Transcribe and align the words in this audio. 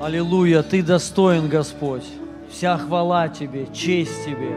Аллилуйя, 0.00 0.62
Ты 0.62 0.82
достоин, 0.82 1.48
Господь. 1.48 2.04
Вся 2.50 2.78
хвала 2.78 3.28
Тебе, 3.28 3.66
честь 3.72 4.24
Тебе. 4.24 4.56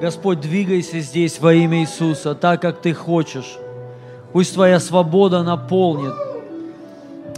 Господь, 0.00 0.40
двигайся 0.40 1.00
здесь 1.00 1.38
во 1.38 1.52
имя 1.52 1.82
Иисуса, 1.82 2.34
так, 2.34 2.62
как 2.62 2.80
Ты 2.80 2.94
хочешь. 2.94 3.58
Пусть 4.32 4.54
Твоя 4.54 4.80
свобода 4.80 5.42
наполнит 5.42 6.14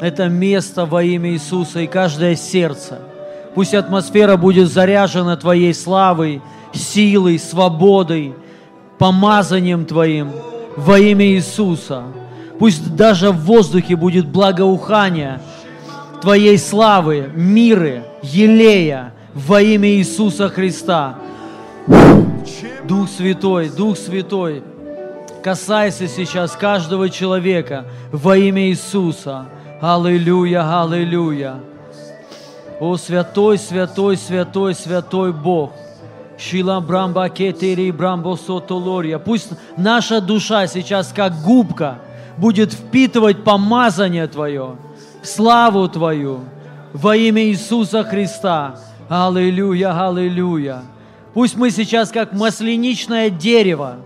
это 0.01 0.29
место 0.29 0.87
во 0.87 1.03
имя 1.03 1.31
Иисуса 1.31 1.81
и 1.81 1.89
каждое 1.89 2.37
сердце. 2.37 3.01
Пусть 3.57 3.75
атмосфера 3.75 4.37
будет 4.37 4.71
заряжена 4.71 5.37
Твоей 5.37 5.75
славой, 5.75 6.41
силой, 6.73 7.39
свободой, 7.41 8.35
помазанием 8.99 9.87
Твоим 9.87 10.31
во 10.77 11.01
имя 11.01 11.27
Иисуса. 11.27 12.05
Пусть 12.61 12.95
даже 12.95 13.31
в 13.31 13.45
воздухе 13.45 13.97
будет 13.97 14.29
благоухание 14.29 15.41
Твоей 16.25 16.57
славы, 16.57 17.31
миры, 17.35 18.03
елея 18.23 19.13
во 19.35 19.61
имя 19.61 19.91
Иисуса 19.91 20.49
Христа. 20.49 21.19
Дух 22.85 23.11
Святой, 23.11 23.69
Дух 23.69 23.99
Святой, 23.99 24.63
касайся 25.43 26.09
сейчас 26.09 26.53
каждого 26.53 27.11
человека 27.11 27.85
во 28.11 28.39
имя 28.39 28.71
Иисуса. 28.71 29.45
Аллилуйя, 29.83 30.83
аллилуйя. 30.83 31.57
О, 32.81 32.97
святой, 32.97 33.59
святой, 33.59 34.17
святой, 34.17 34.75
святой 34.75 35.31
Бог. 35.31 35.73
Шила 36.39 36.81
брамба 36.81 37.29
кетери 37.29 37.91
брамбо 37.91 38.37
сотолория. 38.37 39.19
Пусть 39.19 39.51
наша 39.77 40.23
душа 40.23 40.69
сейчас 40.69 41.13
как 41.15 41.43
губка 41.43 41.99
будет 42.39 42.73
впитывать 42.73 43.45
помазание 43.45 44.27
Твое, 44.27 44.77
славу 45.27 45.89
Твою 45.89 46.41
во 46.93 47.17
имя 47.17 47.43
Иисуса 47.43 48.05
Христа. 48.05 48.77
Аллилуйя, 49.09 50.09
аллилуйя. 50.09 50.83
Пусть 51.35 51.57
мы 51.57 51.71
сейчас 51.71 52.11
как 52.11 52.33
масляничное 52.33 53.29
дерево, 53.29 53.97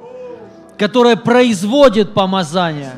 которое 0.79 1.17
производит 1.17 2.15
помазание. 2.15 2.95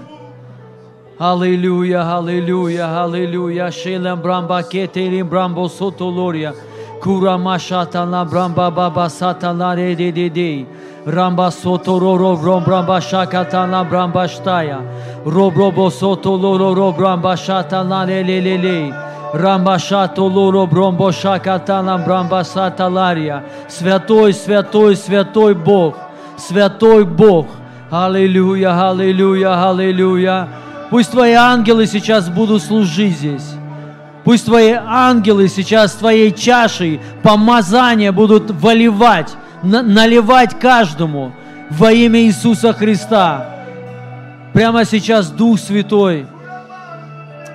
Аллилуйя, 1.19 2.17
аллилуйя, 2.17 3.03
аллилуйя. 3.05 3.71
Шелем 3.71 4.21
брамба 4.21 4.63
кетерим 4.63 5.29
брамбо 5.29 5.69
сотолория. 5.69 6.55
Кура 7.03 7.37
машата 7.37 8.07
на 8.07 8.25
брамба 8.25 8.71
баба 8.71 9.09
сата 9.09 9.53
на 9.53 9.75
ре 9.75 9.95
де 9.95 10.13
де 10.13 10.31
де. 10.31 10.67
Рамба 11.07 11.51
сото 11.51 12.01
ро 12.01 12.19
ро 12.19 12.37
ром 12.45 12.65
брамба 12.65 13.01
шаката 13.01 13.67
на 13.67 13.85
брамба 13.85 14.29
штая. 14.29 14.79
Ро 15.27 15.51
бро 15.51 15.91
сото 15.91 16.31
ло 16.31 16.59
ро 16.59 16.75
ро 16.75 16.93
брамба 16.93 17.37
шата 17.37 17.85
на 17.85 18.07
ле. 18.07 18.93
Рамба 19.35 19.79
шато 19.79 20.25
лоро 20.25 20.67
бромбо 20.67 21.13
шаката 21.13 21.83
на 21.83 21.99
брамба 21.99 22.45
сата 22.45 22.89
лария. 22.89 23.45
Святой, 23.69 24.35
святой, 24.35 24.97
святой 24.97 25.55
Бог. 25.55 25.95
Святой 26.37 27.05
Бог. 27.05 27.47
Аллилуйя, 27.91 28.91
аллилуйя, 28.91 29.71
аллилуйя. 29.71 30.49
Пусть 30.91 31.13
Твои 31.13 31.33
ангелы 31.33 31.87
сейчас 31.87 32.29
будут 32.29 32.63
служить 32.63 33.19
здесь. 33.19 33.55
Пусть 34.25 34.47
Твои 34.47 34.73
ангелы 34.73 35.49
сейчас 35.49 35.93
Твоей 35.93 36.33
чашей 36.33 37.01
помазания 37.23 38.11
будут 38.11 38.51
выливать, 38.51 39.37
на- 39.63 39.83
наливать 39.83 40.59
каждому 40.59 41.33
во 41.71 41.93
имя 41.93 42.21
Иисуса 42.21 42.73
Христа. 42.73 43.47
Прямо 44.53 44.85
сейчас 44.85 45.31
Дух 45.31 45.59
Святой, 45.61 46.27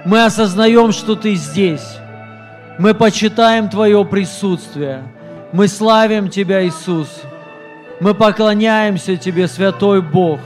мы 0.05 0.23
осознаем, 0.23 0.91
что 0.91 1.15
Ты 1.15 1.35
здесь. 1.35 1.97
Мы 2.77 2.93
почитаем 2.93 3.69
Твое 3.69 4.03
присутствие. 4.05 5.03
Мы 5.51 5.67
славим 5.67 6.29
Тебя, 6.29 6.65
Иисус. 6.65 7.07
Мы 7.99 8.13
поклоняемся 8.13 9.15
Тебе, 9.17 9.47
Святой 9.47 10.01
Бог. 10.01 10.39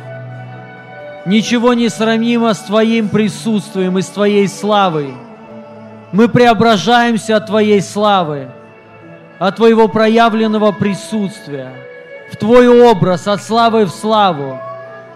Ничего 1.25 1.74
не 1.74 1.90
сравнимо 1.90 2.53
с 2.53 2.59
Твоим 2.59 3.09
присутствием 3.09 3.98
и 3.98 4.02
с 4.02 4.08
Твоей 4.08 4.48
славой. 4.48 5.14
Мы 6.12 6.28
преображаемся 6.30 7.38
от 7.38 7.48
Твоей 7.48 7.81
славы, 7.81 8.48
от 9.40 9.56
Твоего 9.56 9.88
проявленного 9.88 10.72
присутствия, 10.74 11.72
в 12.32 12.36
Твой 12.36 12.68
образ, 12.68 13.28
от 13.28 13.42
славы 13.42 13.86
в 13.86 13.90
славу. 13.90 14.60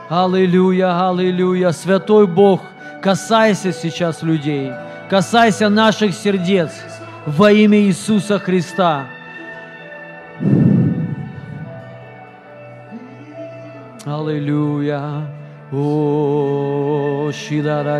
Аллилуйя, 0.09 1.09
аллилуйя. 1.09 1.71
Святой 1.71 2.25
Бог, 2.25 2.61
касайся 3.01 3.71
сейчас 3.73 4.23
людей, 4.23 4.71
касайся 5.09 5.69
наших 5.69 6.13
сердец 6.15 6.71
во 7.25 7.51
имя 7.51 7.79
Иисуса 7.79 8.39
Христа. 8.39 9.05
Аллилуйя. 14.05 15.27
О, 15.71 17.31
шидара 17.33 17.99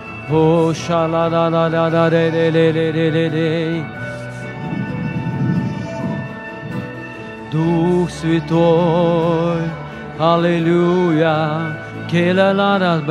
Bo 0.29 0.73
sha 0.73 1.05
la 1.07 1.27
la 1.27 1.47
la 1.49 1.67
la 1.67 1.87
la 1.89 2.09
de 2.09 2.31
de 2.31 2.51
de 2.51 2.71
de 2.71 2.91
de 2.91 3.11
de 3.11 3.29
de. 3.29 4.01
Дух 7.51 8.09
Святой, 8.09 9.59
Аллилуйя, 10.17 11.77
Келя 12.09 12.53
на 12.53 12.79
нас 12.79 13.01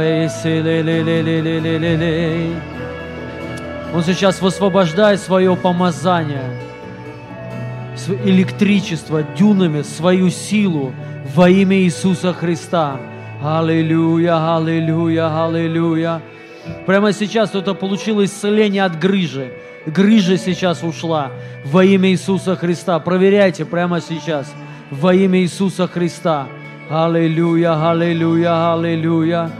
Он 3.92 4.02
сейчас 4.02 4.40
высвобождает 4.40 5.20
свое 5.20 5.54
помазание, 5.56 6.56
электричество, 8.24 9.22
дюнами, 9.22 9.82
свою 9.82 10.30
силу 10.30 10.94
во 11.34 11.50
имя 11.50 11.76
Иисуса 11.76 12.32
Христа. 12.32 12.96
Аллилуйя, 13.42 14.56
аллилуйя, 14.56 15.44
аллилуйя. 15.44 16.22
Прямо 16.86 17.12
сейчас 17.12 17.50
кто-то 17.50 17.74
получил 17.74 18.22
исцеление 18.24 18.84
от 18.84 18.98
грыжи. 18.98 19.52
Грыжа 19.86 20.36
сейчас 20.36 20.82
ушла 20.82 21.30
во 21.64 21.84
имя 21.84 22.10
Иисуса 22.10 22.56
Христа. 22.56 22.98
Проверяйте 22.98 23.64
прямо 23.64 24.00
сейчас 24.00 24.52
во 24.90 25.14
имя 25.14 25.40
Иисуса 25.40 25.86
Христа. 25.86 26.46
Аллилуйя, 26.90 27.90
аллилуйя, 27.90 28.72
аллилуйя. 28.74 29.50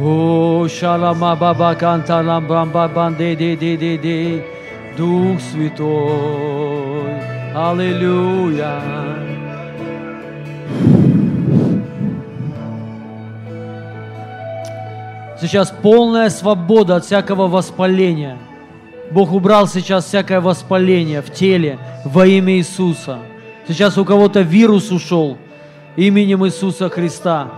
О, 0.00 0.66
шалама 0.68 1.36
баба 1.36 1.74
канта 1.74 2.22
лам 2.22 2.46
брамба 2.46 2.88
банде 2.88 3.36
де 3.36 3.56
де 3.56 3.76
де 3.76 3.98
де. 3.98 4.44
Дух 4.96 5.40
Святой. 5.40 7.20
Аллилуйя. 7.54 9.29
Сейчас 15.40 15.72
полная 15.82 16.28
свобода 16.28 16.96
от 16.96 17.06
всякого 17.06 17.48
воспаления. 17.48 18.36
Бог 19.10 19.32
убрал 19.32 19.66
сейчас 19.66 20.04
всякое 20.04 20.40
воспаление 20.40 21.22
в 21.22 21.32
теле 21.32 21.78
во 22.04 22.26
имя 22.26 22.58
Иисуса. 22.58 23.18
Сейчас 23.66 23.96
у 23.96 24.04
кого-то 24.04 24.42
вирус 24.42 24.90
ушел 24.90 25.38
именем 25.96 26.44
Иисуса 26.46 26.90
Христа. 26.90 27.48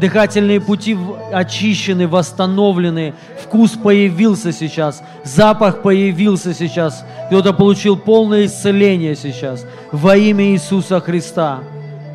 Дыхательные 0.00 0.62
пути 0.62 0.96
очищены, 1.30 2.08
восстановлены. 2.08 3.12
Вкус 3.44 3.72
появился 3.72 4.50
сейчас. 4.50 5.02
Запах 5.22 5.82
появился 5.82 6.54
сейчас. 6.54 7.04
Кто-то 7.26 7.52
получил 7.52 7.98
полное 7.98 8.46
исцеление 8.46 9.14
сейчас 9.14 9.66
во 9.92 10.16
имя 10.16 10.52
Иисуса 10.52 11.00
Христа. 11.00 11.60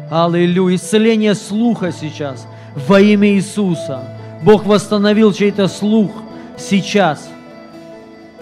Аллилуйя. 0.10 0.78
Исцеление 0.78 1.36
слуха 1.36 1.92
сейчас 1.92 2.48
во 2.88 3.00
имя 3.00 3.30
Иисуса. 3.30 4.15
Бог 4.46 4.66
восстановил 4.68 5.34
чей-то 5.34 5.68
слух 5.68 6.12
сейчас 6.56 7.28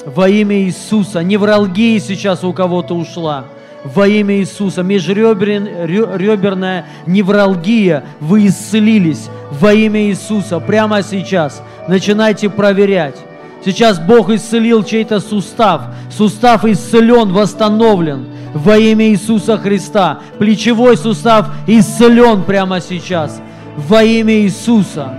во 0.06 0.28
имя 0.28 0.64
Иисуса. 0.64 1.24
Невралгия 1.24 1.98
сейчас 2.02 2.44
у 2.44 2.52
кого-то 2.52 2.94
ушла. 2.94 3.46
Во 3.86 4.06
имя 4.06 4.36
Иисуса. 4.36 4.84
Межреберная 4.84 6.86
невралгия. 7.08 8.04
Вы 8.20 8.48
исцелились 8.48 9.30
во 9.50 9.74
имя 9.74 10.10
Иисуса. 10.10 10.60
Прямо 10.60 11.04
сейчас. 11.04 11.64
начинайте 11.88 12.50
проверять. 12.50 13.16
Сейчас 13.64 13.98
Бог 13.98 14.30
исцелил 14.30 14.84
чей-то 14.84 15.22
сустав. 15.22 15.84
Сустав 16.12 16.66
исцелен, 16.66 17.32
восстановлен 17.32 18.26
во 18.54 18.78
имя 18.78 19.08
Иисуса 19.08 19.58
Христа. 19.58 20.20
Плечевой 20.38 20.98
сустав 20.98 21.48
исцелен 21.66 22.44
прямо 22.44 22.82
сейчас 22.82 23.42
во 23.78 24.04
имя 24.04 24.42
Иисуса. 24.42 25.14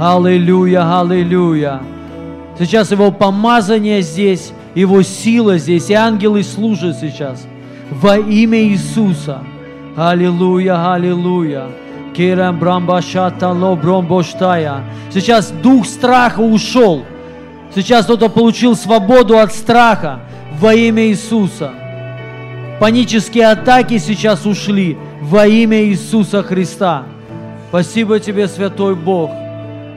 Аллилуйя, 0.00 0.98
аллилуйя. 0.98 1.82
Сейчас 2.58 2.90
Его 2.90 3.10
помазание 3.10 4.00
здесь, 4.00 4.52
Его 4.74 5.02
сила 5.02 5.58
здесь, 5.58 5.90
и 5.90 5.92
ангелы 5.92 6.42
служат 6.42 6.96
сейчас 6.96 7.46
во 7.90 8.16
имя 8.16 8.62
Иисуса. 8.62 9.42
Аллилуйя, 9.98 10.94
аллилуйя. 10.94 11.66
Кирам 12.16 12.58
брамбашата 12.58 13.50
лобромбоштая. 13.50 14.84
Сейчас 15.12 15.50
дух 15.50 15.84
страха 15.84 16.40
ушел. 16.40 17.04
Сейчас 17.74 18.06
кто-то 18.06 18.30
получил 18.30 18.76
свободу 18.76 19.38
от 19.38 19.52
страха 19.52 20.20
во 20.58 20.72
имя 20.72 21.08
Иисуса. 21.08 21.72
Панические 22.80 23.48
атаки 23.48 23.98
сейчас 23.98 24.46
ушли 24.46 24.96
во 25.20 25.46
имя 25.46 25.84
Иисуса 25.84 26.42
Христа. 26.42 27.02
Спасибо 27.68 28.18
тебе, 28.18 28.48
Святой 28.48 28.94
Бог. 28.94 29.30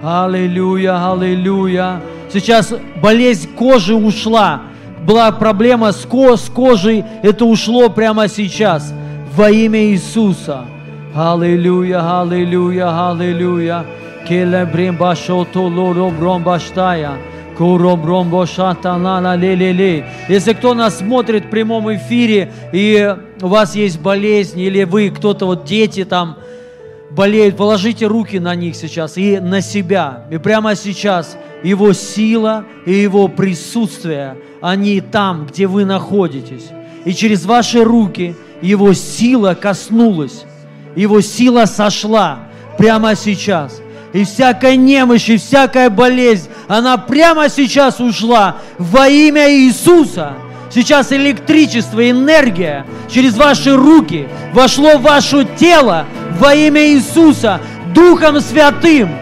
Аллилуйя, 0.04 1.14
аллилуйя. 1.14 2.02
Сейчас 2.30 2.74
болезнь 3.02 3.48
кожи 3.56 3.96
ушла. 3.96 4.64
Была 5.08 5.32
проблема 5.32 5.94
с, 5.94 6.06
ко 6.06 6.36
с 6.36 6.50
кожей, 6.50 7.06
это 7.22 7.46
ушло 7.46 7.88
прямо 7.90 8.28
сейчас 8.28 8.94
во 9.34 9.50
имя 9.50 9.80
Иисуса. 9.86 10.66
Аллилуйя, 11.16 12.20
аллилуйя, 12.22 13.12
аллилуйя. 13.12 13.86
Келе 14.28 14.66
бримбашо 14.66 15.46
толоро 15.46 16.10
бромбаштая. 16.10 17.12
Если 20.28 20.54
кто 20.54 20.74
нас 20.74 20.98
смотрит 20.98 21.46
в 21.46 21.50
прямом 21.50 21.96
эфире, 21.96 22.52
и 22.74 23.16
у 23.42 23.48
вас 23.48 23.76
есть 23.76 24.02
болезнь, 24.02 24.60
или 24.60 24.84
вы, 24.84 25.12
кто-то, 25.12 25.46
вот 25.46 25.64
дети 25.64 26.04
там 26.04 26.38
болеют, 27.16 27.58
положите 27.58 28.08
руки 28.08 28.40
на 28.40 28.56
них 28.56 28.76
сейчас 28.76 29.18
и 29.18 29.40
на 29.40 29.62
себя. 29.62 30.26
И 30.32 30.38
прямо 30.38 30.76
сейчас 30.76 31.38
Его 31.64 31.94
сила 31.94 32.66
и 32.86 32.94
Его 32.94 33.28
присутствие, 33.28 34.38
они 34.62 35.02
там, 35.02 35.46
где 35.46 35.68
вы 35.68 35.86
находитесь. 35.86 36.70
И 37.06 37.14
через 37.14 37.46
ваши 37.46 37.84
руки 37.84 38.36
Его 38.62 38.94
сила 38.94 39.56
коснулась, 39.60 40.46
Его 40.96 41.22
сила 41.22 41.66
сошла 41.66 42.48
прямо 42.78 43.16
сейчас 43.16 43.82
и 44.14 44.24
всякая 44.24 44.76
немощь, 44.76 45.28
и 45.28 45.38
всякая 45.38 45.90
болезнь, 45.90 46.48
она 46.68 46.98
прямо 46.98 47.50
сейчас 47.50 48.00
ушла 48.00 48.58
во 48.78 49.10
имя 49.10 49.52
Иисуса. 49.52 50.34
Сейчас 50.74 51.12
электричество, 51.12 52.10
энергия 52.10 52.86
через 53.08 53.38
ваши 53.38 53.76
руки 53.76 54.28
вошло 54.54 54.98
в 54.98 55.04
ваше 55.04 55.46
тело 55.56 56.08
во 56.40 56.56
имя 56.56 56.88
Иисуса, 56.88 57.62
Духом 57.94 58.42
Святым, 58.42 59.16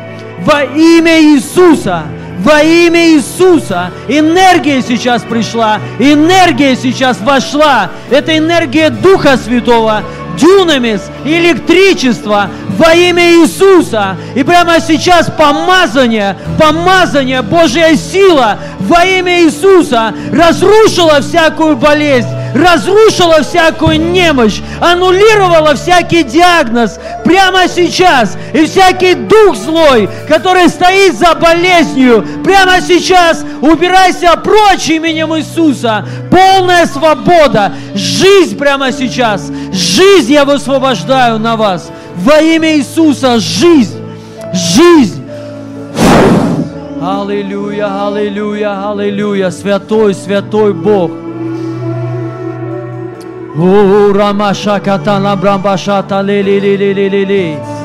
во 0.45 0.63
имя 0.63 1.21
Иисуса, 1.21 2.03
во 2.39 2.61
имя 2.61 3.09
Иисуса. 3.09 3.91
Энергия 4.07 4.81
сейчас 4.81 5.23
пришла, 5.23 5.79
энергия 5.99 6.77
сейчас 6.77 7.19
вошла. 7.19 7.91
Это 8.09 8.37
энергия 8.37 8.89
Духа 8.89 9.35
Святого, 9.35 10.03
дюнамис, 10.37 11.01
электричество 11.25 12.49
во 12.77 12.93
имя 12.93 13.41
Иисуса. 13.41 14.17
И 14.35 14.43
прямо 14.43 14.79
сейчас 14.79 15.29
помазание, 15.37 16.37
помазание, 16.59 17.41
Божья 17.41 17.95
сила 17.95 18.57
во 18.79 19.05
имя 19.05 19.43
Иисуса 19.43 20.13
разрушила 20.31 21.21
всякую 21.21 21.75
болезнь, 21.77 22.29
разрушила 22.53 23.41
всякую 23.41 23.99
немощь, 24.11 24.61
аннулировала 24.79 25.75
всякий 25.75 26.23
диагноз 26.23 26.99
прямо 27.23 27.67
сейчас. 27.67 28.37
И 28.53 28.65
всякий 28.65 29.13
дух 29.13 29.55
злой, 29.55 30.09
который 30.27 30.69
стоит 30.69 31.17
за 31.17 31.33
болезнью, 31.35 32.25
прямо 32.43 32.81
сейчас 32.81 33.45
убирайся 33.61 34.35
прочь 34.37 34.89
именем 34.89 35.35
Иисуса. 35.37 36.05
Полная 36.29 36.85
свобода, 36.85 37.73
жизнь 37.93 38.57
прямо 38.57 38.91
сейчас, 38.91 39.51
жизнь 39.71 40.33
я 40.33 40.45
высвобождаю 40.45 41.39
на 41.39 41.55
вас. 41.55 41.89
Во 42.15 42.39
имя 42.39 42.77
Иисуса 42.77 43.39
жизнь, 43.39 43.97
жизнь. 44.53 45.23
Аллилуйя, 47.01 48.07
аллилуйя, 48.07 48.91
аллилуйя, 48.91 49.49
святой, 49.49 50.13
святой 50.13 50.73
Бог. 50.73 51.11
Ura 53.55 54.33
mashakata 54.33 55.19
la 55.19 55.35
brambashata 55.35 56.21
li 56.21 56.41
li 56.41 56.59
li 56.59 56.77
li 56.77 56.93
li 56.93 57.09
li 57.09 57.25
li. 57.25 57.80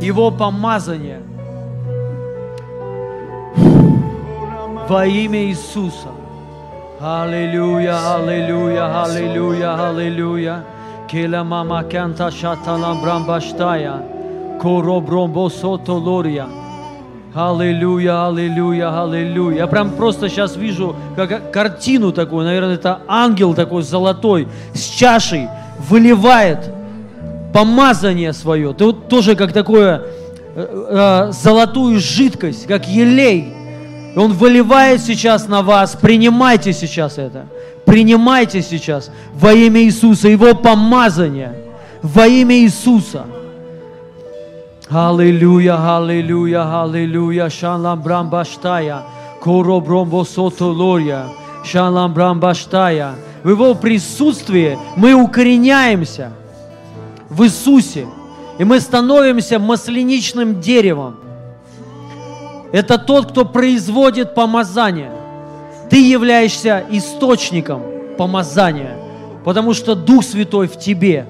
Его 0.00 0.30
помазание. 0.30 1.20
Во 4.88 5.04
имя 5.04 5.44
Иисуса. 5.44 6.08
Аллилуйя, 7.00 8.14
аллилуйя, 8.16 9.04
аллилуйя, 9.04 9.88
аллилуйя. 9.88 10.64
Кела 11.08 11.44
мама 11.44 11.82
канта 11.82 12.30
шаталам 12.30 13.02
брамбаштая. 13.02 14.02
Коро 14.60 15.00
бромбо 15.00 15.48
сото. 15.48 15.94
Аллилуйя, 17.34 18.26
аллилуйя, 18.26 19.02
аллилуйя. 19.02 19.58
Я 19.58 19.66
прям 19.66 19.90
просто 19.90 20.28
сейчас 20.28 20.56
вижу 20.56 20.96
как 21.14 21.52
картину 21.52 22.12
такую, 22.12 22.44
наверное, 22.44 22.74
это 22.74 23.00
ангел 23.06 23.54
такой 23.54 23.82
золотой 23.82 24.48
с 24.72 24.80
чашей 24.80 25.48
выливает 25.88 26.77
помазание 27.58 28.32
свое. 28.32 28.72
Ты 28.72 28.84
вот 28.84 29.08
тоже 29.08 29.34
как 29.34 29.52
такое 29.52 30.02
э, 30.54 31.28
э, 31.28 31.32
золотую 31.32 31.98
жидкость, 31.98 32.68
как 32.68 32.86
елей. 32.86 33.52
И 34.14 34.18
он 34.18 34.32
выливает 34.32 35.00
сейчас 35.00 35.48
на 35.48 35.62
вас. 35.62 35.96
Принимайте 36.00 36.72
сейчас 36.72 37.18
это. 37.18 37.46
Принимайте 37.84 38.62
сейчас 38.62 39.10
во 39.34 39.52
имя 39.52 39.80
Иисуса 39.82 40.28
его 40.28 40.54
помазание. 40.54 41.52
Во 42.00 42.28
имя 42.28 42.54
Иисуса. 42.60 43.24
Аллилуйя, 44.88 45.96
аллилуйя, 45.96 46.82
аллилуйя. 46.82 47.50
Шалам 47.50 48.00
брамбаштая. 48.02 49.02
Коро 49.42 49.80
бромбо 49.80 50.24
сотолория. 50.24 51.24
Шалам 51.64 52.14
брамбаштая. 52.14 53.16
В 53.42 53.50
Его 53.50 53.74
присутствии 53.74 54.78
мы 54.94 55.14
укореняемся. 55.14 56.37
В 57.28 57.44
Иисусе. 57.44 58.06
И 58.58 58.64
мы 58.64 58.80
становимся 58.80 59.58
масленичным 59.58 60.60
деревом. 60.60 61.16
Это 62.72 62.98
тот, 62.98 63.30
кто 63.30 63.44
производит 63.44 64.34
помазание. 64.34 65.12
Ты 65.88 66.06
являешься 66.06 66.84
источником 66.90 67.82
помазания, 68.18 68.96
потому 69.44 69.74
что 69.74 69.94
Дух 69.94 70.24
Святой 70.24 70.66
в 70.66 70.78
тебе. 70.78 71.26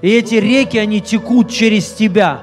И 0.00 0.10
эти 0.10 0.36
реки, 0.36 0.78
они 0.78 1.00
текут 1.00 1.50
через 1.50 1.92
тебя. 1.92 2.40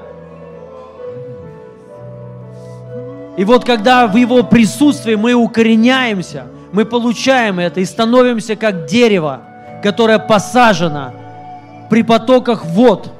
И 3.36 3.44
вот 3.44 3.64
когда 3.64 4.06
в 4.06 4.16
Его 4.16 4.42
присутствии 4.42 5.14
мы 5.14 5.34
укореняемся, 5.34 6.46
мы 6.72 6.84
получаем 6.84 7.58
это 7.58 7.80
и 7.80 7.84
становимся 7.84 8.56
как 8.56 8.86
дерево, 8.86 9.42
которое 9.82 10.18
посажено 10.18 11.12
при 11.88 12.02
потоках 12.02 12.64
вод, 12.64 13.10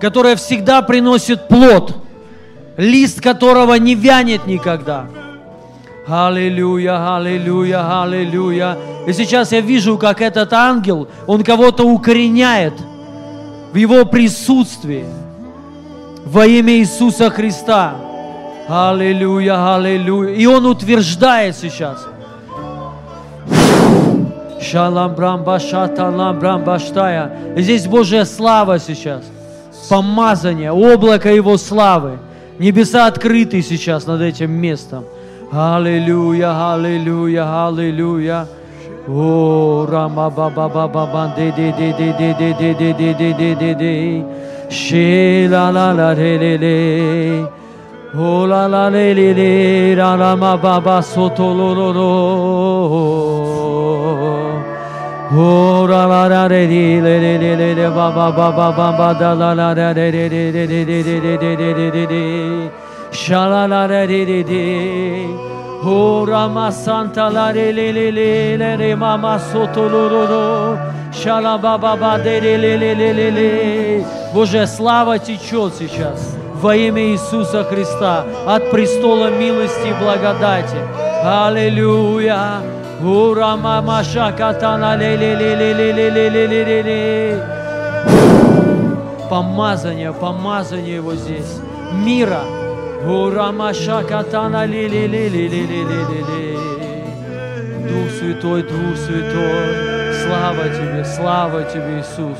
которое 0.00 0.36
всегда 0.36 0.82
приносит 0.82 1.48
плод, 1.48 1.96
лист 2.76 3.20
которого 3.20 3.74
не 3.74 3.94
вянет 3.94 4.46
никогда. 4.46 5.06
Аллилуйя, 6.06 7.16
аллилуйя, 7.16 8.02
аллилуйя. 8.02 8.76
И 9.06 9.12
сейчас 9.12 9.52
я 9.52 9.60
вижу, 9.60 9.96
как 9.98 10.20
этот 10.20 10.52
ангел, 10.52 11.08
он 11.26 11.44
кого-то 11.44 11.84
укореняет 11.84 12.74
в 13.72 13.76
его 13.76 14.04
присутствии 14.04 15.04
во 16.24 16.46
имя 16.46 16.74
Иисуса 16.74 17.30
Христа. 17.30 17.94
Аллилуйя, 18.68 19.74
аллилуйя. 19.74 20.34
И 20.34 20.46
он 20.46 20.66
утверждает 20.66 21.56
сейчас. 21.56 22.06
Шалам 24.60 25.14
брамба 25.14 25.58
шаталам 25.58 26.38
брамба 26.38 26.78
штая. 26.78 27.32
Здесь 27.56 27.86
Божья 27.86 28.24
слава 28.24 28.78
сейчас. 28.78 29.24
Помазание, 29.88 30.70
облако 30.70 31.32
Его 31.32 31.56
славы. 31.56 32.18
Небеса 32.58 33.06
открыты 33.06 33.62
сейчас 33.62 34.06
над 34.06 34.20
этим 34.20 34.50
местом. 34.52 35.04
Аллилуйя, 35.50 36.74
аллилуйя, 36.74 37.66
аллилуйя. 37.66 38.46
О, 39.08 39.86
рама 39.90 40.30
ба 40.30 40.50
ба 40.50 40.68
ба 40.68 40.86
ба 40.86 41.06
ба 41.06 41.34
де 41.36 41.50
де 41.56 41.72
де 41.72 41.92
де 41.98 42.14
де 42.18 42.34
де 42.38 42.54
де 42.54 42.74
де 42.74 42.92
де 42.92 43.14
де 43.14 43.34
де 43.34 43.54
де 43.54 43.74
де 43.74 44.24
Ши 44.70 45.48
ла 45.50 45.70
ла 45.70 45.92
ла 45.92 46.14
ре 46.14 46.38
ле 46.38 46.58
ле 46.58 47.48
О 48.14 48.46
ла 48.46 48.66
ла 48.68 48.88
ле 48.88 49.14
ле 49.14 49.34
ле 49.34 49.94
ра 49.96 50.16
ра 50.16 50.36
ма 50.36 50.56
ба 50.56 50.80
ба 50.80 51.02
со 51.02 51.28
то 51.30 51.52
ло 51.52 51.72
ло 51.72 51.90
ло 51.92 53.39
Боже, 74.34 74.66
слава 74.66 75.18
течет 75.18 75.74
сейчас 75.78 76.36
во 76.60 76.74
имя 76.74 77.02
Иисуса 77.12 77.62
Христа 77.62 78.24
от 78.46 78.70
престола 78.72 79.30
милости 79.30 79.88
и 79.88 79.94
благодати. 80.04 80.76
Аллилуйя. 81.24 82.79
Ура 83.02 83.56
мама 83.56 84.04
шакатана 84.04 84.94
ле 84.96 85.16
ле 85.16 85.34
ле 85.34 85.54
ле 85.54 85.72
ле 85.72 85.92
ле 85.92 86.10
ле 86.10 86.28
ле 86.28 86.46
ле 86.46 86.64
ле 86.64 86.82
ле 86.82 87.60
Помазание, 89.30 90.12
помазание 90.12 90.96
его 90.96 91.14
здесь. 91.14 91.60
Мира. 92.04 92.42
Ура 93.06 93.52
маша 93.52 94.02
катана 94.02 94.66
ле 94.66 94.86
ле 94.86 95.06
ле 95.06 95.28
ле 95.30 95.46
ле 95.46 95.62
ле 95.62 95.84
ле 95.84 96.00
ле 96.10 96.20
ле 96.28 96.58
Дух 97.88 98.10
Святой, 98.18 98.62
Дух 98.62 98.96
Святой, 98.98 100.14
слава 100.22 100.64
Тебе, 100.68 101.04
слава 101.06 101.62
Тебе, 101.62 102.00
Иисус. 102.00 102.38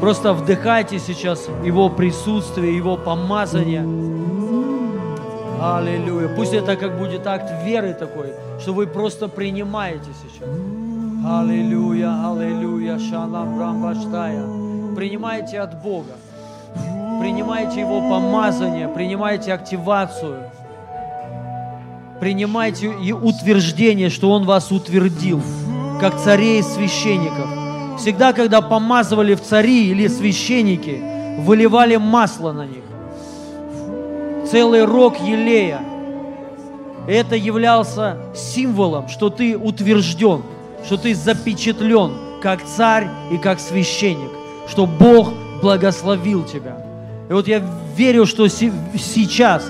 Просто 0.00 0.34
вдыхайте 0.34 0.98
сейчас 0.98 1.48
Его 1.64 1.88
присутствие, 1.88 2.76
Его 2.76 2.98
помазание. 2.98 3.86
Аллилуйя. 5.60 6.28
Пусть 6.28 6.52
это 6.52 6.76
как 6.76 6.98
будет 6.98 7.26
акт 7.26 7.50
веры 7.64 7.94
такой, 7.94 8.32
что 8.60 8.72
вы 8.72 8.86
просто 8.86 9.28
принимаете 9.28 10.10
сейчас. 10.22 10.48
Аллилуйя, 11.26 12.30
аллилуйя, 12.30 12.98
шалам 12.98 13.56
брамбаштая. 13.56 14.44
Принимайте 14.94 15.60
от 15.60 15.80
Бога. 15.82 16.12
Принимайте 17.20 17.80
Его 17.80 18.00
помазание, 18.00 18.88
принимайте 18.88 19.52
активацию. 19.52 20.50
Принимайте 22.20 22.92
и 23.02 23.12
утверждение, 23.12 24.10
что 24.10 24.30
Он 24.30 24.44
вас 24.44 24.70
утвердил, 24.70 25.42
как 26.00 26.20
царей 26.20 26.60
и 26.60 26.62
священников. 26.62 27.48
Всегда, 27.98 28.32
когда 28.32 28.60
помазывали 28.60 29.34
в 29.34 29.42
цари 29.42 29.88
или 29.88 30.08
священники, 30.08 31.00
выливали 31.40 31.96
масло 31.96 32.52
на 32.52 32.66
них. 32.66 32.84
Целый 34.50 34.84
рог 34.84 35.20
елея. 35.20 35.80
Это 37.06 37.36
являлся 37.36 38.16
символом, 38.34 39.08
что 39.08 39.30
ты 39.30 39.56
утвержден, 39.56 40.42
что 40.86 40.96
ты 40.96 41.14
запечатлен 41.14 42.12
как 42.42 42.64
царь 42.64 43.08
и 43.30 43.38
как 43.38 43.60
священник, 43.60 44.30
что 44.68 44.86
Бог 44.86 45.32
благословил 45.62 46.44
тебя. 46.44 46.76
И 47.28 47.32
вот 47.32 47.48
я 47.48 47.62
верю, 47.96 48.26
что 48.26 48.48
сейчас 48.48 49.64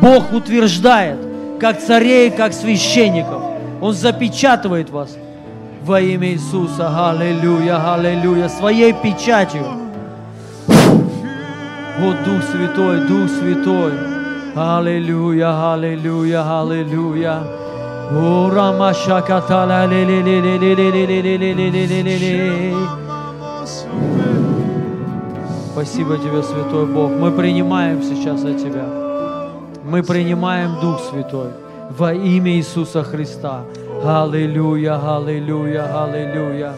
Бог 0.00 0.32
утверждает, 0.32 1.18
как 1.60 1.80
царей, 1.80 2.30
как 2.30 2.52
священников. 2.52 3.42
Он 3.80 3.92
запечатывает 3.92 4.90
вас 4.90 5.16
во 5.82 6.00
имя 6.00 6.28
Иисуса. 6.32 7.10
Аллилуйя, 7.10 7.94
аллилуйя. 7.94 8.48
Своей 8.48 8.92
печатью. 8.92 9.64
О, 11.96 12.12
Дух 12.24 12.42
Святой, 12.42 13.06
Дух 13.06 13.30
Святой. 13.30 13.92
Аллилуйя, 14.56 15.74
аллилуйя, 15.74 16.60
аллилуйя. 16.60 17.42
О, 18.10 18.50
Рамашакатала, 18.50 19.86
ле 19.86 20.04
ле 20.04 20.20
ле 20.20 20.40
ле 20.40 20.58
ле 20.58 20.74
ле 20.74 20.90
ле 20.90 21.06
ле 21.06 21.36
ле 21.38 21.54
ле 21.54 21.70
ле 21.70 22.02
ле 22.02 22.18
ле 22.18 22.74
Спасибо 25.72 26.18
Тебе, 26.18 26.42
Святой 26.42 26.86
Бог. 26.86 27.12
Мы 27.12 27.30
принимаем 27.30 28.02
сейчас 28.02 28.44
от 28.44 28.58
Тебя. 28.58 28.86
Мы 29.84 30.02
принимаем 30.02 30.80
Дух 30.80 31.00
Святой 31.00 31.50
во 31.96 32.12
имя 32.12 32.52
Иисуса 32.56 33.04
Христа. 33.04 33.60
Аллилуйя, 34.04 34.96
аллилуйя, 34.96 36.04
аллилуйя. 36.04 36.72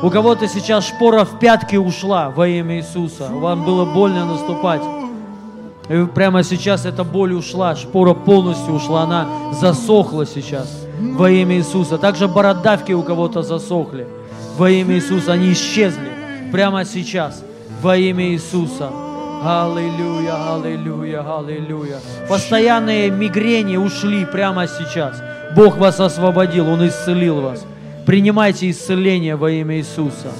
У 0.00 0.10
кого-то 0.10 0.46
сейчас 0.46 0.86
шпора 0.86 1.24
в 1.24 1.40
пятки 1.40 1.74
ушла 1.74 2.30
во 2.30 2.46
имя 2.46 2.76
Иисуса. 2.76 3.28
Вам 3.32 3.64
было 3.64 3.84
больно 3.84 4.26
наступать. 4.26 4.82
И 5.88 6.06
прямо 6.14 6.44
сейчас 6.44 6.86
эта 6.86 7.02
боль 7.02 7.32
ушла, 7.32 7.74
шпора 7.74 8.14
полностью 8.14 8.74
ушла, 8.74 9.02
она 9.02 9.26
засохла 9.52 10.24
сейчас 10.24 10.86
во 11.00 11.28
имя 11.30 11.56
Иисуса. 11.56 11.98
Также 11.98 12.28
бородавки 12.28 12.92
у 12.92 13.02
кого-то 13.02 13.42
засохли 13.42 14.06
во 14.56 14.70
имя 14.70 14.96
Иисуса, 14.96 15.32
они 15.32 15.52
исчезли 15.52 16.12
прямо 16.52 16.84
сейчас 16.84 17.42
во 17.82 17.96
имя 17.96 18.28
Иисуса. 18.28 18.90
Аллилуйя, 19.42 20.54
аллилуйя, 20.54 21.38
аллилуйя. 21.38 21.98
Постоянные 22.28 23.10
мигрени 23.10 23.76
ушли 23.76 24.26
прямо 24.26 24.66
сейчас. 24.68 25.20
Бог 25.56 25.76
вас 25.78 25.98
освободил, 25.98 26.68
Он 26.68 26.86
исцелил 26.86 27.40
вас. 27.40 27.64
Принимайте 28.08 28.70
исцеление 28.70 29.36
во 29.36 29.50
имя 29.50 29.76
Иисуса. 29.76 30.32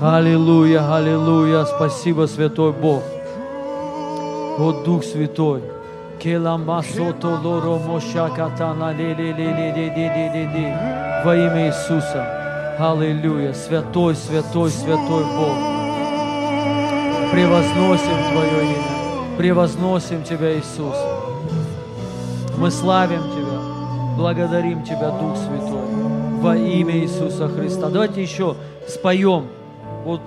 Аллилуйя, 0.00 0.96
аллилуйя. 0.96 1.64
Спасибо, 1.64 2.26
Святой 2.26 2.72
Бог. 2.72 3.04
О, 4.58 4.82
Дух 4.84 5.04
Святой. 5.04 5.62
Во 11.24 11.36
имя 11.36 11.68
Иисуса. 11.68 12.76
Аллилуйя. 12.80 13.52
Святой, 13.52 14.16
святой, 14.16 14.70
святой 14.70 15.24
Бог. 15.36 15.56
Превозносим 17.30 18.18
Твое 18.32 18.64
имя. 18.64 19.38
Превозносим 19.38 20.24
Тебя, 20.24 20.58
Иисус. 20.58 20.96
Мы 22.58 22.72
славим 22.72 23.22
Тебя. 23.22 23.60
Благодарим 24.16 24.82
Тебя, 24.82 25.10
Дух 25.10 25.36
Святой. 25.36 25.93
Во 26.44 26.54
имя 26.54 26.98
Иисуса 26.98 27.48
Христа. 27.48 27.88
Давайте 27.88 28.20
еще 28.22 28.54
споем. 28.86 29.48
Вот 30.04 30.20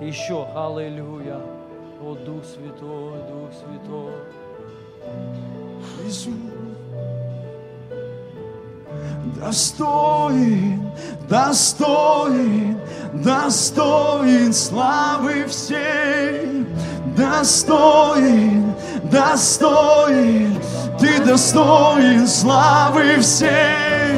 еще. 0.00 0.46
Аллилуйя. 0.54 1.38
О, 2.00 2.14
Дух 2.14 2.42
Святой, 2.42 3.18
Дух 3.28 3.50
Святой. 3.52 4.12
Достоин, 9.42 10.90
достоин, 11.28 12.78
достоин 13.12 14.52
славы 14.52 15.44
всей, 15.48 16.66
достоин, 17.16 18.74
достоин, 19.10 20.58
ты 20.98 21.18
достоин 21.24 22.26
славы 22.26 23.16
всей, 23.20 24.16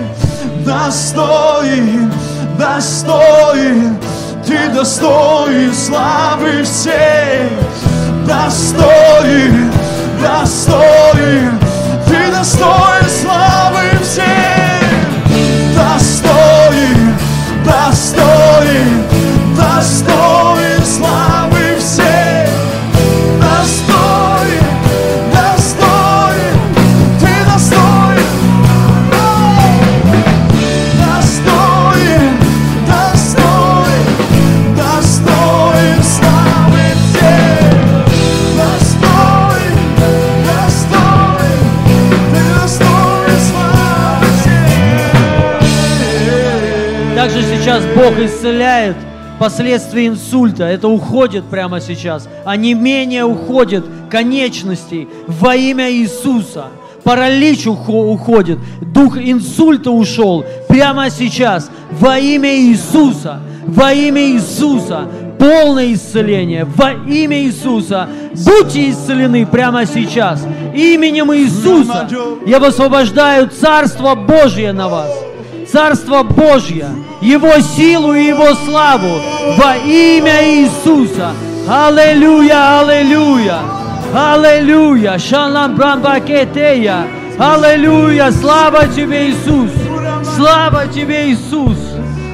достоин, 0.65 2.13
достоин, 2.59 3.99
ты 4.47 4.69
достоин 4.69 5.73
славы 5.75 6.63
всей, 6.63 7.49
достоин, 8.27 9.73
достоин, 10.21 11.59
ты 12.15 12.31
славы 13.09 13.91
всей, 14.03 14.25
достоин, 15.75 17.17
достоин, 17.65 19.05
достоин 19.57 20.44
Бог 48.05 48.19
исцеляет 48.19 48.97
последствия 49.39 50.09
инсульта. 50.09 50.65
Это 50.65 50.89
уходит 50.89 51.45
прямо 51.45 51.81
сейчас. 51.81 52.29
Не 52.59 52.75
менее 52.75 53.25
уходит 53.25 53.87
конечностей 54.11 55.09
во 55.27 55.55
имя 55.57 55.91
Иисуса. 55.91 56.67
Паралич 57.03 57.67
ухо- 57.67 58.13
уходит. 58.13 58.59
Дух 58.83 59.17
инсульта 59.17 59.91
ушел 59.91 60.45
прямо 60.69 61.09
сейчас 61.09 61.71
во 61.93 62.19
имя 62.19 62.55
Иисуса. 62.55 63.41
Во 63.67 63.91
имя 63.95 64.21
Иисуса. 64.33 65.09
Полное 65.39 65.95
исцеление 65.95 66.67
во 66.67 66.93
имя 66.93 67.39
Иисуса. 67.43 68.07
Будьте 68.35 68.91
исцелены 68.91 69.47
прямо 69.47 69.87
сейчас. 69.87 70.47
Именем 70.75 71.33
Иисуса 71.35 72.07
я 72.47 72.59
высвобождаю 72.59 73.49
Царство 73.49 74.15
Божье 74.15 74.75
на 74.75 74.89
вас. 74.91 75.11
Царство 75.75 76.23
Божье, 76.23 76.87
Его 77.21 77.59
силу 77.59 78.15
и 78.15 78.27
Его 78.27 78.55
славу 78.55 79.21
во 79.59 79.75
имя 79.75 80.49
Иисуса. 80.49 81.33
Аллилуйя, 81.69 82.79
аллилуйя, 82.79 83.59
аллилуйя. 84.15 85.19
Шалам 85.19 85.75
брамбакетея. 85.75 87.09
Аллилуйя, 87.41 88.31
слава 88.31 88.87
Тебе, 88.87 89.31
Иисус. 89.31 89.73
Слава 90.37 90.87
Тебе, 90.87 91.31
Иисус. 91.31 91.79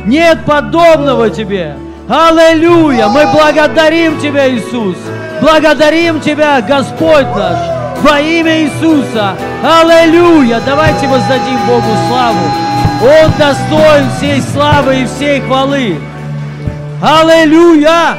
Нет 0.05 0.45
подобного 0.45 1.31
Тебе. 1.31 1.77
Аллилуйя. 2.11 3.09
Мы 3.09 3.27
благодарим 3.33 4.21
Тебя, 4.21 4.51
Иисус. 4.51 4.97
Благодарим 5.41 6.21
Тебя, 6.21 6.61
Господь 6.61 7.35
наш, 7.35 7.57
во 8.03 8.21
имя 8.21 8.65
Иисуса. 8.65 9.35
Аллилуйя. 9.65 10.61
Давайте 10.67 11.09
воздадим 11.09 11.59
Богу 11.67 11.89
славу. 12.07 12.70
Он 13.03 13.33
достоин 13.39 14.11
всей 14.11 14.43
славы 14.43 15.03
и 15.03 15.07
всей 15.07 15.41
хвалы. 15.41 15.99
Аллилуйя! 17.03 18.19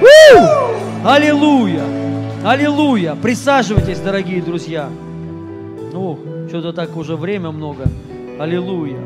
У! 0.00 1.06
Аллилуйя! 1.06 1.84
Аллилуйя! 2.42 3.16
Присаживайтесь, 3.16 4.00
дорогие 4.00 4.40
друзья. 4.40 4.88
Ну, 5.92 6.18
что-то 6.48 6.72
так 6.72 6.96
уже 6.96 7.16
время 7.16 7.50
много. 7.50 7.84
Аллилуйя! 8.40 8.98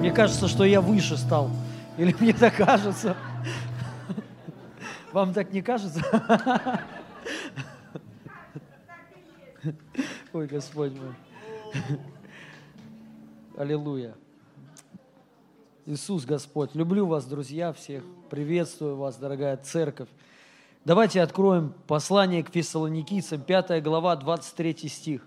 Мне 0.00 0.10
кажется, 0.10 0.48
что 0.48 0.64
я 0.64 0.82
выше 0.82 1.16
стал. 1.16 1.48
Или 1.96 2.14
мне 2.20 2.34
так 2.34 2.56
кажется? 2.56 3.16
Вам 5.12 5.32
так 5.32 5.50
не 5.50 5.62
кажется? 5.62 6.02
Ой, 10.34 10.46
Господь 10.46 10.92
мой. 10.92 11.14
Аллилуйя. 13.58 14.14
Иисус 15.84 16.24
Господь. 16.24 16.74
Люблю 16.74 17.06
вас, 17.06 17.26
друзья, 17.26 17.74
всех. 17.74 18.02
Приветствую 18.30 18.96
вас, 18.96 19.16
дорогая 19.16 19.58
церковь. 19.58 20.08
Давайте 20.86 21.20
откроем 21.20 21.74
послание 21.86 22.42
к 22.42 22.48
фессалоникийцам, 22.48 23.42
5 23.42 23.82
глава, 23.82 24.16
23 24.16 24.88
стих. 24.88 25.26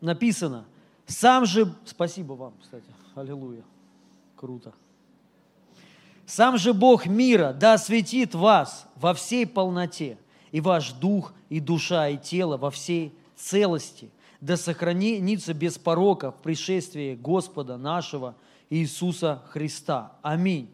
Написано, 0.00 0.64
сам 1.06 1.46
же... 1.46 1.72
Спасибо 1.84 2.32
вам, 2.32 2.54
кстати. 2.60 2.92
Аллилуйя. 3.14 3.62
Круто. 4.34 4.72
Сам 6.26 6.58
же 6.58 6.74
Бог 6.74 7.06
мира 7.06 7.52
да 7.52 7.74
осветит 7.74 8.34
вас 8.34 8.88
во 8.96 9.14
всей 9.14 9.46
полноте, 9.46 10.18
и 10.50 10.60
ваш 10.60 10.92
дух, 10.94 11.32
и 11.50 11.60
душа, 11.60 12.08
и 12.08 12.16
тело 12.16 12.56
во 12.56 12.70
всей 12.70 13.12
целости, 13.36 14.08
да 14.40 14.56
сохранится 14.56 15.52
без 15.52 15.76
порока 15.76 16.30
в 16.30 16.36
пришествии 16.36 17.14
Господа 17.14 17.76
нашего 17.76 18.34
Иисуса 18.70 19.42
Христа. 19.50 20.12
Аминь. 20.22 20.70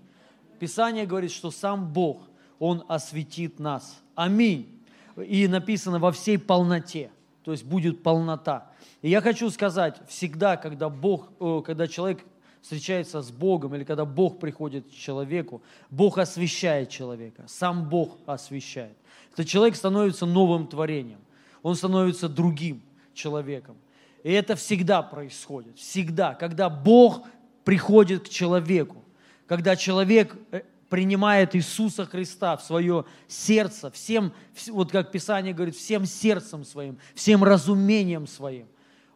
Писание 0.61 1.07
говорит, 1.07 1.33
что 1.33 1.51
сам 1.51 1.93
Бог, 1.93 2.23
Он 2.61 2.85
осветит 2.89 3.59
нас. 3.59 4.01
Аминь. 4.15 4.81
И 5.17 5.49
написано 5.49 5.99
во 5.99 6.13
всей 6.13 6.39
полноте, 6.39 7.11
то 7.43 7.53
есть 7.53 7.65
будет 7.65 8.03
полнота. 8.03 8.71
И 9.03 9.09
я 9.09 9.21
хочу 9.21 9.51
сказать, 9.51 9.97
всегда, 10.09 10.57
когда 10.57 10.89
Бог, 10.89 11.29
э, 11.41 11.63
когда 11.65 11.89
человек 11.89 12.25
встречается 12.61 13.23
с 13.23 13.31
Богом, 13.31 13.75
или 13.75 13.85
когда 13.85 14.05
Бог 14.05 14.39
приходит 14.39 14.89
к 14.89 14.93
человеку, 14.93 15.63
Бог 15.91 16.19
освещает 16.19 16.91
человека, 16.91 17.45
сам 17.47 17.89
Бог 17.89 18.19
освещает. 18.27 18.97
Этот 19.37 19.49
человек 19.49 19.77
становится 19.77 20.25
новым 20.27 20.67
творением, 20.67 21.21
он 21.63 21.77
становится 21.77 22.29
другим 22.29 22.83
человеком. 23.15 23.77
И 24.25 24.33
это 24.33 24.57
всегда 24.57 25.03
происходит, 25.03 25.77
всегда, 25.79 26.35
когда 26.35 26.69
Бог 26.71 27.23
приходит 27.65 28.25
к 28.25 28.29
человеку, 28.29 29.05
когда 29.47 29.77
человек 29.77 30.35
э, 30.51 30.63
принимает 30.89 31.55
Иисуса 31.55 32.07
Христа 32.07 32.57
в 32.57 32.63
свое 32.63 33.05
сердце, 33.29 33.91
всем, 33.91 34.33
вс- 34.55 34.73
вот 34.73 34.91
как 34.91 35.13
Писание 35.13 35.53
говорит, 35.53 35.77
всем 35.77 36.07
сердцем 36.07 36.65
своим, 36.65 36.99
всем 37.15 37.45
разумением 37.45 38.27
своим, 38.27 38.67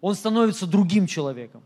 он 0.01 0.15
становится 0.15 0.67
другим 0.67 1.07
человеком 1.07 1.63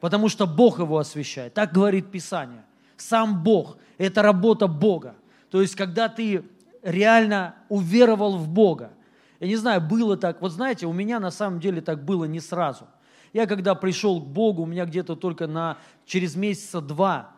потому 0.00 0.28
что 0.28 0.46
Бог 0.46 0.78
его 0.78 0.98
освящает. 0.98 1.54
Так 1.54 1.72
говорит 1.72 2.10
Писание. 2.10 2.64
Сам 2.96 3.42
Бог– 3.42 3.76
это 3.98 4.22
работа 4.22 4.66
Бога. 4.66 5.14
То 5.50 5.60
есть, 5.60 5.74
когда 5.74 6.08
ты 6.08 6.44
реально 6.82 7.54
уверовал 7.68 8.36
в 8.36 8.48
Бога, 8.48 8.92
я 9.40 9.46
не 9.46 9.56
знаю, 9.56 9.80
было 9.80 10.16
так, 10.16 10.42
вот 10.42 10.52
знаете, 10.52 10.86
у 10.86 10.92
меня 10.92 11.18
на 11.18 11.30
самом 11.30 11.60
деле 11.60 11.80
так 11.80 12.04
было 12.04 12.26
не 12.26 12.40
сразу. 12.40 12.86
Я 13.32 13.46
когда 13.46 13.74
пришел 13.74 14.20
к 14.20 14.26
Богу, 14.26 14.62
у 14.62 14.66
меня 14.66 14.84
где-то 14.84 15.16
только 15.16 15.46
на, 15.46 15.78
через 16.04 16.36
месяца 16.36 16.80
два, 16.80 17.32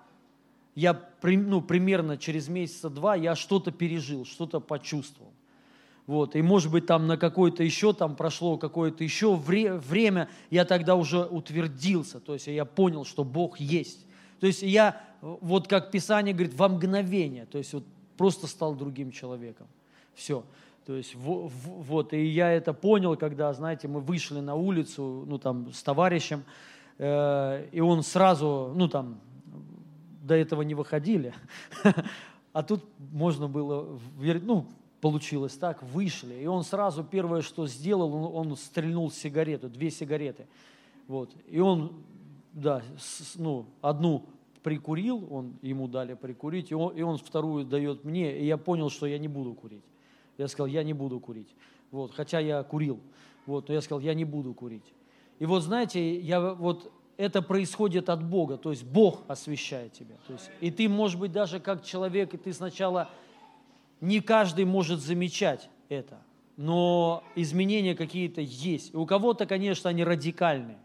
я, 0.74 1.00
ну, 1.22 1.60
примерно 1.60 2.16
через 2.16 2.48
месяца 2.48 2.88
два 2.90 3.14
я 3.14 3.36
что-то 3.36 3.70
пережил, 3.70 4.24
что-то 4.24 4.58
почувствовал. 4.58 5.32
Вот, 6.06 6.34
и 6.34 6.42
может 6.42 6.72
быть 6.72 6.86
там 6.86 7.06
на 7.06 7.16
какое-то 7.16 7.62
еще, 7.62 7.92
там 7.92 8.16
прошло 8.16 8.58
какое-то 8.58 9.04
еще 9.04 9.36
вре- 9.36 9.74
время, 9.74 10.28
я 10.50 10.64
тогда 10.64 10.96
уже 10.96 11.24
утвердился, 11.24 12.18
то 12.18 12.32
есть 12.34 12.48
я 12.48 12.64
понял, 12.64 13.04
что 13.04 13.22
Бог 13.22 13.60
есть. 13.60 14.04
То 14.40 14.48
есть 14.48 14.62
я, 14.62 15.00
э, 15.20 15.36
вот 15.40 15.68
как 15.68 15.92
Писание 15.92 16.34
говорит, 16.34 16.54
во 16.54 16.68
мгновение, 16.68 17.46
то 17.46 17.58
есть 17.58 17.72
вот 17.72 17.84
просто 18.16 18.46
стал 18.46 18.74
другим 18.74 19.10
человеком. 19.10 19.66
Все. 20.14 20.44
То 20.86 20.96
есть 20.96 21.14
во- 21.14 21.48
в- 21.48 21.82
вот, 21.84 22.12
и 22.12 22.24
я 22.24 22.50
это 22.50 22.72
понял, 22.72 23.16
когда, 23.16 23.52
знаете, 23.52 23.86
мы 23.88 24.00
вышли 24.00 24.40
на 24.40 24.54
улицу, 24.54 25.24
ну 25.26 25.38
там, 25.38 25.72
с 25.72 25.82
товарищем, 25.82 26.42
э, 26.98 27.68
и 27.72 27.80
он 27.80 28.02
сразу, 28.02 28.72
ну 28.74 28.88
там, 28.88 29.20
до 30.22 30.34
этого 30.34 30.62
не 30.62 30.74
выходили, 30.74 31.34
а 32.52 32.62
тут 32.62 32.82
можно 33.12 33.48
было, 33.48 33.98
ну, 34.18 34.66
получилось 35.00 35.54
так, 35.56 35.82
вышли, 35.82 36.34
и 36.34 36.46
он 36.46 36.64
сразу 36.64 37.04
первое, 37.04 37.42
что 37.42 37.66
сделал, 37.66 38.14
он, 38.14 38.48
он 38.50 38.56
стрельнул 38.56 39.10
сигарету, 39.10 39.68
две 39.68 39.90
сигареты, 39.90 40.46
вот, 41.08 41.30
и 41.48 41.60
он, 41.60 41.92
да, 42.52 42.82
с- 42.98 43.34
ну, 43.36 43.66
одну 43.80 44.24
прикурил, 44.62 45.26
он, 45.30 45.58
ему 45.62 45.88
дали 45.88 46.14
прикурить, 46.14 46.70
и 46.70 46.74
он, 46.74 46.94
и 46.94 47.02
он 47.02 47.18
вторую 47.18 47.64
дает 47.64 48.04
мне, 48.04 48.38
и 48.38 48.46
я 48.46 48.56
понял, 48.56 48.90
что 48.90 49.06
я 49.06 49.18
не 49.18 49.28
буду 49.28 49.54
курить. 49.54 49.84
Я 50.38 50.48
сказал, 50.48 50.66
я 50.66 50.82
не 50.82 50.92
буду 50.92 51.20
курить. 51.20 51.54
Вот, 51.90 52.12
хотя 52.14 52.38
я 52.38 52.62
курил. 52.62 53.00
Вот, 53.46 53.68
но 53.68 53.74
я 53.74 53.80
сказал, 53.80 54.00
я 54.00 54.14
не 54.14 54.24
буду 54.24 54.54
курить. 54.54 54.92
И 55.38 55.46
вот 55.46 55.62
знаете, 55.62 56.18
я 56.18 56.54
вот 56.54 56.92
это 57.16 57.42
происходит 57.42 58.08
от 58.08 58.24
Бога, 58.24 58.56
то 58.56 58.70
есть 58.70 58.84
Бог 58.84 59.22
освещает 59.28 59.92
тебя. 59.92 60.16
То 60.26 60.34
есть, 60.34 60.50
и 60.60 60.70
ты, 60.70 60.88
может 60.88 61.18
быть, 61.18 61.32
даже 61.32 61.60
как 61.60 61.84
человек, 61.84 62.34
и 62.34 62.38
ты 62.38 62.52
сначала 62.52 63.10
не 64.00 64.20
каждый 64.20 64.64
может 64.64 65.00
замечать 65.00 65.68
это, 65.88 66.22
но 66.56 67.22
изменения 67.34 67.94
какие-то 67.94 68.40
есть. 68.40 68.94
И 68.94 68.96
у 68.96 69.06
кого-то, 69.06 69.46
конечно, 69.46 69.90
они 69.90 70.04
радикальные, 70.04 70.78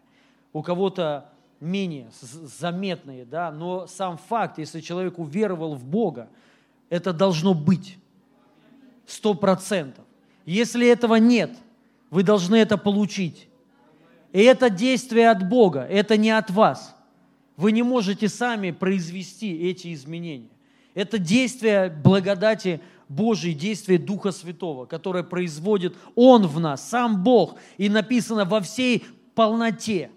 у 0.53 0.61
кого-то 0.61 1.29
менее 1.59 2.09
заметные, 2.21 3.25
да, 3.25 3.51
но 3.51 3.87
сам 3.87 4.17
факт, 4.17 4.59
если 4.59 4.81
человек 4.81 5.19
уверовал 5.19 5.75
в 5.75 5.83
Бога, 5.83 6.29
это 6.89 7.13
должно 7.13 7.53
быть 7.53 7.97
сто 9.05 9.33
процентов. 9.33 10.05
Если 10.45 10.87
этого 10.87 11.15
нет, 11.15 11.51
вы 12.09 12.23
должны 12.23 12.55
это 12.55 12.77
получить. 12.77 13.47
И 14.31 14.41
это 14.41 14.69
действие 14.69 15.29
от 15.29 15.47
Бога, 15.47 15.81
это 15.81 16.17
не 16.17 16.31
от 16.31 16.49
вас. 16.49 16.95
Вы 17.55 17.71
не 17.71 17.83
можете 17.83 18.29
сами 18.29 18.71
произвести 18.71 19.69
эти 19.69 19.93
изменения. 19.93 20.49
Это 20.93 21.17
действие 21.17 21.89
благодати 21.89 22.81
Божьей, 23.09 23.53
действие 23.53 23.99
Духа 23.99 24.31
Святого, 24.31 24.85
которое 24.85 25.23
производит 25.23 25.95
Он 26.15 26.45
в 26.45 26.59
нас, 26.59 26.87
сам 26.87 27.23
Бог. 27.23 27.55
И 27.77 27.89
написано 27.89 28.45
во 28.45 28.61
всей 28.61 29.05
полноте, 29.33 30.11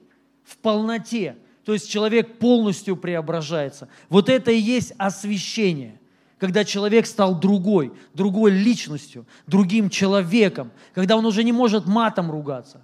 в 0.50 0.56
полноте. 0.58 1.36
То 1.64 1.72
есть 1.72 1.90
человек 1.90 2.38
полностью 2.38 2.96
преображается. 2.96 3.88
Вот 4.08 4.28
это 4.28 4.50
и 4.50 4.58
есть 4.58 4.92
освящение 4.98 6.00
когда 6.40 6.64
человек 6.64 7.06
стал 7.06 7.38
другой, 7.38 7.92
другой 8.14 8.50
личностью, 8.50 9.26
другим 9.46 9.90
человеком, 9.90 10.72
когда 10.94 11.16
он 11.16 11.26
уже 11.26 11.44
не 11.44 11.52
может 11.52 11.86
матом 11.86 12.30
ругаться, 12.30 12.80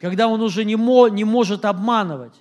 когда 0.00 0.26
он 0.26 0.40
уже 0.40 0.64
не, 0.64 0.76
мо, 0.76 1.08
не 1.08 1.24
может 1.24 1.66
обманывать, 1.66 2.32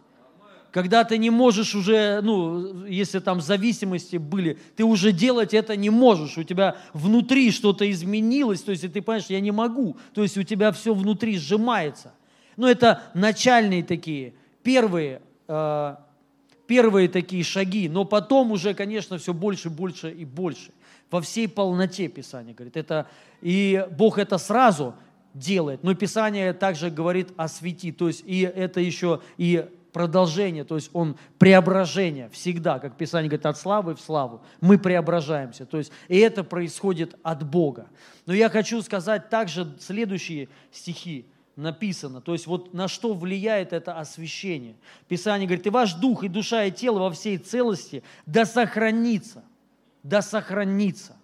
когда 0.72 1.04
ты 1.04 1.18
не 1.18 1.30
можешь 1.30 1.76
уже, 1.76 2.22
ну, 2.24 2.86
если 2.86 3.20
там 3.20 3.42
зависимости 3.42 4.16
были, 4.16 4.58
ты 4.78 4.86
уже 4.86 5.12
делать 5.12 5.54
это 5.54 5.76
не 5.76 5.90
можешь, 5.90 6.38
у 6.38 6.44
тебя 6.44 6.78
внутри 6.94 7.52
что-то 7.52 7.90
изменилось, 7.92 8.62
то 8.62 8.72
есть 8.72 8.82
ты 8.82 9.02
понимаешь, 9.02 9.26
я 9.28 9.42
не 9.42 9.52
могу, 9.52 9.98
то 10.14 10.24
есть 10.24 10.38
у 10.38 10.44
тебя 10.44 10.72
все 10.72 10.94
внутри 10.94 11.38
сжимается. 11.38 12.14
Но 12.56 12.70
это 12.70 13.04
начальные 13.14 13.84
такие, 13.84 14.34
первые 14.64 15.22
э, 15.48 15.96
первые 16.68 17.10
такие 17.10 17.44
шаги, 17.44 17.90
но 17.90 18.06
потом 18.06 18.52
уже, 18.52 18.74
конечно, 18.74 19.18
все 19.18 19.34
больше, 19.34 19.70
больше 19.70 20.12
и 20.12 20.26
больше. 20.26 20.72
Во 21.12 21.22
всей 21.22 21.48
полноте 21.48 22.08
Писание 22.08 22.56
говорит. 22.56 22.78
Это, 22.78 23.08
и 23.42 23.86
Бог 23.92 24.18
это 24.18 24.38
сразу 24.38 24.96
делает, 25.34 25.84
но 25.84 25.94
Писание 25.94 26.54
также 26.54 26.90
говорит 26.90 27.30
о 27.38 27.48
свети, 27.48 27.92
то 27.92 28.08
есть 28.08 28.24
и 28.26 28.42
это 28.42 28.80
еще 28.80 29.22
и 29.38 29.68
продолжение, 29.92 30.64
то 30.64 30.76
есть 30.76 30.90
он 30.94 31.18
преображение 31.38 32.30
всегда, 32.30 32.80
как 32.80 32.98
Писание 32.98 33.30
говорит, 33.30 33.46
от 33.46 33.58
славы 33.58 33.94
в 33.94 34.02
славу. 34.02 34.42
Мы 34.60 34.80
преображаемся, 34.80 35.68
то 35.68 35.78
есть 35.78 35.92
и 36.08 36.18
это 36.18 36.44
происходит 36.44 37.16
от 37.22 37.48
Бога. 37.48 37.88
Но 38.26 38.34
я 38.34 38.50
хочу 38.50 38.82
сказать 38.82 39.30
также 39.30 39.72
следующие 39.80 40.50
стихи, 40.72 41.28
написано. 41.56 42.22
То 42.22 42.34
есть 42.34 42.48
вот 42.48 42.74
на 42.74 42.88
что 42.88 43.14
влияет 43.14 43.74
это 43.74 43.98
освящение. 43.98 44.76
Писание 45.08 45.48
говорит, 45.48 45.68
и 45.68 45.70
ваш 45.70 45.94
дух, 45.94 46.24
и 46.24 46.28
душа, 46.28 46.66
и 46.66 46.72
тело 46.72 47.00
во 47.00 47.12
всей 47.12 47.38
целости 47.38 48.04
да 48.26 48.46
сохранится, 48.46 49.44
да 50.02 50.22
сохранится. 50.22 51.16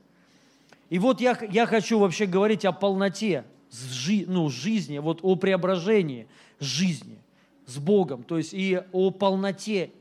И 0.89 0.99
вот 0.99 1.21
я, 1.21 1.37
я 1.49 1.65
хочу 1.65 1.99
вообще 1.99 2.25
говорить 2.25 2.65
о 2.65 2.71
полноте 2.71 3.45
ну, 4.27 4.49
жизни, 4.49 4.97
вот 4.97 5.19
о 5.21 5.35
преображении 5.35 6.27
жизни 6.59 7.19
с 7.65 7.77
Богом, 7.77 8.23
то 8.23 8.37
есть 8.37 8.53
и 8.53 8.81
о 8.91 9.11
полноте 9.11 9.91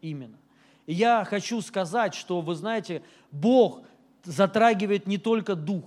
именно. 0.00 0.38
И 0.86 0.94
я 0.94 1.24
хочу 1.24 1.60
сказать, 1.60 2.14
что, 2.14 2.40
вы 2.40 2.54
знаете, 2.54 3.02
Бог 3.30 3.82
затрагивает 4.24 5.06
не 5.06 5.18
только 5.18 5.54
дух, 5.54 5.84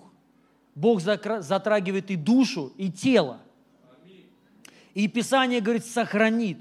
Бог 0.75 1.01
затрагивает 1.01 2.09
и 2.11 2.15
душу, 2.15 2.71
и 2.77 2.91
тело. 2.91 3.39
И 4.93 5.07
Писание 5.07 5.61
говорит, 5.61 5.85
сохранит. 5.85 6.59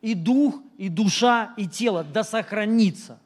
И 0.00 0.14
дух, 0.14 0.60
и 0.76 0.88
душа, 0.88 1.54
и 1.56 1.66
тело, 1.66 2.04
да 2.04 2.24
сохранится. 2.24 3.18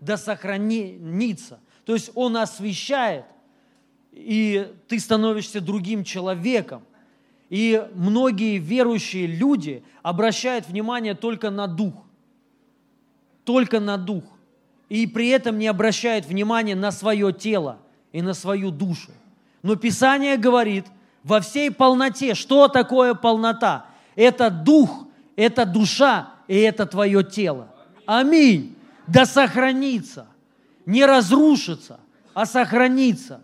Да 0.00 0.16
сохранится. 0.16 1.60
То 1.84 1.94
есть 1.94 2.10
Он 2.14 2.36
освещает, 2.36 3.24
и 4.12 4.72
ты 4.88 4.98
становишься 4.98 5.60
другим 5.60 6.02
человеком. 6.02 6.82
И 7.48 7.86
многие 7.94 8.58
верующие 8.58 9.26
люди 9.26 9.84
обращают 10.02 10.68
внимание 10.68 11.14
только 11.14 11.50
на 11.50 11.68
дух. 11.68 11.94
Только 13.44 13.78
на 13.78 13.96
дух. 13.96 14.24
И 14.88 15.06
при 15.06 15.28
этом 15.28 15.58
не 15.58 15.66
обращают 15.66 16.26
внимания 16.26 16.74
на 16.74 16.90
свое 16.90 17.32
тело 17.32 17.78
и 18.12 18.22
на 18.22 18.34
свою 18.34 18.70
душу. 18.70 19.12
Но 19.62 19.76
Писание 19.76 20.36
говорит 20.36 20.86
во 21.22 21.40
всей 21.40 21.70
полноте, 21.70 22.34
что 22.34 22.68
такое 22.68 23.14
полнота? 23.14 23.86
Это 24.16 24.50
дух, 24.50 25.06
это 25.36 25.64
душа 25.64 26.30
и 26.48 26.56
это 26.58 26.86
твое 26.86 27.22
тело. 27.22 27.68
Аминь. 28.06 28.74
Да 29.06 29.24
сохранится, 29.24 30.26
не 30.84 31.06
разрушится, 31.06 32.00
а 32.34 32.44
сохранится. 32.44 33.40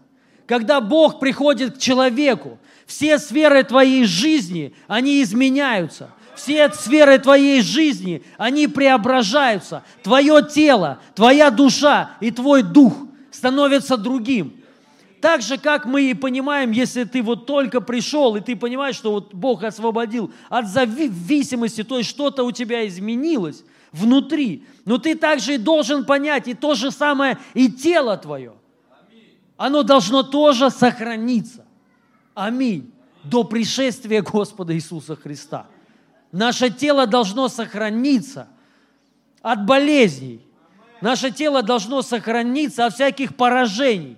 Когда 0.46 0.80
Бог 0.80 1.20
приходит 1.20 1.76
к 1.76 1.78
человеку, 1.78 2.58
все 2.86 3.18
сферы 3.18 3.62
твоей 3.62 4.04
жизни, 4.04 4.74
они 4.88 5.22
изменяются. 5.22 6.10
Все 6.34 6.72
сферы 6.72 7.18
твоей 7.18 7.62
жизни, 7.62 8.24
они 8.38 8.66
преображаются. 8.66 9.84
Твое 10.02 10.42
тело, 10.42 10.98
твоя 11.14 11.50
душа 11.50 12.12
и 12.20 12.30
твой 12.30 12.62
дух 12.62 12.94
становятся 13.30 13.96
другим. 13.96 14.61
Так 15.22 15.40
же, 15.40 15.56
как 15.56 15.86
мы 15.86 16.10
и 16.10 16.14
понимаем, 16.14 16.72
если 16.72 17.04
ты 17.04 17.22
вот 17.22 17.46
только 17.46 17.80
пришел, 17.80 18.34
и 18.34 18.40
ты 18.40 18.56
понимаешь, 18.56 18.96
что 18.96 19.12
вот 19.12 19.32
Бог 19.32 19.62
освободил 19.62 20.32
от 20.48 20.66
зависимости, 20.66 21.84
то 21.84 21.98
есть 21.98 22.10
что-то 22.10 22.42
у 22.42 22.50
тебя 22.50 22.88
изменилось 22.88 23.62
внутри, 23.92 24.66
но 24.84 24.98
ты 24.98 25.14
также 25.14 25.54
и 25.54 25.58
должен 25.58 26.04
понять, 26.06 26.48
и 26.48 26.54
то 26.54 26.74
же 26.74 26.90
самое 26.90 27.38
и 27.54 27.70
тело 27.70 28.16
твое. 28.16 28.54
Оно 29.56 29.84
должно 29.84 30.24
тоже 30.24 30.70
сохраниться. 30.70 31.64
Аминь. 32.34 32.92
До 33.22 33.44
пришествия 33.44 34.22
Господа 34.22 34.74
Иисуса 34.74 35.14
Христа. 35.14 35.66
Наше 36.32 36.68
тело 36.68 37.06
должно 37.06 37.48
сохраниться 37.48 38.48
от 39.40 39.64
болезней. 39.66 40.44
Наше 41.00 41.30
тело 41.30 41.62
должно 41.62 42.02
сохраниться 42.02 42.86
от 42.86 42.94
всяких 42.94 43.36
поражений. 43.36 44.16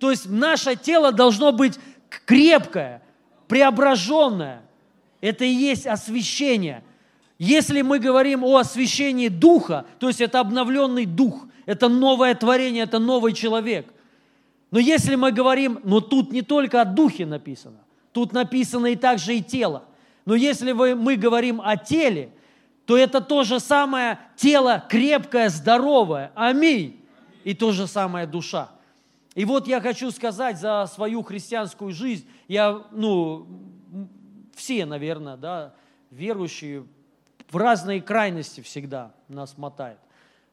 То 0.00 0.10
есть 0.10 0.28
наше 0.28 0.76
тело 0.76 1.12
должно 1.12 1.52
быть 1.52 1.78
крепкое, 2.08 3.02
преображенное. 3.46 4.62
Это 5.20 5.44
и 5.44 5.50
есть 5.50 5.86
освящение. 5.86 6.82
Если 7.38 7.82
мы 7.82 7.98
говорим 7.98 8.42
о 8.42 8.56
освящении 8.56 9.28
духа, 9.28 9.84
то 9.98 10.08
есть 10.08 10.20
это 10.20 10.40
обновленный 10.40 11.04
дух, 11.04 11.46
это 11.66 11.88
новое 11.88 12.34
творение, 12.34 12.84
это 12.84 12.98
новый 12.98 13.34
человек. 13.34 13.92
Но 14.70 14.78
если 14.78 15.16
мы 15.16 15.32
говорим, 15.32 15.80
но 15.84 16.00
тут 16.00 16.32
не 16.32 16.42
только 16.42 16.80
о 16.80 16.84
духе 16.86 17.26
написано, 17.26 17.78
тут 18.12 18.32
написано 18.32 18.86
и 18.86 18.96
также 18.96 19.36
и 19.36 19.42
тело. 19.42 19.84
Но 20.24 20.34
если 20.34 20.72
мы 20.72 21.16
говорим 21.16 21.60
о 21.60 21.76
теле, 21.76 22.30
то 22.86 22.96
это 22.96 23.20
то 23.20 23.44
же 23.44 23.60
самое 23.60 24.18
тело 24.36 24.82
крепкое, 24.88 25.50
здоровое. 25.50 26.32
Аминь. 26.34 27.00
И 27.44 27.52
то 27.54 27.72
же 27.72 27.86
самое 27.86 28.26
душа. 28.26 28.70
И 29.34 29.44
вот 29.44 29.68
я 29.68 29.80
хочу 29.80 30.10
сказать 30.10 30.58
за 30.58 30.86
свою 30.86 31.22
христианскую 31.22 31.92
жизнь, 31.92 32.26
я, 32.48 32.84
ну, 32.90 33.46
все, 34.54 34.84
наверное, 34.86 35.36
да, 35.36 35.74
верующие 36.10 36.84
в 37.50 37.56
разные 37.56 38.00
крайности 38.00 38.60
всегда 38.60 39.12
нас 39.28 39.56
мотает. 39.56 39.98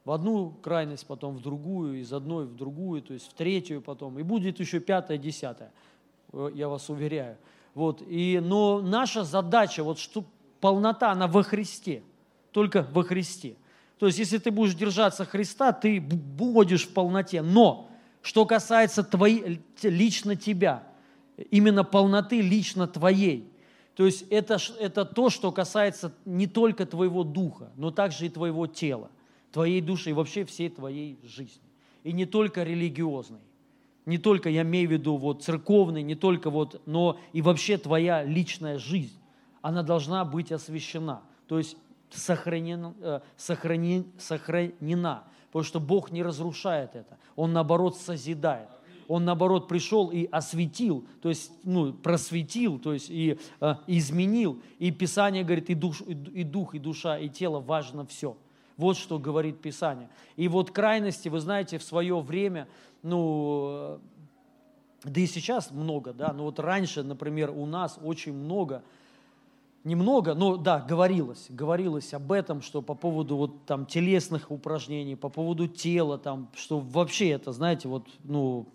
В 0.06 0.12
одну 0.12 0.52
крайность, 0.52 1.06
потом 1.06 1.36
в 1.36 1.42
другую, 1.42 2.00
из 2.00 2.14
одной 2.14 2.46
в 2.46 2.56
другую, 2.56 3.02
то 3.02 3.14
есть 3.14 3.30
в 3.30 3.34
третью 3.34 3.82
потом. 3.82 4.18
И 4.20 4.24
будет 4.24 4.60
еще 4.60 4.80
пятая, 4.80 5.18
десятая, 5.18 5.72
э, 6.32 6.52
я 6.54 6.70
вас 6.70 6.90
уверяю. 6.90 7.38
Вот. 7.74 8.02
И, 8.08 8.40
но 8.42 8.82
наша 8.82 9.24
задача, 9.24 9.84
вот 9.84 10.00
что 10.00 10.24
полнота, 10.62 11.12
она 11.12 11.28
во 11.28 11.44
Христе, 11.44 12.04
только 12.52 12.88
во 12.92 13.04
Христе. 13.04 13.58
То 14.00 14.06
есть, 14.06 14.20
если 14.20 14.38
ты 14.38 14.50
будешь 14.50 14.76
держаться 14.76 15.26
Христа, 15.26 15.74
ты 15.74 16.00
будешь 16.00 16.88
в 16.88 16.94
полноте. 16.94 17.42
Но 17.42 17.90
что 18.28 18.46
касается 18.46 19.04
твоей, 19.04 19.62
лично 19.82 20.36
тебя, 20.36 20.84
именно 21.50 21.86
полноты 21.86 22.42
лично 22.42 22.86
твоей. 22.86 23.50
То 23.96 24.06
есть 24.06 24.26
это, 24.30 24.58
это 24.82 25.06
то, 25.06 25.30
что 25.30 25.54
касается 25.54 26.14
не 26.26 26.46
только 26.46 26.86
твоего 26.86 27.24
духа, 27.24 27.72
но 27.78 27.90
также 27.90 28.26
и 28.26 28.30
твоего 28.30 28.68
тела, 28.68 29.10
твоей 29.54 29.80
души 29.80 30.10
и 30.10 30.14
вообще 30.14 30.44
всей 30.44 30.68
твоей 30.68 31.18
жизни. 31.24 31.62
И 32.04 32.12
не 32.12 32.26
только 32.26 32.64
религиозной. 32.64 33.40
не 34.06 34.18
только, 34.18 34.50
я 34.50 34.64
имею 34.64 34.90
в 34.90 34.92
виду, 34.92 35.16
вот 35.16 35.44
церковный, 35.44 36.04
не 36.04 36.16
только 36.16 36.50
вот, 36.50 36.82
но 36.86 37.18
и 37.32 37.42
вообще 37.42 37.78
твоя 37.78 38.26
личная 38.26 38.78
жизнь, 38.78 39.18
она 39.62 39.84
должна 39.84 40.26
быть 40.26 40.52
освящена, 40.52 41.22
то 41.48 41.58
есть 41.58 41.78
сохранена, 42.10 42.94
э, 43.00 43.20
сохранен- 43.38 44.12
сохранена, 44.20 45.24
потому 45.48 45.64
что 45.64 45.80
Бог 45.80 46.12
не 46.12 46.24
разрушает 46.24 46.96
это, 46.96 47.18
Он 47.36 47.54
наоборот 47.54 47.98
созидает. 47.98 48.70
Он 49.08 49.24
наоборот 49.24 49.68
пришел 49.68 50.10
и 50.10 50.26
осветил, 50.26 51.06
то 51.22 51.30
есть 51.30 51.52
ну, 51.64 51.94
просветил, 51.94 52.78
то 52.78 52.94
есть 52.94 53.10
и 53.10 53.40
э, 53.62 53.76
изменил. 53.88 54.62
И 54.80 54.92
Писание 54.92 55.44
говорит, 55.44 55.70
и, 55.70 55.76
душ, 55.76 56.02
и 56.02 56.14
ду- 56.14 56.32
и 56.32 56.44
дух, 56.44 56.76
и 56.76 56.80
душа, 56.80 57.18
и 57.18 57.30
тело 57.30 57.62
важно 57.62 58.06
все. 58.06 58.36
Вот 58.76 58.98
что 58.98 59.18
говорит 59.18 59.62
Писание. 59.62 60.10
И 60.36 60.48
вот 60.50 60.72
крайности, 60.72 61.30
вы 61.30 61.40
знаете, 61.40 61.78
в 61.78 61.84
свое 61.84 62.20
время, 62.20 62.68
ну, 63.02 63.68
э, 63.70 64.00
да 65.04 65.22
и 65.22 65.26
сейчас 65.26 65.72
много, 65.72 66.14
да, 66.14 66.34
но 66.34 66.44
вот 66.44 66.60
раньше, 66.60 67.04
например, 67.04 67.52
у 67.52 67.66
нас 67.66 67.98
очень 68.04 68.34
много, 68.34 68.84
немного, 69.88 70.36
но 70.36 70.58
да, 70.58 70.80
говорилось, 70.80 71.48
говорилось 71.50 72.14
об 72.14 72.32
этом, 72.32 72.62
что 72.62 72.82
по 72.82 72.94
поводу 72.94 73.38
вот 73.38 73.66
там 73.66 73.86
телесных 73.86 74.52
упражнений, 74.52 75.16
по 75.16 75.30
поводу 75.30 75.68
тела, 75.68 76.18
там, 76.18 76.50
что 76.56 76.80
вообще 76.80 77.30
это, 77.30 77.54
знаете, 77.54 77.88
вот, 77.88 78.06
ну, 78.24 78.68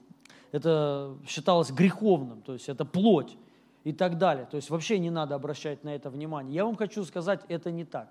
это 0.53 1.15
считалось 1.29 1.71
греховным, 1.71 2.41
то 2.43 2.55
есть 2.55 2.69
это 2.69 2.85
плоть 2.85 3.37
и 3.85 3.93
так 3.93 4.19
далее. 4.19 4.47
То 4.47 4.57
есть 4.57 4.71
вообще 4.71 4.99
не 4.99 5.11
надо 5.11 5.35
обращать 5.35 5.85
на 5.85 5.95
это 5.95 6.11
внимание. 6.11 6.55
Я 6.55 6.65
вам 6.65 6.77
хочу 6.77 7.05
сказать, 7.05 7.41
это 7.49 7.71
не 7.71 7.85
так. 7.85 8.09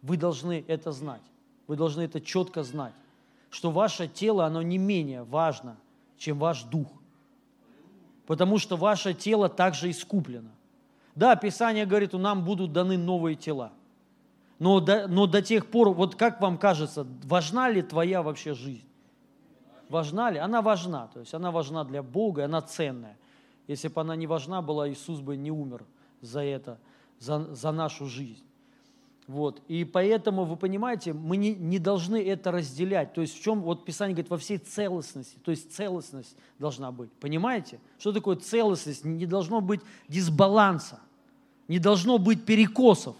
Вы 0.00 0.16
должны 0.16 0.64
это 0.68 0.92
знать. 0.92 1.22
Вы 1.66 1.76
должны 1.76 2.02
это 2.02 2.20
четко 2.20 2.62
знать, 2.62 2.94
что 3.50 3.70
ваше 3.70 4.08
тело, 4.08 4.46
оно 4.46 4.62
не 4.62 4.78
менее 4.78 5.24
важно, 5.24 5.76
чем 6.18 6.38
ваш 6.38 6.64
дух. 6.64 6.88
Потому 8.26 8.58
что 8.58 8.76
ваше 8.76 9.14
тело 9.14 9.48
также 9.48 9.90
искуплено. 9.90 10.50
Да, 11.14 11.36
Писание 11.36 11.86
говорит, 11.86 12.14
у 12.14 12.18
нам 12.18 12.44
будут 12.44 12.72
даны 12.72 12.96
новые 12.96 13.36
тела. 13.36 13.72
Но 14.58 14.80
до, 14.80 15.08
но 15.08 15.26
до 15.26 15.42
тех 15.42 15.66
пор, 15.66 15.90
вот 15.90 16.14
как 16.14 16.40
вам 16.40 16.56
кажется, 16.56 17.06
важна 17.24 17.68
ли 17.68 17.82
твоя 17.82 18.22
вообще 18.22 18.54
жизнь? 18.54 18.88
Важна 19.88 20.30
ли? 20.30 20.38
Она 20.38 20.62
важна, 20.62 21.08
то 21.08 21.20
есть 21.20 21.34
она 21.34 21.50
важна 21.50 21.84
для 21.84 22.02
Бога, 22.02 22.44
она 22.44 22.62
ценная. 22.62 23.18
Если 23.66 23.88
бы 23.88 24.00
она 24.00 24.16
не 24.16 24.26
важна 24.26 24.62
была, 24.62 24.88
Иисус 24.88 25.20
бы 25.20 25.36
не 25.36 25.50
умер 25.50 25.84
за 26.20 26.42
это, 26.42 26.78
за, 27.18 27.54
за 27.54 27.72
нашу 27.72 28.06
жизнь. 28.06 28.44
Вот. 29.28 29.62
И 29.68 29.84
поэтому, 29.84 30.44
вы 30.44 30.56
понимаете, 30.56 31.12
мы 31.12 31.36
не, 31.36 31.54
не 31.54 31.78
должны 31.78 32.22
это 32.22 32.50
разделять. 32.50 33.14
То 33.14 33.20
есть 33.20 33.38
в 33.38 33.42
чем, 33.42 33.62
вот 33.62 33.84
Писание 33.84 34.14
говорит, 34.14 34.30
во 34.30 34.38
всей 34.38 34.58
целостности, 34.58 35.38
то 35.44 35.50
есть 35.50 35.72
целостность 35.72 36.36
должна 36.58 36.90
быть. 36.90 37.10
Понимаете? 37.12 37.78
Что 37.98 38.12
такое 38.12 38.36
целостность? 38.36 39.04
Не 39.04 39.26
должно 39.26 39.60
быть 39.60 39.80
дисбаланса, 40.08 41.00
не 41.68 41.78
должно 41.78 42.18
быть 42.18 42.44
перекосов, 42.44 43.16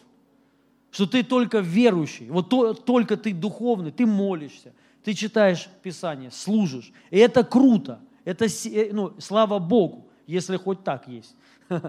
что 0.91 1.07
ты 1.07 1.23
только 1.23 1.61
верующий, 1.61 2.29
вот 2.29 2.51
то- 2.51 2.75
только 2.75 3.17
ты 3.17 3.33
духовный, 3.33 3.93
ты 3.93 4.05
молишься, 4.05 4.73
ты 5.05 5.15
читаешь 5.15 5.69
Писание, 5.83 6.31
служишь. 6.31 6.93
И 7.11 7.19
это 7.19 7.45
круто, 7.45 8.01
это, 8.25 8.47
э, 8.47 8.91
ну, 8.93 9.15
слава 9.19 9.59
Богу, 9.59 10.07
если 10.27 10.57
хоть 10.57 10.83
так 10.85 11.07
есть. 11.09 11.35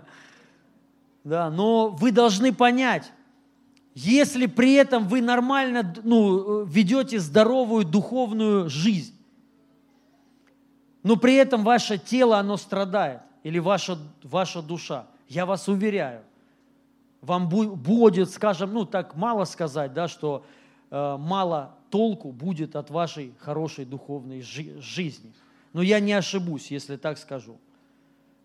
Да, 1.26 1.50
но 1.50 1.88
вы 1.88 2.12
должны 2.12 2.54
понять, 2.54 3.10
если 3.96 4.48
при 4.48 4.74
этом 4.74 5.08
вы 5.08 5.22
нормально 5.22 5.94
ну, 6.04 6.64
ведете 6.64 7.20
здоровую 7.20 7.86
духовную 7.86 8.70
жизнь, 8.70 9.14
но 11.04 11.16
при 11.18 11.36
этом 11.36 11.64
ваше 11.64 11.98
тело, 11.98 12.38
оно 12.40 12.58
страдает, 12.58 13.22
или 13.44 13.60
ваша, 13.60 13.98
ваша 14.24 14.62
душа, 14.62 15.06
я 15.28 15.46
вас 15.46 15.68
уверяю, 15.68 16.22
вам 17.22 17.50
бу- 17.50 17.76
будет, 17.76 18.32
скажем, 18.32 18.74
ну 18.74 18.86
так 18.86 19.16
мало 19.16 19.46
сказать, 19.46 19.94
да, 19.94 20.08
что 20.08 20.46
э, 20.90 21.18
мало 21.20 21.76
толку 21.90 22.32
будет 22.32 22.76
от 22.76 22.90
вашей 22.90 23.34
хорошей 23.40 23.86
духовной 23.86 24.42
жи- 24.42 24.80
жизни. 24.82 25.32
Но 25.74 25.82
я 25.82 26.00
не 26.00 26.14
ошибусь, 26.14 26.72
если 26.72 26.98
так 26.98 27.18
скажу. 27.18 27.58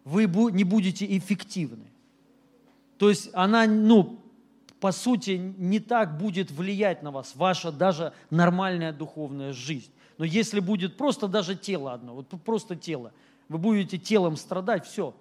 Вы 0.04 0.24
бу- 0.24 0.50
не 0.50 0.64
будете 0.64 1.06
эффективны. 1.16 1.86
То 2.98 3.08
есть 3.08 3.30
она, 3.32 3.66
ну, 3.66 4.18
по 4.80 4.92
сути, 4.92 5.30
не 5.58 5.80
так 5.80 6.18
будет 6.18 6.50
влиять 6.50 7.02
на 7.02 7.10
вас, 7.10 7.34
ваша 7.34 7.72
даже 7.72 8.12
нормальная 8.30 8.92
духовная 8.92 9.52
жизнь. 9.52 9.90
Но 10.18 10.24
если 10.24 10.60
будет 10.60 10.96
просто 10.96 11.28
даже 11.28 11.56
тело 11.56 11.92
одно, 11.92 12.14
вот 12.14 12.28
просто 12.44 12.76
тело, 12.76 13.12
вы 13.48 13.58
будете 13.58 13.98
телом 13.98 14.36
страдать, 14.36 14.86
все, 14.86 15.14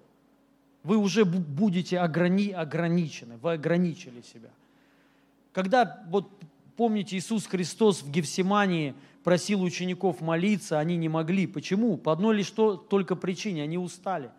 вы 0.82 0.96
уже 0.96 1.22
бу- 1.22 1.38
будете 1.40 1.96
ограни- 1.96 2.52
ограничены, 2.52 3.36
вы 3.38 3.52
ограничили 3.52 4.22
себя. 4.22 4.50
Когда, 5.52 6.04
вот 6.08 6.30
помните, 6.76 7.16
Иисус 7.16 7.46
Христос 7.46 8.02
в 8.02 8.10
Гефсимании 8.10 8.94
просил 9.24 9.62
учеников 9.62 10.20
молиться, 10.20 10.78
они 10.78 10.96
не 10.96 11.08
могли. 11.08 11.46
Почему? 11.46 11.96
По 11.96 12.12
одной 12.12 12.36
лишь 12.36 12.50
то, 12.50 12.76
только 12.76 13.16
причине, 13.16 13.64
они 13.64 13.76
устали. 13.76 14.30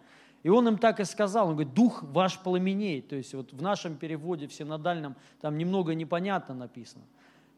И 0.43 0.49
он 0.49 0.67
им 0.67 0.78
так 0.78 0.99
и 0.99 1.06
сказал, 1.06 1.47
он 1.47 1.56
говорит, 1.56 1.73
дух 1.73 2.04
ваш 2.04 2.39
пламенеет. 2.39 3.10
То 3.10 3.15
есть 3.15 3.34
вот 3.34 3.52
в 3.52 3.62
нашем 3.62 3.95
переводе, 3.95 4.47
в 4.47 4.54
синодальном, 4.54 5.15
там 5.41 5.58
немного 5.58 5.93
непонятно 5.93 6.56
написано. 6.56 7.04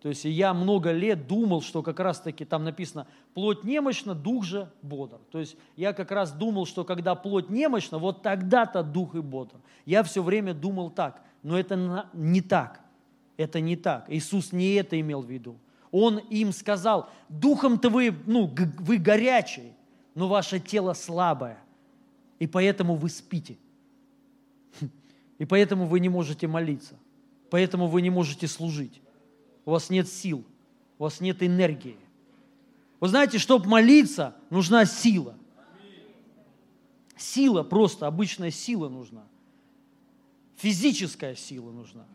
То 0.02 0.10
есть 0.10 0.26
я 0.26 0.56
много 0.56 0.92
лет 0.92 1.28
думал, 1.28 1.62
что 1.62 1.84
как 1.84 2.00
раз-таки 2.00 2.44
там 2.44 2.64
написано 2.64 3.06
«плоть 3.36 3.64
немощна, 3.64 4.16
дух 4.16 4.44
же 4.44 4.72
бодр». 4.82 5.20
То 5.30 5.40
есть 5.40 5.56
я 5.76 5.94
как 5.94 6.10
раз 6.10 6.32
думал, 6.32 6.66
что 6.66 6.84
когда 6.84 7.14
плоть 7.14 7.52
немощна, 7.52 8.00
вот 8.00 8.24
тогда-то 8.24 8.82
дух 8.82 9.14
и 9.14 9.20
бодр. 9.20 9.58
Я 9.86 10.02
все 10.02 10.24
время 10.24 10.56
думал 10.56 10.90
так, 10.90 11.22
но 11.44 11.58
это 11.58 12.08
не 12.14 12.42
так. 12.42 12.82
Это 13.38 13.60
не 13.60 13.76
так. 13.76 14.06
Иисус 14.08 14.52
не 14.52 14.74
это 14.74 15.00
имел 15.00 15.22
в 15.22 15.30
виду. 15.30 15.60
Он 15.92 16.18
им 16.18 16.52
сказал, 16.52 17.10
духом-то 17.30 17.90
вы, 17.90 18.16
ну, 18.26 18.52
вы 18.80 18.98
горячие, 18.98 19.74
но 20.16 20.28
ваше 20.28 20.60
тело 20.60 20.94
слабое, 20.94 21.60
и 22.42 22.48
поэтому 22.48 22.96
вы 22.96 23.10
спите. 23.10 23.56
И 25.38 25.46
поэтому 25.46 25.86
вы 25.86 26.00
не 26.00 26.10
можете 26.10 26.48
молиться, 26.48 26.96
поэтому 27.52 27.86
вы 27.86 28.02
не 28.02 28.10
можете 28.10 28.48
служить. 28.48 29.00
У 29.64 29.70
вас 29.70 29.92
нет 29.92 30.08
сил, 30.08 30.44
у 30.98 31.04
вас 31.04 31.22
нет 31.22 31.44
энергии. 31.44 31.98
Вы 33.00 33.10
знаете, 33.10 33.38
чтобы 33.38 33.68
молиться, 33.68 34.36
нужна 34.50 34.86
сила. 34.86 35.36
Сила 37.16 37.62
просто, 37.62 38.08
обычная 38.08 38.50
сила 38.50 38.90
нужна. 38.90 39.24
Физическая 40.56 41.36
сила 41.36 41.72
нужна. 41.72 42.08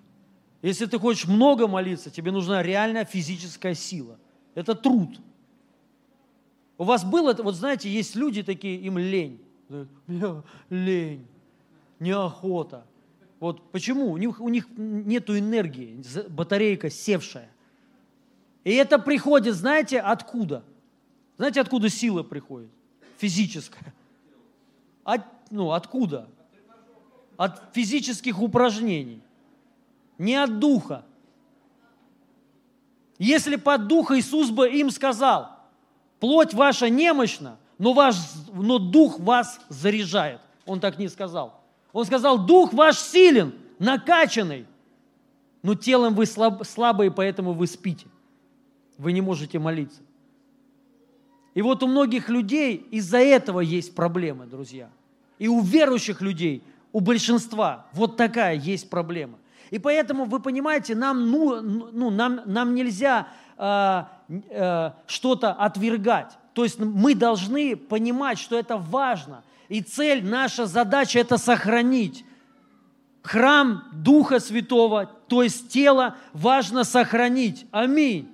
Если 0.60 0.86
ты 0.86 0.98
хочешь 0.98 1.28
много 1.28 1.68
молиться, 1.68 2.10
тебе 2.10 2.32
нужна 2.32 2.64
реальная 2.64 3.04
физическая 3.04 3.74
сила. 3.74 4.18
Это 4.56 4.74
труд. 4.74 5.20
У 6.78 6.82
вас 6.82 7.04
было, 7.04 7.32
вот 7.32 7.54
знаете, 7.54 7.88
есть 7.88 8.16
люди 8.16 8.42
такие, 8.42 8.76
им 8.80 8.98
лень. 8.98 9.45
«Мне 10.06 10.42
лень, 10.70 11.26
неохота. 11.98 12.86
Вот 13.40 13.70
почему? 13.70 14.10
У 14.10 14.16
них, 14.16 14.40
у 14.40 14.48
них 14.48 14.66
нет 14.76 15.28
энергии, 15.28 16.02
батарейка 16.28 16.90
севшая. 16.90 17.50
И 18.64 18.72
это 18.72 18.98
приходит, 18.98 19.54
знаете, 19.54 20.00
откуда? 20.00 20.64
Знаете, 21.36 21.60
откуда 21.60 21.88
сила 21.88 22.22
приходит? 22.22 22.70
Физическая. 23.18 23.94
От, 25.04 25.22
ну, 25.50 25.72
откуда? 25.72 26.28
От 27.36 27.62
физических 27.74 28.40
упражнений. 28.40 29.22
Не 30.18 30.34
от 30.34 30.58
духа. 30.58 31.04
Если 33.18 33.56
под 33.56 33.86
духа 33.86 34.18
Иисус 34.18 34.50
бы 34.50 34.68
им 34.68 34.90
сказал, 34.90 35.50
плоть 36.18 36.54
ваша 36.54 36.88
немощна, 36.88 37.58
но, 37.78 37.92
ваш, 37.92 38.16
но 38.52 38.78
дух 38.78 39.20
вас 39.20 39.60
заряжает. 39.68 40.40
Он 40.64 40.80
так 40.80 40.98
не 40.98 41.08
сказал. 41.08 41.60
Он 41.92 42.04
сказал, 42.04 42.44
дух 42.44 42.72
ваш 42.72 42.98
силен, 42.98 43.54
накачанный, 43.78 44.66
но 45.62 45.74
телом 45.74 46.14
вы 46.14 46.26
слаб, 46.26 46.66
слабые, 46.66 47.10
поэтому 47.10 47.52
вы 47.52 47.66
спите. 47.66 48.06
Вы 48.98 49.12
не 49.12 49.20
можете 49.20 49.58
молиться. 49.58 50.00
И 51.54 51.62
вот 51.62 51.82
у 51.82 51.86
многих 51.86 52.28
людей 52.28 52.76
из-за 52.90 53.18
этого 53.18 53.60
есть 53.60 53.94
проблемы, 53.94 54.46
друзья. 54.46 54.90
И 55.38 55.48
у 55.48 55.60
верующих 55.60 56.20
людей, 56.20 56.62
у 56.92 57.00
большинства 57.00 57.86
вот 57.92 58.16
такая 58.16 58.54
есть 58.54 58.90
проблема. 58.90 59.38
И 59.70 59.78
поэтому, 59.78 60.24
вы 60.24 60.40
понимаете, 60.40 60.94
нам, 60.94 61.30
ну, 61.30 61.60
ну, 61.60 62.10
нам, 62.10 62.40
нам 62.46 62.74
нельзя 62.74 63.28
э, 63.58 64.04
э, 64.50 64.90
что-то 65.06 65.52
отвергать. 65.52 66.38
То 66.56 66.64
есть 66.64 66.78
мы 66.78 67.14
должны 67.14 67.76
понимать, 67.76 68.38
что 68.38 68.58
это 68.58 68.78
важно. 68.78 69.44
И 69.68 69.82
цель, 69.82 70.24
наша 70.24 70.64
задача– 70.64 71.18
это 71.20 71.36
сохранить. 71.36 72.24
Храм 73.22 73.84
Духа 73.92 74.40
Святого, 74.40 75.04
то 75.28 75.42
есть 75.42 75.68
тело, 75.68 76.16
важно 76.32 76.84
сохранить. 76.84 77.66
Аминь. 77.72 78.30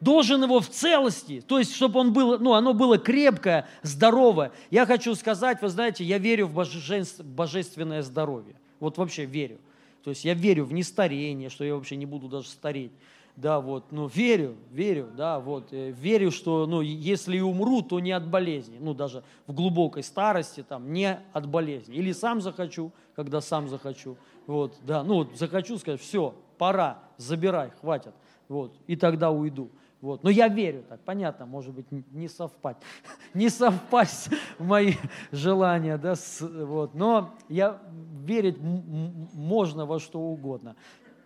должен 0.00 0.42
его 0.42 0.58
в 0.58 0.68
целости, 0.70 1.40
то 1.46 1.60
есть, 1.60 1.72
чтобы 1.76 2.00
он 2.00 2.12
был, 2.12 2.40
ну, 2.40 2.54
оно 2.54 2.74
было 2.74 2.98
крепкое, 2.98 3.68
здоровое. 3.82 4.50
Я 4.72 4.84
хочу 4.84 5.14
сказать, 5.14 5.62
вы 5.62 5.68
знаете, 5.68 6.02
я 6.02 6.18
верю 6.18 6.48
в 6.48 6.58
божествен- 6.58 7.22
божественное 7.22 8.02
здоровье. 8.02 8.56
Вот 8.80 8.98
вообще 8.98 9.24
верю. 9.24 9.58
То 10.02 10.10
есть 10.10 10.24
я 10.24 10.34
верю 10.34 10.64
в 10.64 10.72
нестарение, 10.72 11.48
что 11.48 11.62
я 11.62 11.76
вообще 11.76 11.94
не 11.94 12.06
буду 12.06 12.26
даже 12.26 12.48
стареть. 12.48 12.90
Да, 13.36 13.60
вот, 13.60 13.90
ну, 13.90 14.06
верю, 14.06 14.56
верю, 14.70 15.08
да, 15.16 15.40
вот, 15.40 15.72
э, 15.72 15.90
верю, 15.92 16.30
что, 16.30 16.66
ну, 16.66 16.80
если 16.80 17.36
и 17.38 17.40
умру, 17.40 17.80
то 17.80 17.98
не 18.00 18.12
от 18.12 18.28
болезни, 18.28 18.78
ну, 18.80 18.92
даже 18.92 19.22
в 19.46 19.54
глубокой 19.54 20.02
старости, 20.02 20.62
там, 20.62 20.92
не 20.92 21.18
от 21.32 21.46
болезни. 21.46 21.94
Или 21.94 22.12
сам 22.12 22.40
захочу, 22.40 22.92
когда 23.16 23.40
сам 23.40 23.68
захочу, 23.68 24.16
вот, 24.46 24.76
да, 24.82 25.02
ну, 25.04 25.14
вот 25.14 25.38
захочу 25.38 25.78
сказать, 25.78 26.00
все, 26.00 26.34
пора, 26.58 26.98
забирай, 27.16 27.70
хватит, 27.80 28.12
вот, 28.48 28.74
и 28.86 28.96
тогда 28.96 29.30
уйду. 29.30 29.70
Вот. 30.00 30.22
Но 30.24 30.30
я 30.30 30.48
верю 30.48 30.82
так, 30.88 31.00
понятно, 31.02 31.44
может 31.44 31.74
быть, 31.74 31.86
не 31.90 32.28
совпать, 32.28 32.78
не 33.34 33.50
совпасть 33.50 34.30
мои 34.58 34.94
желания, 35.30 35.98
да, 35.98 36.14
с- 36.16 36.40
вот. 36.40 36.94
но 36.94 37.34
я 37.48 37.78
верить 38.24 38.56
можно 38.60 39.84
во 39.84 40.00
что 40.00 40.18
угодно, 40.20 40.74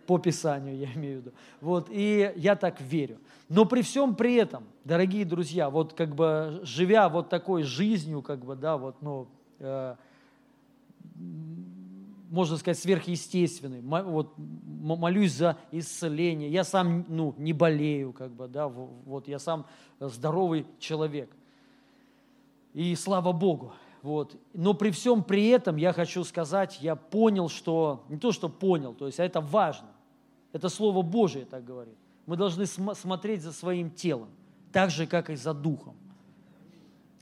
по 0.05 0.17
Писанию 0.17 0.77
я 0.77 0.93
имею 0.93 1.19
в 1.19 1.21
виду. 1.21 1.35
Вот, 1.61 1.87
и 1.89 2.33
я 2.35 2.55
так 2.55 2.79
верю. 2.81 3.19
Но 3.49 3.65
при 3.65 3.81
всем 3.81 4.15
при 4.15 4.35
этом, 4.35 4.63
дорогие 4.83 5.25
друзья, 5.25 5.69
вот 5.69 5.93
как 5.93 6.15
бы 6.15 6.59
живя 6.63 7.09
вот 7.09 7.29
такой 7.29 7.63
жизнью, 7.63 8.21
как 8.21 8.43
бы, 8.43 8.55
да, 8.55 8.77
вот, 8.77 9.01
ну, 9.01 9.27
э, 9.59 9.95
можно 12.29 12.57
сказать, 12.57 12.79
сверхъестественный. 12.79 13.81
Мо- 13.81 14.03
Вот, 14.03 14.33
молюсь 14.37 15.33
за 15.33 15.57
исцеление. 15.71 16.49
Я 16.49 16.63
сам 16.63 17.05
ну, 17.07 17.33
не 17.37 17.53
болею, 17.53 18.13
как 18.13 18.31
бы, 18.31 18.47
да, 18.47 18.67
вот 18.67 19.27
я 19.27 19.39
сам 19.39 19.65
здоровый 19.99 20.65
человек. 20.79 21.29
И 22.73 22.93
слава 22.95 23.31
Богу. 23.31 23.73
Вот. 24.01 24.35
Но 24.53 24.73
при 24.73 24.91
всем 24.91 25.23
при 25.23 25.47
этом 25.47 25.77
я 25.77 25.93
хочу 25.93 26.23
сказать, 26.23 26.77
я 26.81 26.95
понял, 26.95 27.49
что, 27.49 28.03
не 28.09 28.17
то, 28.17 28.31
что 28.31 28.49
понял, 28.49 28.93
то 28.93 29.07
есть 29.07 29.19
а 29.19 29.23
это 29.23 29.41
важно. 29.41 29.87
Это 30.55 30.69
Слово 30.69 31.01
Божие 31.01 31.43
так 31.43 31.65
говорит. 31.65 31.97
Мы 32.25 32.37
должны 32.37 32.65
см- 32.65 32.97
смотреть 32.97 33.41
за 33.41 33.51
своим 33.51 33.91
телом, 33.91 34.29
так 34.71 34.89
же, 34.89 35.05
как 35.05 35.29
и 35.29 35.35
за 35.35 35.53
духом. 35.53 35.97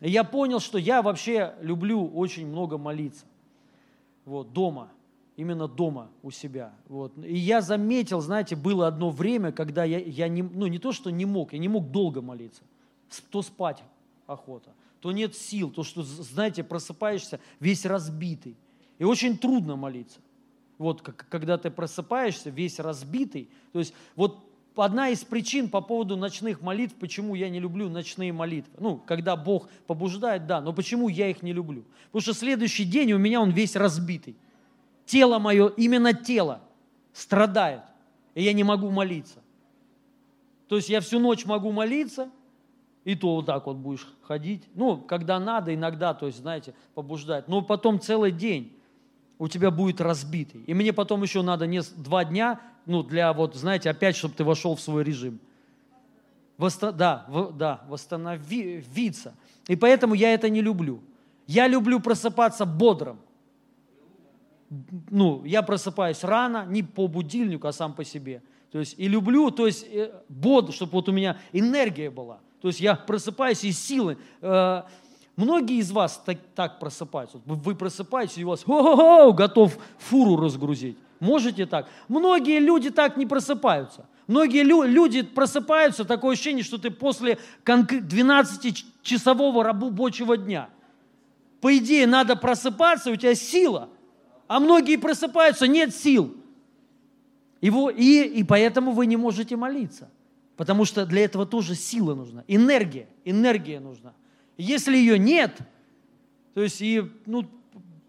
И 0.01 0.11
я 0.11 0.23
понял, 0.23 0.59
что 0.59 0.77
я 0.77 1.01
вообще 1.01 1.55
люблю 1.59 2.05
очень 2.05 2.45
много 2.45 2.77
молиться 2.77 3.25
вот, 4.25 4.53
дома, 4.53 4.91
именно 5.35 5.67
дома 5.67 6.11
у 6.21 6.29
себя. 6.29 6.75
Вот. 6.87 7.11
И 7.25 7.35
я 7.35 7.61
заметил, 7.61 8.21
знаете, 8.21 8.55
было 8.55 8.85
одно 8.85 9.09
время, 9.09 9.51
когда 9.51 9.83
я, 9.83 9.97
я 9.97 10.27
не, 10.27 10.43
ну, 10.43 10.67
не 10.67 10.77
то, 10.77 10.91
что 10.91 11.09
не 11.09 11.25
мог, 11.25 11.53
я 11.53 11.57
не 11.59 11.67
мог 11.67 11.89
долго 11.89 12.21
молиться. 12.21 12.61
То 13.31 13.41
спать 13.41 13.81
охота, 14.27 14.75
то 15.01 15.11
нет 15.11 15.35
сил, 15.35 15.71
то, 15.71 15.81
что, 15.81 16.03
знаете, 16.03 16.63
просыпаешься 16.63 17.39
весь 17.59 17.83
разбитый. 17.83 18.55
И 18.99 19.03
очень 19.03 19.39
трудно 19.39 19.75
молиться. 19.75 20.19
Вот 20.77 21.01
как- 21.01 21.27
когда 21.29 21.57
ты 21.57 21.69
просыпаешься 21.69 22.49
весь 22.49 22.79
разбитый. 22.79 23.49
То 23.71 23.79
есть 23.79 23.93
вот 24.15 24.39
одна 24.75 25.09
из 25.09 25.23
причин 25.23 25.69
по 25.69 25.81
поводу 25.81 26.17
ночных 26.17 26.61
молитв, 26.61 26.95
почему 26.95 27.35
я 27.35 27.49
не 27.49 27.59
люблю 27.59 27.89
ночные 27.89 28.33
молитвы. 28.33 28.73
Ну, 28.79 28.97
когда 29.05 29.35
Бог 29.35 29.69
побуждает, 29.87 30.47
да, 30.47 30.61
но 30.61 30.73
почему 30.73 31.09
я 31.09 31.29
их 31.29 31.43
не 31.43 31.53
люблю? 31.53 31.83
Потому 32.07 32.21
что 32.21 32.33
следующий 32.33 32.85
день 32.85 33.13
у 33.13 33.17
меня 33.17 33.41
он 33.41 33.51
весь 33.51 33.75
разбитый. 33.75 34.35
Тело 35.05 35.37
мое, 35.39 35.67
именно 35.77 36.13
тело 36.13 36.61
страдает, 37.11 37.81
и 38.35 38.43
я 38.43 38.53
не 38.53 38.63
могу 38.63 38.89
молиться. 38.89 39.39
То 40.67 40.77
есть 40.77 40.89
я 40.89 41.01
всю 41.01 41.19
ночь 41.19 41.45
могу 41.45 41.71
молиться, 41.71 42.31
и 43.03 43.15
то 43.15 43.35
вот 43.35 43.45
так 43.45 43.67
вот 43.67 43.77
будешь 43.77 44.07
ходить. 44.23 44.63
Ну, 44.73 44.97
когда 44.97 45.39
надо, 45.39 45.73
иногда, 45.75 46.13
то 46.13 46.25
есть, 46.25 46.39
знаете, 46.39 46.73
побуждать. 46.95 47.47
Но 47.47 47.61
потом 47.61 47.99
целый 47.99 48.31
день 48.31 48.75
у 49.39 49.47
тебя 49.47 49.71
будет 49.71 50.01
разбитый. 50.01 50.61
И 50.67 50.73
мне 50.73 50.93
потом 50.93 51.23
еще 51.23 51.41
надо 51.41 51.67
не, 51.67 51.81
два 51.97 52.23
дня, 52.25 52.59
ну, 52.85 53.03
для 53.03 53.33
вот, 53.33 53.55
знаете, 53.55 53.89
опять, 53.89 54.15
чтобы 54.15 54.33
ты 54.35 54.43
вошел 54.43 54.75
в 54.75 54.81
свой 54.81 55.03
режим. 55.03 55.39
Восто- 56.57 56.91
да, 56.91 57.25
в- 57.27 57.51
да, 57.51 57.81
восстановиться. 57.87 59.33
И 59.67 59.75
поэтому 59.75 60.13
я 60.13 60.33
это 60.33 60.49
не 60.49 60.61
люблю. 60.61 61.01
Я 61.47 61.67
люблю 61.67 61.99
просыпаться 61.99 62.65
бодрым. 62.65 63.17
Ну, 65.09 65.43
я 65.45 65.61
просыпаюсь 65.61 66.23
рано, 66.23 66.65
не 66.67 66.83
по 66.83 67.07
будильнику, 67.07 67.67
а 67.67 67.73
сам 67.73 67.93
по 67.93 68.03
себе. 68.03 68.41
То 68.71 68.79
есть 68.79 68.95
и 68.97 69.07
люблю, 69.07 69.51
то 69.51 69.67
есть 69.67 69.85
э, 69.91 70.11
бод, 70.29 70.73
чтобы 70.73 70.93
вот 70.93 71.09
у 71.09 71.11
меня 71.11 71.37
энергия 71.51 72.09
была. 72.09 72.39
То 72.59 72.69
есть 72.69 72.79
я 72.79 72.95
просыпаюсь 72.95 73.63
из 73.63 73.77
силы. 73.79 74.17
Э, 74.41 74.83
Многие 75.35 75.77
из 75.77 75.91
вас 75.91 76.21
так, 76.25 76.37
так 76.53 76.79
просыпаются. 76.79 77.39
Вы 77.45 77.75
просыпаетесь, 77.75 78.37
и 78.37 78.43
у 78.43 78.49
вас 78.49 78.63
«Хо-хо-хо!» 78.63 79.33
готов 79.33 79.77
фуру 79.97 80.37
разгрузить. 80.37 80.97
Можете 81.19 81.65
так? 81.65 81.87
Многие 82.07 82.59
люди 82.59 82.91
так 82.91 83.17
не 83.17 83.25
просыпаются. 83.25 84.05
Многие 84.27 84.63
лю- 84.63 84.83
люди 84.83 85.23
просыпаются, 85.23 86.05
такое 86.05 86.33
ощущение, 86.33 86.63
что 86.63 86.77
ты 86.77 86.91
после 86.91 87.39
12-часового 87.65 89.63
рабочего 89.63 90.37
дня. 90.37 90.69
По 91.61 91.75
идее, 91.77 92.07
надо 92.07 92.35
просыпаться, 92.35 93.09
у 93.09 93.15
тебя 93.15 93.35
сила. 93.35 93.89
А 94.47 94.59
многие 94.59 94.97
просыпаются, 94.97 95.67
нет 95.67 95.95
сил. 95.95 96.35
Его, 97.61 97.89
и, 97.89 98.23
и 98.23 98.43
поэтому 98.43 98.91
вы 98.91 99.07
не 99.07 99.17
можете 99.17 99.55
молиться. 99.55 100.09
Потому 100.57 100.85
что 100.85 101.05
для 101.05 101.23
этого 101.23 101.45
тоже 101.45 101.73
сила 101.73 102.13
нужна, 102.13 102.43
энергия, 102.47 103.07
энергия 103.25 103.79
нужна. 103.79 104.13
Если 104.57 104.95
ее 104.95 105.17
нет, 105.17 105.59
то 106.53 106.61
есть 106.61 106.81
и, 106.81 107.03
ну, 107.25 107.49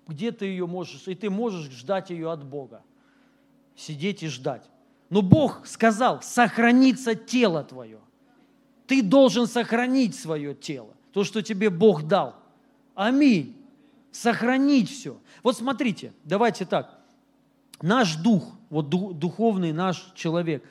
где 0.06 0.32
ты 0.32 0.46
ее 0.46 0.66
можешь, 0.66 1.08
и 1.08 1.14
ты 1.14 1.30
можешь 1.30 1.70
ждать 1.70 2.10
ее 2.10 2.30
от 2.30 2.44
Бога. 2.44 2.82
Сидеть 3.74 4.22
и 4.22 4.28
ждать. 4.28 4.68
Но 5.10 5.22
Бог 5.22 5.66
сказал, 5.66 6.22
сохранится 6.22 7.14
тело 7.14 7.64
твое. 7.64 8.00
Ты 8.86 9.02
должен 9.02 9.46
сохранить 9.46 10.14
свое 10.14 10.54
тело, 10.54 10.94
то, 11.12 11.24
что 11.24 11.42
тебе 11.42 11.70
Бог 11.70 12.06
дал. 12.06 12.36
Аминь. 12.94 13.56
Сохранить 14.12 14.90
все. 14.90 15.18
Вот 15.42 15.56
смотрите, 15.56 16.12
давайте 16.24 16.64
так. 16.64 17.00
Наш 17.82 18.16
дух, 18.16 18.52
вот 18.70 18.88
ду- 18.88 19.12
духовный 19.12 19.72
наш 19.72 20.12
человек, 20.14 20.64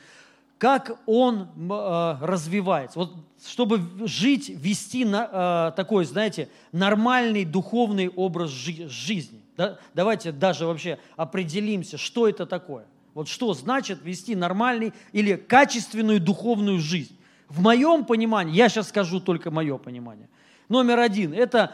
как 0.64 0.98
он 1.08 1.50
э, 1.70 2.18
развивается. 2.22 2.98
Вот 2.98 3.16
чтобы 3.46 3.82
жить, 4.08 4.48
вести 4.48 5.06
э, 5.06 5.72
такой, 5.76 6.06
знаете, 6.06 6.48
нормальный 6.72 7.44
духовный 7.44 8.08
образ 8.08 8.50
жи- 8.50 8.88
жизни. 8.88 9.44
Да? 9.58 9.78
Давайте 9.94 10.32
даже 10.32 10.66
вообще 10.66 11.00
определимся, 11.18 11.98
что 11.98 12.30
это 12.30 12.46
такое. 12.46 12.86
Вот 13.14 13.28
что 13.28 13.54
значит 13.54 14.04
вести 14.04 14.38
нормальный 14.38 14.94
или 15.12 15.36
качественную 15.36 16.22
духовную 16.22 16.80
жизнь. 16.80 17.20
В 17.50 17.62
моем 17.62 18.06
понимании, 18.06 18.56
я 18.56 18.70
сейчас 18.70 18.88
скажу 18.88 19.20
только 19.20 19.52
мое 19.52 19.78
понимание. 19.78 20.30
Номер 20.70 21.00
один– 21.00 21.34
это 21.36 21.74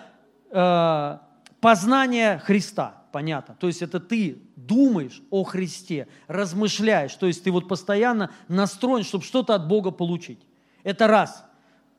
э, 0.50 1.18
познание 1.62 2.40
Христа, 2.40 2.99
понятно. 3.12 3.56
То 3.56 3.68
есть 3.68 3.82
это 3.82 4.00
ты 4.00 4.42
думаешь 4.56 5.22
о 5.30 5.44
Христе, 5.44 6.08
размышляешь, 6.28 7.14
то 7.16 7.28
есть 7.28 7.44
ты 7.44 7.52
вот 7.52 7.68
постоянно 7.68 8.32
настроен, 8.48 9.04
чтобы 9.04 9.24
что-то 9.24 9.56
от 9.56 9.68
Бога 9.68 9.92
получить. 9.92 10.40
Это 10.84 11.08
раз. 11.08 11.46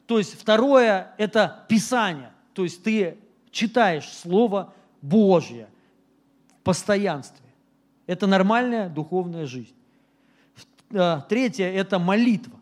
То 0.06 0.18
есть 0.18 0.40
второе– 0.40 1.14
это 1.18 1.64
Писание, 1.68 2.32
то 2.52 2.64
есть 2.64 2.82
ты 2.82 3.18
читаешь 3.50 4.08
Слово 4.08 4.74
Божье 5.02 5.68
в 6.60 6.62
постоянстве. 6.62 7.46
Это 8.06 8.26
нормальная 8.26 8.88
духовная 8.88 9.46
жизнь. 9.46 9.74
Э, 10.90 11.20
Третье– 11.28 11.64
это 11.72 11.98
молитва. 11.98 12.58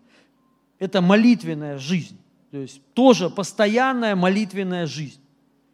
Это 0.79 1.01
молитвенная 1.01 1.79
жизнь. 1.79 2.19
То 2.51 2.59
есть 2.59 2.83
тоже 2.95 3.31
постоянная 3.31 4.15
молитвенная 4.15 4.87
жизнь. 4.87 5.21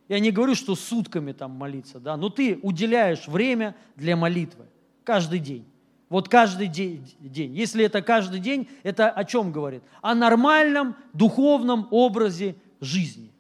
Я 0.09 0.19
не 0.19 0.31
говорю, 0.31 0.55
что 0.55 0.75
сутками 0.75 1.33
там 1.33 1.53
молиться, 1.53 1.99
да, 1.99 2.17
но 2.17 2.29
ты 2.29 2.59
уделяешь 2.63 3.27
время 3.27 3.75
для 3.97 4.17
молитвы 4.17 4.67
каждый 5.03 5.39
день. 5.39 5.65
Вот 6.11 6.29
каждый 6.29 6.69
де- 6.69 7.01
день. 7.21 7.57
Если 7.57 7.85
это 7.85 8.03
каждый 8.03 8.39
день, 8.41 8.69
это 8.83 9.09
о 9.09 9.25
чем 9.25 9.51
говорит? 9.51 9.83
О 10.03 10.15
нормальном 10.15 10.97
духовном 11.13 11.89
образе 11.91 12.57
жизни. 12.81 13.31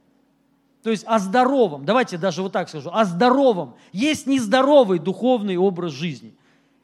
То 0.82 0.90
есть 0.90 1.04
о 1.06 1.18
здоровом, 1.18 1.84
давайте 1.84 2.18
даже 2.18 2.42
вот 2.42 2.52
так 2.52 2.68
скажу, 2.68 2.90
о 2.92 3.04
здоровом. 3.04 3.74
Есть 3.92 4.26
нездоровый 4.26 4.98
духовный 4.98 5.56
образ 5.56 5.92
жизни. 5.92 6.34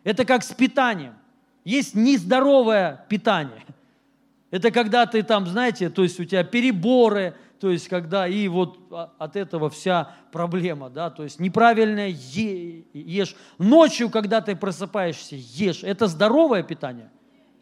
Это 0.04 0.24
как 0.24 0.42
с 0.42 0.52
питанием. 0.52 1.14
Есть 1.64 1.94
нездоровое 1.94 3.04
питание. 3.08 3.64
Это 4.50 4.70
когда 4.70 5.06
ты 5.06 5.22
там, 5.22 5.46
знаете, 5.46 5.90
то 5.90 6.02
есть 6.02 6.18
у 6.18 6.24
тебя 6.24 6.44
переборы, 6.44 7.34
то 7.60 7.70
есть 7.70 7.88
когда 7.88 8.26
и 8.26 8.48
вот 8.48 8.78
а- 8.90 9.12
от 9.18 9.36
этого 9.36 9.70
вся 9.70 10.14
проблема, 10.32 10.90
да, 10.90 11.10
то 11.10 11.22
есть 11.22 11.38
неправильно 11.38 12.08
е- 12.08 12.84
ешь. 12.92 13.36
Ночью, 13.58 14.10
когда 14.10 14.40
ты 14.40 14.56
просыпаешься, 14.56 15.36
ешь. 15.36 15.84
Это 15.84 16.06
здоровое 16.06 16.62
питание? 16.62 17.10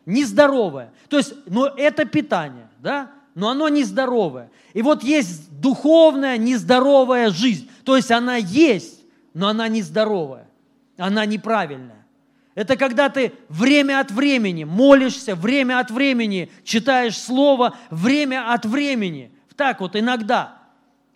нездоровое. 0.08 0.90
То 1.08 1.18
есть, 1.18 1.34
но 1.46 1.66
это 1.66 2.04
питание, 2.06 2.68
да, 2.80 3.10
но 3.34 3.50
оно 3.50 3.68
нездоровое. 3.68 4.50
И 4.72 4.82
вот 4.82 5.04
есть 5.04 5.60
духовная 5.60 6.38
нездоровая 6.38 7.30
жизнь. 7.30 7.70
То 7.84 7.94
есть 7.94 8.10
она 8.10 8.36
есть, 8.36 9.04
но 9.34 9.48
она 9.48 9.68
нездоровая, 9.68 10.48
она 10.96 11.26
неправильная. 11.26 12.06
Это 12.54 12.76
когда 12.76 13.08
ты 13.08 13.34
время 13.48 14.00
от 14.00 14.10
времени 14.10 14.64
молишься, 14.64 15.36
время 15.36 15.78
от 15.78 15.90
времени 15.90 16.50
читаешь 16.64 17.16
Слово, 17.16 17.76
время 17.90 18.52
от 18.52 18.64
времени. 18.64 19.30
Так 19.58 19.80
вот 19.80 19.96
иногда 19.96 20.62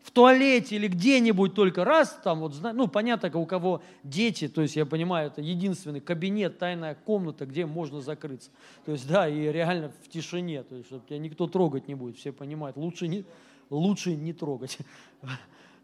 в 0.03 0.11
туалете 0.11 0.75
или 0.75 0.89
где-нибудь 0.89 1.55
только 1.55 1.85
раз, 1.85 2.19
там 2.25 2.41
вот, 2.41 2.55
ну, 2.61 2.89
понятно, 2.89 3.31
у 3.39 3.47
кого 3.47 3.83
дети, 4.03 4.49
то 4.49 4.63
есть 4.63 4.75
я 4.75 4.85
понимаю, 4.85 5.29
это 5.29 5.41
единственный 5.41 6.01
кабинет, 6.01 6.59
тайная 6.59 6.97
комната, 6.97 7.47
где 7.47 7.67
можно 7.67 8.01
закрыться. 8.01 8.51
То 8.85 8.91
есть, 8.91 9.07
да, 9.09 9.29
и 9.29 9.53
реально 9.53 9.93
в 10.03 10.09
тишине, 10.09 10.65
то 10.65 10.75
есть, 10.75 10.89
чтобы 10.89 11.05
тебя 11.07 11.19
никто 11.19 11.47
трогать 11.47 11.87
не 11.87 11.95
будет, 11.95 12.17
все 12.17 12.33
понимают, 12.33 12.77
лучше 12.77 13.07
не, 13.07 13.25
лучше 13.71 14.17
не 14.17 14.33
трогать. 14.33 14.79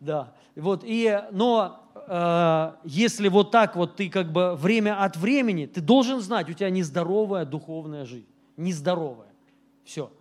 Да, 0.00 0.32
вот, 0.54 0.84
и, 0.84 1.24
но 1.32 1.82
э, 1.96 2.72
если 2.84 3.26
вот 3.26 3.50
так 3.50 3.74
вот 3.74 3.96
ты 3.96 4.08
как 4.08 4.30
бы 4.30 4.54
время 4.54 5.02
от 5.02 5.16
времени, 5.16 5.66
ты 5.66 5.80
должен 5.80 6.20
знать, 6.20 6.48
у 6.48 6.52
тебя 6.52 6.70
нездоровая 6.70 7.44
духовная 7.44 8.04
жизнь, 8.04 8.28
нездоровая, 8.56 9.32
все. 9.82 10.12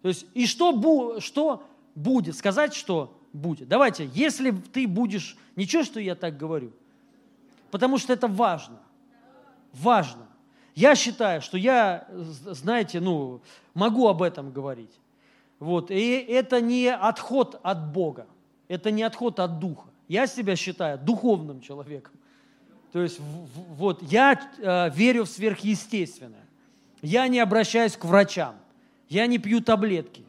То 0.00 0.08
есть, 0.08 0.24
и 0.32 0.46
что, 0.46 1.20
что 1.20 1.64
будет? 1.96 2.36
Сказать, 2.36 2.74
что 2.74 3.18
будет. 3.32 3.66
Давайте, 3.66 4.08
если 4.14 4.52
ты 4.52 4.86
будешь, 4.86 5.36
ничего, 5.56 5.82
что 5.82 5.98
я 5.98 6.14
так 6.14 6.36
говорю, 6.36 6.70
потому 7.72 7.98
что 7.98 8.12
это 8.12 8.28
важно, 8.28 8.78
важно. 9.72 10.28
Я 10.76 10.94
считаю, 10.94 11.40
что 11.40 11.56
я, 11.56 12.06
знаете, 12.12 13.00
ну, 13.00 13.40
могу 13.74 14.06
об 14.08 14.22
этом 14.22 14.52
говорить. 14.52 14.92
Вот, 15.58 15.90
и 15.90 16.12
это 16.18 16.60
не 16.60 16.94
отход 16.94 17.58
от 17.62 17.92
Бога, 17.92 18.26
это 18.68 18.90
не 18.90 19.02
отход 19.02 19.40
от 19.40 19.58
Духа. 19.58 19.88
Я 20.06 20.26
себя 20.26 20.54
считаю 20.54 20.98
духовным 20.98 21.60
человеком. 21.62 22.12
То 22.92 23.02
есть, 23.02 23.18
вот, 23.20 24.02
я 24.02 24.38
э, 24.58 24.90
верю 24.94 25.24
в 25.24 25.28
сверхъестественное. 25.28 26.46
Я 27.02 27.26
не 27.26 27.40
обращаюсь 27.40 27.96
к 27.96 28.04
врачам, 28.04 28.56
я 29.08 29.26
не 29.26 29.38
пью 29.38 29.60
таблетки. 29.60 30.25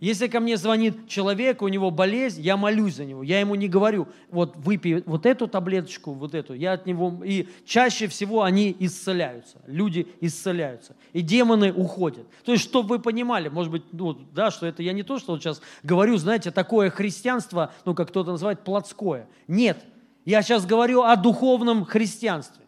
Если 0.00 0.28
ко 0.28 0.38
мне 0.38 0.56
звонит 0.56 1.08
человек, 1.08 1.60
у 1.60 1.68
него 1.68 1.90
болезнь, 1.90 2.40
я 2.40 2.56
молюсь 2.56 2.94
за 2.94 3.04
него. 3.04 3.24
Я 3.24 3.40
ему 3.40 3.56
не 3.56 3.66
говорю, 3.66 4.06
вот 4.30 4.56
выпей 4.56 5.02
вот 5.04 5.26
эту 5.26 5.48
таблеточку, 5.48 6.12
вот 6.12 6.34
эту. 6.34 6.54
Я 6.54 6.74
от 6.74 6.86
него... 6.86 7.20
И 7.24 7.48
чаще 7.66 8.06
всего 8.06 8.44
они 8.44 8.74
исцеляются. 8.78 9.58
Люди 9.66 10.06
исцеляются. 10.20 10.94
И 11.12 11.20
демоны 11.20 11.72
уходят. 11.72 12.26
То 12.44 12.52
есть, 12.52 12.62
чтобы 12.62 12.90
вы 12.90 12.98
понимали, 13.00 13.48
может 13.48 13.72
быть, 13.72 13.82
ну, 13.90 14.16
да, 14.32 14.52
что 14.52 14.66
это 14.66 14.84
я 14.84 14.92
не 14.92 15.02
то, 15.02 15.18
что 15.18 15.32
вот 15.32 15.42
сейчас 15.42 15.60
говорю, 15.82 16.16
знаете, 16.16 16.52
такое 16.52 16.90
христианство, 16.90 17.72
ну, 17.84 17.94
как 17.94 18.10
кто-то 18.10 18.30
называет, 18.30 18.60
плотское. 18.60 19.26
Нет. 19.48 19.84
Я 20.24 20.42
сейчас 20.42 20.64
говорю 20.64 21.02
о 21.02 21.16
духовном 21.16 21.84
христианстве. 21.84 22.64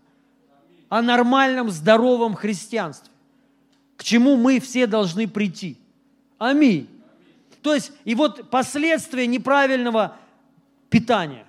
О 0.89 1.01
нормальном, 1.01 1.71
здоровом 1.71 2.35
христианстве. 2.35 3.13
К 3.97 4.03
чему 4.03 4.37
мы 4.37 4.59
все 4.59 4.89
должны 4.89 5.29
прийти. 5.29 5.79
Аминь. 6.39 6.89
То 7.63 7.75
есть, 7.75 7.93
и 8.05 8.15
вот 8.15 8.51
последствия 8.51 9.27
неправильного 9.27 10.17
питания. 10.89 11.45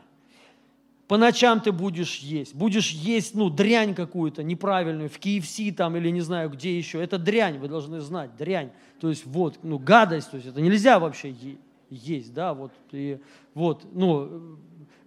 По 1.08 1.18
ночам 1.18 1.60
ты 1.60 1.74
будешь 1.74 2.20
есть, 2.20 2.56
будешь 2.56 2.92
есть, 2.92 3.36
ну, 3.36 3.50
дрянь 3.50 3.94
какую-то 3.94 4.44
неправильную, 4.44 5.10
в 5.10 5.20
KFC 5.20 5.74
там 5.74 5.98
или 5.98 6.10
не 6.10 6.22
знаю 6.22 6.50
где 6.50 6.78
еще. 6.78 7.04
Это 7.04 7.18
дрянь, 7.18 7.58
вы 7.58 7.68
должны 7.68 8.00
знать, 8.00 8.36
дрянь. 8.38 8.72
То 9.02 9.10
есть, 9.10 9.26
вот, 9.26 9.60
ну, 9.62 9.78
гадость, 9.78 10.32
то 10.32 10.38
есть, 10.38 10.48
это 10.48 10.62
нельзя 10.62 11.00
вообще 11.00 11.36
есть, 11.90 12.34
да, 12.34 12.54
вот, 12.54 12.72
и, 12.94 13.20
вот, 13.54 13.86
ну, 13.92 14.58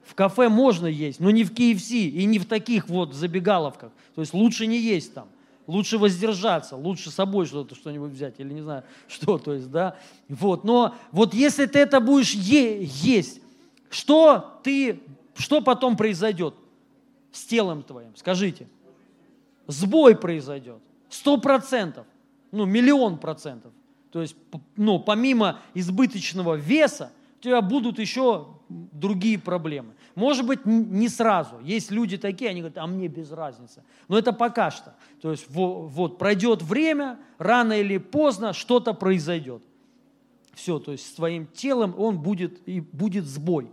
в 0.02 0.14
кафе 0.14 0.50
можно 0.50 0.86
есть, 0.86 1.20
но 1.20 1.30
не 1.30 1.42
в 1.42 1.52
KFC 1.52 2.00
и 2.00 2.26
не 2.26 2.38
в 2.38 2.44
таких 2.44 2.90
вот 2.90 3.14
забегаловках. 3.14 3.90
То 4.14 4.20
есть, 4.20 4.34
лучше 4.34 4.66
не 4.66 4.78
есть 4.78 5.14
там 5.14 5.28
лучше 5.67 5.99
воздержаться, 5.99 6.77
лучше 6.77 7.11
с 7.11 7.15
собой 7.15 7.47
что-то, 7.47 7.75
что-нибудь 7.75 8.12
взять, 8.12 8.35
или 8.39 8.53
не 8.53 8.62
знаю, 8.62 8.85
что, 9.09 9.39
то 9.39 9.55
есть, 9.55 9.71
да, 9.71 9.97
вот, 10.29 10.65
но 10.65 10.95
вот 11.12 11.35
если 11.35 11.67
ты 11.67 11.81
это 11.81 12.01
будешь 12.01 12.35
е- 12.35 12.85
есть, 12.85 13.41
что 13.91 14.61
ты, 14.62 15.01
что 15.37 15.61
потом 15.61 15.97
произойдет 15.97 16.55
с 17.33 17.45
телом 17.45 17.83
твоим, 17.83 18.15
скажите, 18.17 18.69
сбой 19.67 20.17
произойдет, 20.17 20.79
сто 21.09 21.39
процентов, 21.39 22.07
ну, 22.51 22.65
миллион 22.65 23.19
процентов, 23.19 23.73
то 24.12 24.23
есть, 24.23 24.37
ну, 24.77 25.01
помимо 25.01 25.59
избыточного 25.75 26.55
веса, 26.55 27.11
у 27.41 27.43
тебя 27.43 27.61
будут 27.61 27.99
еще 27.99 28.47
другие 28.69 29.39
проблемы. 29.39 29.95
Может 30.15 30.47
быть, 30.47 30.65
не 30.65 31.09
сразу. 31.09 31.59
Есть 31.62 31.91
люди 31.91 32.17
такие, 32.17 32.51
они 32.51 32.61
говорят, 32.61 32.79
а 32.79 32.87
мне 32.87 33.09
без 33.09 33.33
разницы. 33.33 33.83
Но 34.07 34.17
это 34.17 34.33
пока 34.33 34.71
что. 34.71 34.95
То 35.21 35.33
есть 35.33 35.47
во- 35.49 35.87
вот 35.87 36.19
пройдет 36.19 36.62
время, 36.62 37.19
рано 37.39 37.73
или 37.73 37.99
поздно 37.99 38.53
что-то 38.53 38.95
произойдет. 38.95 39.62
Все, 40.53 40.79
то 40.79 40.93
есть 40.93 41.07
с 41.07 41.12
твоим 41.15 41.49
телом 41.49 41.95
он 41.99 42.19
будет, 42.19 42.61
и 42.69 42.81
будет 42.81 43.25
сбой. 43.27 43.71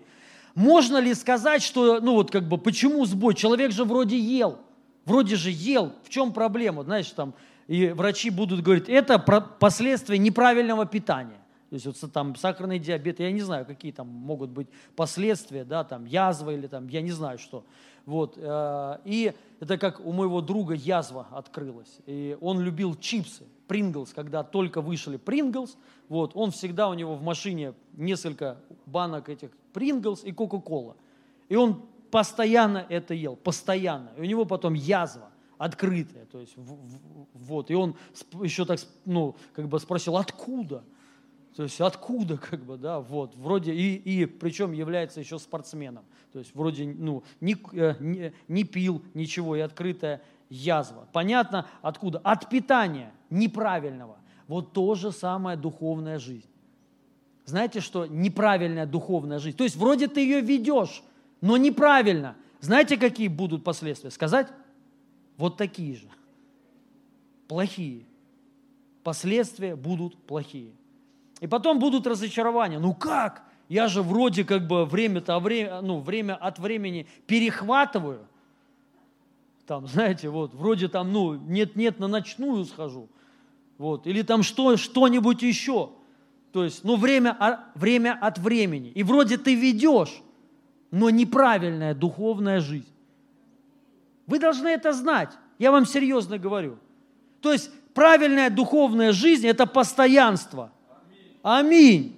Можно 0.55 0.97
ли 0.97 1.13
сказать, 1.13 1.61
что, 1.61 1.99
ну 2.01 2.13
вот 2.13 2.31
как 2.31 2.47
бы, 2.47 2.57
почему 2.57 3.05
сбой? 3.05 3.35
Человек 3.35 3.71
же 3.71 3.85
вроде 3.85 4.17
ел, 4.17 4.57
вроде 5.05 5.35
же 5.35 5.51
ел. 5.51 5.93
В 6.03 6.09
чем 6.09 6.33
проблема? 6.33 6.83
Знаешь, 6.83 7.09
там, 7.11 7.35
и 7.67 7.89
врачи 7.89 8.31
будут 8.31 8.61
говорить, 8.61 8.89
это 8.89 9.19
последствия 9.19 10.17
неправильного 10.17 10.87
питания. 10.87 11.40
То 11.71 11.75
есть 11.75 11.85
вот 11.85 12.11
там 12.11 12.35
сахарный 12.35 12.79
диабет, 12.79 13.21
я 13.21 13.31
не 13.31 13.39
знаю, 13.39 13.65
какие 13.65 13.93
там 13.93 14.05
могут 14.05 14.49
быть 14.49 14.67
последствия, 14.97 15.63
да, 15.63 15.85
там 15.85 16.03
язва 16.03 16.49
или 16.49 16.67
там, 16.67 16.89
я 16.89 17.01
не 17.01 17.11
знаю 17.11 17.39
что. 17.39 17.63
Вот, 18.05 18.33
э, 18.35 18.97
и 19.05 19.33
это 19.61 19.77
как 19.77 20.05
у 20.05 20.11
моего 20.11 20.41
друга 20.41 20.73
язва 20.73 21.27
открылась. 21.31 21.99
И 22.07 22.37
он 22.41 22.59
любил 22.59 22.95
чипсы, 22.95 23.45
Принглс, 23.69 24.11
когда 24.11 24.43
только 24.43 24.81
вышли 24.81 25.15
Принглс, 25.15 25.77
вот, 26.09 26.31
он 26.35 26.51
всегда 26.51 26.89
у 26.89 26.93
него 26.93 27.15
в 27.15 27.23
машине 27.23 27.73
несколько 27.93 28.57
банок 28.85 29.29
этих 29.29 29.51
Принглс 29.71 30.25
и 30.25 30.33
Кока-Кола. 30.33 30.97
И 31.47 31.55
он 31.55 31.85
постоянно 32.11 32.85
это 32.89 33.13
ел, 33.13 33.37
постоянно. 33.37 34.09
И 34.17 34.19
у 34.19 34.25
него 34.25 34.43
потом 34.43 34.73
язва 34.73 35.29
открытая, 35.57 36.25
то 36.25 36.41
есть 36.41 36.57
в- 36.57 36.63
в- 36.63 37.27
вот. 37.33 37.71
И 37.71 37.75
он 37.75 37.95
еще 38.43 38.65
так, 38.65 38.77
ну, 39.05 39.37
как 39.53 39.69
бы 39.69 39.79
спросил, 39.79 40.17
откуда? 40.17 40.83
То 41.55 41.63
есть 41.63 41.81
откуда, 41.81 42.37
как 42.49 42.63
бы, 42.63 42.77
да, 42.77 42.99
вот, 42.99 43.35
вроде, 43.35 43.73
и, 43.73 43.95
и 43.95 44.25
причем 44.25 44.71
является 44.71 45.19
еще 45.19 45.39
спортсменом. 45.39 46.05
То 46.31 46.39
есть 46.39 46.55
вроде, 46.55 46.85
ну, 46.85 47.23
не, 47.39 47.57
не, 47.99 48.33
не 48.47 48.63
пил 48.63 49.03
ничего, 49.13 49.55
и 49.55 49.59
открытая 49.59 50.21
язва. 50.49 51.07
Понятно, 51.11 51.67
откуда? 51.81 52.19
От 52.19 52.49
питания 52.49 53.13
неправильного. 53.29 54.17
Вот 54.47 54.73
то 54.73 54.95
же 54.95 55.11
самое 55.11 55.57
духовная 55.57 56.19
жизнь. 56.19 56.49
Знаете, 57.45 57.79
что 57.79 58.05
неправильная 58.05 58.85
духовная 58.85 59.39
жизнь? 59.39 59.57
То 59.57 59.63
есть 59.63 59.75
вроде 59.75 60.07
ты 60.07 60.21
ее 60.21 60.41
ведешь, 60.41 61.03
но 61.41 61.57
неправильно. 61.57 62.35
Знаете, 62.59 62.97
какие 62.97 63.27
будут 63.27 63.63
последствия? 63.63 64.11
Сказать? 64.11 64.47
Вот 65.37 65.57
такие 65.57 65.95
же. 65.95 66.07
Плохие. 67.47 68.05
Последствия 69.03 69.75
будут 69.75 70.15
плохие. 70.17 70.73
И 71.41 71.47
потом 71.47 71.79
будут 71.79 72.07
разочарования. 72.07 72.79
Ну 72.79 72.93
как? 72.93 73.43
Я 73.67 73.87
же 73.87 74.01
вроде 74.01 74.45
как 74.45 74.67
бы 74.67 74.85
время-то, 74.85 75.39
время, 75.39 75.81
ну, 75.81 75.99
время 75.99 76.35
от 76.35 76.59
времени 76.59 77.07
перехватываю. 77.25 78.27
Там, 79.65 79.87
знаете, 79.87 80.29
вот, 80.29 80.53
вроде 80.53 80.87
там, 80.87 81.11
ну, 81.11 81.35
нет-нет, 81.35 81.99
на 81.99 82.07
ночную 82.07 82.65
схожу. 82.65 83.09
Вот, 83.77 84.05
или 84.07 84.21
там 84.21 84.43
что, 84.43 84.77
что-нибудь 84.77 85.41
еще. 85.41 85.91
То 86.51 86.63
есть, 86.63 86.83
ну, 86.83 86.95
время, 86.95 87.65
время 87.73 88.17
от 88.21 88.37
времени. 88.37 88.89
И 88.89 89.03
вроде 89.03 89.37
ты 89.37 89.55
ведешь, 89.55 90.21
но 90.91 91.09
неправильная 91.09 91.95
духовная 91.95 92.59
жизнь. 92.59 92.93
Вы 94.27 94.39
должны 94.39 94.67
это 94.67 94.93
знать. 94.93 95.31
Я 95.57 95.71
вам 95.71 95.85
серьезно 95.85 96.37
говорю. 96.37 96.77
То 97.39 97.51
есть 97.51 97.71
правильная 97.93 98.49
духовная 98.49 99.11
жизнь– 99.13 99.47
это 99.47 99.65
постоянство. 99.65 100.71
Аминь. 101.43 102.17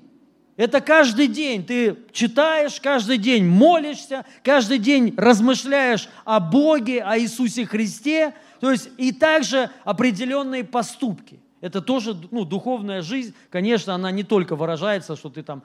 Это 0.55 0.81
каждый 0.81 1.27
день 1.27 1.65
ты 1.65 1.97
читаешь, 2.11 2.79
каждый 2.79 3.17
день 3.17 3.45
молишься, 3.45 4.23
каждый 4.43 4.77
день 4.77 5.13
размышляешь 5.17 6.07
о 6.25 6.39
Боге, 6.39 7.01
о 7.01 7.17
Иисусе 7.17 7.65
Христе. 7.65 8.35
То 8.59 8.71
есть 8.71 8.89
и 8.97 9.11
также 9.11 9.71
определенные 9.83 10.63
поступки. 10.63 11.39
Это 11.59 11.81
тоже 11.81 12.15
ну, 12.29 12.45
духовная 12.45 13.01
жизнь. 13.01 13.33
Конечно, 13.49 13.95
она 13.95 14.11
не 14.11 14.23
только 14.23 14.55
выражается, 14.55 15.15
что 15.15 15.29
ты 15.29 15.41
там 15.41 15.63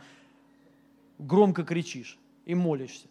громко 1.18 1.64
кричишь 1.64 2.16
и 2.46 2.54
молишься. 2.54 3.08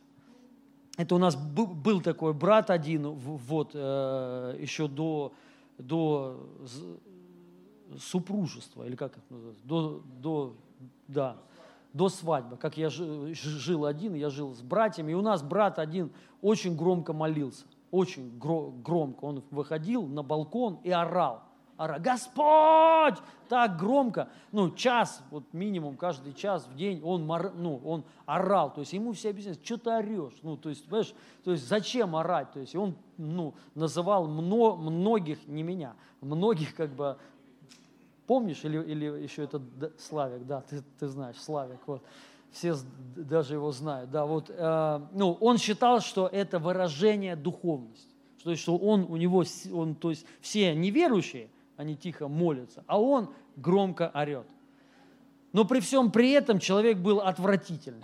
Это 0.98 1.14
у 1.14 1.20
нас 1.20 1.36
был, 1.36 2.02
такой 2.02 2.34
брат 2.34 2.72
один, 2.72 3.08
вот, 3.08 3.72
э, 3.76 4.58
еще 4.60 4.88
до, 4.88 5.32
до 5.78 6.50
супружества, 8.00 8.84
или 8.84 8.96
как 8.96 9.18
это 9.18 9.26
называется, 9.30 9.66
до, 9.66 10.02
до, 10.22 10.56
да, 11.08 11.38
до 11.94 12.10
свадьбы, 12.10 12.58
как 12.58 12.78
я 12.78 12.90
жил 12.90 13.86
один, 13.86 14.14
я 14.14 14.30
жил 14.30 14.54
с 14.54 14.62
братьями, 14.62 15.12
и 15.12 15.16
у 15.16 15.22
нас 15.22 15.42
брат 15.42 15.80
один 15.80 16.12
очень 16.42 16.76
громко 16.76 17.14
молился, 17.14 17.66
очень 17.92 18.38
гро- 18.38 18.72
громко. 18.82 19.26
Он 19.26 19.44
выходил 19.52 20.06
на 20.06 20.24
балкон 20.24 20.80
и 20.84 20.92
орал. 20.92 21.44
Орал, 21.78 22.00
Господь! 22.00 23.24
Так 23.50 23.78
громко, 23.78 24.30
ну, 24.52 24.72
час, 24.72 25.24
вот 25.30 25.54
минимум 25.54 25.96
каждый 25.96 26.34
час 26.34 26.68
в 26.68 26.76
день 26.76 27.02
он, 27.04 27.26
ну, 27.56 27.80
он 27.86 28.04
орал. 28.26 28.74
То 28.74 28.82
есть 28.82 28.94
ему 28.94 29.14
все 29.14 29.30
объясняют, 29.30 29.64
что 29.64 29.78
ты 29.78 29.92
орешь? 29.92 30.34
Ну, 30.42 30.58
то 30.58 30.70
есть, 30.70 30.86
понимаешь, 30.86 31.14
то 31.44 31.52
есть 31.52 31.68
зачем 31.68 32.16
орать? 32.16 32.52
То 32.52 32.60
есть 32.60 32.76
он, 32.76 32.96
ну, 33.18 33.54
называл 33.76 34.28
мно- 34.28 34.76
многих, 34.76 35.48
не 35.48 35.62
меня, 35.62 35.94
многих 36.20 36.76
как 36.76 36.90
бы 36.90 37.18
Помнишь, 38.28 38.64
или, 38.64 38.78
или 38.84 39.06
еще 39.24 39.44
это 39.44 39.58
Д- 39.58 39.92
Славик, 39.98 40.46
да, 40.46 40.62
ты, 40.62 40.84
ты 41.00 41.08
знаешь, 41.08 41.38
Славик, 41.38 41.80
вот, 41.88 42.04
все 42.52 42.76
даже 43.16 43.54
его 43.54 43.72
знают, 43.72 44.12
да, 44.12 44.26
вот, 44.26 44.50
э, 44.50 45.00
ну, 45.14 45.38
он 45.40 45.58
считал, 45.58 46.02
что 46.02 46.28
это 46.28 46.60
выражение 46.60 47.38
духовности, 47.38 48.14
то 48.44 48.52
есть, 48.52 48.62
что 48.62 48.78
он, 48.78 49.06
у 49.08 49.16
него, 49.16 49.44
он, 49.74 49.96
то 49.96 50.10
есть, 50.10 50.26
все 50.42 50.76
неверующие, 50.76 51.50
они 51.78 51.96
тихо 51.96 52.28
молятся, 52.28 52.84
а 52.86 53.00
он 53.00 53.30
громко 53.56 54.12
орет. 54.14 54.48
Но 55.54 55.64
при 55.64 55.80
всем 55.80 56.12
при 56.12 56.32
этом 56.32 56.60
человек 56.60 56.98
был 56.98 57.22
отвратительный. 57.22 58.04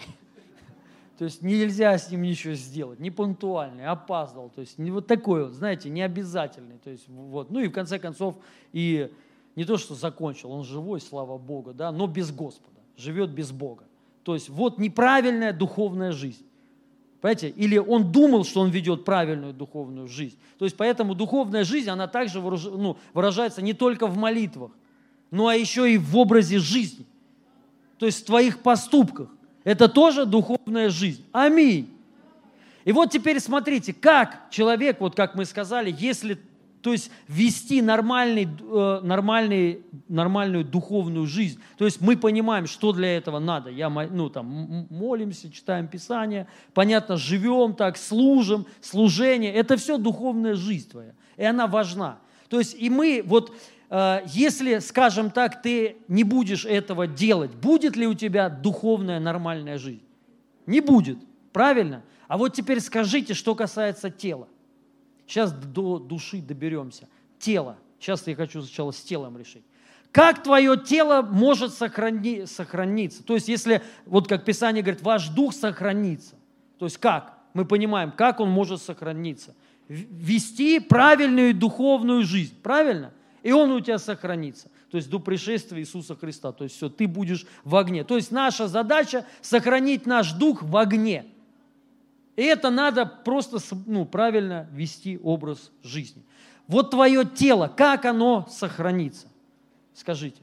То 1.17 1.26
есть 1.26 1.41
нельзя 1.41 1.97
с 1.97 2.09
ним 2.09 2.21
ничего 2.21 2.53
сделать, 2.53 2.99
не 2.99 3.11
пунктуальный, 3.11 3.86
опаздывал, 3.86 4.49
то 4.49 4.61
есть 4.61 4.80
не 4.80 4.89
вот 4.89 5.05
такой 5.05 5.45
вот, 5.45 5.53
знаете, 5.53 5.89
не 5.89 6.01
обязательный. 6.01 6.80
То 6.80 6.89
есть 6.89 7.07
вот, 7.07 7.51
ну 7.51 7.59
и 7.59 7.67
в 7.67 7.71
конце 7.71 7.99
концов 7.99 8.36
и 8.71 9.11
не 9.56 9.66
то, 9.66 9.78
что 9.78 9.95
закончил, 9.95 10.51
он 10.51 10.64
живой, 10.64 10.99
слава 11.01 11.38
Богу, 11.38 11.74
да, 11.74 11.91
но 11.91 12.08
без 12.08 12.32
Господа, 12.32 12.80
живет 12.97 13.30
без 13.30 13.51
Бога. 13.51 13.84
То 14.24 14.34
есть 14.34 14.49
вот 14.49 14.80
неправильная 14.80 15.54
духовная 15.54 16.12
жизнь. 16.12 16.45
Понимаете? 17.22 17.49
Или 17.49 17.78
он 17.78 18.12
думал, 18.12 18.43
что 18.43 18.60
он 18.60 18.70
ведет 18.70 19.06
правильную 19.06 19.54
духовную 19.54 20.08
жизнь. 20.08 20.38
То 20.58 20.66
есть 20.66 20.76
поэтому 20.76 21.16
духовная 21.16 21.64
жизнь, 21.64 21.89
она 21.89 22.08
также 22.08 22.41
ну, 22.41 22.97
выражается 23.14 23.62
не 23.62 23.74
только 23.74 24.08
в 24.08 24.18
молитвах, 24.18 24.72
но 25.32 25.47
а 25.47 25.56
еще 25.56 25.89
и 25.89 25.97
в 25.97 26.18
образе 26.18 26.60
жизни. 26.60 27.06
То 27.97 28.06
есть 28.06 28.24
в 28.24 28.26
твоих 28.26 28.60
поступках. 28.60 29.30
Это 29.64 29.88
тоже 29.88 30.26
духовная 30.26 30.89
жизнь. 30.89 31.24
Аминь. 31.32 31.89
И 32.84 32.91
вот 32.91 33.12
теперь 33.12 33.39
смотрите, 33.39 33.93
как 33.93 34.49
человек, 34.49 34.99
вот 34.99 35.16
как 35.16 35.36
мы 35.36 35.45
сказали, 35.45 35.95
если, 35.97 36.38
то 36.84 36.91
есть 36.91 37.09
вести 37.29 37.81
нормальный, 37.81 38.45
э, 38.45 38.99
нормальный, 39.03 39.81
нормальную 40.09 40.65
духовную 40.65 41.25
жизнь, 41.25 41.59
то 41.77 41.86
есть 41.86 42.01
мы 42.01 42.17
понимаем, 42.17 42.67
что 42.67 42.91
для 42.91 43.17
этого 43.17 43.39
надо. 43.39 43.69
Я, 43.69 43.89
ну, 43.89 44.29
там, 44.29 44.88
молимся, 44.89 45.49
читаем 45.49 45.88
Писание, 45.88 46.45
понятно, 46.73 47.15
живем 47.15 47.73
так, 47.73 47.97
служим, 47.97 48.65
служение, 48.81 49.53
это 49.53 49.77
все 49.77 49.97
духовная 49.97 50.55
жизнь 50.55 50.89
твоя, 50.89 51.13
и 51.38 51.43
она 51.45 51.67
важна. 51.67 52.19
То 52.49 52.59
есть 52.59 52.75
и 52.77 52.89
мы, 52.89 53.23
вот, 53.25 53.55
э, 53.89 54.19
если, 54.27 54.79
скажем 54.79 55.31
так, 55.31 55.61
ты 55.61 55.95
не 56.09 56.25
будешь 56.25 56.65
этого 56.65 57.07
делать, 57.07 57.51
будет 57.55 57.95
ли 57.95 58.05
у 58.05 58.13
тебя 58.13 58.49
духовная 58.49 59.21
нормальная 59.21 59.77
жизнь? 59.77 60.03
Не 60.65 60.81
будет, 60.81 61.17
правильно? 61.53 62.03
А 62.27 62.38
вот 62.38 62.53
теперь 62.53 62.81
скажите, 62.81 63.34
что 63.34 63.55
касается 63.55 64.09
тела. 64.09 64.49
Сейчас 65.28 65.51
до 65.51 65.99
души 65.99 66.41
доберемся. 66.41 67.07
Тело. 67.39 67.78
Сейчас 67.99 68.28
я 68.28 68.36
хочу 68.36 68.61
сначала 68.61 68.91
с 68.91 69.01
телом 69.01 69.38
решить. 69.38 69.63
Как 70.11 70.43
твое 70.43 70.78
тело 70.78 71.24
может 71.24 71.71
сохрани- 71.71 72.45
сохраниться? 72.45 73.24
То 73.24 73.34
есть, 73.34 73.47
если, 73.47 73.82
вот 74.05 74.28
как 74.28 74.45
Писание 74.45 74.84
говорит, 74.84 75.01
ваш 75.01 75.30
дух 75.30 75.53
сохранится. 75.53 76.36
То 76.78 76.86
есть, 76.86 76.97
как? 76.97 77.39
Мы 77.53 77.65
понимаем, 77.65 78.11
как 78.11 78.39
он 78.39 78.49
может 78.49 78.82
сохраниться. 78.82 79.55
Вести 79.88 80.80
правильную 80.80 81.55
духовную 81.55 82.24
жизнь. 82.24 82.53
Правильно? 82.61 83.11
И 83.41 83.51
он 83.51 83.71
у 83.71 83.80
тебя 83.80 83.97
сохранится. 83.97 84.69
То 84.91 84.97
есть 84.97 85.09
до 85.09 85.19
пришествия 85.19 85.82
Иисуса 85.82 86.15
Христа. 86.15 86.51
То 86.51 86.63
есть 86.63 86.76
все, 86.76 86.89
ты 86.89 87.07
будешь 87.07 87.45
в 87.63 87.76
огне. 87.76 88.03
То 88.03 88.15
есть 88.15 88.32
наша 88.32 88.67
задача 88.67 89.26
сохранить 89.41 90.05
наш 90.05 90.34
дух 90.34 90.61
в 90.61 90.78
огне. 90.78 91.26
И 92.36 92.41
это 92.41 92.69
надо 92.69 93.05
просто 93.05 93.59
ну, 93.86 94.05
правильно 94.05 94.67
вести 94.71 95.19
образ 95.21 95.71
жизни. 95.84 96.23
Вот 96.67 96.91
твое 96.91 97.25
тело, 97.25 97.67
как 97.67 98.05
оно 98.05 98.47
сохранится? 98.49 99.27
Скажите. 99.93 100.41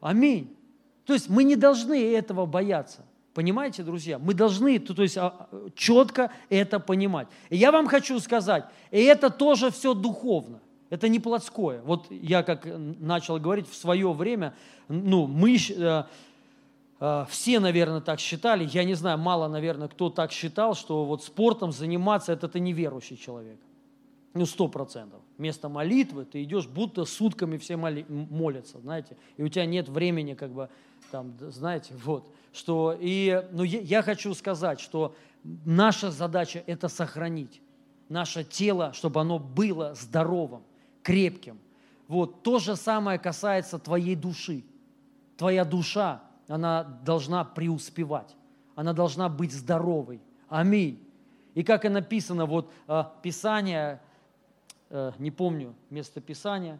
Аминь. 0.00 0.54
То 1.06 1.14
есть 1.14 1.28
мы 1.28 1.44
не 1.44 1.56
должны 1.56 2.12
этого 2.12 2.44
бояться. 2.44 3.04
Понимаете, 3.34 3.82
друзья? 3.82 4.18
Мы 4.18 4.34
должны, 4.34 4.78
то, 4.78 4.94
то 4.94 5.02
есть 5.02 5.16
а, 5.16 5.48
четко 5.74 6.30
это 6.50 6.78
понимать. 6.80 7.28
И 7.48 7.56
я 7.56 7.72
вам 7.72 7.86
хочу 7.86 8.18
сказать, 8.20 8.64
и 8.90 9.00
это 9.00 9.30
тоже 9.30 9.70
все 9.70 9.94
духовно. 9.94 10.60
Это 10.90 11.08
не 11.08 11.18
плотское. 11.18 11.80
Вот 11.82 12.10
я 12.10 12.42
как 12.42 12.66
начал 12.66 13.38
говорить 13.38 13.66
в 13.66 13.74
свое 13.74 14.12
время, 14.12 14.54
ну, 14.88 15.26
мы 15.26 15.56
э, 15.56 16.04
все, 17.28 17.58
наверное, 17.58 18.00
так 18.00 18.20
считали. 18.20 18.68
Я 18.72 18.84
не 18.84 18.94
знаю, 18.94 19.18
мало, 19.18 19.48
наверное, 19.48 19.88
кто 19.88 20.08
так 20.08 20.30
считал, 20.30 20.74
что 20.74 21.04
вот 21.04 21.24
спортом 21.24 21.72
заниматься– 21.72 22.32
это 22.34 22.48
ты 22.48 22.60
неверующий 22.60 23.18
человек. 23.18 23.58
Ну, 24.34 24.46
сто 24.46 24.68
процентов. 24.68 25.20
Вместо 25.36 25.68
молитвы 25.68 26.24
ты 26.24 26.42
идешь, 26.44 26.66
будто 26.66 27.04
сутками 27.04 27.58
все 27.58 27.76
моли- 27.76 28.06
молятся, 28.08 28.78
знаете, 28.80 29.16
и 29.36 29.42
у 29.42 29.48
тебя 29.48 29.66
нет 29.66 29.88
времени, 29.88 30.34
как 30.34 30.52
бы, 30.52 30.68
там, 31.10 31.34
знаете, 31.40 31.94
вот, 32.04 32.30
что, 32.52 32.96
и, 32.98 33.46
ну, 33.50 33.64
я, 33.64 33.80
я 33.80 34.02
хочу 34.02 34.32
сказать, 34.34 34.80
что 34.80 35.14
наша 35.42 36.10
задача– 36.10 36.62
это 36.66 36.88
сохранить 36.88 37.60
наше 38.08 38.44
тело, 38.44 38.92
чтобы 38.92 39.20
оно 39.20 39.38
было 39.38 39.94
здоровым, 39.94 40.62
крепким. 41.02 41.58
Вот, 42.08 42.42
то 42.42 42.58
же 42.58 42.76
самое 42.76 43.18
касается 43.18 43.78
твоей 43.78 44.14
души. 44.14 44.64
Твоя 45.36 45.64
душа, 45.64 46.22
она 46.52 46.84
должна 46.84 47.44
преуспевать, 47.44 48.36
она 48.74 48.92
должна 48.92 49.30
быть 49.30 49.52
здоровой. 49.52 50.20
Аминь. 50.50 51.02
И 51.54 51.62
как 51.62 51.86
и 51.86 51.88
написано, 51.88 52.44
вот 52.44 52.70
э, 52.88 53.04
Писание, 53.22 54.02
э, 54.90 55.12
не 55.18 55.30
помню 55.30 55.74
место 55.88 56.20
Писания, 56.20 56.78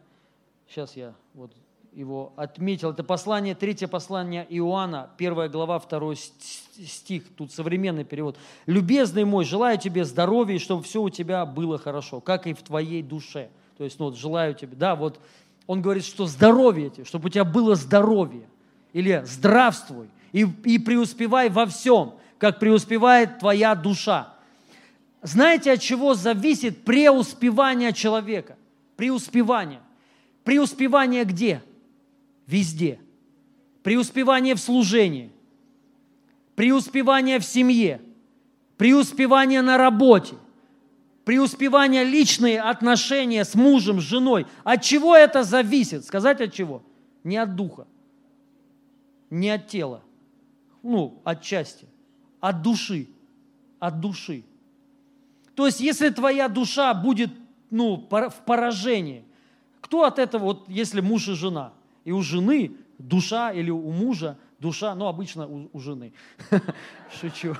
сейчас 0.67 0.95
я 0.95 1.15
вот 1.33 1.51
его 1.91 2.33
отметил, 2.35 2.91
это 2.91 3.03
послание, 3.03 3.55
третье 3.55 3.87
послание 3.87 4.45
Иоанна, 4.49 5.09
первая 5.17 5.49
глава, 5.49 5.79
второй 5.79 6.17
ст- 6.17 6.41
стих, 6.75 7.23
тут 7.35 7.51
современный 7.51 8.03
перевод. 8.03 8.37
«Любезный 8.67 9.25
мой, 9.25 9.43
желаю 9.43 9.79
тебе 9.79 10.05
здоровья, 10.05 10.59
чтобы 10.59 10.83
все 10.83 11.01
у 11.01 11.09
тебя 11.09 11.47
было 11.47 11.79
хорошо, 11.79 12.21
как 12.21 12.45
и 12.45 12.53
в 12.53 12.61
твоей 12.61 13.01
душе». 13.01 13.49
То 13.77 13.83
есть, 13.83 13.97
ну, 13.97 14.05
вот, 14.05 14.17
желаю 14.17 14.53
тебе, 14.53 14.75
да, 14.75 14.95
вот 14.95 15.19
он 15.65 15.81
говорит, 15.81 16.05
что 16.05 16.27
здоровье 16.27 16.91
тебе, 16.91 17.05
чтобы 17.05 17.27
у 17.27 17.29
тебя 17.29 17.43
было 17.43 17.75
здоровье, 17.75 18.47
или 18.93 19.23
здравствуй, 19.25 20.07
и, 20.31 20.47
и 20.63 20.79
преуспевай 20.79 21.49
во 21.49 21.65
всем, 21.65 22.13
как 22.37 22.59
преуспевает 22.59 23.39
твоя 23.39 23.75
душа. 23.75 24.33
Знаете, 25.21 25.73
от 25.73 25.81
чего 25.81 26.13
зависит 26.13 26.83
преуспевание 26.83 27.93
человека? 27.93 28.57
Преуспевание. 28.95 29.79
Преуспевание 30.43 31.23
где? 31.23 31.63
Везде. 32.45 32.99
Преуспевание 33.81 34.55
в 34.55 34.59
служении. 34.59 35.31
Преуспевание 36.55 37.39
в 37.39 37.45
семье. 37.45 38.01
Преуспевание 38.77 39.61
на 39.61 39.77
работе. 39.77 40.35
Преуспевание 41.25 42.03
личные 42.03 42.61
отношения 42.61 43.45
с 43.45 43.55
мужем, 43.55 44.01
с 44.01 44.03
женой. 44.03 44.45
От 44.65 44.81
чего 44.81 45.15
это 45.15 45.43
зависит? 45.43 46.05
Сказать 46.05 46.41
от 46.41 46.53
чего? 46.53 46.83
Не 47.23 47.37
от 47.37 47.55
духа, 47.55 47.87
не 49.33 49.49
от 49.49 49.67
тела, 49.67 50.01
ну, 50.83 51.21
отчасти, 51.23 51.87
от 52.39 52.61
души, 52.61 53.07
от 53.79 53.99
души. 53.99 54.43
То 55.55 55.65
есть, 55.65 55.79
если 55.79 56.09
твоя 56.09 56.47
душа 56.47 56.93
будет 56.93 57.31
ну, 57.69 58.07
в 58.09 58.41
поражении, 58.45 59.25
кто 59.81 60.03
от 60.03 60.19
этого, 60.19 60.43
вот 60.43 60.69
если 60.69 61.01
муж 61.01 61.27
и 61.27 61.33
жена, 61.33 61.73
и 62.05 62.11
у 62.11 62.21
жены 62.21 62.77
душа 62.99 63.51
или 63.51 63.69
у 63.71 63.91
мужа 63.91 64.37
душа, 64.59 64.93
ну, 64.95 65.07
обычно 65.07 65.47
у, 65.47 65.69
у 65.73 65.79
жены. 65.79 66.13
Шучу. 67.19 67.55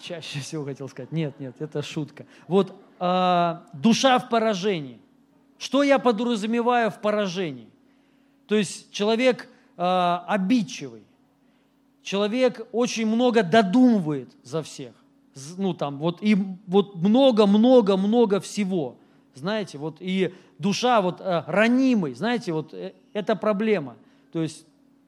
Чаще 0.00 0.40
всего 0.40 0.64
хотел 0.64 0.88
сказать. 0.88 1.12
Нет, 1.12 1.38
нет, 1.38 1.54
это 1.60 1.82
шутка. 1.82 2.26
Вот 2.48 2.74
а, 2.98 3.64
душа 3.72 4.18
в 4.18 4.28
поражении. 4.28 5.00
Что 5.58 5.84
я 5.84 6.00
подразумеваю 6.00 6.90
в 6.90 7.00
поражении? 7.00 7.68
То 8.48 8.56
есть 8.56 8.90
человек 8.90 9.48
а, 9.76 10.24
обидчивый, 10.26 11.04
человек 12.02 12.66
очень 12.72 13.06
много 13.06 13.42
додумывает 13.42 14.30
за 14.42 14.62
всех. 14.62 14.94
Ну, 15.56 15.72
там, 15.72 15.98
вот, 15.98 16.18
и 16.20 16.36
вот 16.66 16.96
много-много-много 16.96 18.40
всего. 18.40 18.98
знаете, 19.34 19.78
вот 19.78 19.96
и 20.00 20.34
душа 20.58 21.00
вот 21.00 21.20
э, 21.20 21.44
ранимый, 21.46 22.14
знаете, 22.14 22.52
вот 22.52 22.74
э, 22.74 22.92
это 23.14 23.34
проблема. 23.34 23.96
То 24.32 24.42
есть 24.42 24.66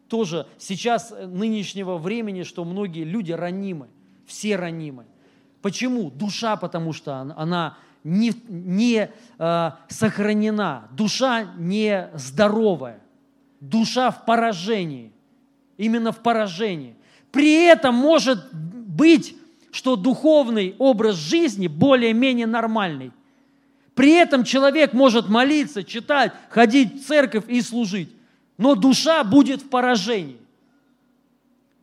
тоже 0.09 0.47
сейчас 0.59 1.12
э, 1.12 1.26
нынешнего 1.26 1.99
времени, 1.99 2.42
что 2.42 2.64
многие 2.64 3.05
люди 3.05 3.32
ранимы, 3.32 3.88
все 4.26 4.57
ранимы. 4.57 5.05
Почему? 5.61 6.11
Душа, 6.11 6.57
потому 6.57 6.95
что 6.95 7.16
она 7.16 7.76
не, 8.03 8.32
не 8.49 9.11
э, 9.38 9.70
сохранена, 9.88 10.88
душа 10.92 11.45
не 11.57 12.11
здоровая, 12.14 13.01
душа 13.61 14.11
в 14.11 14.24
поражении, 14.24 15.13
именно 15.76 16.12
в 16.12 16.22
поражении. 16.22 16.96
При 17.30 17.64
этом 17.66 17.94
может 17.94 18.52
быть, 18.52 19.36
что 19.72 19.96
духовный 19.96 20.76
образ 20.78 21.16
жизни 21.16 21.66
более-менее 21.66 22.46
нормальный. 22.46 23.10
При 23.94 24.12
этом 24.12 24.44
человек 24.44 24.92
может 24.92 25.28
молиться, 25.28 25.82
читать, 25.82 26.32
ходить 26.48 27.02
в 27.02 27.06
церковь 27.06 27.44
и 27.48 27.60
служить, 27.60 28.10
но 28.56 28.74
душа 28.74 29.22
будет 29.24 29.62
в 29.62 29.68
поражении. 29.68 30.38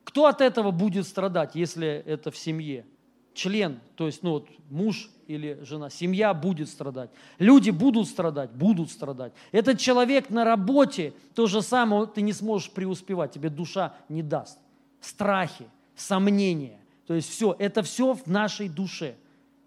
Кто 0.04 0.26
от 0.26 0.42
этого 0.42 0.72
будет 0.72 1.08
страдать, 1.08 1.52
если 1.56 2.04
это 2.06 2.32
в 2.32 2.38
семье? 2.38 2.86
Член, 3.34 3.80
то 3.96 4.08
есть 4.08 4.24
ну, 4.24 4.32
вот, 4.32 4.48
муж 4.70 5.10
или 5.32 5.60
жена, 5.64 5.90
семья 5.90 6.34
будет 6.34 6.70
страдать. 6.70 7.10
Люди 7.40 7.70
будут 7.70 8.08
страдать, 8.08 8.52
будут 8.52 8.92
страдать. 8.92 9.34
Этот 9.52 9.80
человек 9.80 10.30
на 10.30 10.44
работе, 10.44 11.14
то 11.36 11.48
же 11.48 11.62
самое, 11.62 12.08
ты 12.08 12.22
не 12.22 12.34
сможешь 12.34 12.70
преуспевать, 12.72 13.32
тебе 13.32 13.50
душа 13.50 13.94
не 14.10 14.24
даст. 14.24 14.60
Страхи, 15.00 15.66
сомнения. 15.96 16.80
То 17.08 17.14
есть 17.14 17.30
все, 17.30 17.56
это 17.58 17.84
все 17.84 18.14
в 18.14 18.28
нашей 18.28 18.70
душе. 18.70 19.16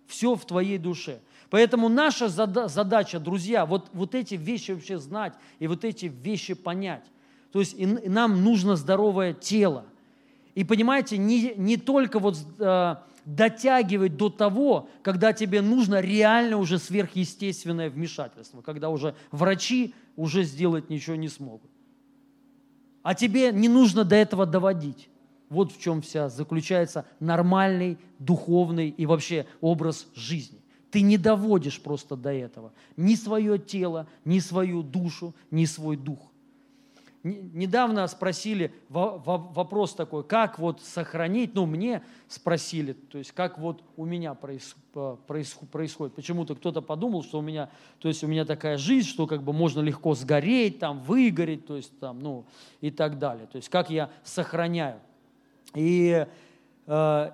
Все 0.06 0.34
в 0.34 0.44
твоей 0.44 0.78
душе. 0.78 1.20
Поэтому 1.50 1.88
наша 1.88 2.28
зада- 2.28 2.68
задача, 2.68 3.18
друзья, 3.18 3.64
вот, 3.64 3.88
вот 3.92 4.14
эти 4.14 4.34
вещи 4.34 4.72
вообще 4.72 4.98
знать 4.98 5.34
и 5.58 5.66
вот 5.66 5.84
эти 5.84 6.06
вещи 6.06 6.54
понять. 6.54 7.04
То 7.52 7.60
есть 7.60 7.74
и 7.78 7.86
нам 7.86 8.42
нужно 8.42 8.76
здоровое 8.76 9.32
тело. 9.32 9.84
И 10.54 10.64
понимаете, 10.64 11.18
не, 11.18 11.54
не 11.56 11.76
только 11.76 12.18
вот 12.18 12.36
э, 12.58 12.96
дотягивать 13.24 14.16
до 14.16 14.30
того, 14.30 14.88
когда 15.02 15.32
тебе 15.32 15.62
нужно 15.62 16.00
реально 16.00 16.58
уже 16.58 16.78
сверхъестественное 16.78 17.90
вмешательство, 17.90 18.62
когда 18.62 18.90
уже 18.90 19.14
врачи 19.30 19.94
уже 20.16 20.44
сделать 20.44 20.90
ничего 20.90 21.16
не 21.16 21.28
смогут. 21.28 21.70
А 23.02 23.14
тебе 23.14 23.52
не 23.52 23.68
нужно 23.68 24.04
до 24.04 24.16
этого 24.16 24.46
доводить. 24.46 25.08
Вот 25.50 25.72
в 25.72 25.80
чем 25.80 26.02
вся 26.02 26.28
заключается 26.28 27.04
нормальный 27.20 27.98
духовный 28.18 28.88
и 28.88 29.06
вообще 29.06 29.46
образ 29.60 30.06
жизни. 30.14 30.62
Ты 30.90 31.02
не 31.02 31.18
доводишь 31.18 31.80
просто 31.80 32.16
до 32.16 32.32
этого 32.32 32.72
ни 32.96 33.14
свое 33.14 33.58
тело, 33.58 34.06
ни 34.24 34.38
свою 34.38 34.82
душу, 34.82 35.34
ни 35.50 35.64
свой 35.64 35.96
дух. 35.96 36.30
Не- 37.24 37.40
Недавно 37.54 38.06
спросили 38.06 38.72
во- 38.90 39.16
во- 39.16 39.38
вопрос 39.38 39.94
такой, 39.94 40.24
как 40.24 40.58
вот 40.58 40.82
сохранить, 40.82 41.54
ну 41.54 41.64
мне 41.64 42.02
спросили, 42.28 42.92
то 42.92 43.16
есть 43.16 43.32
как 43.32 43.58
вот 43.58 43.82
у 43.96 44.04
меня 44.04 44.34
происходит. 44.34 46.14
Почему-то 46.14 46.54
кто-то 46.54 46.82
подумал, 46.82 47.22
что 47.24 47.38
у 47.38 47.42
меня, 47.42 47.70
то 47.98 48.08
есть 48.08 48.22
у 48.22 48.26
меня 48.26 48.44
такая 48.44 48.76
жизнь, 48.76 49.08
что 49.08 49.26
как 49.26 49.42
бы 49.42 49.54
можно 49.54 49.80
легко 49.80 50.14
сгореть, 50.14 50.78
там 50.78 51.00
выгореть, 51.00 51.66
то 51.66 51.76
есть 51.76 51.98
там, 51.98 52.20
ну 52.20 52.44
и 52.82 52.90
так 52.90 53.18
далее. 53.18 53.46
То 53.46 53.56
есть 53.56 53.70
как 53.70 53.88
я 53.88 54.10
сохраняю. 54.22 55.00
И 55.74 56.26
э, 56.86 57.30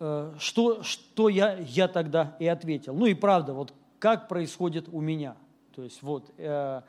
э, 0.00 0.34
что, 0.38 0.82
что 0.82 1.28
я, 1.28 1.58
я 1.58 1.86
тогда 1.86 2.36
и 2.40 2.46
ответил. 2.48 2.94
Ну 2.94 3.06
и 3.06 3.14
правда, 3.14 3.54
вот 3.54 3.72
как 4.00 4.26
происходит 4.26 4.88
у 4.90 5.00
меня. 5.00 5.36
То 5.76 5.82
есть 5.84 6.02
вот 6.02 6.32
э, 6.38 6.82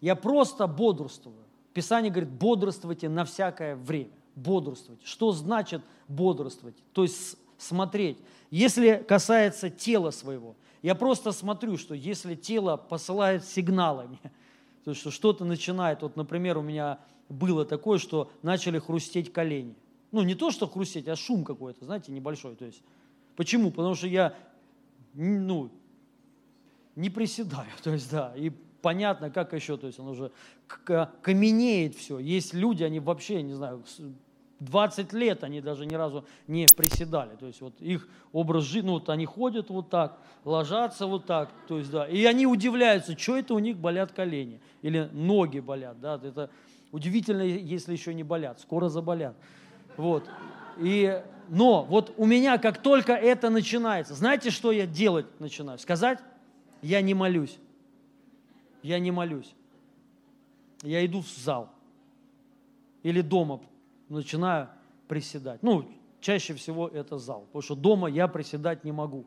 я 0.00 0.16
просто 0.16 0.66
бодрствую. 0.66 1.44
Писание 1.72 2.10
говорит, 2.10 2.30
бодрствуйте 2.30 3.08
на 3.08 3.24
всякое 3.24 3.76
время. 3.76 4.10
Бодрствуйте. 4.34 5.04
Что 5.06 5.32
значит 5.32 5.82
бодрствовать? 6.08 6.76
То 6.92 7.02
есть 7.02 7.36
смотреть. 7.58 8.18
Если 8.50 9.04
касается 9.06 9.70
тела 9.70 10.10
своего, 10.10 10.56
я 10.82 10.94
просто 10.94 11.32
смотрю, 11.32 11.76
что 11.78 11.94
если 11.94 12.34
тело 12.34 12.76
посылает 12.76 13.44
сигналы 13.44 14.08
мне, 14.08 14.20
то 14.84 14.90
есть 14.90 15.00
что 15.00 15.10
что-то 15.10 15.44
начинает, 15.44 16.02
вот, 16.02 16.16
например, 16.16 16.58
у 16.58 16.62
меня 16.62 16.98
было 17.28 17.64
такое, 17.64 17.98
что 17.98 18.30
начали 18.42 18.78
хрустеть 18.78 19.32
колени. 19.32 19.74
Ну, 20.12 20.22
не 20.22 20.34
то, 20.34 20.50
что 20.50 20.68
хрустеть, 20.68 21.08
а 21.08 21.16
шум 21.16 21.44
какой-то, 21.44 21.84
знаете, 21.84 22.12
небольшой. 22.12 22.54
То 22.54 22.64
есть, 22.64 22.82
почему? 23.34 23.70
Потому 23.70 23.94
что 23.94 24.06
я, 24.06 24.34
ну, 25.14 25.70
не 26.94 27.10
приседаю, 27.10 27.68
то 27.82 27.90
есть, 27.90 28.10
да, 28.10 28.32
и 28.36 28.52
понятно, 28.86 29.30
как 29.30 29.52
еще, 29.52 29.76
то 29.76 29.88
есть, 29.88 29.98
он 29.98 30.06
уже 30.06 30.30
каменеет 31.22 31.96
все. 31.96 32.20
Есть 32.20 32.54
люди, 32.54 32.84
они 32.84 33.00
вообще, 33.00 33.42
не 33.42 33.52
знаю, 33.52 33.82
с- 33.84 34.00
20 34.60 35.12
лет 35.12 35.42
они 35.42 35.60
даже 35.60 35.86
ни 35.86 35.94
разу 35.96 36.24
не 36.46 36.66
приседали. 36.68 37.34
То 37.34 37.46
есть 37.46 37.60
вот 37.60 37.74
их 37.80 38.06
образ 38.32 38.62
жизни, 38.62 38.86
ну 38.86 38.92
вот 38.92 39.08
они 39.08 39.26
ходят 39.26 39.70
вот 39.70 39.90
так, 39.90 40.18
ложатся 40.44 41.08
вот 41.08 41.26
так, 41.26 41.50
то 41.66 41.78
есть 41.78 41.90
да, 41.90 42.06
и 42.06 42.24
они 42.26 42.46
удивляются, 42.46 43.18
что 43.18 43.36
это 43.36 43.54
у 43.54 43.58
них 43.58 43.76
болят 43.76 44.12
колени 44.12 44.60
или 44.82 45.10
ноги 45.12 45.58
болят, 45.58 46.00
да, 46.00 46.20
это 46.22 46.48
удивительно, 46.92 47.42
если 47.42 47.90
еще 47.92 48.14
не 48.14 48.22
болят, 48.22 48.60
скоро 48.60 48.88
заболят. 48.88 49.34
Вот. 49.96 50.22
И, 50.78 51.20
но 51.48 51.82
вот 51.82 52.14
у 52.18 52.24
меня 52.24 52.56
как 52.58 52.80
только 52.80 53.14
это 53.14 53.50
начинается, 53.50 54.14
знаете, 54.14 54.50
что 54.50 54.70
я 54.70 54.86
делать 54.86 55.26
начинаю? 55.40 55.80
Сказать? 55.80 56.20
Я 56.82 57.00
не 57.00 57.14
молюсь. 57.14 57.58
Я 58.86 59.00
не 59.00 59.10
молюсь. 59.10 59.52
Я 60.82 61.04
иду 61.04 61.20
в 61.20 61.28
зал. 61.28 61.70
Или 63.02 63.20
дома 63.20 63.60
начинаю 64.08 64.68
приседать. 65.08 65.60
Ну, 65.62 65.90
чаще 66.20 66.54
всего 66.54 66.86
это 66.86 67.18
зал, 67.18 67.42
потому 67.46 67.62
что 67.62 67.74
дома 67.74 68.08
я 68.08 68.28
приседать 68.28 68.84
не 68.84 68.92
могу. 68.92 69.26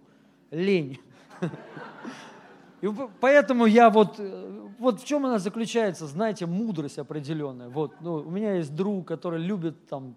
Лень. 0.50 1.00
И 2.82 2.88
поэтому 3.20 3.66
я 3.66 3.90
вот, 3.90 4.16
э, 4.20 4.70
вот 4.80 5.02
в 5.02 5.06
чем 5.06 5.26
она 5.26 5.40
заключается, 5.40 6.08
знаете, 6.08 6.46
мудрость 6.46 6.98
определенная. 6.98 7.68
Вот, 7.68 7.92
ну, 8.00 8.14
у 8.16 8.32
меня 8.32 8.56
есть 8.56 8.74
друг, 8.74 9.06
который 9.06 9.42
любит 9.42 9.88
там, 9.88 10.16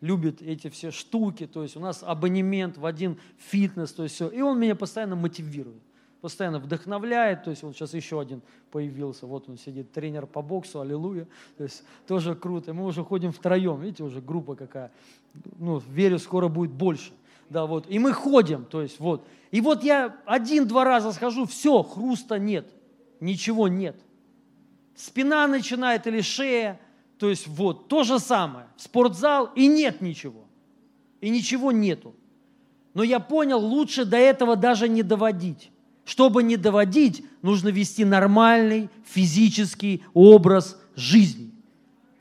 любит 0.00 0.42
эти 0.42 0.68
все 0.68 0.90
штуки, 0.90 1.46
то 1.46 1.62
есть 1.62 1.76
у 1.76 1.80
нас 1.80 2.02
абонемент 2.02 2.76
в 2.78 2.84
один 2.84 3.20
фитнес, 3.38 3.92
то 3.92 4.02
есть 4.02 4.16
все, 4.16 4.28
и 4.28 4.40
он 4.40 4.58
меня 4.58 4.74
постоянно 4.74 5.14
мотивирует, 5.14 5.82
постоянно 6.22 6.60
вдохновляет, 6.60 7.42
то 7.42 7.50
есть 7.50 7.64
вот 7.64 7.74
сейчас 7.74 7.94
еще 7.94 8.20
один 8.20 8.42
появился, 8.70 9.26
вот 9.26 9.48
он 9.48 9.58
сидит, 9.58 9.92
тренер 9.92 10.26
по 10.26 10.40
боксу, 10.40 10.80
аллилуйя, 10.80 11.26
то 11.58 11.64
есть 11.64 11.82
тоже 12.06 12.36
круто, 12.36 12.72
мы 12.72 12.86
уже 12.86 13.02
ходим 13.02 13.32
втроем, 13.32 13.80
видите, 13.80 14.04
уже 14.04 14.20
группа 14.20 14.54
какая, 14.54 14.92
ну, 15.58 15.78
верю, 15.78 16.20
скоро 16.20 16.46
будет 16.46 16.70
больше, 16.70 17.12
да, 17.50 17.66
вот, 17.66 17.86
и 17.88 17.98
мы 17.98 18.12
ходим, 18.12 18.64
то 18.64 18.80
есть 18.80 19.00
вот, 19.00 19.26
и 19.50 19.60
вот 19.60 19.82
я 19.82 20.16
один-два 20.24 20.84
раза 20.84 21.12
схожу, 21.12 21.44
все, 21.44 21.82
хруста 21.82 22.38
нет, 22.38 22.72
ничего 23.18 23.66
нет, 23.66 23.96
спина 24.94 25.48
начинает 25.48 26.06
или 26.06 26.20
шея, 26.20 26.80
то 27.18 27.28
есть 27.28 27.48
вот, 27.48 27.88
то 27.88 28.04
же 28.04 28.20
самое, 28.20 28.66
спортзал 28.76 29.50
и 29.56 29.66
нет 29.66 30.00
ничего, 30.00 30.44
и 31.20 31.30
ничего 31.30 31.72
нету. 31.72 32.14
Но 32.94 33.02
я 33.02 33.20
понял, 33.20 33.58
лучше 33.58 34.04
до 34.04 34.18
этого 34.18 34.54
даже 34.54 34.86
не 34.86 35.02
доводить. 35.02 35.72
Чтобы 36.04 36.42
не 36.42 36.56
доводить, 36.56 37.24
нужно 37.42 37.68
вести 37.68 38.04
нормальный 38.04 38.90
физический 39.04 40.02
образ 40.14 40.80
жизни. 40.96 41.52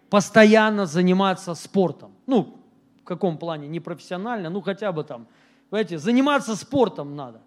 Постоянно 0.09 0.85
заниматься 0.85 1.55
спортом. 1.55 2.11
Ну, 2.27 2.57
в 3.01 3.03
каком 3.03 3.37
плане? 3.37 3.67
Не 3.67 3.79
профессионально, 3.79 4.49
ну 4.49 4.61
хотя 4.61 4.91
бы 4.91 5.03
там, 5.03 5.27
понимаете, 5.69 5.97
заниматься 5.97 6.55
спортом 6.55 7.15
надо. 7.15 7.41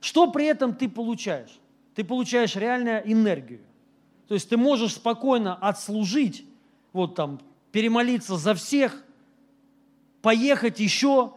Что 0.00 0.30
при 0.30 0.46
этом 0.46 0.74
ты 0.74 0.88
получаешь? 0.88 1.58
Ты 1.94 2.04
получаешь 2.04 2.56
реальную 2.56 3.02
энергию. 3.10 3.60
То 4.26 4.34
есть 4.34 4.48
ты 4.48 4.56
можешь 4.56 4.94
спокойно 4.94 5.54
отслужить, 5.54 6.44
вот 6.92 7.14
там, 7.14 7.40
перемолиться 7.72 8.36
за 8.36 8.54
всех, 8.54 9.02
поехать 10.22 10.80
еще 10.80 11.34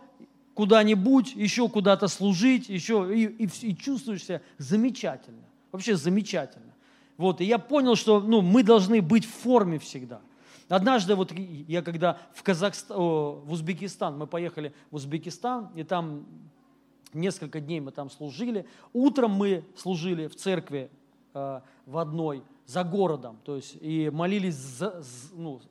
куда-нибудь, 0.54 1.36
еще 1.36 1.68
куда-то 1.70 2.08
служить, 2.08 2.70
еще 2.70 3.10
и, 3.14 3.26
и, 3.45 3.49
и 3.68 3.76
чувствуешь 3.76 4.24
себя 4.24 4.41
замечательно, 4.58 5.43
вообще 5.72 5.95
замечательно. 5.95 6.74
Вот, 7.18 7.41
и 7.41 7.45
я 7.45 7.60
понял, 7.60 7.95
что 7.95 8.22
ну, 8.22 8.41
мы 8.41 8.64
должны 8.64 9.01
быть 9.01 9.26
в 9.26 9.32
форме 9.32 9.80
всегда. 9.80 10.22
Однажды 10.70 11.16
вот 11.16 11.32
я 11.32 11.82
когда 11.82 12.18
в 12.34 12.41
Казахстан, 12.41 12.97
в 12.97 13.51
Узбекистан, 13.51 14.18
мы 14.18 14.28
поехали 14.28 14.74
в 14.89 14.95
Узбекистан, 14.95 15.70
и 15.76 15.84
там 15.84 16.26
несколько 17.14 17.60
дней 17.60 17.80
мы 17.80 17.91
там 17.91 18.10
служили. 18.10 18.66
Утром 18.93 19.32
мы 19.32 19.64
служили 19.76 20.28
в 20.28 20.36
церкви 20.36 20.89
э, 21.34 21.62
в 21.86 21.97
одной 21.97 22.43
за 22.66 22.84
городом, 22.84 23.39
то 23.43 23.56
есть 23.56 23.78
и 23.82 24.10
молились 24.10 24.56
за, 24.56 25.04
ну, 25.34 25.62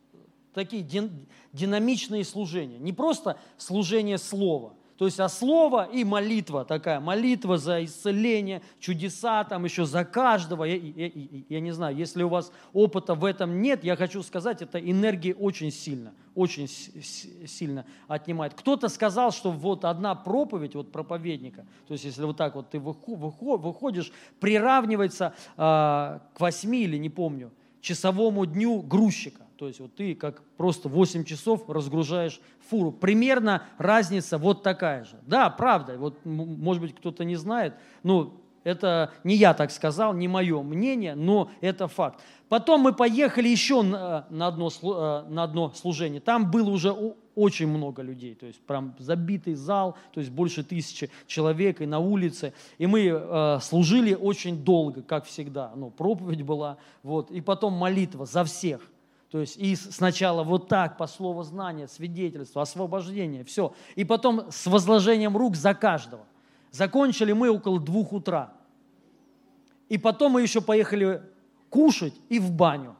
такие 0.55 0.83
дин- 0.83 1.27
динамичные 1.53 2.25
служения, 2.25 2.79
не 2.79 2.93
просто 2.93 3.39
служение 3.57 4.19
слова. 4.19 4.75
То 4.99 5.07
есть, 5.07 5.19
а 5.19 5.29
слово 5.29 5.89
и 5.91 6.05
молитва 6.05 6.65
такая, 6.65 7.01
молитва 7.01 7.59
за 7.59 7.85
исцеление, 7.85 8.63
чудеса 8.79 9.43
там 9.43 9.65
еще 9.65 9.85
за 9.85 10.05
каждого. 10.05 10.63
Я, 10.63 10.77
я- 10.77 11.11
я- 11.49 11.61
не 11.61 11.73
знаю, 11.73 11.97
если 11.97 12.23
у 12.23 12.29
вас 12.29 12.53
опыта 12.73 13.17
в 13.17 13.25
этом 13.25 13.63
нет, 13.63 13.83
я 13.83 13.97
хочу 13.97 14.23
сказать, 14.23 14.63
это 14.63 14.79
энергия 14.79 15.35
очень 15.35 15.73
сильно, 15.73 16.13
очень 16.37 16.69
сильно 16.69 17.85
отнимает. 18.07 18.55
Кто-то 18.55 18.89
сказал, 18.89 19.33
что 19.33 19.51
вот 19.51 19.85
одна 19.85 20.15
проповедь 20.15 20.77
вот 20.77 20.93
проповедника, 20.93 21.67
то 21.89 21.95
есть 21.95 22.05
если 22.05 22.23
вот 22.25 22.37
так 22.37 22.55
вот 22.55 22.71
ты 22.71 22.79
выхо- 22.79 23.17
выхо- 23.17 23.57
выходишь, 23.57 24.13
приравнивается 24.39 25.35
а, 25.57 26.21
к 26.35 26.41
восьми 26.41 26.85
или 26.85 26.97
не 26.97 27.11
помню, 27.11 27.51
часовому 27.81 28.47
дню 28.47 28.83
грузчика. 28.83 29.43
То 29.63 29.69
есть 29.69 29.79
вот 29.79 29.95
ты 29.95 30.17
как 30.17 30.43
просто 30.57 30.89
8 30.89 31.23
часов 31.23 31.71
разгружаешь 31.71 32.41
фуру. 32.69 32.91
Примерно 32.91 33.63
разница 33.79 34.37
вот 34.37 34.65
такая 34.65 35.05
же. 35.05 35.21
Да, 35.25 35.51
правда. 35.51 35.97
Вот, 35.99 36.19
может 36.25 36.83
быть, 36.83 36.97
кто-то 36.97 37.23
не 37.25 37.37
знает. 37.37 37.75
Ну, 38.03 38.41
это 38.65 39.13
не 39.23 39.37
я 39.37 39.55
так 39.55 39.71
сказал, 39.71 40.15
не 40.15 40.27
мое 40.27 40.61
мнение, 40.63 41.15
но 41.15 41.49
это 41.61 41.87
факт. 41.87 42.21
Потом 42.49 42.81
мы 42.81 42.93
поехали 42.93 43.47
еще 43.47 43.83
на, 43.83 44.27
одно, 44.49 44.69
э, 44.69 45.31
на 45.31 45.45
одно 45.45 45.73
служение. 45.77 46.21
Там 46.21 46.51
было 46.51 46.69
уже 46.69 46.93
очень 47.37 47.69
много 47.69 48.03
людей, 48.03 48.35
то 48.35 48.47
есть 48.47 48.61
прям 48.63 48.97
забитый 48.99 49.55
зал, 49.55 49.97
то 50.13 50.19
есть 50.19 50.33
больше 50.33 50.65
тысячи 50.65 51.09
человек 51.29 51.81
и 51.81 51.87
на 51.87 52.01
улице. 52.01 52.53
И 52.79 52.89
мы 52.89 53.05
э, 53.07 53.59
служили 53.63 54.13
очень 54.13 54.65
долго, 54.65 55.03
как 55.03 55.25
всегда. 55.25 55.71
Ну, 55.77 55.91
проповедь 55.91 56.43
была, 56.43 56.79
вот. 57.05 57.31
И 57.31 57.41
потом 57.41 57.75
молитва 57.75 58.27
за 58.27 58.43
всех. 58.43 58.92
То 59.33 59.41
есть 59.41 59.57
и 59.57 59.75
сначала 59.77 60.45
вот 60.45 60.69
так, 60.69 60.99
по 60.99 61.07
слову 61.07 61.43
знания, 61.43 61.89
свидетельство, 61.89 62.61
освобождение, 62.61 63.45
все. 63.45 63.73
И 63.95 64.05
потом 64.05 64.53
с 64.53 64.67
возложением 64.67 65.39
рук 65.39 65.57
за 65.57 65.73
каждого. 65.73 66.27
Закончили 66.71 67.33
мы 67.33 67.49
около 67.51 67.81
двух 67.81 68.13
утра. 68.13 68.53
И 69.89 69.97
потом 69.97 70.33
мы 70.33 70.43
еще 70.43 70.61
поехали 70.61 71.23
кушать 71.71 72.13
и 72.29 72.39
в 72.39 72.51
баню. 72.51 72.95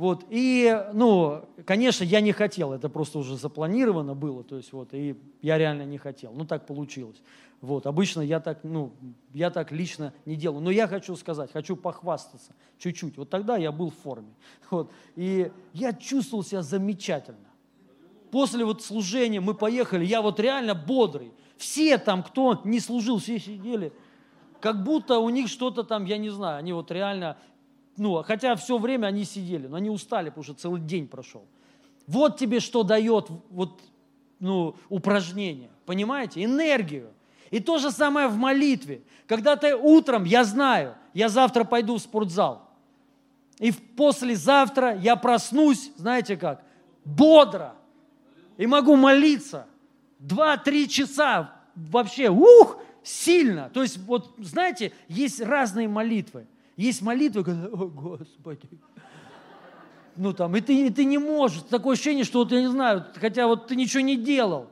Вот, 0.00 0.24
и, 0.30 0.82
ну, 0.94 1.44
конечно, 1.66 2.04
я 2.04 2.22
не 2.22 2.32
хотел, 2.32 2.72
это 2.72 2.88
просто 2.88 3.18
уже 3.18 3.36
запланировано 3.36 4.14
было, 4.14 4.42
то 4.42 4.56
есть 4.56 4.72
вот, 4.72 4.94
и 4.94 5.14
я 5.42 5.58
реально 5.58 5.82
не 5.82 5.98
хотел, 5.98 6.32
ну, 6.32 6.46
так 6.46 6.64
получилось. 6.64 7.20
Вот, 7.60 7.86
обычно 7.86 8.22
я 8.22 8.40
так, 8.40 8.60
ну, 8.64 8.94
я 9.34 9.50
так 9.50 9.72
лично 9.72 10.14
не 10.24 10.36
делаю, 10.36 10.62
но 10.62 10.70
я 10.70 10.88
хочу 10.88 11.14
сказать, 11.16 11.52
хочу 11.52 11.76
похвастаться 11.76 12.54
чуть-чуть, 12.78 13.18
вот 13.18 13.28
тогда 13.28 13.58
я 13.58 13.72
был 13.72 13.90
в 13.90 13.94
форме, 13.94 14.32
вот, 14.70 14.90
и 15.16 15.52
я 15.74 15.92
чувствовал 15.92 16.44
себя 16.44 16.62
замечательно. 16.62 17.50
После 18.30 18.64
вот 18.64 18.82
служения 18.82 19.42
мы 19.42 19.52
поехали, 19.52 20.06
я 20.06 20.22
вот 20.22 20.40
реально 20.40 20.74
бодрый, 20.74 21.30
все 21.58 21.98
там, 21.98 22.22
кто 22.22 22.62
не 22.64 22.80
служил, 22.80 23.18
все 23.18 23.38
сидели, 23.38 23.92
как 24.62 24.82
будто 24.82 25.18
у 25.18 25.28
них 25.28 25.48
что-то 25.48 25.82
там, 25.82 26.06
я 26.06 26.16
не 26.16 26.30
знаю, 26.30 26.56
они 26.56 26.72
вот 26.72 26.90
реально, 26.90 27.36
ну, 28.00 28.22
хотя 28.22 28.56
все 28.56 28.78
время 28.78 29.08
они 29.08 29.26
сидели, 29.26 29.66
но 29.66 29.76
они 29.76 29.90
устали, 29.90 30.30
потому 30.30 30.42
что 30.42 30.54
целый 30.54 30.80
день 30.80 31.06
прошел. 31.06 31.44
Вот 32.06 32.38
тебе 32.38 32.58
что 32.58 32.82
дает 32.82 33.26
вот, 33.50 33.82
ну, 34.38 34.74
упражнение, 34.88 35.68
понимаете, 35.84 36.42
энергию. 36.42 37.10
И 37.50 37.60
то 37.60 37.76
же 37.76 37.90
самое 37.90 38.28
в 38.28 38.36
молитве. 38.36 39.02
Когда 39.26 39.54
ты 39.54 39.76
утром, 39.76 40.24
я 40.24 40.44
знаю, 40.44 40.94
я 41.12 41.28
завтра 41.28 41.64
пойду 41.64 41.96
в 41.96 42.00
спортзал. 42.00 42.70
И 43.58 43.70
послезавтра 43.70 44.96
я 44.96 45.14
проснусь, 45.14 45.92
знаете 45.96 46.38
как, 46.38 46.64
бодро. 47.04 47.74
И 48.56 48.66
могу 48.66 48.96
молиться. 48.96 49.66
Два-три 50.20 50.88
часа 50.88 51.52
вообще, 51.74 52.30
ух, 52.30 52.78
сильно. 53.02 53.68
То 53.68 53.82
есть, 53.82 53.98
вот, 53.98 54.34
знаете, 54.38 54.94
есть 55.06 55.42
разные 55.42 55.86
молитвы. 55.86 56.46
Есть 56.80 57.02
молитвы, 57.02 57.44
когда, 57.44 57.66
о, 57.68 57.88
Господи. 57.88 58.66
Ну, 60.16 60.32
там, 60.32 60.56
и 60.56 60.62
ты, 60.62 60.86
и 60.86 60.90
ты 60.90 61.04
не 61.04 61.18
можешь. 61.18 61.60
Такое 61.68 61.92
ощущение, 61.92 62.24
что 62.24 62.38
вот, 62.38 62.52
я 62.52 62.60
не 62.62 62.70
знаю, 62.70 63.04
хотя 63.16 63.46
вот 63.46 63.66
ты 63.66 63.76
ничего 63.76 64.00
не 64.00 64.16
делал. 64.16 64.66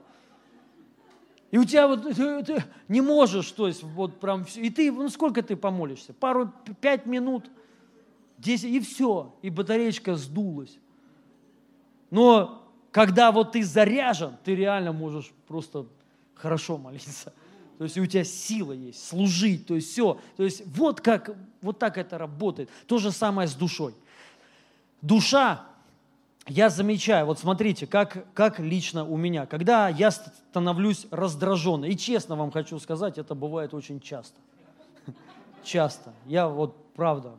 И 1.51 1.59
у 1.59 1.65
тебя 1.65 1.87
вот, 1.87 2.05
ты, 2.05 2.43
ты 2.45 2.65
не 2.89 3.03
можешь, 3.03 3.53
то 3.53 3.67
есть, 3.67 3.83
вот 3.83 4.21
прям, 4.21 4.47
всё. 4.47 4.63
и 4.63 4.71
ты, 4.71 4.91
ну, 4.91 5.11
сколько 5.11 5.43
ты 5.43 5.55
помолишься? 5.55 6.15
Пару, 6.15 6.51
пять 6.81 7.05
минут, 7.05 7.51
десять, 8.39 8.71
и 8.71 8.81
все, 8.81 9.37
и 9.43 9.51
батареечка 9.51 10.15
сдулась. 10.15 10.79
Но 12.11 12.73
когда 12.91 13.33
вот 13.33 13.53
ты 13.53 13.63
заряжен, 13.63 14.39
ты 14.45 14.55
реально 14.55 14.93
можешь 14.93 15.31
просто 15.47 15.85
хорошо 16.35 16.79
молиться. 16.79 17.35
То 17.79 17.85
есть 17.85 17.97
у 17.97 18.05
тебя 18.07 18.25
сила 18.25 18.73
есть, 18.73 19.07
служить, 19.07 19.67
то 19.67 19.77
есть 19.77 19.93
все. 19.93 20.19
То 20.37 20.43
есть 20.43 20.63
вот 20.67 21.01
как, 21.01 21.31
вот 21.63 21.79
так 21.79 21.97
это 21.97 22.19
работает. 22.19 22.69
То 22.89 22.99
же 22.99 23.13
самое 23.13 23.47
с 23.47 23.55
душой. 23.55 23.95
Душа, 25.01 25.65
я 26.49 26.71
замечаю, 26.71 27.27
вот 27.27 27.39
смотрите, 27.39 27.87
как, 27.87 28.27
как 28.35 28.59
лично 28.59 29.05
у 29.05 29.17
меня, 29.17 29.47
когда 29.47 29.89
я 29.89 30.11
становлюсь 30.11 31.07
раздраженным, 31.13 31.89
и 31.89 31.97
честно 31.97 32.35
вам 32.35 32.51
хочу 32.51 32.81
сказать, 32.81 33.17
это 33.17 33.37
бывает 33.37 33.73
очень 33.75 34.01
часто. 34.01 34.41
Часто. 35.63 36.13
Я 36.27 36.49
вот, 36.49 36.93
правда, 36.95 37.35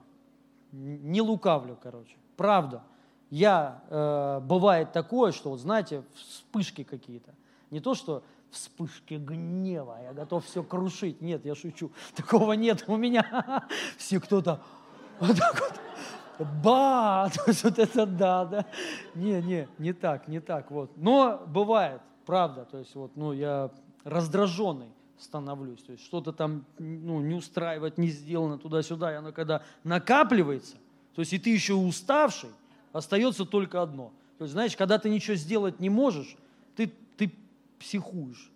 не 0.72 1.22
лукавлю, 1.22 1.78
короче, 1.82 2.16
правда. 2.38 2.82
Я, 3.30 3.84
э, 3.90 4.40
бывает 4.42 4.94
такое, 4.94 5.34
что, 5.34 5.50
вот 5.50 5.60
знаете, 5.60 6.04
вспышки 6.16 6.84
какие-то. 6.84 7.34
Не 7.72 7.82
то, 7.82 7.94
что 7.94 8.24
вспышки 8.52 9.16
гнева, 9.16 9.98
я 10.04 10.14
готов 10.14 10.46
все 10.46 10.64
крушить. 10.64 11.22
Нет, 11.22 11.46
я 11.46 11.56
шучу. 11.56 11.92
Такого 12.16 12.54
нет 12.54 12.84
у 12.88 12.98
меня. 12.98 13.68
Все 13.98 14.20
кто-то 14.20 14.62
вот 15.20 15.38
так 15.38 15.60
вот. 15.60 16.48
Ба! 16.64 17.30
То 17.36 17.44
есть 17.48 17.64
вот 17.64 17.80
это 17.80 18.06
да, 18.06 18.46
да. 18.46 18.66
Не, 19.16 19.42
не, 19.42 19.68
не 19.78 19.94
так, 19.94 20.28
не 20.28 20.40
так. 20.40 20.72
Вот. 20.72 20.92
Но 20.96 21.44
бывает, 21.48 22.02
правда. 22.26 22.66
То 22.66 22.78
есть 22.78 22.96
вот, 22.96 23.16
ну, 23.16 23.34
я 23.34 23.72
раздраженный 24.04 24.90
становлюсь. 25.18 25.84
То 25.84 25.92
есть 25.92 26.06
что-то 26.06 26.32
там 26.32 26.66
ну, 26.78 27.20
не 27.20 27.36
устраивает, 27.36 27.98
не 27.98 28.08
сделано 28.08 28.58
туда-сюда. 28.58 29.12
И 29.14 29.16
оно 29.16 29.32
когда 29.32 29.64
накапливается, 29.84 30.78
то 31.14 31.22
есть 31.22 31.34
и 31.34 31.40
ты 31.40 31.50
еще 31.50 31.74
уставший, 31.74 32.50
остается 32.94 33.46
только 33.46 33.82
одно. 33.82 34.14
То 34.38 34.44
есть, 34.46 34.54
знаешь, 34.54 34.78
когда 34.78 34.98
ты 34.98 35.10
ничего 35.10 35.36
сделать 35.36 35.82
не 35.82 35.90
можешь, 35.90 36.38
психуешь. 37.80 38.52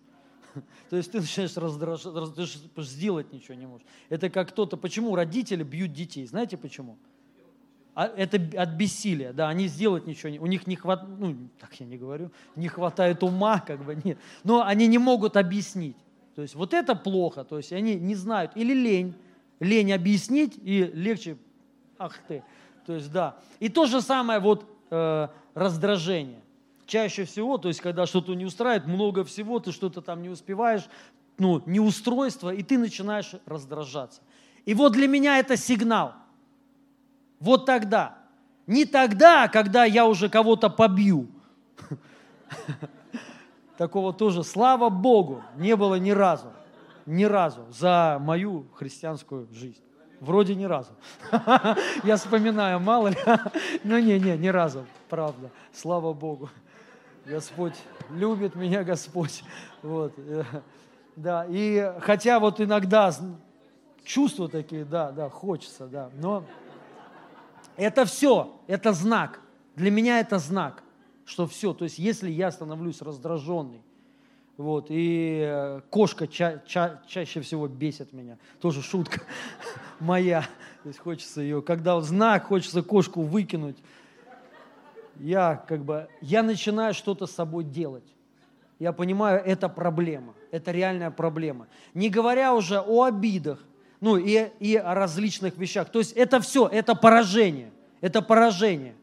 То 0.89 0.97
есть 0.97 1.11
ты 1.11 1.19
начинаешь 1.21 1.55
раздражаться, 1.57 2.19
раз- 2.19 2.33
ты 2.33 2.45
ж 2.45 2.85
сделать 2.85 3.33
ничего 3.33 3.55
не 3.55 3.65
можешь. 3.65 3.87
Это 4.09 4.29
как 4.29 4.49
кто-то, 4.49 4.77
почему 4.77 5.15
родители 5.15 5.63
бьют 5.63 5.93
детей, 5.93 6.25
знаете 6.27 6.57
почему? 6.57 6.97
А 7.95 8.07
это 8.07 8.37
от 8.59 8.69
бессилия, 8.69 9.33
да, 9.33 9.49
они 9.49 9.67
сделать 9.67 10.07
ничего 10.07 10.29
не, 10.29 10.39
у 10.39 10.47
них 10.47 10.65
не 10.65 10.75
хватает, 10.75 11.19
ну, 11.19 11.35
так 11.59 11.79
я 11.79 11.85
не 11.85 11.97
говорю, 11.97 12.31
не 12.55 12.67
хватает 12.67 13.21
ума, 13.21 13.59
как 13.67 13.83
бы, 13.83 13.95
нет, 14.03 14.17
но 14.43 14.65
они 14.65 14.87
не 14.87 14.97
могут 14.97 15.37
объяснить. 15.37 15.97
То 16.35 16.41
есть 16.41 16.55
вот 16.55 16.73
это 16.73 16.95
плохо, 16.95 17.43
то 17.43 17.57
есть 17.57 17.71
они 17.71 17.95
не 17.95 18.15
знают, 18.15 18.53
или 18.55 18.73
лень, 18.73 19.13
лень 19.59 19.93
объяснить, 19.93 20.57
и 20.63 20.85
легче, 20.85 21.37
ах 21.99 22.17
ты, 22.27 22.43
то 22.87 22.93
есть 22.93 23.11
да. 23.11 23.37
И 23.59 23.69
то 23.69 23.85
же 23.85 24.01
самое 24.01 24.39
вот 24.39 24.65
э, 24.89 25.27
раздражение. 25.53 26.41
Чаще 26.85 27.25
всего, 27.25 27.57
то 27.57 27.67
есть 27.67 27.81
когда 27.81 28.05
что-то 28.05 28.33
не 28.33 28.45
устраивает, 28.45 28.87
много 28.87 29.23
всего, 29.23 29.59
ты 29.59 29.71
что-то 29.71 30.01
там 30.01 30.21
не 30.21 30.29
успеваешь, 30.29 30.83
ну, 31.37 31.61
неустройство, 31.65 32.53
и 32.53 32.63
ты 32.63 32.77
начинаешь 32.77 33.31
раздражаться. 33.45 34.21
И 34.65 34.73
вот 34.73 34.93
для 34.93 35.07
меня 35.07 35.39
это 35.39 35.57
сигнал. 35.57 36.13
Вот 37.39 37.65
тогда. 37.65 38.17
Не 38.67 38.85
тогда, 38.85 39.47
когда 39.47 39.83
я 39.83 40.05
уже 40.05 40.29
кого-то 40.29 40.69
побью. 40.69 41.27
Такого 43.77 44.13
тоже, 44.13 44.43
слава 44.43 44.89
Богу, 44.89 45.43
не 45.57 45.75
было 45.75 45.95
ни 45.95 46.11
разу. 46.11 46.53
Ни 47.05 47.25
разу 47.25 47.65
за 47.69 48.17
мою 48.21 48.67
христианскую 48.75 49.47
жизнь. 49.51 49.81
Вроде 50.21 50.55
ни 50.55 50.63
разу. 50.63 50.91
Я 52.03 52.15
вспоминаю, 52.15 52.79
мало 52.79 53.09
ли. 53.09 53.17
Но 53.83 53.99
не, 53.99 54.17
не, 54.19 54.37
ни 54.37 54.47
разу, 54.47 54.85
правда. 55.09 55.49
Слава 55.73 56.13
Богу. 56.13 56.49
Господь 57.25 57.75
любит 58.09 58.55
меня, 58.55 58.83
Господь. 58.83 59.43
Вот. 59.81 60.13
Да, 61.15 61.45
и 61.47 61.93
хотя 62.01 62.39
вот 62.39 62.59
иногда 62.59 63.13
чувства 64.03 64.49
такие, 64.49 64.83
да, 64.83 65.11
да, 65.11 65.29
хочется, 65.29 65.87
да, 65.87 66.09
но 66.19 66.43
это 67.77 68.05
все, 68.05 68.59
это 68.67 68.93
знак. 68.93 69.39
Для 69.75 69.89
меня 69.91 70.19
это 70.19 70.37
знак, 70.39 70.83
что 71.25 71.47
все. 71.47 71.73
То 71.73 71.85
есть 71.85 71.97
если 71.97 72.29
я 72.29 72.51
становлюсь 72.51 73.01
раздраженный, 73.01 73.81
вот, 74.57 74.87
и 74.89 75.41
э, 75.43 75.81
кошка 75.89 76.27
ча- 76.27 76.59
ча- 76.67 77.01
чаще 77.07 77.41
всего 77.41 77.67
бесит 77.67 78.13
меня, 78.13 78.37
тоже 78.61 78.83
шутка 78.83 79.21
моя. 79.99 80.41
То 80.83 80.89
есть 80.89 80.99
хочется 80.99 81.41
ее, 81.41 81.61
когда 81.63 81.99
знак, 82.01 82.45
хочется 82.47 82.83
кошку 82.83 83.23
выкинуть, 83.23 83.77
я 85.19 85.63
как 85.67 85.83
бы, 85.83 86.07
я 86.21 86.43
начинаю 86.43 86.93
что-то 86.93 87.25
с 87.25 87.31
собой 87.31 87.63
делать. 87.63 88.03
я 88.79 88.91
понимаю, 88.91 89.41
это 89.45 89.69
проблема. 89.69 90.33
Это 90.51 90.71
реальная 90.71 91.11
проблема. 91.11 91.67
Не 91.93 92.09
говоря 92.09 92.53
уже 92.53 92.79
о 92.79 93.03
обидах, 93.03 93.59
ну 94.01 94.17
и, 94.17 94.49
и 94.59 94.75
о 94.75 94.93
различных 94.93 95.57
вещах. 95.57 95.89
То 95.89 95.99
есть 95.99 96.11
это 96.13 96.39
все, 96.41 96.67
это 96.67 96.95
поражение. 96.95 97.71
Это 98.01 98.21
поражение. 98.21 98.95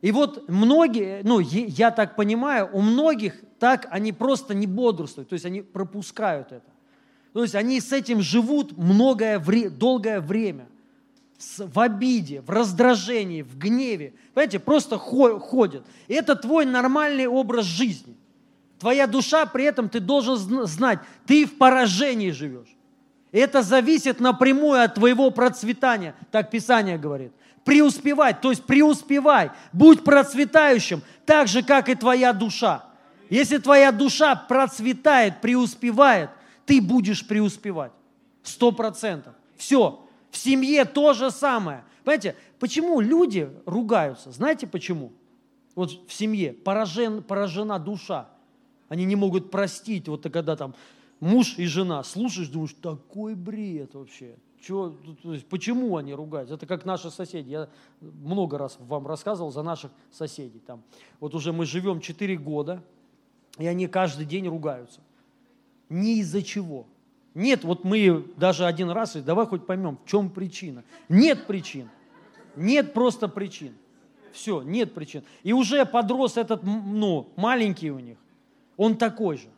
И 0.00 0.12
вот 0.12 0.48
многие, 0.48 1.20
ну 1.24 1.40
я 1.40 1.90
так 1.90 2.16
понимаю, 2.16 2.70
у 2.72 2.80
многих 2.80 3.34
так 3.58 3.86
они 3.90 4.12
просто 4.12 4.54
не 4.54 4.66
бодрствуют, 4.66 5.28
то 5.28 5.34
есть 5.34 5.44
они 5.44 5.60
пропускают 5.60 6.52
это. 6.52 6.70
То 7.32 7.42
есть 7.42 7.54
они 7.54 7.80
с 7.80 7.92
этим 7.92 8.22
живут 8.22 8.76
многое 8.78 9.38
долгое 9.68 10.20
время. 10.20 10.68
В 11.58 11.78
обиде, 11.78 12.40
в 12.40 12.50
раздражении, 12.50 13.42
в 13.42 13.56
гневе. 13.56 14.12
Понимаете, 14.34 14.58
просто 14.58 14.98
хо- 14.98 15.38
ходят. 15.38 15.86
И 16.08 16.14
это 16.14 16.34
твой 16.34 16.66
нормальный 16.66 17.28
образ 17.28 17.64
жизни. 17.64 18.16
Твоя 18.80 19.06
душа 19.06 19.46
при 19.46 19.64
этом, 19.64 19.88
ты 19.88 20.00
должен 20.00 20.34
зн- 20.34 20.66
знать, 20.66 20.98
ты 21.26 21.46
в 21.46 21.56
поражении 21.56 22.30
живешь. 22.30 22.76
И 23.30 23.38
это 23.38 23.62
зависит 23.62 24.20
напрямую 24.20 24.82
от 24.82 24.94
твоего 24.94 25.30
процветания, 25.30 26.14
так 26.30 26.50
Писание 26.50 26.98
говорит. 26.98 27.32
Преуспевать, 27.64 28.40
то 28.40 28.50
есть 28.50 28.64
преуспевай, 28.64 29.50
будь 29.72 30.02
процветающим, 30.02 31.02
так 31.26 31.46
же, 31.48 31.62
как 31.62 31.88
и 31.88 31.94
твоя 31.94 32.32
душа. 32.32 32.84
Если 33.30 33.58
твоя 33.58 33.92
душа 33.92 34.34
процветает, 34.34 35.40
преуспевает, 35.40 36.30
ты 36.64 36.80
будешь 36.80 37.26
преуспевать. 37.26 37.92
Сто 38.42 38.72
процентов. 38.72 39.34
Все. 39.56 40.07
В 40.30 40.36
семье 40.36 40.84
то 40.84 41.14
же 41.14 41.30
самое. 41.30 41.84
Понимаете, 42.04 42.36
почему 42.58 43.00
люди 43.00 43.50
ругаются? 43.66 44.30
Знаете 44.30 44.66
почему? 44.66 45.12
Вот 45.74 45.90
в 46.06 46.12
семье 46.12 46.52
поражен, 46.52 47.22
поражена 47.22 47.78
душа. 47.78 48.28
Они 48.88 49.04
не 49.04 49.16
могут 49.16 49.50
простить, 49.50 50.08
вот 50.08 50.22
когда 50.32 50.56
там 50.56 50.74
муж 51.20 51.58
и 51.58 51.66
жена, 51.66 52.02
слушаешь, 52.02 52.48
думаешь, 52.48 52.74
такой 52.80 53.34
бред 53.34 53.94
вообще. 53.94 54.36
Чё, 54.60 54.96
то 55.22 55.34
есть, 55.34 55.46
почему 55.46 55.96
они 55.96 56.14
ругаются? 56.14 56.54
Это 56.54 56.66
как 56.66 56.84
наши 56.84 57.10
соседи. 57.10 57.50
Я 57.50 57.68
много 58.00 58.58
раз 58.58 58.76
вам 58.80 59.06
рассказывал 59.06 59.52
за 59.52 59.62
наших 59.62 59.92
соседей. 60.10 60.58
Там. 60.58 60.82
Вот 61.20 61.34
уже 61.34 61.52
мы 61.52 61.64
живем 61.64 62.00
4 62.00 62.36
года, 62.38 62.82
и 63.58 63.66
они 63.66 63.86
каждый 63.86 64.26
день 64.26 64.48
ругаются. 64.48 65.00
Ни 65.88 66.18
из-за 66.18 66.42
чего. 66.42 66.86
Нет, 67.38 67.62
вот 67.62 67.84
мы 67.84 68.24
даже 68.36 68.66
один 68.66 68.90
раз, 68.90 69.14
и 69.14 69.20
давай 69.20 69.46
хоть 69.46 69.64
поймем, 69.64 69.96
в 70.04 70.08
чем 70.08 70.28
причина. 70.28 70.82
Нет 71.08 71.46
причин. 71.46 71.88
Нет 72.56 72.92
просто 72.92 73.28
причин. 73.28 73.74
Все, 74.32 74.62
нет 74.62 74.92
причин. 74.92 75.22
И 75.44 75.52
уже 75.52 75.86
подрос 75.86 76.36
этот, 76.36 76.64
ну, 76.64 77.28
маленький 77.36 77.92
у 77.92 78.00
них. 78.00 78.18
Он 78.76 78.96
такой 78.96 79.36
же. 79.36 79.48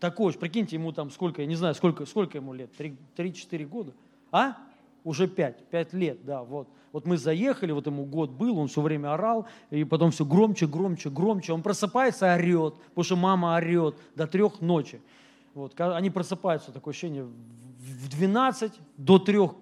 Такой 0.00 0.32
же. 0.32 0.38
Прикиньте, 0.38 0.76
ему 0.76 0.92
там 0.92 1.10
сколько, 1.10 1.40
я 1.40 1.48
не 1.48 1.54
знаю, 1.54 1.74
сколько, 1.74 2.04
сколько 2.04 2.36
ему 2.36 2.52
лет? 2.52 2.70
Три- 2.76 2.98
Три-четыре 3.16 3.64
года? 3.64 3.94
А? 4.30 4.58
Уже 5.02 5.28
пять. 5.28 5.64
Пять 5.70 5.94
лет, 5.94 6.22
да, 6.26 6.42
вот. 6.42 6.68
Вот 6.92 7.06
мы 7.06 7.16
заехали, 7.16 7.72
вот 7.72 7.86
ему 7.86 8.04
год 8.04 8.32
был, 8.32 8.58
он 8.58 8.68
все 8.68 8.82
время 8.82 9.14
орал, 9.14 9.46
и 9.70 9.84
потом 9.84 10.10
все 10.10 10.26
громче, 10.26 10.66
громче, 10.66 11.08
громче. 11.08 11.54
Он 11.54 11.62
просыпается, 11.62 12.34
орет, 12.34 12.74
потому 12.90 13.04
что 13.04 13.16
мама 13.16 13.54
орет 13.56 13.96
до 14.14 14.26
трех 14.26 14.60
ночи. 14.60 15.00
Вот, 15.54 15.78
они 15.80 16.10
просыпаются, 16.10 16.72
такое 16.72 16.92
ощущение, 16.92 17.24
в 17.24 17.32
в 17.82 18.08
12 18.08 18.72
до 18.96 19.18
трех 19.18 19.54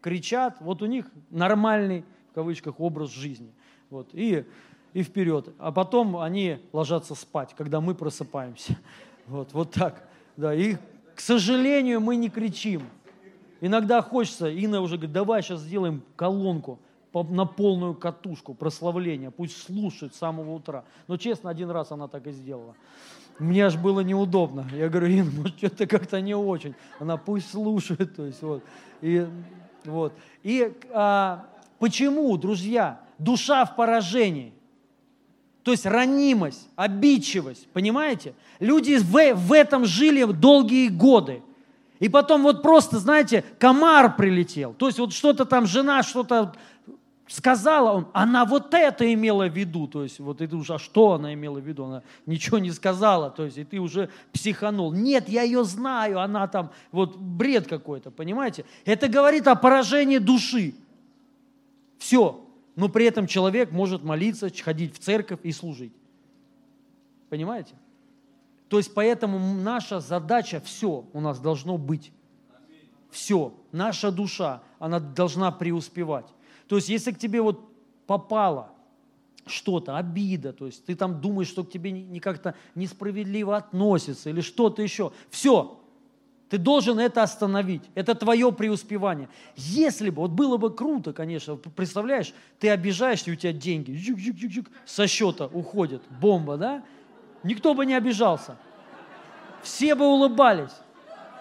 кричат. 0.00 0.56
Вот 0.60 0.82
у 0.82 0.86
них 0.86 1.06
нормальный, 1.30 2.04
в 2.30 2.34
кавычках, 2.34 2.80
образ 2.80 3.10
жизни. 3.10 3.52
Вот, 3.90 4.10
и, 4.12 4.44
и 4.92 5.02
вперед. 5.02 5.48
А 5.58 5.72
потом 5.72 6.16
они 6.16 6.58
ложатся 6.72 7.14
спать, 7.14 7.54
когда 7.56 7.80
мы 7.80 7.94
просыпаемся. 7.94 8.78
Вот, 9.26 9.54
вот 9.54 9.70
так. 9.70 10.06
Да, 10.36 10.54
и, 10.54 10.76
к 11.14 11.20
сожалению, 11.20 12.02
мы 12.02 12.16
не 12.16 12.28
кричим. 12.28 12.82
Иногда 13.62 14.02
хочется, 14.02 14.50
Инна 14.50 14.82
уже 14.82 14.96
говорит, 14.96 15.14
давай 15.14 15.42
сейчас 15.42 15.60
сделаем 15.60 16.02
колонку 16.14 16.78
на 17.14 17.46
полную 17.46 17.94
катушку 17.94 18.52
прославления, 18.52 19.30
пусть 19.30 19.56
слушают 19.62 20.14
с 20.14 20.18
самого 20.18 20.50
утра. 20.50 20.84
Но 21.08 21.16
честно, 21.16 21.48
один 21.48 21.70
раз 21.70 21.90
она 21.90 22.06
так 22.06 22.26
и 22.26 22.32
сделала. 22.32 22.74
Мне 23.38 23.66
аж 23.66 23.76
было 23.76 24.00
неудобно. 24.00 24.66
Я 24.72 24.88
говорю, 24.88 25.08
Инна, 25.08 25.30
может, 25.40 25.56
что-то 25.58 25.86
как-то 25.86 26.20
не 26.20 26.34
очень. 26.34 26.74
Она 27.00 27.16
пусть 27.16 27.50
слушает. 27.50 28.14
То 28.14 28.26
есть, 28.26 28.42
вот. 28.42 28.62
И, 29.00 29.26
вот. 29.84 30.12
и 30.42 30.72
а, 30.92 31.46
почему, 31.78 32.36
друзья, 32.36 33.00
душа 33.18 33.64
в 33.64 33.74
поражении? 33.76 34.52
То 35.64 35.72
есть 35.72 35.86
ранимость, 35.86 36.68
обидчивость, 36.76 37.68
понимаете? 37.72 38.34
Люди 38.60 38.98
в, 38.98 39.34
в 39.34 39.52
этом 39.52 39.86
жили 39.86 40.24
долгие 40.24 40.88
годы. 40.88 41.42
И 42.00 42.08
потом 42.08 42.42
вот 42.42 42.62
просто, 42.62 42.98
знаете, 42.98 43.44
комар 43.58 44.14
прилетел. 44.14 44.74
То 44.74 44.86
есть 44.86 44.98
вот 44.98 45.12
что-то 45.12 45.44
там, 45.44 45.66
жена 45.66 46.02
что-то 46.02 46.54
сказала, 47.26 47.92
он, 47.92 48.08
она 48.12 48.44
вот 48.44 48.74
это 48.74 49.12
имела 49.12 49.48
в 49.48 49.56
виду. 49.56 49.86
То 49.86 50.02
есть 50.02 50.20
вот 50.20 50.40
и 50.40 50.46
ты 50.46 50.56
уже, 50.56 50.74
а 50.74 50.78
что 50.78 51.12
она 51.12 51.32
имела 51.34 51.58
в 51.58 51.66
виду? 51.66 51.84
Она 51.84 52.02
ничего 52.26 52.58
не 52.58 52.70
сказала. 52.70 53.30
То 53.30 53.44
есть 53.44 53.58
и 53.58 53.64
ты 53.64 53.78
уже 53.78 54.10
психанул. 54.32 54.92
Нет, 54.92 55.28
я 55.28 55.42
ее 55.42 55.64
знаю, 55.64 56.20
она 56.20 56.46
там, 56.48 56.70
вот 56.92 57.16
бред 57.16 57.66
какой-то, 57.66 58.10
понимаете? 58.10 58.64
Это 58.84 59.08
говорит 59.08 59.46
о 59.48 59.54
поражении 59.54 60.18
души. 60.18 60.74
Все. 61.98 62.40
Но 62.76 62.88
при 62.88 63.06
этом 63.06 63.26
человек 63.26 63.70
может 63.70 64.02
молиться, 64.02 64.50
ходить 64.62 64.96
в 64.96 64.98
церковь 64.98 65.40
и 65.44 65.52
служить. 65.52 65.92
Понимаете? 67.30 67.74
То 68.68 68.78
есть 68.78 68.92
поэтому 68.92 69.38
наша 69.38 70.00
задача 70.00 70.60
все 70.60 71.04
у 71.12 71.20
нас 71.20 71.38
должно 71.38 71.78
быть. 71.78 72.12
Все. 73.10 73.54
Наша 73.70 74.10
душа, 74.10 74.62
она 74.80 74.98
должна 74.98 75.52
преуспевать. 75.52 76.26
То 76.68 76.76
есть 76.76 76.88
если 76.88 77.12
к 77.12 77.18
тебе 77.18 77.40
вот 77.40 77.68
попало 78.06 78.70
что-то, 79.46 79.96
обида, 79.96 80.52
то 80.52 80.66
есть 80.66 80.84
ты 80.84 80.94
там 80.94 81.20
думаешь, 81.20 81.48
что 81.48 81.64
к 81.64 81.70
тебе 81.70 81.90
не, 81.90 82.20
как-то 82.20 82.54
несправедливо 82.74 83.56
относятся 83.56 84.30
или 84.30 84.40
что-то 84.40 84.82
еще, 84.82 85.12
все, 85.30 85.80
ты 86.48 86.58
должен 86.58 86.98
это 86.98 87.22
остановить. 87.22 87.82
Это 87.94 88.14
твое 88.14 88.52
преуспевание. 88.52 89.28
Если 89.56 90.10
бы, 90.10 90.22
вот 90.22 90.30
было 90.30 90.56
бы 90.56 90.74
круто, 90.74 91.12
конечно, 91.12 91.56
представляешь, 91.56 92.32
ты 92.58 92.70
обижаешься, 92.70 93.30
у 93.30 93.34
тебя 93.34 93.52
деньги 93.52 93.92
жук-жук-жук-жук, 93.92 94.66
со 94.86 95.06
счета 95.06 95.46
уходят, 95.46 96.02
бомба, 96.20 96.56
да? 96.56 96.84
Никто 97.42 97.74
бы 97.74 97.84
не 97.84 97.94
обижался. 97.94 98.56
Все 99.62 99.94
бы 99.94 100.06
улыбались. 100.06 100.72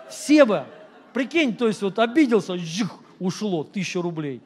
Все 0.09 0.45
бы. 0.45 0.65
Прикинь, 1.13 1.55
то 1.55 1.67
есть 1.67 1.82
вот 1.82 1.99
обиделся, 1.99 2.57
жух, 2.57 2.99
ушло, 3.19 3.63
тысяча 3.63 4.01
рублей. 4.01 4.41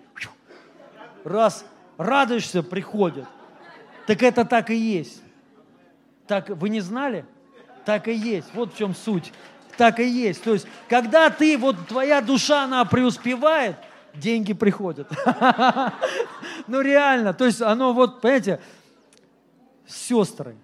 Раз 1.27 1.65
радуешься, 1.97 2.63
приходят. 2.63 3.27
Так 4.05 4.23
это 4.23 4.45
так 4.45 4.69
и 4.69 4.75
есть. 4.75 5.21
Так 6.25 6.49
вы 6.49 6.69
не 6.69 6.79
знали? 6.79 7.25
Так 7.83 8.07
и 8.07 8.13
есть. 8.13 8.47
Вот 8.53 8.73
в 8.73 8.77
чем 8.77 8.95
суть. 8.95 9.33
Так 9.77 9.99
и 9.99 10.07
есть. 10.07 10.41
То 10.41 10.53
есть, 10.53 10.67
когда 10.87 11.29
ты, 11.29 11.57
вот 11.57 11.87
твоя 11.87 12.21
душа, 12.21 12.63
она 12.63 12.85
преуспевает, 12.85 13.75
деньги 14.13 14.53
приходят. 14.53 15.11
Ну 16.67 16.81
реально. 16.81 17.33
То 17.33 17.45
есть 17.45 17.61
оно 17.61 17.93
вот, 17.93 18.19
понимаете, 18.19 18.59
сестры. 19.85 20.57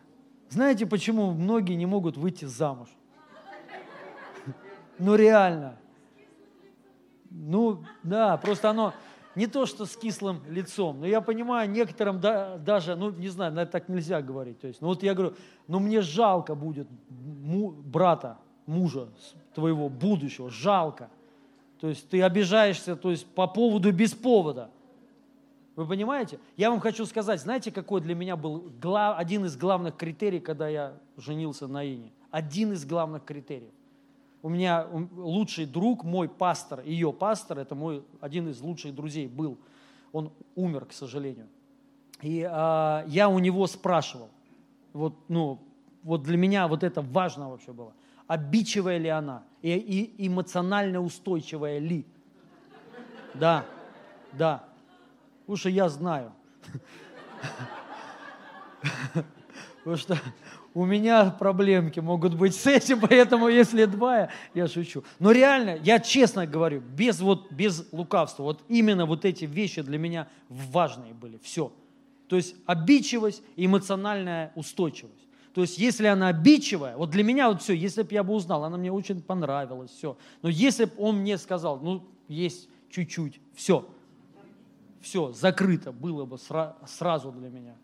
Знаете, 0.49 0.85
почему 0.85 1.31
многие 1.31 1.75
не 1.75 1.85
могут 1.85 2.17
выйти 2.17 2.45
замуж? 2.45 2.89
Ну 4.97 5.15
реально. 5.15 5.77
Ну 7.29 7.83
да, 8.03 8.37
просто 8.37 8.69
оно 8.69 8.93
не 9.35 9.47
то, 9.47 9.65
что 9.65 9.85
с 9.85 9.95
кислым 9.97 10.41
лицом, 10.47 10.99
но 10.99 11.07
я 11.07 11.21
понимаю, 11.21 11.69
некоторым 11.69 12.19
да- 12.19 12.57
даже, 12.57 12.95
ну 12.95 13.11
не 13.11 13.29
знаю, 13.29 13.53
на 13.53 13.65
так 13.65 13.89
нельзя 13.89 14.21
говорить. 14.21 14.59
То 14.59 14.67
есть, 14.67 14.81
ну 14.81 14.87
вот 14.87 15.03
я 15.03 15.13
говорю, 15.13 15.35
ну 15.67 15.79
мне 15.79 16.01
жалко 16.01 16.55
будет 16.55 16.87
му- 17.09 17.71
брата, 17.71 18.37
мужа 18.65 19.09
твоего 19.53 19.89
будущего, 19.89 20.49
жалко. 20.49 21.09
То 21.79 21.89
есть 21.89 22.07
ты 22.09 22.21
обижаешься 22.21 22.95
то 22.95 23.11
есть, 23.11 23.25
по 23.27 23.47
поводу 23.47 23.91
без 23.91 24.13
повода. 24.13 24.69
Вы 25.75 25.87
понимаете? 25.87 26.39
Я 26.55 26.69
вам 26.69 26.79
хочу 26.79 27.05
сказать, 27.05 27.41
знаете, 27.41 27.71
какой 27.71 27.99
для 28.01 28.13
меня 28.13 28.35
был 28.35 28.71
гла- 28.79 29.17
один 29.17 29.45
из 29.45 29.57
главных 29.57 29.97
критерий, 29.97 30.39
когда 30.39 30.67
я 30.67 30.93
женился 31.17 31.67
на 31.67 31.83
Ине? 31.83 32.11
Один 32.29 32.73
из 32.73 32.85
главных 32.85 33.25
критериев. 33.25 33.71
У 34.43 34.49
меня 34.49 34.85
лучший 35.15 35.65
друг, 35.65 36.03
мой 36.03 36.27
пастор, 36.27 36.81
ее 36.81 37.13
пастор, 37.13 37.59
это 37.59 37.75
мой 37.75 38.03
один 38.19 38.49
из 38.49 38.59
лучших 38.59 38.93
друзей 38.93 39.27
был. 39.27 39.57
Он 40.11 40.33
умер, 40.55 40.85
к 40.85 40.91
сожалению. 40.91 41.47
И 42.21 42.45
а, 42.49 43.05
я 43.07 43.29
у 43.29 43.39
него 43.39 43.65
спрашивал, 43.67 44.29
вот, 44.91 45.15
ну, 45.29 45.59
вот 46.03 46.23
для 46.23 46.35
меня 46.35 46.67
вот 46.67 46.83
это 46.83 47.01
важно 47.01 47.49
вообще 47.49 47.71
было, 47.71 47.93
обидчивая 48.27 48.97
ли 48.97 49.07
она 49.07 49.43
и, 49.61 49.71
и 49.71 50.27
эмоционально 50.27 51.01
устойчивая 51.01 51.79
ли. 51.79 52.05
Да, 53.33 53.65
да. 54.33 54.65
Потому 55.47 55.73
я 55.73 55.87
знаю. 55.87 56.33
Потому 59.77 59.97
что 59.97 60.17
у 60.73 60.85
меня 60.85 61.29
проблемки 61.31 61.99
могут 61.99 62.35
быть 62.35 62.55
с 62.55 62.65
этим, 62.67 62.99
поэтому 62.99 63.47
если 63.47 63.85
два, 63.85 64.29
я 64.53 64.67
шучу. 64.67 65.03
Но 65.19 65.31
реально, 65.31 65.79
я 65.83 65.99
честно 65.99 66.47
говорю, 66.47 66.81
без, 66.81 67.19
вот, 67.19 67.51
без 67.51 67.87
лукавства, 67.91 68.43
вот 68.43 68.63
именно 68.67 69.05
вот 69.05 69.25
эти 69.25 69.45
вещи 69.45 69.81
для 69.81 69.97
меня 69.97 70.27
важные 70.49 71.13
были, 71.13 71.39
все. 71.43 71.71
То 72.27 72.35
есть 72.35 72.55
обидчивость 72.65 73.43
эмоциональная 73.55 74.51
устойчивость. 74.55 75.27
То 75.53 75.61
есть, 75.61 75.77
если 75.77 76.07
она 76.07 76.29
обидчивая, 76.29 76.97
вот 76.97 77.11
для 77.11 77.23
меня 77.23 77.49
вот 77.49 77.61
все, 77.61 77.73
если 77.73 78.01
бы 78.01 78.11
я 78.11 78.23
бы 78.23 78.33
узнал, 78.33 78.63
она 78.63 78.77
мне 78.77 78.91
очень 78.91 79.21
понравилась, 79.21 79.91
все. 79.91 80.17
Но 80.41 80.49
если 80.49 80.85
бы 80.85 80.93
он 80.97 81.17
мне 81.17 81.37
сказал, 81.37 81.79
ну, 81.79 82.03
есть 82.27 82.67
чуть-чуть, 82.89 83.39
все, 83.53 83.87
все, 84.99 85.31
закрыто 85.31 85.91
было 85.91 86.25
бы 86.25 86.37
сра- 86.37 86.75
сразу 86.87 87.31
для 87.31 87.49
меня. 87.49 87.75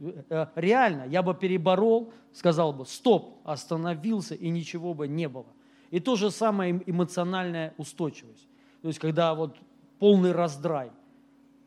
Э, 0.00 0.46
Реально, 0.54 1.06
я 1.08 1.22
бы 1.22 1.34
переборол, 1.34 2.12
сказал 2.32 2.72
бы, 2.72 2.86
стоп, 2.86 3.40
остановился, 3.44 4.34
и 4.34 4.48
ничего 4.48 4.94
бы 4.94 5.08
не 5.08 5.28
было. 5.28 5.46
И 5.90 6.00
то 6.00 6.16
же 6.16 6.30
самое 6.30 6.72
эм- 6.72 6.82
эмоциональная 6.86 7.74
устойчивость. 7.78 8.48
То 8.82 8.88
есть, 8.88 9.00
когда 9.00 9.34
вот 9.34 9.56
полный 9.98 10.32
раздрай, 10.32 10.90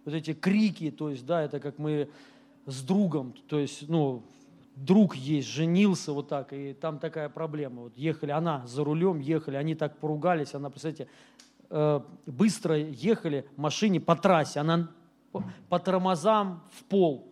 вот 0.06 0.14
эти 0.14 0.34
крики, 0.34 0.92
то 0.92 1.10
есть, 1.10 1.26
да, 1.26 1.42
это 1.42 1.60
как 1.60 1.78
мы 1.78 2.10
с 2.66 2.82
другом, 2.84 3.34
то 3.48 3.60
есть, 3.60 3.88
ну, 3.90 4.24
друг 4.76 5.16
есть, 5.16 5.48
женился 5.48 6.14
вот 6.14 6.30
так, 6.30 6.54
и 6.54 6.74
там 6.74 7.00
такая 7.00 7.30
проблема. 7.30 7.84
Вот 7.84 7.98
ехали, 7.98 8.32
она 8.32 8.66
за 8.66 8.84
рулем 8.84 9.20
ехали, 9.20 9.58
они 9.58 9.76
так 9.76 9.98
поругались, 9.98 10.54
она, 10.54 10.70
представляете, 10.70 11.10
э, 11.70 12.02
быстро 12.26 12.78
ехали 12.78 13.46
в 13.56 13.60
машине 13.60 14.00
по 14.00 14.16
трассе, 14.16 14.60
она 14.60 14.90
по, 15.32 15.44
по 15.68 15.80
тормозам 15.80 16.64
в 16.72 16.84
пол 16.86 17.31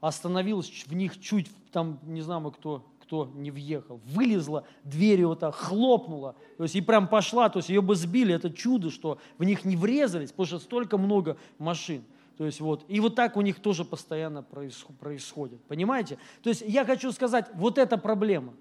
остановилась, 0.00 0.84
в 0.86 0.94
них 0.94 1.20
чуть, 1.20 1.48
там, 1.72 1.98
не 2.04 2.20
знаю, 2.20 2.50
кто, 2.50 2.84
кто 3.02 3.30
не 3.34 3.50
въехал, 3.50 4.00
вылезла, 4.04 4.64
дверью 4.84 5.28
вот 5.28 5.40
так 5.40 5.54
хлопнула, 5.54 6.36
то 6.56 6.62
есть 6.64 6.76
и 6.76 6.80
прям 6.80 7.08
пошла, 7.08 7.48
то 7.48 7.58
есть 7.58 7.68
ее 7.68 7.82
бы 7.82 7.94
сбили, 7.96 8.34
это 8.34 8.50
чудо, 8.50 8.90
что 8.90 9.18
в 9.38 9.44
них 9.44 9.64
не 9.64 9.76
врезались, 9.76 10.30
потому 10.30 10.46
что 10.46 10.58
столько 10.58 10.98
много 10.98 11.36
машин. 11.58 12.04
То 12.36 12.46
есть 12.46 12.60
вот, 12.60 12.84
и 12.86 13.00
вот 13.00 13.16
так 13.16 13.36
у 13.36 13.40
них 13.40 13.58
тоже 13.58 13.84
постоянно 13.84 14.42
происход- 14.42 14.96
происходит, 14.96 15.60
понимаете? 15.64 16.18
То 16.42 16.50
есть 16.50 16.62
я 16.64 16.84
хочу 16.84 17.10
сказать, 17.10 17.46
вот 17.54 17.78
эта 17.78 17.98
проблема, 17.98 18.54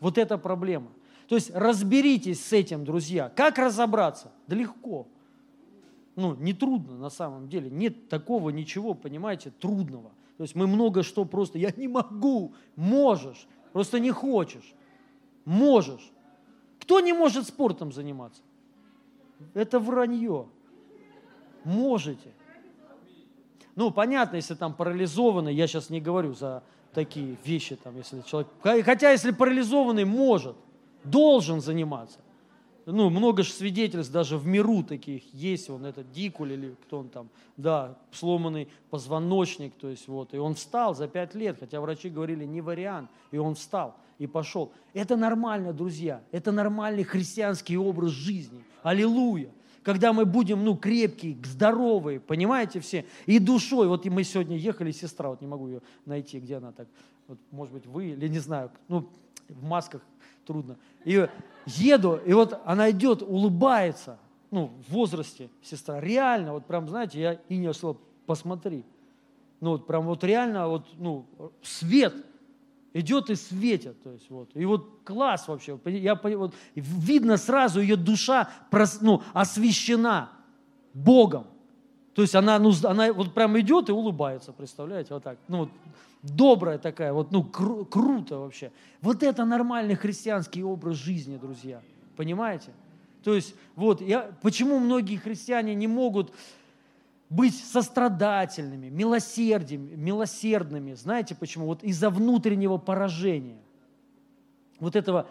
вот 0.00 0.16
эта 0.16 0.38
проблема. 0.38 0.88
То 1.28 1.34
есть 1.34 1.50
разберитесь 1.54 2.42
с 2.42 2.54
этим, 2.54 2.86
друзья. 2.86 3.28
Как 3.28 3.58
разобраться? 3.58 4.32
Да 4.46 4.56
легко. 4.56 5.06
Ну, 6.16 6.34
не 6.36 6.54
трудно 6.54 6.96
на 6.96 7.10
самом 7.10 7.50
деле. 7.50 7.68
Нет 7.68 8.08
такого 8.08 8.48
ничего, 8.48 8.94
понимаете, 8.94 9.50
трудного. 9.50 10.10
То 10.38 10.42
есть 10.42 10.54
мы 10.54 10.68
много 10.68 11.02
что 11.02 11.24
просто, 11.24 11.58
я 11.58 11.72
не 11.76 11.88
могу, 11.88 12.54
можешь, 12.76 13.46
просто 13.72 13.98
не 13.98 14.12
хочешь. 14.12 14.72
Можешь. 15.44 16.12
Кто 16.80 17.00
не 17.00 17.12
может 17.12 17.46
спортом 17.46 17.92
заниматься? 17.92 18.40
Это 19.52 19.80
вранье. 19.80 20.46
Можете. 21.64 22.32
Ну, 23.74 23.90
понятно, 23.90 24.36
если 24.36 24.54
там 24.54 24.74
парализованный, 24.74 25.54
я 25.54 25.66
сейчас 25.66 25.90
не 25.90 26.00
говорю 26.00 26.34
за 26.34 26.62
такие 26.94 27.36
вещи, 27.44 27.76
там, 27.76 27.96
если 27.96 28.22
человек... 28.22 28.48
Хотя, 28.62 29.10
если 29.10 29.32
парализованный 29.32 30.04
может, 30.04 30.56
должен 31.02 31.60
заниматься. 31.60 32.20
Ну, 32.90 33.10
много 33.10 33.42
же 33.42 33.52
свидетельств 33.52 34.10
даже 34.10 34.38
в 34.38 34.46
миру 34.46 34.82
таких 34.82 35.22
есть, 35.34 35.68
он 35.68 35.84
этот 35.84 36.10
Дикуль 36.10 36.54
или 36.54 36.74
кто 36.84 37.00
он 37.00 37.10
там, 37.10 37.28
да, 37.58 37.98
сломанный 38.12 38.66
позвоночник, 38.88 39.74
то 39.74 39.88
есть 39.88 40.08
вот, 40.08 40.32
и 40.32 40.38
он 40.38 40.54
встал 40.54 40.94
за 40.94 41.06
пять 41.06 41.34
лет, 41.34 41.58
хотя 41.60 41.82
врачи 41.82 42.08
говорили, 42.08 42.46
не 42.46 42.62
вариант, 42.62 43.10
и 43.30 43.36
он 43.36 43.56
встал 43.56 43.94
и 44.18 44.26
пошел. 44.26 44.72
Это 44.94 45.16
нормально, 45.16 45.74
друзья, 45.74 46.22
это 46.32 46.50
нормальный 46.50 47.04
христианский 47.04 47.76
образ 47.76 48.12
жизни, 48.12 48.64
аллилуйя. 48.82 49.50
Когда 49.82 50.14
мы 50.14 50.24
будем, 50.24 50.64
ну, 50.64 50.74
крепкие, 50.74 51.36
здоровые, 51.44 52.20
понимаете 52.20 52.80
все, 52.80 53.04
и 53.26 53.38
душой. 53.38 53.86
Вот 53.86 54.06
и 54.06 54.10
мы 54.10 54.24
сегодня 54.24 54.56
ехали, 54.56 54.92
сестра, 54.92 55.28
вот 55.28 55.42
не 55.42 55.46
могу 55.46 55.68
ее 55.68 55.82
найти, 56.06 56.40
где 56.40 56.56
она 56.56 56.72
так, 56.72 56.88
вот, 57.26 57.38
может 57.50 57.74
быть, 57.74 57.86
вы, 57.86 58.08
или 58.08 58.28
не 58.28 58.38
знаю, 58.38 58.70
ну, 58.88 59.08
в 59.48 59.62
масках 59.62 60.02
трудно. 60.48 60.76
И 61.04 61.28
еду, 61.66 62.18
и 62.26 62.32
вот 62.32 62.60
она 62.64 62.90
идет, 62.90 63.22
улыбается, 63.22 64.18
ну, 64.50 64.72
в 64.88 64.92
возрасте 64.92 65.50
сестра, 65.62 66.00
реально, 66.00 66.54
вот 66.54 66.66
прям, 66.66 66.88
знаете, 66.88 67.20
я 67.20 67.32
и 67.48 67.56
не 67.56 67.72
сказал, 67.72 68.00
посмотри, 68.26 68.84
ну, 69.60 69.70
вот 69.72 69.86
прям 69.86 70.06
вот 70.06 70.24
реально, 70.24 70.68
вот, 70.68 70.86
ну, 70.96 71.26
свет– 71.62 72.14
идет 72.92 73.30
и 73.30 73.34
светит. 73.34 74.02
То 74.02 74.12
есть, 74.12 74.30
вот. 74.30 74.50
И 74.54 74.64
вот 74.64 75.00
класс 75.04 75.48
вообще. 75.48 75.78
Я, 75.84 76.14
вот, 76.14 76.54
видно 76.74 77.36
сразу, 77.36 77.80
ее 77.80 77.96
душа 77.96 78.50
прос, 78.70 78.98
ну, 79.00 79.22
освящена 79.32 80.30
Богом. 80.94 81.46
То 82.18 82.22
есть 82.22 82.34
она, 82.34 82.58
ну, 82.58 82.72
она 82.82 83.12
вот 83.12 83.32
прям 83.32 83.56
идет 83.60 83.90
и 83.90 83.92
улыбается, 83.92 84.52
представляете, 84.52 85.14
вот 85.14 85.22
так. 85.22 85.38
Ну, 85.46 85.58
вот, 85.58 85.68
добрая 86.24 86.76
такая, 86.76 87.12
вот, 87.12 87.30
ну, 87.30 87.44
кру, 87.44 87.84
круто 87.84 88.38
вообще. 88.38 88.72
Вот 89.00 89.22
это 89.22 89.44
нормальный 89.44 89.94
христианский 89.94 90.64
образ 90.64 90.96
жизни, 90.96 91.36
друзья. 91.36 91.80
Понимаете? 92.16 92.72
То 93.22 93.34
есть, 93.34 93.54
вот, 93.76 94.00
я, 94.00 94.32
почему 94.42 94.80
многие 94.80 95.14
христиане 95.14 95.76
не 95.76 95.86
могут 95.86 96.32
быть 97.30 97.54
сострадательными, 97.56 98.88
милосердными, 98.88 99.94
милосердными. 99.94 100.94
Знаете 100.94 101.36
почему? 101.36 101.66
Вот 101.66 101.84
из-за 101.84 102.10
внутреннего 102.10 102.78
поражения, 102.78 103.60
вот 104.80 104.96
этого 104.96 105.28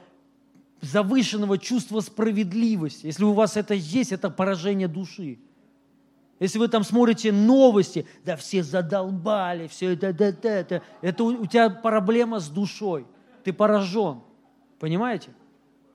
завышенного 0.80 1.58
чувства 1.58 2.00
справедливости. 2.00 3.08
Если 3.08 3.26
у 3.26 3.34
вас 3.34 3.58
это 3.58 3.74
есть, 3.74 4.14
это 4.14 4.30
поражение 4.30 4.88
души. 4.88 5.40
Если 6.40 6.60
вы 6.60 6.68
там 6.68 6.84
смотрите 6.84 7.32
новости, 7.32 8.06
да 8.24 8.36
все 8.36 8.64
задолбали, 8.64 9.68
все 9.68 9.94
это, 9.94 10.08
это, 10.08 10.26
это, 10.26 10.48
это, 10.48 10.84
это 11.02 11.24
у, 11.24 11.28
у 11.42 11.46
тебя 11.48 11.70
проблема 11.70 12.40
с 12.40 12.50
душой. 12.50 13.08
Ты 13.44 13.54
поражен. 13.54 14.22
Понимаете? 14.80 15.32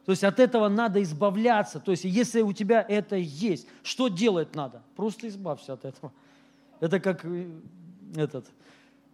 То 0.04 0.10
есть 0.10 0.24
от 0.24 0.40
этого 0.40 0.68
надо 0.68 1.00
избавляться. 1.02 1.78
То 1.78 1.92
есть 1.92 2.04
если 2.04 2.42
у 2.42 2.52
тебя 2.52 2.84
это 2.86 3.16
есть, 3.16 3.68
что 3.84 4.08
делать 4.08 4.54
надо? 4.56 4.82
Просто 4.96 5.28
избавься 5.28 5.74
от 5.74 5.84
этого. 5.84 6.12
Это 6.80 6.98
как 6.98 7.24
э, 7.24 7.48
этот 8.16 8.50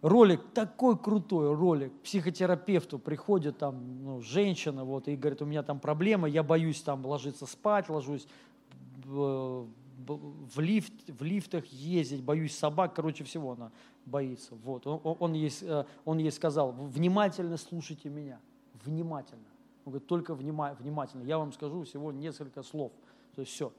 ролик, 0.01 0.41
такой 0.53 0.97
крутой 0.97 1.53
ролик. 1.53 1.93
Психотерапевту 2.01 2.97
приходит 2.97 3.59
там 3.59 4.03
ну, 4.03 4.21
женщина 4.21 4.83
вот, 4.83 5.07
и 5.07 5.15
говорит, 5.15 5.43
у 5.43 5.45
меня 5.45 5.61
там 5.61 5.79
проблема, 5.79 6.27
я 6.27 6.41
боюсь 6.41 6.81
там 6.81 7.05
ложиться 7.05 7.45
спать, 7.45 7.87
ложусь 7.89 8.27
в, 10.07 10.59
лифт, 10.59 10.93
в 11.07 11.23
лифтах 11.23 11.65
ездить, 11.65 12.23
боюсь 12.23 12.55
собак, 12.55 12.95
короче, 12.95 13.23
всего 13.23 13.53
она 13.53 13.71
боится. 14.05 14.55
Вот. 14.63 14.87
Он, 14.87 15.17
он, 15.19 15.33
ей, 15.33 15.51
э, 15.61 15.83
он 16.05 16.17
ей 16.17 16.31
сказал, 16.31 16.71
внимательно 16.71 17.57
слушайте 17.57 18.09
меня, 18.09 18.39
внимательно. 18.85 19.43
Он 19.85 19.91
говорит, 19.91 20.07
только 20.07 20.35
внимательно. 20.35 21.23
Я 21.23 21.37
вам 21.37 21.51
скажу 21.51 21.83
всего 21.83 22.11
несколько 22.11 22.63
слов. 22.63 22.91
То 23.35 23.41
есть 23.41 23.53
все. 23.53 23.73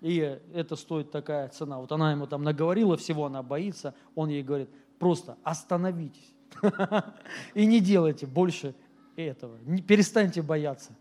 И 0.00 0.18
это 0.52 0.76
стоит 0.76 1.10
такая 1.10 1.48
цена. 1.48 1.78
Вот 1.78 1.90
она 1.92 2.12
ему 2.12 2.26
там 2.26 2.42
наговорила 2.42 2.96
всего, 2.96 3.26
она 3.26 3.42
боится. 3.42 3.94
Он 4.14 4.28
ей 4.28 4.42
говорит, 4.42 4.68
просто 4.98 5.36
остановитесь. 5.42 6.34
И 7.54 7.66
не 7.66 7.80
делайте 7.80 8.26
больше 8.26 8.74
этого. 9.16 9.58
Перестаньте 9.86 10.42
бояться. 10.42 10.92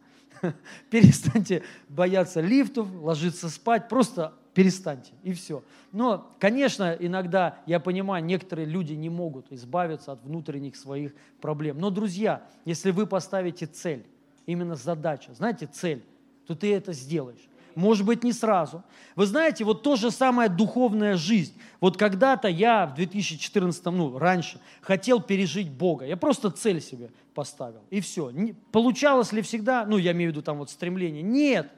Перестаньте 0.89 1.64
бояться 1.89 2.41
лифтов, 2.41 2.88
ложиться 3.01 3.49
спать. 3.49 3.89
Просто 3.89 4.34
перестаньте, 4.56 5.12
и 5.22 5.34
все. 5.34 5.64
Но, 5.91 6.32
конечно, 6.39 6.95
иногда, 6.97 7.60
я 7.68 7.80
понимаю, 7.80 8.24
некоторые 8.24 8.66
люди 8.66 8.93
не 8.93 9.10
могут 9.10 9.51
избавиться 9.51 10.14
от 10.14 10.24
внутренних 10.24 10.78
своих 10.78 11.14
проблем. 11.41 11.78
Но, 11.78 11.91
друзья, 11.91 12.41
если 12.64 12.91
вы 12.91 13.06
поставите 13.06 13.68
цель, 13.68 14.06
именно 14.45 14.76
задача, 14.76 15.34
знаете, 15.34 15.68
цель, 15.68 16.03
то 16.47 16.56
ты 16.56 16.74
это 16.74 16.93
сделаешь. 16.93 17.49
Может 17.76 18.06
быть, 18.06 18.24
не 18.24 18.32
сразу. 18.32 18.84
Вы 19.18 19.26
знаете, 19.26 19.66
вот 19.66 19.84
то 19.84 19.97
же 19.97 20.10
самое 20.10 20.47
духовная 20.49 21.18
жизнь. 21.18 21.53
Вот 21.82 21.97
когда-то 21.97 22.47
я 22.47 22.86
в 22.88 22.95
2014, 22.95 23.86
ну, 23.88 24.18
раньше, 24.18 24.62
хотел 24.80 25.22
пережить 25.22 25.70
Бога. 25.70 26.06
Я 26.06 26.16
просто 26.16 26.49
цель 26.49 26.80
себе 26.80 27.12
поставил, 27.34 27.82
и 27.89 27.99
все. 27.99 28.32
Получалось 28.72 29.34
ли 29.34 29.41
всегда, 29.41 29.86
ну, 29.86 29.97
я 29.97 30.14
имею 30.14 30.32
в 30.32 30.34
виду 30.34 30.41
там 30.41 30.60
вот 30.60 30.70
стремление? 30.70 31.22
Нет. 31.22 31.70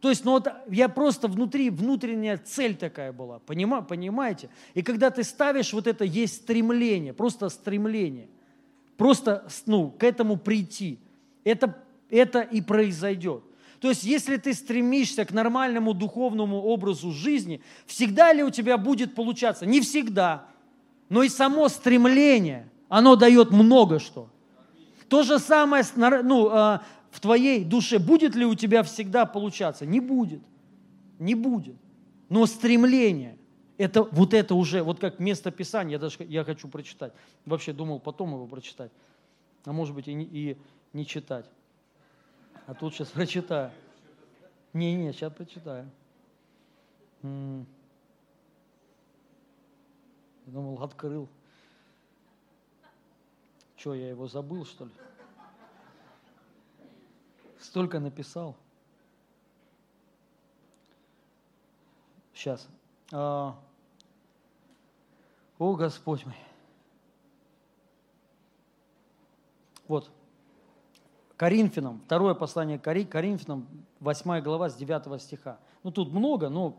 То 0.00 0.08
есть, 0.08 0.24
ну 0.24 0.32
вот 0.32 0.48
я 0.68 0.88
просто 0.88 1.28
внутри, 1.28 1.70
внутренняя 1.70 2.38
цель 2.38 2.74
такая 2.74 3.12
была, 3.12 3.38
понима, 3.38 3.82
понимаете? 3.82 4.48
И 4.74 4.82
когда 4.82 5.10
ты 5.10 5.22
ставишь 5.22 5.72
вот 5.72 5.86
это, 5.86 6.04
есть 6.04 6.36
стремление, 6.36 7.12
просто 7.12 7.48
стремление, 7.48 8.28
просто, 8.96 9.46
ну, 9.66 9.90
к 9.90 10.02
этому 10.02 10.36
прийти. 10.36 10.98
Это 11.44 11.76
это 12.10 12.40
и 12.40 12.60
произойдет. 12.60 13.42
То 13.80 13.88
есть, 13.88 14.04
если 14.04 14.36
ты 14.36 14.52
стремишься 14.52 15.24
к 15.24 15.32
нормальному 15.32 15.94
духовному 15.94 16.62
образу 16.62 17.12
жизни, 17.12 17.62
всегда 17.86 18.32
ли 18.32 18.42
у 18.42 18.50
тебя 18.50 18.76
будет 18.76 19.14
получаться? 19.14 19.64
Не 19.64 19.80
всегда. 19.80 20.44
Но 21.08 21.22
и 21.22 21.28
само 21.28 21.68
стремление, 21.68 22.68
оно 22.88 23.16
дает 23.16 23.50
много 23.52 23.98
что. 23.98 24.28
То 25.08 25.22
же 25.22 25.38
самое 25.38 25.82
ну, 25.96 26.48
а, 26.50 26.82
в 27.10 27.20
твоей 27.20 27.64
душе. 27.64 27.98
Будет 27.98 28.34
ли 28.34 28.44
у 28.44 28.54
тебя 28.54 28.82
всегда 28.82 29.26
получаться? 29.26 29.86
Не 29.86 30.00
будет. 30.00 30.42
Не 31.18 31.34
будет. 31.34 31.76
Но 32.28 32.46
стремление, 32.46 33.36
это 33.76 34.02
вот 34.04 34.34
это 34.34 34.54
уже, 34.54 34.82
вот 34.82 35.00
как 35.00 35.18
место 35.18 35.50
Писания, 35.50 35.92
я 35.92 35.98
даже 35.98 36.16
я 36.20 36.44
хочу 36.44 36.68
прочитать. 36.68 37.12
Вообще 37.44 37.72
думал 37.72 37.98
потом 37.98 38.34
его 38.34 38.46
прочитать. 38.46 38.92
А 39.64 39.72
может 39.72 39.94
быть 39.94 40.08
и 40.08 40.14
не, 40.14 40.24
и 40.24 40.56
не 40.92 41.04
читать. 41.04 41.46
А 42.66 42.74
тут 42.74 42.94
сейчас 42.94 43.08
прочитаю. 43.08 43.72
Не-не, 44.72 45.12
сейчас 45.12 45.32
прочитаю. 45.32 45.90
Думал, 50.46 50.82
открыл. 50.82 51.28
Что, 53.76 53.94
я 53.94 54.08
его 54.10 54.28
забыл, 54.28 54.64
что 54.64 54.84
ли? 54.84 54.90
Столько 57.60 58.00
написал. 58.00 58.56
Сейчас. 62.32 62.66
А, 63.12 63.54
О, 65.58 65.74
Господь 65.74 66.24
мой. 66.24 66.34
Вот. 69.86 70.10
Коринфянам, 71.36 72.00
второе 72.06 72.34
послание 72.34 72.78
Кори- 72.78 73.04
Коринфянам, 73.04 73.66
8 73.98 74.40
глава 74.40 74.70
с 74.70 74.76
9 74.76 75.20
стиха. 75.20 75.58
Ну, 75.82 75.90
тут 75.90 76.12
много, 76.12 76.48
но 76.48 76.78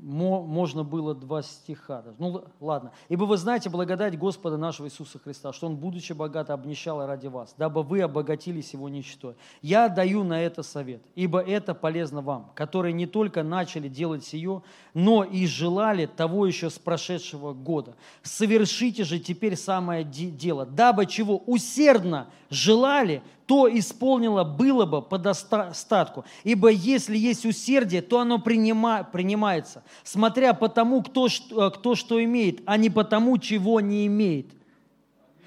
можно 0.00 0.84
было 0.84 1.14
два 1.14 1.42
стиха. 1.42 2.04
Ну, 2.18 2.44
ладно. 2.60 2.92
«Ибо 3.08 3.24
вы 3.24 3.36
знаете 3.36 3.70
благодать 3.70 4.18
Господа 4.18 4.56
нашего 4.56 4.86
Иисуса 4.86 5.18
Христа, 5.18 5.52
что 5.52 5.66
Он, 5.66 5.76
будучи 5.76 6.12
богат, 6.12 6.50
обнищал 6.50 7.06
ради 7.06 7.26
вас, 7.26 7.54
дабы 7.58 7.82
вы 7.82 8.00
обогатились 8.02 8.72
Его 8.72 8.88
ничтой. 8.88 9.34
Я 9.60 9.88
даю 9.88 10.24
на 10.24 10.40
это 10.40 10.62
совет, 10.62 11.02
ибо 11.14 11.40
это 11.40 11.74
полезно 11.74 12.20
вам, 12.22 12.50
которые 12.54 12.92
не 12.92 13.06
только 13.06 13.42
начали 13.42 13.88
делать 13.88 14.24
сие, 14.24 14.62
но 14.94 15.24
и 15.24 15.46
желали 15.46 16.06
того 16.06 16.46
еще 16.46 16.70
с 16.70 16.78
прошедшего 16.78 17.52
года. 17.52 17.94
Совершите 18.22 19.04
же 19.04 19.18
теперь 19.18 19.56
самое 19.56 20.04
де- 20.04 20.30
дело, 20.30 20.66
дабы 20.66 21.06
чего 21.06 21.38
усердно 21.38 22.28
желали, 22.52 23.22
то 23.46 23.68
исполнило 23.68 24.44
было 24.44 24.86
бы 24.86 25.02
по 25.02 25.18
достатку. 25.18 26.24
Ибо 26.44 26.68
если 26.68 27.16
есть 27.16 27.44
усердие, 27.44 28.02
то 28.02 28.20
оно 28.20 28.36
принима- 28.38 29.04
принимается, 29.10 29.82
смотря 30.04 30.54
по 30.54 30.68
тому, 30.68 31.02
кто, 31.02 31.28
что- 31.28 31.70
кто 31.70 31.94
что 31.94 32.22
имеет, 32.22 32.60
а 32.66 32.76
не 32.76 32.90
по 32.90 33.04
тому, 33.04 33.38
чего 33.38 33.80
не 33.80 34.06
имеет. 34.06 34.46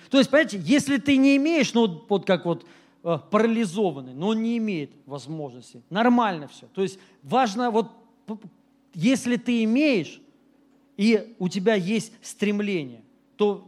То 0.10 0.18
есть, 0.18 0.30
понимаете, 0.30 0.60
если 0.64 0.98
ты 0.98 1.18
не 1.18 1.38
имеешь, 1.38 1.74
ну 1.74 2.04
вот- 2.10 2.26
как 2.26 2.46
вот 2.46 2.66
э, 3.08 3.20
парализованный, 3.30 4.16
но 4.16 4.30
он 4.30 4.42
не 4.42 4.58
имеет 4.58 4.92
возможности, 5.06 5.84
нормально 5.92 6.48
все. 6.48 6.66
То 6.74 6.82
есть 6.82 6.98
важно 7.22 7.70
вот, 7.70 7.92
если 8.96 9.36
ты 9.36 9.64
имеешь, 9.64 10.20
и 10.98 11.36
у 11.38 11.48
тебя 11.48 11.76
есть 11.76 12.14
стремление, 12.24 13.04
то, 13.36 13.68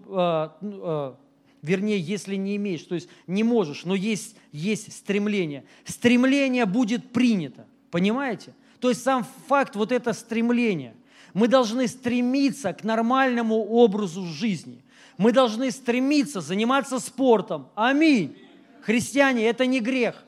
э, 0.62 0.68
э, 0.68 1.14
вернее, 1.62 2.00
если 2.00 2.36
не 2.36 2.56
имеешь, 2.56 2.84
то 2.84 2.96
есть 2.96 3.10
не 3.28 3.44
можешь, 3.44 3.86
но 3.86 3.96
есть, 3.96 4.36
есть 4.52 4.94
стремление, 4.94 5.64
стремление 5.86 6.66
будет 6.66 7.12
принято, 7.12 7.66
понимаете? 7.92 8.54
То 8.80 8.90
есть 8.90 9.04
сам 9.04 9.26
факт, 9.48 9.76
вот 9.76 9.92
это 9.92 10.14
стремление, 10.14 10.96
мы 11.34 11.48
должны 11.48 11.88
стремиться 11.88 12.74
к 12.74 12.84
нормальному 12.84 13.66
образу 13.66 14.26
жизни, 14.26 14.84
мы 15.18 15.32
должны 15.32 15.72
стремиться 15.72 16.42
заниматься 16.42 17.00
спортом, 17.00 17.70
аминь. 17.76 18.38
Христиане, 18.82 19.46
это 19.50 19.66
не 19.66 19.82
грех. 19.82 20.24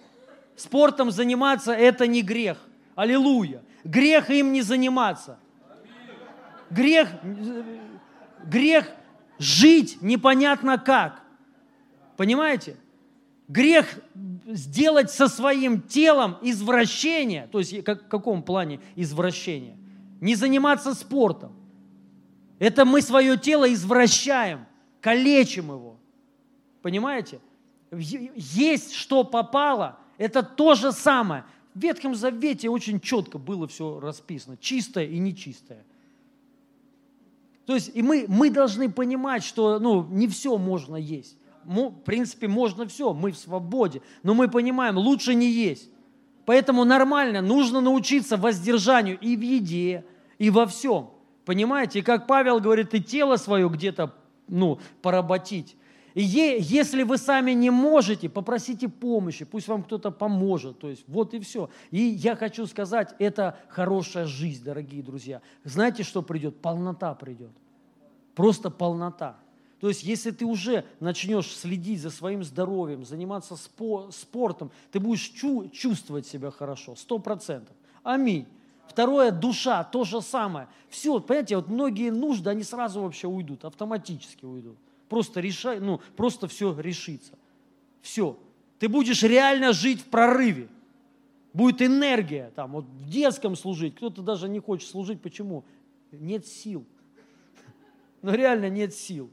Спортом 0.57 1.11
заниматься– 1.11 1.71
это 1.73 2.07
не 2.07 2.21
грех. 2.21 2.57
Аллилуйя. 2.95 3.61
Грех 3.85 4.29
им 4.29 4.51
не 4.51 4.61
заниматься. 4.61 5.39
Грех, 6.69 7.07
грех 8.43 8.91
жить 9.39 9.97
непонятно 10.01 10.77
как. 10.77 11.23
Понимаете? 12.17 12.75
Грех 13.47 13.87
сделать 14.45 15.09
со 15.09 15.27
своим 15.27 15.81
телом 15.81 16.37
извращение, 16.43 17.47
то 17.51 17.59
есть 17.59 17.83
как, 17.83 18.03
в 18.05 18.07
каком 18.07 18.43
плане 18.43 18.79
извращение? 18.95 19.75
Не 20.21 20.35
заниматься 20.35 20.93
спортом. 20.93 21.53
Это 22.59 22.85
мы 22.85 23.01
свое 23.01 23.37
тело 23.37 23.71
извращаем, 23.73 24.67
калечим 25.01 25.71
его. 25.71 25.97
Понимаете? 26.81 27.39
Есть 27.91 28.93
что 28.93 29.23
попало, 29.23 29.97
это 30.17 30.43
то 30.43 30.75
же 30.75 30.91
самое. 30.91 31.45
В 31.73 31.79
Ветхом 31.79 32.13
Завете 32.13 32.69
очень 32.69 32.99
четко 32.99 33.37
было 33.37 33.67
все 33.67 33.99
расписано, 33.99 34.57
чистое 34.57 35.05
и 35.05 35.17
нечистое. 35.17 35.85
То 37.69 37.75
есть 37.75 37.91
и 37.93 38.01
мы, 38.01 38.25
мы 38.27 38.49
должны 38.49 38.89
понимать, 38.89 39.43
что 39.43 39.77
ну, 39.77 40.03
не 40.09 40.27
все 40.27 40.57
можно 40.57 40.95
есть. 40.95 41.37
Мо- 41.63 41.91
В 41.91 42.01
принципе, 42.01 42.47
можно 42.47 42.87
все, 42.87 43.13
мы 43.13 43.31
в 43.31 43.37
свободе, 43.37 44.01
но 44.23 44.33
мы 44.33 44.47
понимаем, 44.47 44.97
лучше 44.97 45.35
не 45.35 45.51
есть. 45.51 45.91
Поэтому 46.45 46.83
нормально, 46.83 47.43
нужно 47.43 47.79
научиться 47.79 48.37
воздержанию 48.37 49.19
и 49.19 49.37
в 49.37 49.41
еде, 49.41 50.03
и 50.39 50.49
во 50.49 50.65
всем. 50.65 51.11
Понимаете? 51.45 51.99
И 51.99 52.01
как 52.01 52.25
Павел 52.25 52.59
говорит, 52.59 52.95
и 52.95 53.03
тело 53.03 53.35
свое 53.35 53.69
где-то 53.69 54.15
ну, 54.47 54.79
поработить. 55.03 55.75
И 56.19 56.57
если 56.59 57.03
вы 57.03 57.17
сами 57.17 57.51
не 57.51 57.69
можете, 57.69 58.27
попросите 58.27 58.89
помощи, 58.89 59.45
пусть 59.45 59.69
вам 59.69 59.83
кто-то 59.83 60.11
поможет. 60.11 60.77
То 60.77 60.89
есть 60.89 61.05
вот 61.07 61.33
и 61.33 61.39
все. 61.39 61.69
И 61.91 62.01
я 62.01 62.35
хочу 62.35 62.67
сказать, 62.67 63.15
это 63.19 63.57
хорошая 63.69 64.25
жизнь, 64.25 64.61
дорогие 64.61 65.01
друзья. 65.01 65.41
Знаете, 65.63 66.03
что 66.03 66.21
придет? 66.21 66.57
Полнота 66.57 67.15
придет. 67.15 67.51
Просто 68.35 68.69
полнота. 68.69 69.37
То 69.79 69.87
есть, 69.87 70.03
если 70.03 70.31
ты 70.31 70.43
уже 70.43 70.83
начнешь 70.99 71.55
следить 71.55 72.01
за 72.01 72.09
своим 72.09 72.43
здоровьем, 72.43 73.05
заниматься 73.05 73.53
спо- 73.53 74.11
спортом, 74.11 74.71
ты 74.91 74.99
будешь 74.99 75.21
чу- 75.29 75.69
чувствовать 75.69 76.27
себя 76.27 76.51
хорошо, 76.51 76.97
сто 76.97 77.19
процентов. 77.19 77.73
Аминь. 78.03 78.45
Второе, 78.89 79.31
душа, 79.31 79.85
то 79.85 80.03
же 80.03 80.21
самое. 80.21 80.67
Все, 80.89 81.17
понимаете, 81.21 81.55
вот 81.55 81.69
многие 81.69 82.09
нужды, 82.09 82.49
они 82.49 82.63
сразу 82.63 83.03
вообще 83.03 83.27
уйдут, 83.27 83.63
автоматически 83.63 84.43
уйдут. 84.43 84.75
Просто 85.09 85.41
решай, 85.41 85.79
ну, 85.79 85.99
просто 86.15 86.47
все 86.47 86.79
решится. 86.79 87.33
Все. 88.01 88.39
Ты 88.77 88.87
будешь 88.87 89.23
реально 89.23 89.73
жить 89.73 90.01
в 90.01 90.05
прорыве. 90.05 90.69
Будет 91.51 91.81
энергия, 91.81 92.51
там, 92.55 92.73
вот 92.73 92.85
в 92.85 93.09
детском 93.09 93.55
служить. 93.55 93.95
Кто-то 93.95 94.21
даже 94.21 94.47
не 94.47 94.59
хочет 94.59 94.87
служить. 94.87 95.19
Почему? 95.19 95.65
Нет 96.11 96.45
сил. 96.45 96.85
Ну, 98.21 98.33
реально 98.33 98.69
нет 98.69 98.93
сил. 98.93 99.29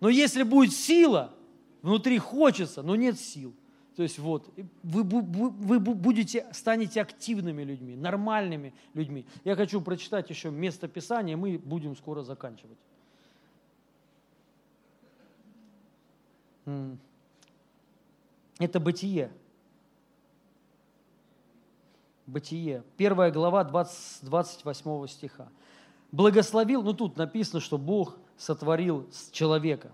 Но 0.00 0.08
если 0.08 0.42
будет 0.42 0.72
сила, 0.72 1.34
внутри 1.82 2.18
хочется, 2.18 2.82
но 2.82 2.96
нет 2.96 3.20
сил. 3.20 3.54
То 3.96 4.02
есть 4.02 4.18
вот, 4.18 4.50
вы, 4.82 5.02
вы 5.02 5.76
бу- 5.76 5.94
будете, 5.94 6.46
станете 6.52 7.02
активными 7.02 7.62
людьми, 7.62 7.94
нормальными 7.94 8.72
людьми. 8.94 9.26
Я 9.44 9.54
хочу 9.54 9.82
прочитать 9.82 10.30
еще 10.30 10.50
место 10.50 10.88
Писания, 10.88 11.36
мы 11.36 11.58
будем 11.58 11.94
скоро 11.94 12.22
заканчивать. 12.22 12.78
Это 18.58 18.80
Бытие. 18.80 19.30
Бытие. 22.26 22.84
Первая 22.96 23.30
глава 23.32 23.64
20, 23.64 24.24
28 24.24 25.06
стиха. 25.08 25.48
Благословил, 26.12 26.82
ну 26.82 26.92
тут 26.92 27.16
написано, 27.16 27.60
что 27.60 27.78
Бог 27.78 28.16
сотворил 28.36 29.08
человека, 29.32 29.92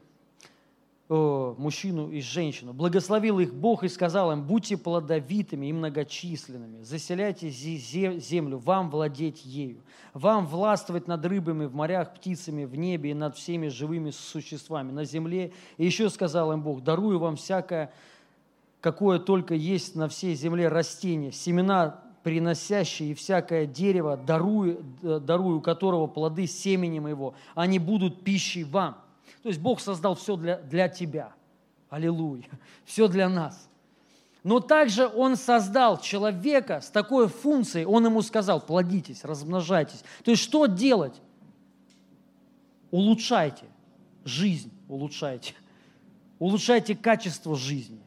э, 1.08 1.54
мужчину 1.58 2.10
и 2.10 2.20
женщину. 2.20 2.72
Благословил 2.72 3.38
их 3.38 3.54
Бог 3.54 3.84
и 3.84 3.88
сказал 3.88 4.32
им, 4.32 4.42
будьте 4.44 4.76
плодовитыми 4.76 5.66
и 5.66 5.72
многочисленными, 5.72 6.82
заселяйте 6.82 7.48
зе- 7.48 7.76
зе- 7.76 8.20
землю, 8.20 8.58
вам 8.58 8.90
владеть 8.90 9.44
ею, 9.44 9.82
вам 10.14 10.46
властвовать 10.46 11.08
над 11.08 11.24
рыбами 11.24 11.66
в 11.66 11.74
морях, 11.74 12.14
птицами 12.14 12.64
в 12.64 12.74
небе 12.76 13.10
и 13.10 13.14
над 13.14 13.36
всеми 13.36 13.68
живыми 13.68 14.10
существами 14.10 14.92
на 14.92 15.04
земле. 15.04 15.52
И 15.76 15.84
еще 15.84 16.10
сказал 16.10 16.52
им 16.52 16.62
Бог, 16.62 16.82
дарую 16.82 17.18
вам 17.18 17.36
всякое 17.36 17.92
какое 18.80 19.18
только 19.18 19.54
есть 19.54 19.96
на 19.96 20.08
всей 20.08 20.34
земле 20.34 20.68
растение, 20.68 21.32
семена 21.32 22.00
приносящие 22.22 23.12
и 23.12 23.14
всякое 23.14 23.66
дерево, 23.66 24.16
дарую, 24.16 24.84
э, 25.02 25.20
дарую 25.20 25.60
которого 25.60 26.06
плоды 26.06 26.46
семенем 26.46 27.06
его, 27.06 27.34
они 27.54 27.78
будут 27.78 28.22
пищей 28.22 28.64
вам. 28.64 28.98
То 29.42 29.48
есть 29.48 29.60
Бог 29.60 29.80
создал 29.80 30.14
все 30.14 30.36
для, 30.36 30.58
для 30.58 30.88
тебя. 30.88 31.32
Аллилуйя. 31.90 32.44
Все 32.84 33.08
для 33.08 33.28
нас. 33.28 33.68
Но 34.44 34.60
также 34.60 35.08
Он 35.08 35.36
создал 35.36 36.00
человека 36.00 36.80
с 36.80 36.90
такой 36.90 37.28
функцией, 37.28 37.86
Он 37.86 38.04
ему 38.06 38.22
сказал, 38.22 38.60
плодитесь, 38.60 39.24
размножайтесь. 39.24 40.04
То 40.24 40.30
есть 40.30 40.42
что 40.42 40.66
делать? 40.66 41.20
Улучшайте 42.90 43.66
жизнь, 44.24 44.72
улучшайте. 44.88 45.54
улучшайте 46.38 46.94
качество 46.94 47.56
жизни. 47.56 48.00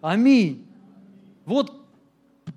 Аминь. 0.00 0.66
Вот, 1.44 1.72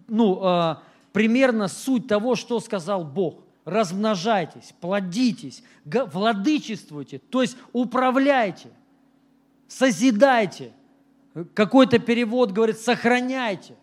ну, 0.08 0.40
а, 0.42 0.84
примерно 1.12 1.68
суть 1.68 2.08
того, 2.08 2.36
что 2.36 2.60
сказал 2.60 3.04
Бог. 3.04 3.47
Размножайтесь, 3.68 4.74
плодитесь, 4.80 5.62
владычествуйте, 5.84 7.18
то 7.18 7.42
есть 7.42 7.58
управляйте, 7.74 8.70
созидайте. 9.68 10.72
Какой-то 11.54 12.00
перевод 12.00 12.54
говорит, 12.54 12.78
сохраняйте. 12.78 13.76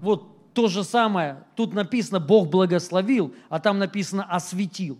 Вот 0.00 0.54
то 0.54 0.68
же 0.68 0.82
самое, 0.84 1.44
тут 1.54 1.74
написано 1.74 2.18
Бог 2.18 2.48
благословил, 2.48 3.34
а 3.50 3.60
там 3.60 3.78
написано 3.78 4.24
осветил 4.24 4.96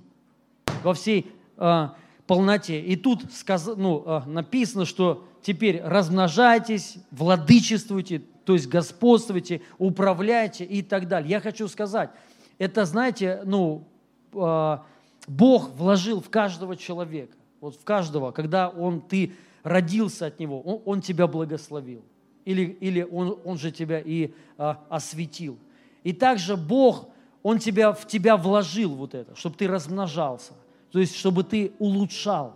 во 0.82 0.92
всей 0.92 1.32
а, 1.56 1.96
полноте. 2.26 2.82
И 2.82 2.96
тут 2.96 3.32
сказ- 3.32 3.74
ну, 3.74 4.02
а, 4.04 4.24
написано, 4.26 4.84
что 4.84 5.26
теперь 5.40 5.80
размножайтесь, 5.82 6.96
владычествуйте, 7.10 8.20
то 8.44 8.52
есть 8.52 8.68
господствуйте, 8.68 9.62
управляйте 9.78 10.66
и 10.66 10.82
так 10.82 11.08
далее. 11.08 11.30
Я 11.30 11.40
хочу 11.40 11.68
сказать, 11.68 12.10
это, 12.58 12.84
знаете, 12.84 13.40
ну, 13.46 13.88
Бог 14.34 15.70
вложил 15.76 16.20
в 16.20 16.28
каждого 16.30 16.76
человека, 16.76 17.36
вот 17.60 17.76
в 17.76 17.84
каждого, 17.84 18.30
когда 18.30 18.68
он, 18.68 19.00
ты 19.00 19.32
родился 19.62 20.26
от 20.26 20.38
Него, 20.38 20.60
Он, 20.60 20.82
он 20.84 21.00
тебя 21.00 21.26
благословил. 21.26 22.02
Или, 22.44 22.76
или 22.80 23.02
он, 23.02 23.38
он 23.44 23.58
же 23.58 23.72
тебя 23.72 24.00
и 24.00 24.30
а, 24.58 24.84
осветил. 24.90 25.58
И 26.02 26.12
также 26.12 26.56
Бог, 26.56 27.08
Он 27.42 27.58
тебя, 27.58 27.92
в 27.92 28.06
тебя 28.06 28.36
вложил 28.36 28.94
вот 28.94 29.14
это, 29.14 29.34
чтобы 29.34 29.56
ты 29.56 29.66
размножался. 29.66 30.52
То 30.92 30.98
есть, 30.98 31.16
чтобы 31.16 31.42
ты 31.42 31.72
улучшал, 31.78 32.54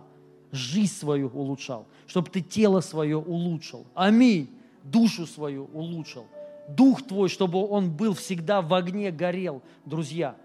жизнь 0.51 0.93
свою 0.93 1.27
улучшал, 1.29 1.87
чтобы 2.07 2.29
ты 2.29 2.41
тело 2.41 2.81
свое 2.81 3.17
улучшил. 3.17 3.85
Аминь. 3.95 4.49
Душу 4.83 5.25
свою 5.25 5.65
улучшил. 5.73 6.25
Дух 6.67 7.01
твой, 7.01 7.29
чтобы 7.29 7.67
он 7.67 7.91
был 7.91 8.13
всегда 8.13 8.61
в 8.61 8.73
огне, 8.75 9.11
горел, 9.11 9.63
друзья. 9.85 10.35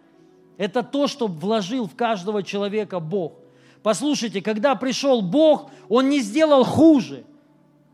Это 0.57 0.83
то, 0.83 1.07
что 1.07 1.27
вложил 1.27 1.87
в 1.87 1.95
каждого 1.95 2.43
человека 2.43 3.01
Бог. 3.01 3.35
Послушайте, 3.83 4.41
когда 4.41 4.75
пришел 4.75 5.21
Бог, 5.21 5.71
Он 5.89 6.09
не 6.09 6.21
сделал 6.21 6.65
хуже, 6.65 7.25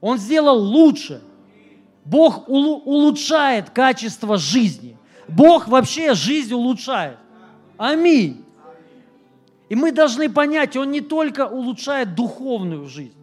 Он 0.01 0.19
сделал 0.19 0.59
лучше. 0.59 1.23
Бог 2.05 2.49
улу- 2.49 2.83
улучшает 2.85 3.71
качество 3.71 4.37
жизни. 4.37 4.97
Бог 5.29 5.69
вообще 5.69 6.15
жизнь 6.15 6.53
улучшает. 6.53 7.19
Аминь. 7.77 8.45
И 9.69 9.75
мы 9.75 9.93
должны 9.93 10.29
понять, 10.29 10.77
Он 10.77 10.91
не 10.91 11.01
только 11.01 11.47
улучшает 11.47 12.15
духовную 12.15 12.87
жизнь, 12.89 13.15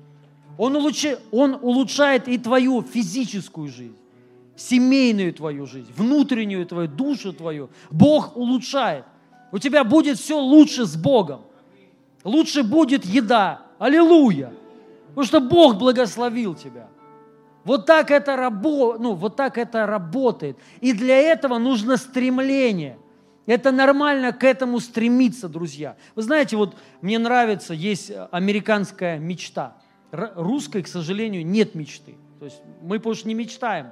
Он, 0.57 0.75
улучшает, 0.75 1.21
он 1.31 1.57
улучшает 1.61 2.27
и 2.27 2.37
твою 2.37 2.81
физическую 2.81 3.69
жизнь, 3.69 3.95
семейную 4.55 5.33
твою 5.33 5.65
жизнь, 5.67 5.91
внутреннюю 5.95 6.65
твою, 6.65 6.87
душу 6.87 7.33
твою. 7.33 7.69
Бог 7.91 8.35
улучшает. 8.35 9.05
У 9.51 9.59
тебя 9.59 9.83
будет 9.83 10.17
все 10.17 10.39
лучше 10.39 10.85
с 10.85 10.95
Богом. 10.95 11.41
Лучше 12.23 12.63
будет 12.63 13.05
еда. 13.05 13.61
Аллилуйя. 13.79 14.53
Потому 15.09 15.25
что 15.25 15.39
Бог 15.39 15.77
благословил 15.77 16.55
тебя. 16.55 16.87
Вот 17.63 17.85
так 17.85 18.11
это, 18.11 18.35
рабо, 18.35 18.97
ну, 18.97 19.13
вот 19.13 19.35
так 19.35 19.57
это 19.57 19.85
работает. 19.85 20.57
И 20.79 20.93
для 20.93 21.17
этого 21.17 21.57
нужно 21.57 21.97
стремление. 21.97 22.97
Это 23.45 23.71
нормально 23.71 24.33
к 24.33 24.43
этому 24.43 24.79
стремиться, 24.79 25.47
друзья. 25.49 25.95
Вы 26.15 26.21
знаете, 26.21 26.57
вот 26.57 26.75
мне 27.01 27.17
нравится, 27.17 27.73
есть 27.73 28.11
американская 28.31 29.19
мечта. 29.19 29.77
Русской, 30.11 30.83
к 30.83 30.87
сожалению, 30.87 31.45
нет 31.45 31.75
мечты. 31.75 32.15
То 32.39 32.45
есть 32.45 32.61
мы 32.81 32.99
больше 32.99 33.27
не 33.27 33.33
мечтаем. 33.33 33.87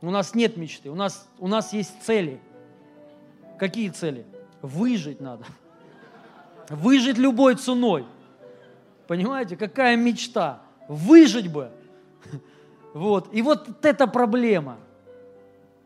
У 0.00 0.10
нас 0.10 0.34
нет 0.34 0.56
мечты. 0.56 0.90
У 0.90 0.94
нас, 0.94 1.28
у 1.38 1.48
нас 1.48 1.72
есть 1.72 2.02
цели. 2.02 2.40
Какие 3.58 3.90
цели? 3.90 4.26
Выжить 4.62 5.20
надо. 5.20 5.44
Выжить 6.68 7.18
любой 7.18 7.54
ценой. 7.54 8.04
Понимаете, 9.06 9.56
какая 9.56 9.96
мечта? 9.96 10.60
Выжить 10.88 11.50
бы. 11.50 11.70
Вот. 12.94 13.28
И 13.32 13.42
вот 13.42 13.84
эта 13.84 14.06
проблема. 14.06 14.78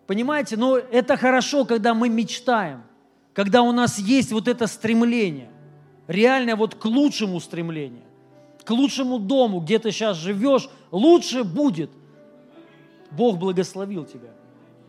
Понимаете, 0.07 0.57
но 0.57 0.77
это 0.77 1.17
хорошо, 1.17 1.65
когда 1.65 1.95
мы 1.95 2.09
мечтаем, 2.09 2.83
когда 3.33 3.63
у 3.63 3.73
нас 3.73 3.99
есть 3.99 4.33
вот 4.33 4.49
это 4.49 4.67
стремление, 4.67 5.51
реально 6.07 6.57
вот 6.57 6.75
к 6.75 6.85
лучшему 6.85 7.41
стремлению, 7.41 8.05
к 8.65 8.71
лучшему 8.71 9.19
дому, 9.19 9.61
где 9.61 9.79
ты 9.79 9.91
сейчас 9.91 10.17
живешь, 10.17 10.69
лучше 10.91 11.45
будет. 11.45 11.91
Бог 13.11 13.39
благословил 13.39 14.05
тебя. 14.05 14.31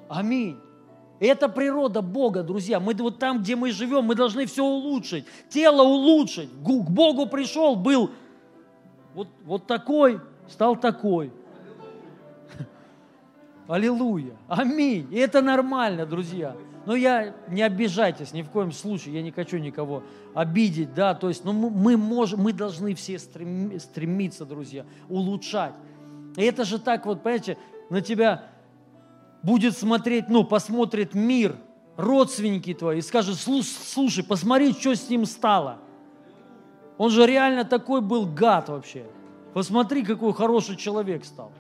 Аминь. 0.10 0.57
Это 1.19 1.48
природа 1.48 2.02
Бога, 2.02 2.44
друзья. 2.44 2.80
Мы 2.80 2.94
вот 2.95 3.19
там, 3.19 3.41
где 3.41 3.56
мы 3.56 3.72
живем, 3.72 4.06
мы 4.06 4.15
должны 4.15 4.45
все 4.45 4.64
улучшить. 4.64 5.26
Тело 5.49 5.84
улучшить. 5.84 6.49
К 6.49 6.90
Богу 6.90 7.27
пришел, 7.27 7.76
был 7.76 8.11
вот, 9.14 9.27
вот 9.45 9.68
такой, 9.68 10.19
стал 10.49 10.76
такой. 10.76 11.31
Аллилуйя. 13.68 14.35
Аминь. 14.48 15.07
И 15.11 15.18
это 15.18 15.41
нормально, 15.41 16.06
друзья. 16.06 16.56
Но 16.85 16.95
я, 16.95 17.34
не 17.48 17.61
обижайтесь 17.61 18.34
ни 18.34 18.41
в 18.41 18.49
коем 18.49 18.72
случае, 18.72 19.15
я 19.15 19.22
не 19.22 19.31
хочу 19.31 19.57
никого 19.57 20.03
обидеть, 20.34 20.94
да, 20.94 21.14
то 21.14 21.30
есть, 21.30 21.45
ну, 21.45 21.53
мы, 21.53 21.95
можем, 21.95 22.41
мы 22.41 22.52
должны 22.52 22.94
все 22.94 23.15
стреми- 23.15 23.80
стремиться, 23.80 24.45
друзья, 24.45 24.85
улучшать. 25.07 25.73
И 26.35 26.41
это 26.41 26.65
же 26.65 26.80
так 26.80 27.06
вот, 27.06 27.23
понимаете, 27.23 27.57
на 27.90 28.02
тебя 28.02 28.44
будет 29.44 29.78
смотреть, 29.78 30.30
ну, 30.30 30.44
посмотрит 30.44 31.14
мир, 31.14 31.56
родственники 31.98 32.74
твои, 32.74 32.99
и 32.99 33.02
скажет, 33.02 33.36
«Слу- 33.36 33.61
слушай, 33.61 34.24
посмотри, 34.24 34.74
что 34.74 34.95
с 34.95 35.10
ним 35.10 35.26
стало. 35.26 35.78
Он 36.98 37.10
же 37.10 37.26
реально 37.26 37.65
такой 37.65 38.02
был 38.02 38.26
гад 38.26 38.70
вообще. 38.70 39.06
Посмотри, 39.53 40.03
какой 40.03 40.34
хороший 40.34 40.76
человек 40.76 41.26
стал. 41.26 41.52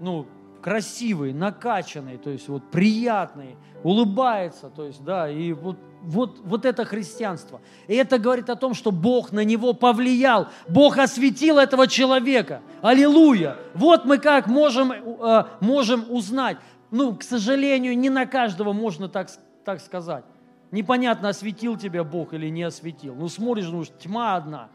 Ну, 0.00 0.26
красивый, 0.62 1.32
накачанный, 1.32 2.16
то 2.18 2.30
есть 2.30 2.48
вот 2.48 2.70
приятный, 2.70 3.56
улыбается, 3.82 4.70
то 4.70 4.84
есть, 4.84 5.02
да, 5.04 5.28
и 5.28 5.52
вот, 5.52 5.76
вот, 6.02 6.38
вот 6.44 6.64
это 6.64 6.84
христианство. 6.84 7.60
И 7.88 7.94
это 7.94 8.18
говорит 8.18 8.48
о 8.48 8.56
том, 8.56 8.74
что 8.74 8.92
Бог 8.92 9.32
на 9.32 9.44
него 9.44 9.72
повлиял, 9.72 10.48
Бог 10.68 10.98
осветил 10.98 11.58
этого 11.58 11.88
человека. 11.88 12.62
Аллилуйя! 12.80 13.56
Вот 13.74 14.04
мы 14.04 14.18
как 14.18 14.46
можем, 14.46 14.92
э, 14.92 15.44
можем 15.60 16.04
узнать. 16.08 16.58
Ну, 16.92 17.16
к 17.16 17.22
сожалению, 17.22 17.98
не 17.98 18.10
на 18.10 18.26
каждого 18.26 18.74
можно 18.74 19.08
так, 19.08 19.28
так 19.64 19.80
сказать. 19.80 20.26
Непонятно, 20.70 21.30
осветил 21.30 21.78
тебя 21.78 22.04
Бог 22.04 22.34
или 22.34 22.48
не 22.50 22.62
осветил. 22.62 23.14
Ну, 23.14 23.28
смотришь, 23.28 23.68
ну, 23.70 23.82
тьма 23.84 24.36
одна. 24.36 24.68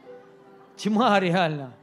Тьма 0.76 1.20
реально. 1.22 1.74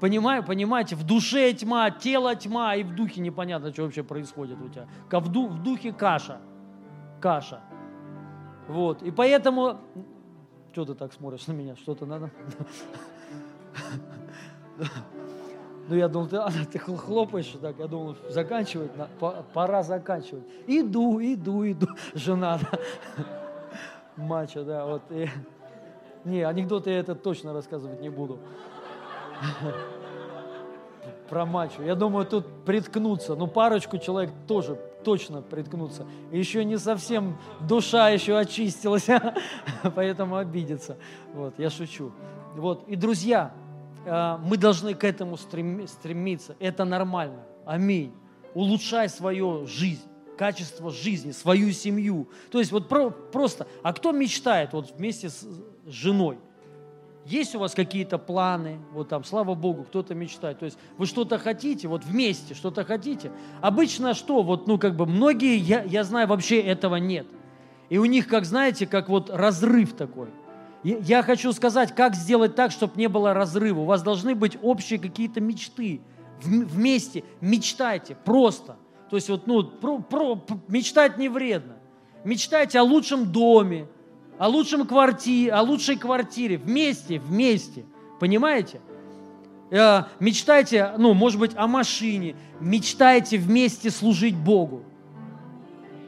Понимаю, 0.00 0.44
понимаете, 0.44 0.94
в 0.94 1.04
душе 1.04 1.52
тьма, 1.52 1.90
тело 1.90 2.36
тьма, 2.36 2.76
и 2.76 2.84
в 2.84 2.94
духе 2.94 3.20
непонятно, 3.20 3.72
что 3.72 3.82
вообще 3.82 4.04
происходит 4.04 4.60
у 4.62 4.68
тебя. 4.68 4.86
В, 5.10 5.28
в 5.28 5.62
духе 5.62 5.92
каша. 5.92 6.40
Каша. 7.20 7.60
Вот. 8.68 9.02
И 9.02 9.10
поэтому... 9.10 9.80
Что 10.70 10.84
ты 10.84 10.94
так 10.94 11.12
смотришь 11.12 11.48
на 11.48 11.52
меня? 11.52 11.74
Что-то 11.74 12.06
надо? 12.06 12.30
Ну, 15.92 15.98
я 15.98 16.08
думал, 16.08 16.26
ты, 16.26 16.36
а, 16.38 16.48
ты 16.72 16.78
хл- 16.78 16.96
хлопаешь 16.96 17.54
так, 17.60 17.78
я 17.78 17.86
думал, 17.86 18.16
заканчивать, 18.30 18.96
на- 18.96 19.08
по- 19.20 19.44
пора 19.52 19.82
заканчивать. 19.82 20.44
Иду, 20.66 21.20
иду, 21.20 21.70
иду. 21.70 21.86
Жена, 22.14 22.58
да. 22.58 22.78
Мачо, 24.16 24.64
да, 24.64 24.86
вот. 24.86 25.02
и- 25.10 25.28
Не, 26.24 26.44
анекдоты 26.44 26.88
я 26.88 26.98
это 27.00 27.14
точно 27.14 27.52
рассказывать 27.52 28.00
не 28.00 28.08
буду. 28.08 28.38
Про 31.28 31.44
мачо. 31.44 31.82
Я 31.82 31.94
думаю, 31.94 32.24
тут 32.24 32.46
приткнуться. 32.64 33.34
Ну, 33.34 33.46
парочку 33.46 33.98
человек 33.98 34.30
тоже 34.48 34.78
точно 35.04 35.42
приткнутся. 35.42 36.06
И 36.30 36.38
еще 36.38 36.64
не 36.64 36.78
совсем 36.78 37.36
душа 37.60 38.08
еще 38.08 38.38
очистилась, 38.38 39.08
поэтому 39.94 40.36
обидится. 40.36 40.96
Вот, 41.34 41.52
я 41.58 41.68
шучу. 41.68 42.12
Вот, 42.56 42.84
и, 42.88 42.96
друзья, 42.96 43.52
мы 44.04 44.56
должны 44.56 44.94
к 44.94 45.04
этому 45.04 45.36
стреми- 45.36 45.86
стремиться. 45.86 46.56
Это 46.58 46.84
нормально. 46.84 47.44
Аминь. 47.64 48.12
Улучшай 48.54 49.08
свою 49.08 49.66
жизнь 49.66 50.02
качество 50.36 50.90
жизни, 50.90 51.30
свою 51.30 51.70
семью. 51.72 52.28
То 52.50 52.58
есть 52.58 52.72
вот 52.72 52.88
про- 52.88 53.10
просто, 53.10 53.66
а 53.82 53.92
кто 53.92 54.12
мечтает 54.12 54.72
вот 54.72 54.92
вместе 54.96 55.28
с 55.28 55.46
женой? 55.86 56.38
Есть 57.24 57.54
у 57.54 57.60
вас 57.60 57.74
какие-то 57.74 58.18
планы? 58.18 58.78
Вот 58.92 59.08
там, 59.08 59.22
слава 59.22 59.54
Богу, 59.54 59.84
кто-то 59.84 60.14
мечтает. 60.14 60.58
То 60.58 60.64
есть 60.64 60.76
вы 60.98 61.06
что-то 61.06 61.38
хотите, 61.38 61.86
вот 61.86 62.04
вместе 62.04 62.54
что-то 62.54 62.84
хотите. 62.84 63.30
Обычно 63.60 64.14
что? 64.14 64.42
Вот, 64.42 64.66
ну, 64.66 64.78
как 64.78 64.96
бы 64.96 65.06
многие, 65.06 65.56
я, 65.56 65.84
я 65.84 66.02
знаю, 66.02 66.26
вообще 66.26 66.60
этого 66.60 66.96
нет. 66.96 67.26
И 67.90 67.98
у 67.98 68.04
них, 68.06 68.26
как 68.26 68.44
знаете, 68.44 68.86
как 68.86 69.08
вот 69.08 69.30
разрыв 69.30 69.92
такой. 69.92 70.30
Я- 70.82 71.22
хочу 71.22 71.52
сказать, 71.52 71.94
как 71.94 72.14
сделать 72.14 72.54
так, 72.54 72.72
чтобы 72.72 72.94
не 72.96 73.08
было 73.08 73.34
разрыва. 73.34 73.80
У 73.80 73.84
вас 73.84 74.02
должны 74.02 74.34
быть 74.34 74.58
общие 74.62 74.98
какие-то 74.98 75.40
мечты 75.40 76.00
вместе 76.42 77.22
мечтайте 77.40 78.16
просто. 78.24 78.76
То 79.10 79.16
есть 79.16 79.28
вот, 79.28 79.46
ну, 79.46 79.62
про- 79.62 79.98
про- 80.00 80.42
мечтать 80.68 81.18
не 81.18 81.28
вредно. 81.28 81.74
Мечтайте 82.24 82.78
о 82.80 82.82
лучшем 82.82 83.30
доме, 83.30 83.86
о 84.38 84.48
лучшем 84.48 84.86
квартире, 84.86 85.52
о 85.52 85.62
лучшей 85.62 85.96
квартире. 85.96 86.56
Вместе, 86.58 87.20
вместе. 87.20 87.84
Понимаете? 88.18 88.80
Э, 89.70 90.04
Мечтайте, 90.20 90.92
ну, 90.98 91.14
может 91.14 91.38
быть, 91.40 91.52
о 91.56 91.66
машине. 91.66 92.34
Мечтайте 92.60 93.38
вместе 93.38 93.90
служить 93.90 94.36
Богу. 94.36 94.82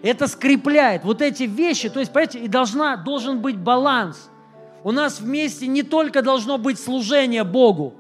Это 0.03 0.27
скрепляет 0.27 1.05
вот 1.05 1.23
эти 1.23 1.45
вещи. 1.45 1.89
То 1.89 2.01
есть, 2.01 2.13
понимаете, 2.13 2.41
и 2.41 2.49
должна, 2.49 2.97
должен 2.97 3.41
быть 3.41 3.57
баланс. 3.57 4.31
У 4.85 4.93
нас 4.93 5.19
вместе 5.19 5.66
не 5.66 5.82
только 5.82 6.23
должно 6.23 6.59
быть 6.59 6.78
служение 6.78 7.43
Богу, 7.43 7.94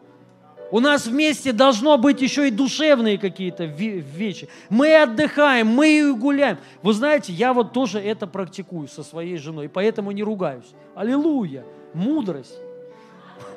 у 0.70 0.80
нас 0.80 1.06
вместе 1.06 1.52
должно 1.52 1.96
быть 1.96 2.20
еще 2.20 2.48
и 2.48 2.50
душевные 2.50 3.16
какие-то 3.16 3.64
ве- 3.64 4.00
вещи. 4.00 4.48
Мы 4.68 4.94
отдыхаем, 4.94 5.66
мы 5.68 6.14
гуляем. 6.14 6.58
Вы 6.82 6.92
знаете, 6.92 7.32
я 7.32 7.54
вот 7.54 7.72
тоже 7.72 8.00
это 8.00 8.26
практикую 8.26 8.88
со 8.88 9.02
своей 9.02 9.38
женой, 9.38 9.68
поэтому 9.68 10.10
не 10.10 10.22
ругаюсь. 10.22 10.74
Аллилуйя! 10.94 11.64
Мудрость. 11.94 12.58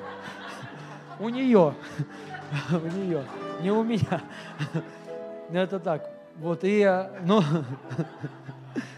У 1.19 1.27
нее. 1.29 1.73
У 2.71 2.97
нее. 2.97 3.23
Не 3.61 3.71
у 3.71 3.83
меня. 3.83 4.21
Это 5.51 5.79
так. 5.79 6.09
Вот 6.37 6.63
и, 6.63 6.81
э, 6.81 7.09
но, 7.25 7.43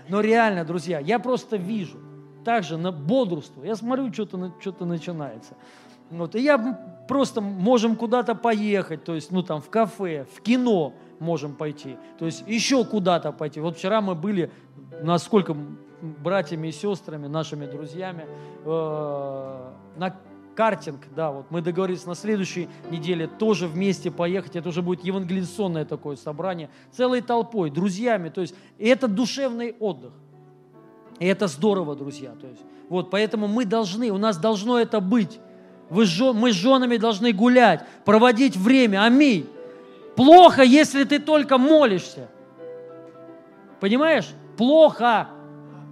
но 0.09 0.19
реально, 0.19 0.65
друзья, 0.65 0.99
я 0.99 1.19
просто 1.19 1.55
вижу, 1.55 1.97
также 2.43 2.77
на 2.77 2.91
бодрству, 2.91 3.63
я 3.63 3.75
смотрю, 3.75 4.11
что-то, 4.13 4.51
что-то 4.59 4.85
начинается. 4.85 5.55
Вот, 6.09 6.35
и 6.35 6.41
я 6.41 6.57
просто 7.07 7.39
можем 7.41 7.95
куда-то 7.95 8.33
поехать, 8.33 9.03
то 9.03 9.13
есть, 9.13 9.31
ну, 9.31 9.43
там, 9.43 9.61
в 9.61 9.69
кафе, 9.69 10.25
в 10.35 10.41
кино 10.41 10.93
можем 11.19 11.53
пойти, 11.53 11.97
то 12.17 12.25
есть, 12.25 12.43
еще 12.47 12.83
куда-то 12.83 13.31
пойти. 13.31 13.59
Вот 13.59 13.77
вчера 13.77 14.01
мы 14.01 14.15
были, 14.15 14.51
насколько 15.03 15.55
братьями 16.01 16.69
и 16.69 16.71
сестрами, 16.71 17.27
нашими 17.27 17.65
друзьями, 17.67 18.25
э, 18.65 19.71
на 19.97 20.15
картинг, 20.55 21.01
да, 21.15 21.31
вот 21.31 21.45
мы 21.51 21.61
договорились 21.61 22.05
на 22.05 22.15
следующей 22.15 22.67
неделе 22.89 23.27
тоже 23.27 23.67
вместе 23.67 24.11
поехать, 24.11 24.55
это 24.55 24.69
уже 24.69 24.81
будет 24.81 25.05
евангелизационное 25.05 25.85
такое 25.85 26.15
собрание, 26.15 26.69
целой 26.91 27.21
толпой, 27.21 27.69
друзьями, 27.69 28.29
то 28.29 28.41
есть 28.41 28.55
это 28.77 29.07
душевный 29.07 29.75
отдых. 29.79 30.11
И 31.19 31.25
это 31.25 31.47
здорово, 31.47 31.95
друзья. 31.95 32.31
То 32.39 32.47
есть, 32.47 32.61
вот, 32.87 33.09
поэтому 33.11 33.47
мы 33.47 33.65
должны, 33.65 34.09
у 34.09 34.17
нас 34.17 34.37
должно 34.37 34.79
это 34.79 34.99
быть. 34.99 35.39
Вы 35.89 36.05
мы 36.33 36.51
с 36.51 36.55
женами 36.55 36.97
должны 36.97 37.33
гулять, 37.33 37.83
проводить 38.05 38.55
время. 38.55 39.03
Аминь. 39.03 39.47
Плохо, 40.15 40.63
если 40.63 41.03
ты 41.03 41.19
только 41.19 41.57
молишься. 41.57 42.29
Понимаешь? 43.79 44.29
Плохо. 44.57 45.29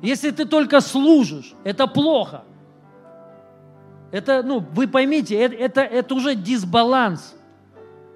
Если 0.02 0.32
ты 0.32 0.46
только 0.46 0.82
служишь, 0.82 1.54
это 1.64 1.88
плохо. 1.88 2.44
Это, 4.12 4.44
ну, 4.44 4.64
вы 4.74 4.88
поймите, 4.88 5.36
это, 5.36 5.56
это, 5.56 5.82
это 5.82 6.14
уже 6.16 6.36
дисбаланс. 6.36 7.36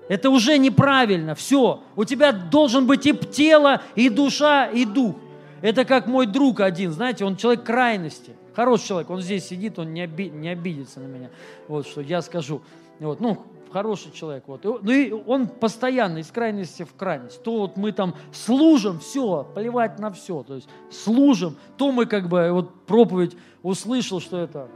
Это 0.08 0.30
уже 0.30 0.58
неправильно. 0.58 1.36
Все. 1.36 1.82
У 1.96 2.04
тебя 2.04 2.32
должен 2.32 2.86
быть 2.86 3.06
и 3.06 3.14
тело, 3.14 3.82
и 3.96 4.10
душа, 4.10 4.68
и 4.68 4.86
дух. 4.86 5.16
Это 5.62 5.86
как 5.86 6.08
мой 6.08 6.26
друг 6.26 6.60
один, 6.60 6.92
знаете, 6.92 7.26
он 7.26 7.36
человек 7.36 7.64
крайности. 7.64 8.36
Хороший 8.56 8.88
человек, 8.88 9.10
он 9.10 9.22
здесь 9.22 9.46
сидит, 9.46 9.80
он 9.80 9.94
не, 9.94 10.04
оби- 10.04 10.30
не 10.30 10.50
обидится 10.50 11.00
на 11.00 11.06
меня. 11.06 11.30
Вот 11.68 11.88
что 11.88 12.02
я 12.02 12.22
скажу. 12.22 12.62
Вот, 13.00 13.20
ну, 13.20 13.46
хороший 13.72 14.12
человек. 14.12 14.44
Вот. 14.48 14.64
Ну 14.64 14.92
и 14.92 15.12
он 15.12 15.48
постоянно 15.48 16.20
из 16.20 16.28
крайности 16.28 16.84
в 16.84 16.94
крайность. 16.96 17.42
То 17.44 17.60
вот 17.60 17.78
мы 17.78 17.92
там 17.92 18.16
служим, 18.34 19.00
все, 19.00 19.48
плевать 19.56 20.00
на 20.00 20.12
все. 20.12 20.44
То 20.44 20.56
есть 20.56 20.70
служим, 20.90 21.56
то 21.78 21.92
мы 21.92 22.06
как 22.06 22.28
бы, 22.28 22.52
вот 22.52 22.86
проповедь 22.86 23.36
услышал, 23.64 24.20
что 24.20 24.38
это 24.38 24.68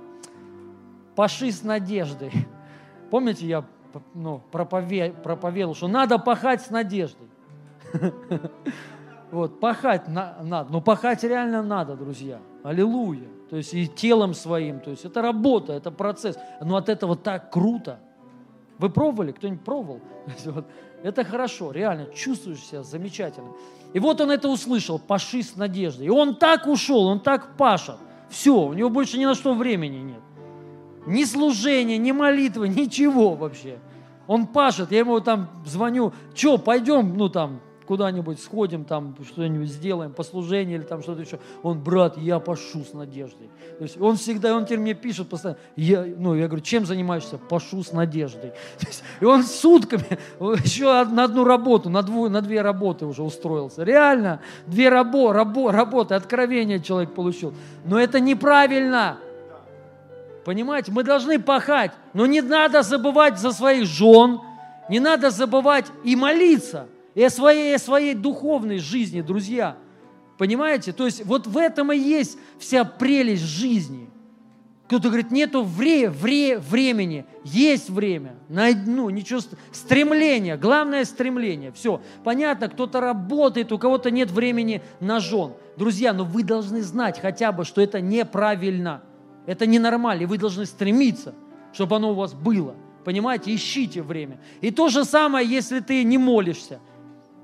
паши 1.16 1.52
с 1.52 1.64
надеждой. 1.64 2.32
Помните, 3.12 3.46
я 3.46 3.66
ну, 4.14 4.42
пропове- 4.52 5.14
проповедовал, 5.22 5.76
что 5.76 5.88
надо 5.88 6.18
пахать 6.18 6.62
с 6.62 6.70
надеждой. 6.70 7.28
Вот, 9.36 9.60
пахать 9.60 10.08
на- 10.08 10.38
надо. 10.42 10.72
Но 10.72 10.80
пахать 10.80 11.22
реально 11.26 11.62
надо, 11.62 11.98
друзья. 11.98 12.40
Аллилуйя. 12.64 13.28
То 13.50 13.58
есть 13.58 13.74
и 13.74 13.86
телом 13.86 14.34
своим. 14.34 14.80
То 14.80 14.92
есть 14.92 15.04
это 15.04 15.22
работа, 15.22 15.74
это 15.74 15.92
процесс. 15.92 16.38
Но 16.62 16.78
от 16.78 16.88
этого 16.88 17.18
так 17.18 17.52
круто. 17.52 18.00
Вы 18.78 18.90
пробовали? 18.90 19.34
Кто-нибудь 19.34 19.66
пробовал? 19.66 20.00
Вот 20.46 20.66
Это 21.04 21.26
хорошо, 21.26 21.72
реально, 21.72 22.06
чувствуешь 22.14 22.60
себя 22.60 22.84
замечательно. 22.84 23.50
И 23.92 24.00
вот 24.00 24.22
он 24.22 24.32
это 24.32 24.48
услышал, 24.48 25.00
паши 25.00 25.44
с 25.44 25.58
надеждой. 25.58 26.08
И 26.08 26.10
он 26.10 26.36
так 26.36 26.66
ушел, 26.66 27.06
он 27.06 27.20
так 27.20 27.58
пашет. 27.58 27.98
Все, 28.30 28.56
у 28.56 28.72
него 28.72 28.90
больше 28.90 29.18
ни 29.18 29.26
на 29.26 29.36
что 29.36 29.54
времени 29.54 29.98
нет. 29.98 30.22
Ни 31.08 31.26
служения, 31.26 31.98
ни 31.98 32.14
молитвы, 32.14 32.70
ничего 32.70 33.36
вообще. 33.36 33.80
Он 34.28 34.48
пашет, 34.48 34.94
я 34.94 35.00
ему 35.00 35.20
там 35.20 35.50
звоню, 35.66 36.14
что, 36.34 36.58
пойдем, 36.58 37.18
ну 37.18 37.28
там, 37.28 37.60
куда-нибудь 37.86 38.42
сходим, 38.42 38.84
там 38.86 39.16
что-нибудь 39.26 39.70
сделаем, 39.70 40.12
послужение 40.12 40.78
или 40.78 40.84
там 40.84 41.02
что-то 41.02 41.22
еще. 41.22 41.40
Он, 41.64 41.80
брат, 41.80 42.18
я 42.18 42.40
пашу 42.40 42.84
с 42.84 42.94
надеждой. 42.94 43.50
То 43.78 43.84
есть 43.84 44.00
он 44.00 44.18
всегда, 44.18 44.56
он 44.56 44.66
теперь 44.66 44.80
мне 44.80 44.94
пишет 44.94 45.30
постоянно, 45.30 45.60
я, 45.76 46.06
ну, 46.06 46.36
я 46.36 46.48
говорю, 46.48 46.64
чем 46.64 46.86
занимаешься? 46.86 47.38
Пашу 47.38 47.84
с 47.84 47.92
надеждой. 47.92 48.52
То 48.80 48.88
есть, 48.88 49.04
и 49.20 49.26
он 49.26 49.44
сутками 49.44 50.20
еще 50.64 51.06
на 51.06 51.26
одну 51.26 51.44
работу, 51.44 51.90
на, 51.90 52.02
дву, 52.02 52.30
на 52.30 52.42
две 52.42 52.62
работы 52.62 53.06
уже 53.06 53.24
устроился. 53.24 53.84
Реально, 53.84 54.42
две 54.68 54.90
рабо, 54.90 55.32
рабо, 55.34 55.72
работы, 55.72 56.16
откровения 56.16 56.80
человек 56.80 57.14
получил. 57.14 57.54
Но 57.86 58.00
это 58.00 58.20
неправильно. 58.20 59.18
Понимаете, 60.44 60.92
мы 60.92 61.04
должны 61.04 61.40
пахать, 61.40 61.92
но 62.14 62.26
не 62.28 62.42
надо 62.42 62.84
забывать 62.84 63.40
за 63.40 63.52
своих 63.52 63.88
жен, 63.88 64.40
не 64.90 65.00
надо 65.00 65.32
забывать 65.32 65.88
и 66.04 66.16
молиться, 66.16 66.88
и 67.16 67.24
о 67.24 67.30
своей, 67.30 67.76
о 67.76 67.80
своей 67.80 68.14
духовной 68.14 68.78
жизни, 68.78 69.22
друзья. 69.22 69.78
Понимаете? 70.38 70.92
То 70.92 71.06
есть 71.06 71.26
вот 71.26 71.48
в 71.48 71.58
этом 71.58 71.92
и 71.92 71.98
есть 71.98 72.38
вся 72.60 72.84
прелесть 72.84 73.44
жизни. 73.44 74.10
Кто-то 74.88 75.08
говорит, 75.08 75.32
нету 75.32 75.64
вре, 75.64 76.10
вре, 76.12 76.60
времени. 76.60 77.26
Есть 77.44 77.90
время. 77.90 78.36
Най- 78.50 78.76
Ну, 78.76 79.10
ничего, 79.10 79.40
ст- 79.40 79.56
стремление. 79.72 80.58
Главное 80.58 81.06
стремление. 81.06 81.72
Все. 81.72 82.02
Понятно, 82.24 82.68
кто-то 82.70 83.00
работает, 83.00 83.72
у 83.72 83.80
кого-то 83.80 84.12
нет 84.12 84.30
времени 84.30 84.84
на 85.00 85.20
жен. 85.20 85.54
Друзья, 85.78 86.14
но 86.14 86.24
вы 86.24 86.44
должны 86.44 86.84
знать 86.84 87.20
хотя 87.20 87.52
бы, 87.52 87.66
что 87.66 87.82
это 87.82 88.00
неправильно. 88.00 89.02
Это 89.48 89.66
ненормально. 89.66 90.24
И 90.24 90.26
вы 90.28 90.38
должны 90.38 90.66
стремиться, 90.68 91.34
чтобы 91.74 91.96
оно 91.96 92.12
у 92.12 92.16
вас 92.16 92.34
было. 92.36 92.76
Понимаете? 93.06 93.56
Ищите 93.56 94.04
время. 94.04 94.40
И 94.62 94.70
то 94.70 94.90
же 94.90 95.04
самое, 95.06 95.48
если 95.50 95.80
ты 95.80 96.04
не 96.04 96.18
молишься 96.20 96.80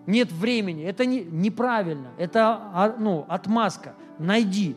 нет 0.06 0.32
времени. 0.32 0.84
Это 0.84 1.06
не, 1.06 1.24
неправильно. 1.24 2.10
Это 2.18 2.60
а, 2.74 2.96
ну, 2.98 3.26
отмазка. 3.28 3.94
Найди, 4.20 4.76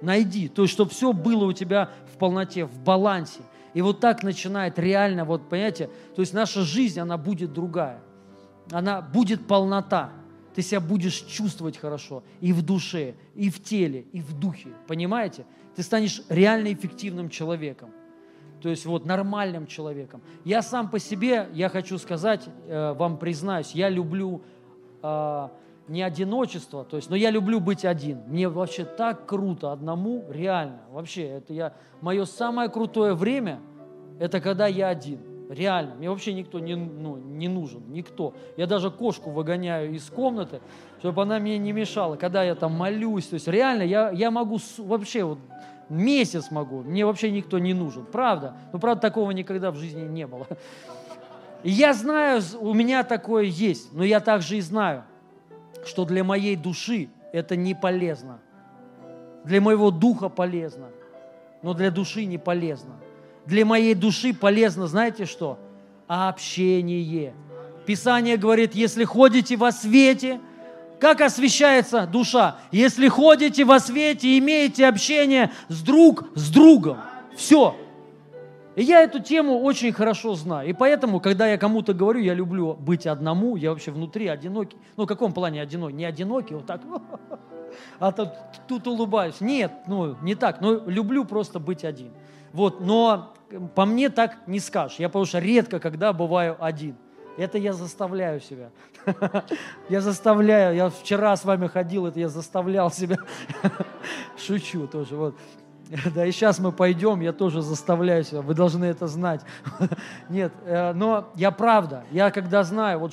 найди. 0.00 0.48
То 0.48 0.62
есть, 0.62 0.74
чтобы 0.74 0.90
все 0.90 1.12
было 1.12 1.44
у 1.44 1.52
тебя 1.52 1.90
в 2.12 2.18
полноте, 2.18 2.64
в 2.64 2.78
балансе. 2.80 3.40
И 3.74 3.82
вот 3.82 4.00
так 4.00 4.22
начинает 4.22 4.78
реально, 4.78 5.24
вот 5.24 5.48
понимаете, 5.48 5.90
то 6.14 6.20
есть 6.20 6.32
наша 6.32 6.62
жизнь, 6.62 7.00
она 7.00 7.18
будет 7.18 7.52
другая. 7.52 8.00
Она 8.70 9.02
будет 9.02 9.46
полнота. 9.46 10.12
Ты 10.54 10.62
себя 10.62 10.80
будешь 10.80 11.20
чувствовать 11.22 11.76
хорошо 11.76 12.22
и 12.40 12.52
в 12.52 12.62
душе, 12.62 13.14
и 13.34 13.50
в 13.50 13.60
теле, 13.62 14.06
и 14.12 14.20
в 14.20 14.38
духе. 14.38 14.68
Понимаете? 14.86 15.44
Ты 15.74 15.82
станешь 15.82 16.22
реально 16.28 16.72
эффективным 16.72 17.28
человеком. 17.28 17.90
То 18.62 18.68
есть 18.68 18.86
вот 18.86 19.04
нормальным 19.04 19.66
человеком. 19.66 20.22
Я 20.44 20.62
сам 20.62 20.88
по 20.88 21.00
себе, 21.00 21.48
я 21.52 21.68
хочу 21.68 21.98
сказать, 21.98 22.48
э, 22.66 22.94
вам 22.94 23.18
признаюсь, 23.18 23.72
я 23.72 23.88
люблю 23.88 24.42
э, 25.04 25.48
не 25.88 26.02
одиночество, 26.02 26.84
то 26.84 26.96
есть, 26.96 27.10
но 27.10 27.16
я 27.16 27.30
люблю 27.30 27.60
быть 27.60 27.84
один. 27.84 28.22
Мне 28.26 28.48
вообще 28.48 28.84
так 28.84 29.26
круто 29.26 29.70
одному, 29.72 30.24
реально. 30.30 30.80
Вообще, 30.90 31.24
это 31.24 31.52
я, 31.52 31.74
мое 32.00 32.24
самое 32.24 32.70
крутое 32.70 33.14
время, 33.14 33.60
это 34.18 34.40
когда 34.40 34.66
я 34.66 34.88
один. 34.88 35.20
Реально. 35.50 35.94
Мне 35.96 36.08
вообще 36.08 36.32
никто 36.32 36.58
не, 36.58 36.74
ну, 36.74 37.16
не 37.16 37.48
нужен. 37.48 37.82
Никто. 37.88 38.34
Я 38.56 38.66
даже 38.66 38.90
кошку 38.90 39.30
выгоняю 39.30 39.92
из 39.92 40.08
комнаты, 40.08 40.60
чтобы 41.00 41.20
она 41.20 41.38
мне 41.38 41.58
не 41.58 41.72
мешала. 41.72 42.16
Когда 42.16 42.42
я 42.42 42.54
там 42.54 42.72
молюсь. 42.72 43.26
То 43.26 43.34
есть 43.34 43.46
реально 43.46 43.82
я, 43.82 44.10
я 44.10 44.30
могу 44.30 44.58
вообще 44.78 45.22
вот 45.24 45.38
месяц 45.90 46.50
могу. 46.50 46.82
Мне 46.82 47.04
вообще 47.04 47.30
никто 47.30 47.58
не 47.58 47.74
нужен. 47.74 48.06
Правда. 48.06 48.56
Но 48.72 48.78
правда 48.78 49.02
такого 49.02 49.32
никогда 49.32 49.70
в 49.70 49.76
жизни 49.76 50.02
не 50.02 50.26
было. 50.26 50.46
Я 51.64 51.94
знаю, 51.94 52.42
у 52.60 52.74
меня 52.74 53.02
такое 53.04 53.44
есть. 53.44 53.92
Но 53.92 54.04
я 54.04 54.20
также 54.20 54.58
и 54.58 54.60
знаю, 54.60 55.04
что 55.86 56.04
для 56.04 56.22
моей 56.22 56.56
души 56.56 57.08
это 57.32 57.56
не 57.56 57.74
полезно. 57.74 58.38
Для 59.44 59.60
моего 59.60 59.90
духа 59.90 60.28
полезно, 60.28 60.88
но 61.62 61.74
для 61.74 61.90
души 61.90 62.26
не 62.26 62.38
полезно. 62.38 62.94
Для 63.46 63.64
моей 63.64 63.94
души 63.94 64.32
полезно, 64.32 64.86
знаете 64.86 65.24
что? 65.24 65.58
Общение. 66.06 67.34
Писание 67.86 68.36
говорит, 68.36 68.74
если 68.74 69.04
ходите 69.04 69.56
во 69.56 69.72
свете, 69.72 70.40
как 71.00 71.20
освещается 71.20 72.06
душа? 72.06 72.58
Если 72.72 73.08
ходите 73.08 73.64
во 73.64 73.80
свете, 73.80 74.38
имеете 74.38 74.86
общение 74.86 75.50
с 75.68 75.82
друг 75.82 76.24
с 76.34 76.50
другом. 76.50 76.98
Все. 77.36 77.76
И 78.76 78.82
я 78.82 79.02
эту 79.02 79.20
тему 79.20 79.60
очень 79.60 79.92
хорошо 79.92 80.34
знаю. 80.34 80.68
И 80.68 80.72
поэтому, 80.72 81.20
когда 81.20 81.46
я 81.46 81.58
кому-то 81.58 81.94
говорю, 81.94 82.20
я 82.20 82.34
люблю 82.34 82.74
быть 82.74 83.06
одному, 83.06 83.56
я 83.56 83.70
вообще 83.70 83.92
внутри 83.92 84.26
одинокий. 84.26 84.76
Ну, 84.96 85.04
в 85.04 85.06
каком 85.06 85.32
плане 85.32 85.62
одинокий? 85.62 85.94
Не 85.94 86.04
одинокий, 86.04 86.54
вот 86.54 86.66
так, 86.66 86.80
а 87.98 88.12
тут, 88.12 88.30
тут 88.66 88.86
улыбаюсь. 88.86 89.40
Нет, 89.40 89.72
ну, 89.86 90.16
не 90.22 90.34
так. 90.34 90.60
Но 90.60 90.74
люблю 90.86 91.24
просто 91.24 91.60
быть 91.60 91.84
один. 91.84 92.10
Вот, 92.52 92.80
но 92.80 93.34
по 93.74 93.84
мне 93.84 94.10
так 94.10 94.46
не 94.46 94.60
скажешь. 94.60 94.98
Я 94.98 95.08
потому 95.08 95.24
что 95.24 95.38
редко, 95.38 95.78
когда 95.78 96.12
бываю 96.12 96.56
один. 96.58 96.96
Это 97.36 97.58
я 97.58 97.72
заставляю 97.72 98.40
себя. 98.40 98.70
Я 99.88 100.00
заставляю. 100.00 100.76
Я 100.76 100.88
вчера 100.88 101.36
с 101.36 101.44
вами 101.44 101.66
ходил, 101.66 102.06
это 102.06 102.20
я 102.20 102.28
заставлял 102.28 102.90
себя. 102.92 103.16
Шучу 104.38 104.86
тоже. 104.86 105.16
Вот. 105.16 105.34
Да, 106.14 106.26
и 106.26 106.32
сейчас 106.32 106.58
мы 106.58 106.72
пойдем, 106.72 107.20
я 107.20 107.32
тоже 107.32 107.62
заставляю 107.62 108.24
себя, 108.24 108.42
вы 108.42 108.54
должны 108.54 108.84
это 108.84 109.06
знать. 109.06 109.40
Нет, 110.28 110.52
э, 110.64 110.92
но 110.92 111.28
я 111.36 111.50
правда, 111.50 112.04
я 112.10 112.30
когда 112.30 112.62
знаю, 112.64 112.98
вот 113.00 113.12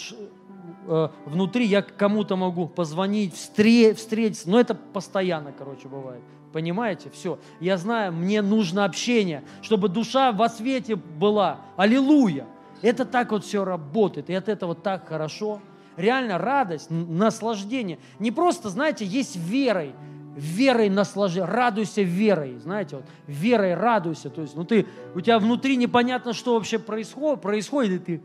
э, 0.87 1.09
внутри 1.25 1.65
я 1.65 1.81
кому-то 1.81 2.35
могу 2.35 2.67
позвонить, 2.67 3.35
встретиться, 3.35 4.49
но 4.49 4.59
это 4.59 4.75
постоянно, 4.75 5.51
короче, 5.57 5.87
бывает. 5.87 6.21
Понимаете? 6.51 7.09
Все. 7.09 7.39
Я 7.61 7.77
знаю, 7.77 8.11
мне 8.11 8.41
нужно 8.41 8.83
общение, 8.83 9.43
чтобы 9.61 9.87
душа 9.87 10.33
во 10.33 10.49
свете 10.49 10.95
была. 10.95 11.61
Аллилуйя. 11.77 12.45
Это 12.81 13.05
так 13.05 13.31
вот 13.31 13.45
все 13.45 13.63
работает, 13.63 14.29
и 14.29 14.33
от 14.33 14.49
этого 14.49 14.75
так 14.75 15.07
хорошо. 15.07 15.61
Реально 15.95 16.37
радость, 16.37 16.87
наслаждение. 16.89 17.99
Не 18.19 18.31
просто, 18.31 18.69
знаете, 18.69 19.05
есть 19.05 19.35
верой, 19.37 19.93
верой 20.35 20.89
наслаждение, 20.89 21.49
радуйся 21.49 22.01
верой, 22.01 22.57
знаете, 22.59 22.97
вот, 22.97 23.05
верой 23.27 23.75
радуйся, 23.75 24.29
то 24.29 24.41
есть, 24.41 24.55
ну 24.55 24.63
ты, 24.63 24.87
у 25.13 25.21
тебя 25.21 25.39
внутри 25.39 25.75
непонятно, 25.75 26.33
что 26.33 26.55
вообще 26.55 26.79
происходит, 26.79 27.41
происходит, 27.41 27.93
и 27.93 27.99
ты 27.99 28.23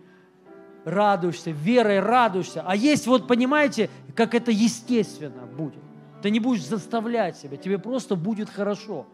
радуешься, 0.85 1.51
верой 1.51 2.01
радуешься, 2.01 2.63
а 2.65 2.77
есть 2.77 3.07
вот, 3.07 3.27
понимаете, 3.27 3.91
как 4.15 4.35
это 4.35 4.51
естественно 4.51 5.47
будет, 5.47 5.83
ты 6.23 6.31
не 6.31 6.39
будешь 6.39 6.65
заставлять 6.65 7.37
себя, 7.37 7.57
тебе 7.57 7.79
просто 7.79 8.15
будет 8.15 8.51
хорошо, 8.51 9.07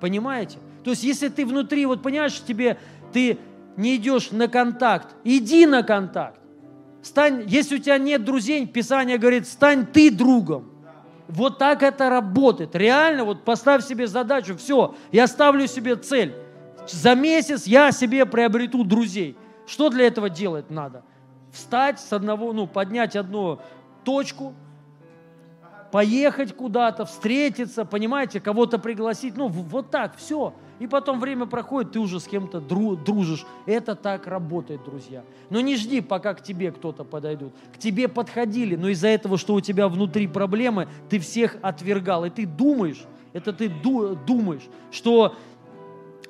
понимаете, 0.00 0.58
то 0.82 0.90
есть, 0.90 1.04
если 1.04 1.28
ты 1.28 1.46
внутри, 1.46 1.86
вот 1.86 2.02
понимаешь, 2.02 2.42
тебе, 2.42 2.78
ты 3.12 3.38
не 3.76 3.96
идешь 3.96 4.32
на 4.32 4.48
контакт, 4.48 5.14
иди 5.22 5.66
на 5.66 5.82
контакт, 5.82 6.40
стань, 7.02 7.44
если 7.46 7.76
у 7.76 7.78
тебя 7.78 7.98
нет 7.98 8.24
друзей, 8.24 8.66
Писание 8.66 9.18
говорит, 9.18 9.46
стань 9.46 9.86
ты 9.86 10.10
другом, 10.10 10.73
вот 11.28 11.58
так 11.58 11.82
это 11.82 12.10
работает. 12.10 12.74
Реально, 12.74 13.24
вот 13.24 13.44
поставь 13.44 13.84
себе 13.84 14.06
задачу, 14.06 14.56
все, 14.56 14.94
я 15.10 15.26
ставлю 15.26 15.66
себе 15.66 15.96
цель. 15.96 16.34
За 16.86 17.14
месяц 17.14 17.66
я 17.66 17.92
себе 17.92 18.26
приобрету 18.26 18.84
друзей. 18.84 19.36
Что 19.66 19.88
для 19.88 20.06
этого 20.06 20.28
делать 20.28 20.70
надо? 20.70 21.02
Встать 21.50 22.00
с 22.00 22.12
одного, 22.12 22.52
ну, 22.52 22.66
поднять 22.66 23.16
одну 23.16 23.60
точку, 24.04 24.54
поехать 25.90 26.54
куда-то, 26.54 27.06
встретиться, 27.06 27.84
понимаете, 27.84 28.40
кого-то 28.40 28.78
пригласить. 28.78 29.36
Ну, 29.36 29.48
вот 29.48 29.90
так, 29.90 30.16
все. 30.16 30.52
И 30.80 30.86
потом 30.86 31.20
время 31.20 31.46
проходит, 31.46 31.92
ты 31.92 32.00
уже 32.00 32.18
с 32.18 32.24
кем-то 32.24 32.60
дружишь. 32.60 33.46
Это 33.66 33.94
так 33.94 34.26
работает, 34.26 34.82
друзья. 34.84 35.22
Но 35.50 35.60
не 35.60 35.76
жди, 35.76 36.00
пока 36.00 36.34
к 36.34 36.42
тебе 36.42 36.72
кто-то 36.72 37.04
подойдут. 37.04 37.52
К 37.72 37.78
тебе 37.78 38.08
подходили, 38.08 38.74
но 38.74 38.88
из-за 38.88 39.08
этого, 39.08 39.38
что 39.38 39.54
у 39.54 39.60
тебя 39.60 39.88
внутри 39.88 40.26
проблемы, 40.26 40.88
ты 41.08 41.18
всех 41.20 41.56
отвергал. 41.62 42.24
И 42.24 42.30
ты 42.30 42.44
думаешь, 42.44 43.04
это 43.32 43.52
ты 43.52 43.68
думаешь, 43.68 44.68
что 44.90 45.36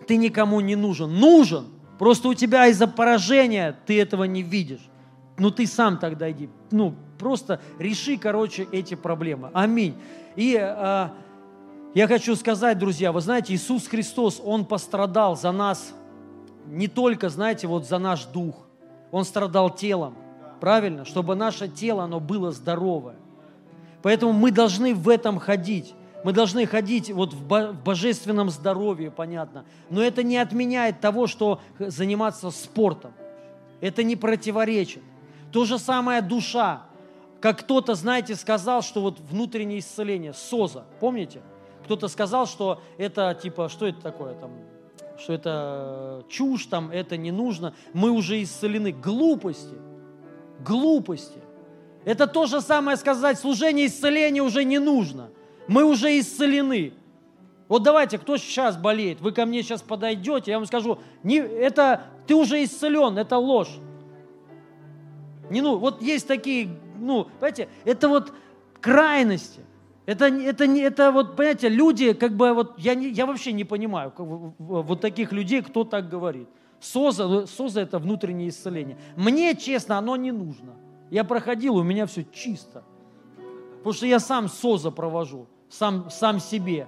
ты 0.07 0.17
никому 0.17 0.61
не 0.61 0.77
нужен. 0.77 1.19
Нужен. 1.19 1.67
Просто 1.99 2.29
у 2.29 2.35
тебя 2.35 2.67
из-за 2.67 2.87
поражения 2.87 3.77
ты 3.87 4.01
этого 4.01 4.25
не 4.25 4.43
видишь. 4.43 4.91
Ну 5.39 5.51
ты 5.51 5.67
сам 5.67 5.99
тогда 5.99 6.31
иди. 6.31 6.49
Ну, 6.71 6.95
просто 7.19 7.61
реши, 7.79 8.19
короче, 8.19 8.67
эти 8.73 8.95
проблемы. 8.95 9.51
Аминь. 9.53 9.95
И 10.37 10.57
а, 10.57 11.15
я 11.95 12.09
хочу 12.09 12.35
сказать, 12.35 12.79
друзья, 12.79 13.13
вы 13.13 13.21
знаете, 13.21 13.55
Иисус 13.55 13.87
Христос, 13.87 14.43
Он 14.45 14.65
пострадал 14.65 15.37
за 15.37 15.53
нас 15.53 15.95
не 16.67 16.89
только, 16.89 17.29
знаете, 17.29 17.67
вот 17.67 17.87
за 17.87 17.99
наш 17.99 18.25
дух. 18.25 18.57
Он 19.13 19.25
страдал 19.25 19.71
телом, 19.71 20.17
правильно? 20.61 21.05
Чтобы 21.05 21.37
наше 21.37 21.69
тело, 21.69 22.05
оно 22.05 22.19
было 22.19 22.51
здоровое. 22.51 23.17
Поэтому 24.03 24.33
мы 24.33 24.51
должны 24.51 24.95
в 24.95 25.09
этом 25.09 25.39
ходить. 25.39 25.95
Мы 26.25 26.33
должны 26.33 26.67
ходить 26.67 27.13
вот 27.13 27.33
в 27.33 27.75
божественном 27.85 28.51
здоровье, 28.51 29.11
понятно. 29.11 29.65
Но 29.89 30.03
это 30.03 30.23
не 30.23 30.39
отменяет 30.39 31.01
того, 31.01 31.27
что 31.27 31.61
заниматься 31.79 32.51
спортом. 32.51 33.13
Это 33.81 34.03
не 34.03 34.17
противоречит. 34.17 35.03
То 35.53 35.65
же 35.65 35.79
самое 35.79 36.23
душа. 36.23 36.83
Как 37.41 37.61
кто-то, 37.61 37.95
знаете, 37.95 38.35
сказал, 38.35 38.83
что 38.83 39.03
вот 39.03 39.21
внутреннее 39.21 39.79
исцеление, 39.79 40.33
СОЗа, 40.33 40.85
помните? 40.99 41.43
Кто-то 41.85 42.09
сказал, 42.09 42.47
что 42.47 42.81
это 42.97 43.39
типа, 43.41 43.69
что 43.69 43.87
это 43.87 44.01
такое 44.01 44.35
там, 44.35 44.53
что 45.19 45.33
это 45.33 46.25
чушь, 46.29 46.67
там, 46.67 46.91
это 46.91 47.17
не 47.17 47.31
нужно, 47.31 47.75
мы 47.93 48.11
уже 48.11 48.43
исцелены. 48.43 48.91
Глупости, 48.93 49.77
глупости. 50.65 51.39
Это 52.05 52.27
то 52.27 52.47
же 52.47 52.61
самое 52.61 52.97
сказать, 52.97 53.39
служение 53.39 53.87
исцеления 53.87 54.43
уже 54.43 54.65
не 54.65 54.79
нужно. 54.79 55.31
Мы 55.69 55.85
уже 55.85 56.19
исцелены. 56.19 56.93
Вот 57.69 57.83
давайте, 57.83 58.19
кто 58.19 58.37
сейчас 58.37 58.77
болеет, 58.77 59.21
вы 59.21 59.33
ко 59.33 59.47
мне 59.47 59.63
сейчас 59.63 59.81
подойдете, 59.83 60.51
я 60.51 60.59
вам 60.59 60.67
скажу, 60.67 60.99
не, 61.23 61.37
это 61.37 62.03
ты 62.27 62.35
уже 62.35 62.63
исцелен, 62.63 63.17
это 63.17 63.39
ложь. 63.39 63.79
Не, 65.51 65.61
ну, 65.63 65.79
вот 65.79 66.03
есть 66.03 66.27
такие, 66.27 66.69
ну, 66.99 67.25
понимаете, 67.25 67.69
это 67.85 68.09
вот 68.09 68.33
крайности– 68.81 69.61
это, 70.07 70.27
это, 70.27 70.65
это 70.65 71.11
вот, 71.11 71.37
понимаете, 71.37 71.69
люди, 71.69 72.13
как 72.13 72.37
бы, 72.37 72.53
вот, 72.53 72.79
я, 72.79 72.95
не, 72.95 73.09
я 73.09 73.27
вообще 73.27 73.53
не 73.53 73.65
понимаю 73.65 74.11
как, 74.11 74.27
вот 74.27 75.01
таких 75.01 75.33
людей, 75.33 75.63
кто 75.63 75.85
так 75.85 76.09
говорит. 76.09 76.49
СОЗа, 76.81 77.47
СОЗа– 77.47 77.81
это 77.83 77.99
внутреннее 77.99 78.51
исцеление. 78.51 78.99
Мне, 79.17 79.55
честно, 79.57 79.97
оно 79.97 80.17
не 80.17 80.33
нужно. 80.33 80.75
Я 81.11 81.25
проходил, 81.25 81.77
у 81.77 81.83
меня 81.83 82.05
все 82.05 82.25
чисто. 82.25 82.85
Потому 83.79 83.95
что 83.95 84.07
я 84.07 84.19
сам 84.19 84.49
СОЗа 84.49 84.91
провожу, 84.91 85.47
сам, 85.71 86.11
сам 86.11 86.41
себе. 86.41 86.87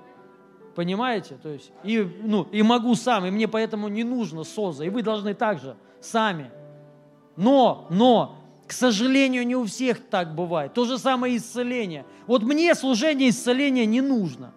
Понимаете? 0.75 1.39
То 1.43 1.49
есть, 1.49 1.73
и, 1.85 2.07
ну, 2.23 2.47
и 2.53 2.63
могу 2.63 2.95
сам, 2.95 3.25
и 3.25 3.31
мне 3.31 3.49
поэтому 3.49 3.89
не 3.89 4.05
нужно 4.05 4.45
СОЗа. 4.45 4.85
И 4.85 4.91
вы 4.91 5.03
должны 5.03 5.33
также 5.33 5.77
сами. 6.01 6.51
Но, 7.37 7.87
но, 7.89 8.37
к 8.67 8.73
сожалению, 8.73 9.47
не 9.47 9.55
у 9.55 9.65
всех 9.65 10.01
так 10.01 10.35
бывает. 10.35 10.75
То 10.75 10.85
же 10.85 10.99
самое 10.99 11.37
исцеление. 11.37 12.05
Вот 12.27 12.43
мне 12.43 12.75
служение 12.75 13.31
исцеления 13.31 13.87
не 13.87 14.01
нужно. 14.01 14.53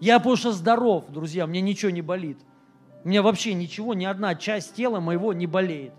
Я 0.00 0.20
что 0.20 0.52
здоров, 0.52 1.04
друзья, 1.08 1.46
мне 1.46 1.60
ничего 1.60 1.90
не 1.90 2.02
болит. 2.02 2.38
У 3.04 3.08
меня 3.08 3.22
вообще 3.22 3.54
ничего, 3.54 3.94
ни 3.94 4.04
одна 4.04 4.34
часть 4.34 4.74
тела 4.74 5.00
моего 5.00 5.32
не 5.32 5.46
болеет, 5.46 5.92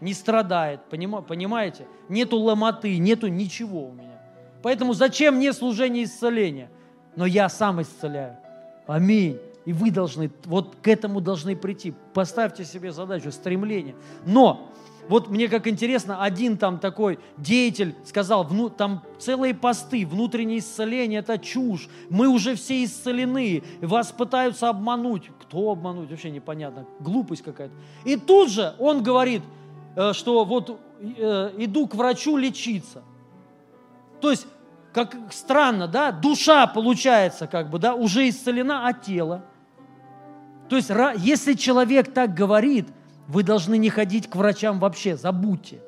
не 0.00 0.12
страдает, 0.14 0.80
понимаете? 0.90 1.86
Нету 2.08 2.38
ломоты, 2.38 2.98
нету 2.98 3.28
ничего 3.28 3.88
у 3.88 3.92
меня. 3.92 4.20
Поэтому 4.62 4.92
зачем 4.92 5.36
мне 5.36 5.52
служение 5.52 6.04
исцеления? 6.04 6.70
Но 7.16 7.26
я 7.26 7.48
сам 7.48 7.80
исцеляю. 7.80 8.36
Аминь. 8.86 9.38
И 9.64 9.72
вы 9.72 9.90
должны, 9.90 10.30
вот 10.44 10.76
к 10.82 10.88
этому 10.88 11.20
должны 11.20 11.54
прийти. 11.54 11.94
Поставьте 12.14 12.64
себе 12.64 12.90
задачу, 12.90 13.30
стремление. 13.30 13.94
Но 14.24 14.72
вот 15.08 15.28
мне 15.28 15.48
как 15.48 15.66
интересно, 15.66 16.22
один 16.22 16.58
там 16.58 16.78
такой 16.78 17.18
деятель 17.38 17.94
сказал, 18.04 18.44
вну, 18.44 18.68
там 18.68 19.02
целые 19.18 19.54
посты, 19.54 20.06
внутреннее 20.06 20.58
исцеление– 20.58 21.20
это 21.20 21.38
чушь, 21.38 21.88
мы 22.10 22.28
уже 22.28 22.54
все 22.54 22.84
исцелены, 22.84 23.62
вас 23.80 24.12
пытаются 24.12 24.68
обмануть. 24.68 25.30
Кто 25.40 25.70
обмануть, 25.70 26.10
вообще 26.10 26.30
непонятно, 26.30 26.86
глупость 27.00 27.42
какая-то. 27.42 27.74
И 28.04 28.16
тут 28.16 28.50
же 28.50 28.74
он 28.78 29.02
говорит, 29.02 29.42
э, 29.96 30.12
что 30.12 30.44
вот 30.44 30.78
э, 31.00 31.50
иду 31.56 31.86
к 31.86 31.94
врачу 31.94 32.36
лечиться. 32.36 33.02
То 34.20 34.30
есть, 34.30 34.46
как 34.92 35.16
странно, 35.30 35.88
да, 35.88 36.12
душа 36.12 36.66
получается 36.66 37.46
как 37.46 37.70
бы, 37.70 37.78
да, 37.78 37.94
уже 37.94 38.28
исцелена, 38.28 38.86
а 38.86 38.92
тело. 38.92 39.44
То 40.68 40.76
есть, 40.76 40.90
если 41.16 41.54
человек 41.54 42.12
так 42.12 42.34
говорит, 42.34 42.88
вы 43.28 43.42
должны 43.42 43.76
не 43.76 43.90
ходить 43.90 44.28
к 44.28 44.34
врачам 44.34 44.80
вообще, 44.80 45.16
забудьте. 45.16 45.80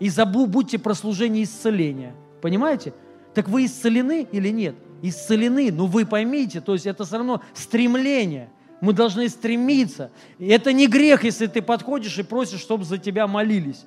И 0.00 0.10
забудьте 0.10 0.78
про 0.78 0.94
служение 0.94 1.44
исцеления. 1.44 2.14
Понимаете? 2.42 2.92
Так 3.32 3.48
вы 3.48 3.66
исцелены 3.66 4.26
или 4.30 4.48
нет? 4.48 4.74
Исцелены, 5.02 5.70
но 5.72 5.86
вы 5.86 6.04
поймите, 6.04 6.60
то 6.60 6.74
есть 6.74 6.86
это 6.86 7.04
все 7.04 7.16
равно 7.16 7.42
стремление. 7.54 8.50
Мы 8.80 8.92
должны 8.92 9.28
стремиться. 9.28 10.10
Это 10.38 10.72
не 10.72 10.88
грех, 10.88 11.24
если 11.24 11.46
ты 11.46 11.62
подходишь 11.62 12.18
и 12.18 12.22
просишь, 12.22 12.60
чтобы 12.60 12.84
за 12.84 12.98
тебя 12.98 13.26
молились. 13.26 13.84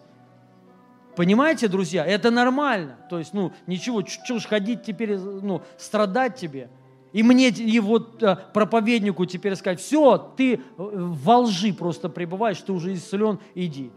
Понимаете, 1.15 1.67
друзья, 1.67 2.05
это 2.05 2.31
нормально. 2.31 2.97
То 3.09 3.19
есть, 3.19 3.33
ну, 3.33 3.51
ничего, 3.67 4.01
ж 4.01 4.45
ходить 4.45 4.83
теперь, 4.83 5.17
ну, 5.17 5.61
страдать 5.77 6.35
тебе. 6.35 6.69
И 7.13 7.23
мне, 7.23 7.49
и 7.49 7.79
вот 7.79 8.21
э, 8.23 8.35
проповеднику 8.53 9.25
теперь 9.25 9.55
сказать, 9.55 9.79
все, 9.79 10.17
ты 10.35 10.55
э, 10.55 10.59
во 10.77 11.37
лжи 11.39 11.71
просто 11.73 12.09
пребываешь, 12.09 12.59
ты 12.59 12.73
уже 12.73 12.93
исцелен, 12.93 13.39
иди. 13.55 13.91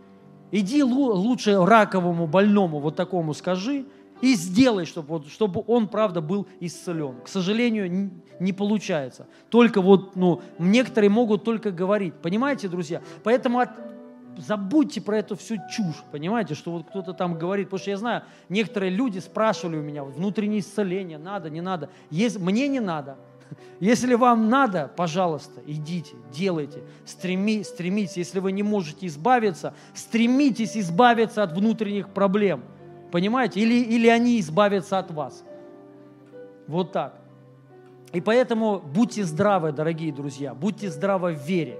Иди 0.52 0.82
лу- 0.82 1.12
лучше 1.14 1.58
раковому 1.64 2.26
больному 2.26 2.78
вот 2.78 2.94
такому 2.94 3.34
скажи 3.34 3.86
и 4.20 4.34
сделай, 4.34 4.84
чтобы, 4.86 5.08
вот, 5.08 5.28
чтобы 5.28 5.62
он, 5.66 5.88
правда, 5.88 6.20
был 6.20 6.46
исцелен. 6.60 7.16
К 7.24 7.28
сожалению, 7.28 8.10
не 8.38 8.52
получается. 8.52 9.26
Только 9.50 9.80
вот, 9.80 10.14
ну, 10.14 10.40
некоторые 10.58 11.10
могут 11.10 11.42
только 11.44 11.70
говорить. 11.70 12.14
Понимаете, 12.22 12.68
друзья? 12.68 13.00
Поэтому 13.24 13.58
от- 13.60 13.70
забудьте 14.38 15.00
про 15.00 15.18
эту 15.18 15.36
всю 15.36 15.56
чушь, 15.70 16.02
понимаете, 16.10 16.54
что 16.54 16.72
вот 16.72 16.86
кто-то 16.88 17.12
там 17.12 17.38
говорит, 17.38 17.68
потому 17.68 17.80
что 17.80 17.90
я 17.90 17.96
знаю, 17.96 18.22
некоторые 18.48 18.90
люди 18.90 19.18
спрашивали 19.18 19.76
у 19.76 19.82
меня, 19.82 20.04
вот, 20.04 20.14
внутреннее 20.14 20.60
исцеление, 20.60 21.18
надо, 21.18 21.50
не 21.50 21.60
надо. 21.60 21.90
Если, 22.10 22.38
мне 22.38 22.68
не 22.68 22.80
надо. 22.80 23.16
Если 23.80 24.14
вам 24.14 24.48
надо, 24.48 24.90
пожалуйста, 24.96 25.60
идите, 25.66 26.16
делайте, 26.32 26.82
стреми, 27.04 27.62
стремитесь. 27.64 28.16
Если 28.16 28.40
вы 28.40 28.52
не 28.52 28.62
можете 28.62 29.06
избавиться, 29.06 29.74
стремитесь 29.94 30.76
избавиться 30.76 31.42
от 31.42 31.52
внутренних 31.52 32.08
проблем. 32.10 32.62
Понимаете? 33.12 33.60
Или, 33.60 33.74
или 33.74 34.08
они 34.08 34.40
избавятся 34.40 34.98
от 34.98 35.10
вас. 35.10 35.44
Вот 36.66 36.92
так. 36.92 37.20
И 38.12 38.20
поэтому 38.20 38.80
будьте 38.80 39.24
здравы, 39.24 39.72
дорогие 39.72 40.12
друзья, 40.12 40.54
будьте 40.54 40.90
здравы 40.90 41.34
в 41.34 41.46
вере. 41.46 41.78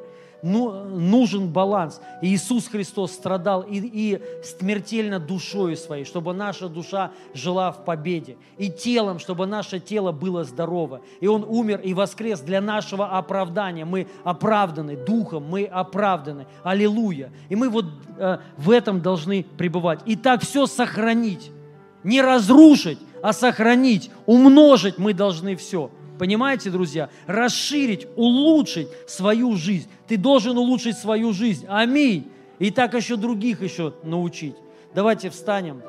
Ну, 0.49 0.85
нужен 0.85 1.49
баланс. 1.49 2.01
И 2.23 2.29
Иисус 2.29 2.69
Христос 2.69 3.11
страдал 3.11 3.63
и, 3.63 3.81
и 3.81 4.23
смертельно 4.45 5.19
душою 5.19 5.77
своей, 5.77 6.05
чтобы 6.05 6.35
наша 6.35 6.69
душа 6.69 7.11
жила 7.35 7.73
в 7.73 7.85
победе. 7.85 8.37
И 8.57 8.71
телом, 8.71 9.19
чтобы 9.19 9.47
наше 9.47 9.81
тело 9.81 10.13
было 10.13 10.45
здорово. 10.45 11.01
И 11.21 11.27
Он 11.27 11.45
умер 11.45 11.81
и 11.81 11.95
воскрес 11.95 12.41
для 12.41 12.61
нашего 12.61 13.19
оправдания. 13.19 13.85
Мы 13.85 14.07
оправданы 14.23 14.97
Духом, 14.97 15.45
мы 15.49 15.65
оправданы. 15.65 16.47
Аллилуйя. 16.63 17.33
И 17.49 17.57
мы 17.57 17.69
вот 17.69 17.87
э, 18.17 18.39
в 18.57 18.71
этом 18.71 19.01
должны 19.01 19.45
пребывать. 19.59 19.99
И 20.07 20.15
так 20.15 20.43
все 20.43 20.67
сохранить. 20.67 21.51
Не 22.05 22.23
разрушить, 22.23 23.01
а 23.21 23.33
сохранить, 23.33 24.13
умножить 24.27 24.97
мы 24.99 25.13
должны 25.13 25.57
все. 25.57 25.91
Понимаете, 26.19 26.71
друзья? 26.71 27.11
Расширить, 27.27 28.07
улучшить 28.17 28.89
свою 29.07 29.55
жизнь. 29.57 29.89
Ты 30.07 30.17
должен 30.17 30.57
улучшить 30.57 30.97
свою 30.97 31.33
жизнь. 31.33 31.67
Аминь. 31.69 32.31
И 32.59 32.71
так 32.71 32.95
еще 32.95 33.17
других 33.17 33.63
еще 33.63 33.93
научить. 34.03 34.57
Давайте 34.95 35.29
встанем. 35.31 35.83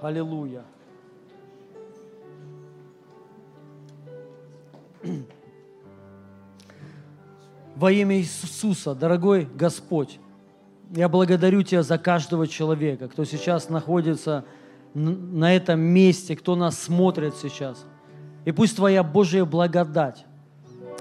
Аллилуйя. 0.00 0.62
Во 7.74 7.90
имя 7.92 8.18
Иисуса, 8.18 8.94
дорогой 8.94 9.48
Господь, 9.54 10.20
я 10.90 11.08
благодарю 11.08 11.62
Тебя 11.62 11.82
за 11.82 11.98
каждого 11.98 12.46
человека, 12.46 13.08
кто 13.08 13.24
сейчас 13.24 13.68
находится 13.68 14.32
н- 14.38 14.44
на 14.94 15.54
этом 15.54 15.80
месте, 15.80 16.36
кто 16.36 16.56
нас 16.56 16.78
смотрит 16.78 17.36
сейчас. 17.36 17.84
И 18.44 18.52
пусть 18.52 18.76
Твоя 18.76 19.02
Божья 19.02 19.44
благодать, 19.44 20.24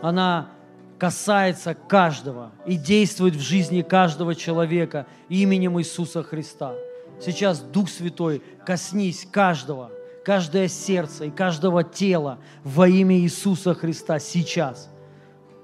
она 0.01 0.49
касается 0.97 1.73
каждого 1.73 2.51
и 2.65 2.75
действует 2.75 3.35
в 3.35 3.41
жизни 3.41 3.81
каждого 3.81 4.35
человека 4.35 5.05
именем 5.29 5.79
Иисуса 5.79 6.23
Христа. 6.23 6.73
Сейчас, 7.19 7.59
Дух 7.59 7.89
Святой, 7.89 8.41
коснись 8.65 9.27
каждого, 9.29 9.91
каждое 10.25 10.67
сердце 10.67 11.25
и 11.25 11.31
каждого 11.31 11.83
тела 11.83 12.39
во 12.63 12.87
имя 12.87 13.17
Иисуса 13.17 13.73
Христа 13.73 14.19
сейчас. 14.19 14.89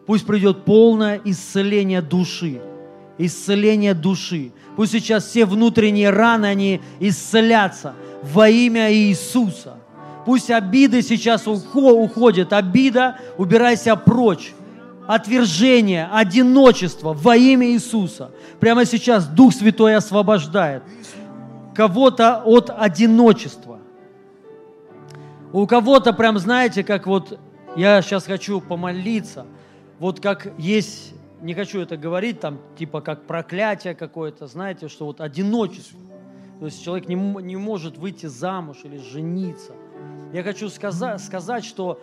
Пусть 0.05 0.25
придет 0.25 0.65
полное 0.65 1.19
исцеление 1.23 2.01
души, 2.01 2.61
исцеление 3.17 3.93
души. 3.93 4.51
Пусть 4.75 4.91
сейчас 4.91 5.25
все 5.25 5.45
внутренние 5.45 6.09
раны, 6.09 6.47
они 6.47 6.81
исцелятся 6.99 7.93
во 8.23 8.49
имя 8.49 8.91
Иисуса. 8.93 9.77
Пусть 10.25 10.49
обиды 10.49 11.01
сейчас 11.01 11.45
ухо- 11.47 11.91
уходят. 11.91 12.53
Обида, 12.53 13.17
убирайся 13.37 13.95
прочь. 13.95 14.53
Отвержение, 15.05 16.07
одиночество 16.11 17.13
во 17.13 17.35
имя 17.35 17.67
Иисуса. 17.67 18.31
Прямо 18.61 18.85
сейчас 18.85 19.27
Дух 19.27 19.53
Святой 19.53 19.95
освобождает 19.95 20.83
кого-то 21.75 22.41
от 22.45 22.69
одиночества. 22.69 23.79
У 25.51 25.67
кого-то 25.67 26.13
прям, 26.13 26.39
знаете, 26.39 26.83
как 26.83 27.05
вот 27.05 27.37
я 27.75 28.01
сейчас 28.01 28.25
хочу 28.25 28.61
помолиться, 28.61 29.45
вот 29.99 30.19
как 30.19 30.47
есть, 30.57 31.13
не 31.41 31.53
хочу 31.53 31.81
это 31.81 31.97
говорить, 31.97 32.39
там 32.39 32.59
типа 32.77 33.01
как 33.01 33.23
проклятие 33.23 33.95
какое-то, 33.95 34.47
знаете, 34.47 34.87
что 34.87 35.05
вот 35.05 35.19
одиночество. 35.19 35.99
То 36.63 36.67
есть 36.67 36.81
человек 36.81 37.09
не, 37.09 37.15
не 37.15 37.57
может 37.57 37.97
выйти 37.97 38.27
замуж 38.27 38.77
или 38.85 38.95
жениться. 38.95 39.73
Я 40.31 40.43
хочу 40.43 40.69
сказать, 40.69 41.21
сказать, 41.21 41.65
что 41.65 41.99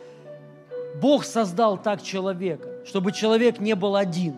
Бог 1.01 1.25
создал 1.25 1.79
так 1.79 2.03
человека, 2.03 2.85
чтобы 2.85 3.13
человек 3.13 3.59
не 3.59 3.75
был 3.75 3.97
один. 3.97 4.37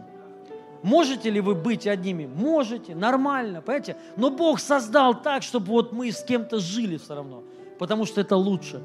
Можете 0.85 1.29
ли 1.29 1.41
вы 1.41 1.57
быть 1.57 1.89
одними? 1.89 2.27
Можете, 2.27 2.95
нормально, 2.95 3.63
понимаете? 3.63 3.97
Но 4.17 4.31
Бог 4.31 4.61
создал 4.61 5.21
так, 5.21 5.43
чтобы 5.43 5.67
вот 5.73 5.93
мы 5.93 6.13
с 6.13 6.23
кем-то 6.23 6.61
жили 6.61 6.99
все 6.99 7.17
равно, 7.17 7.43
потому 7.81 8.05
что 8.05 8.21
это 8.21 8.37
лучше. 8.37 8.81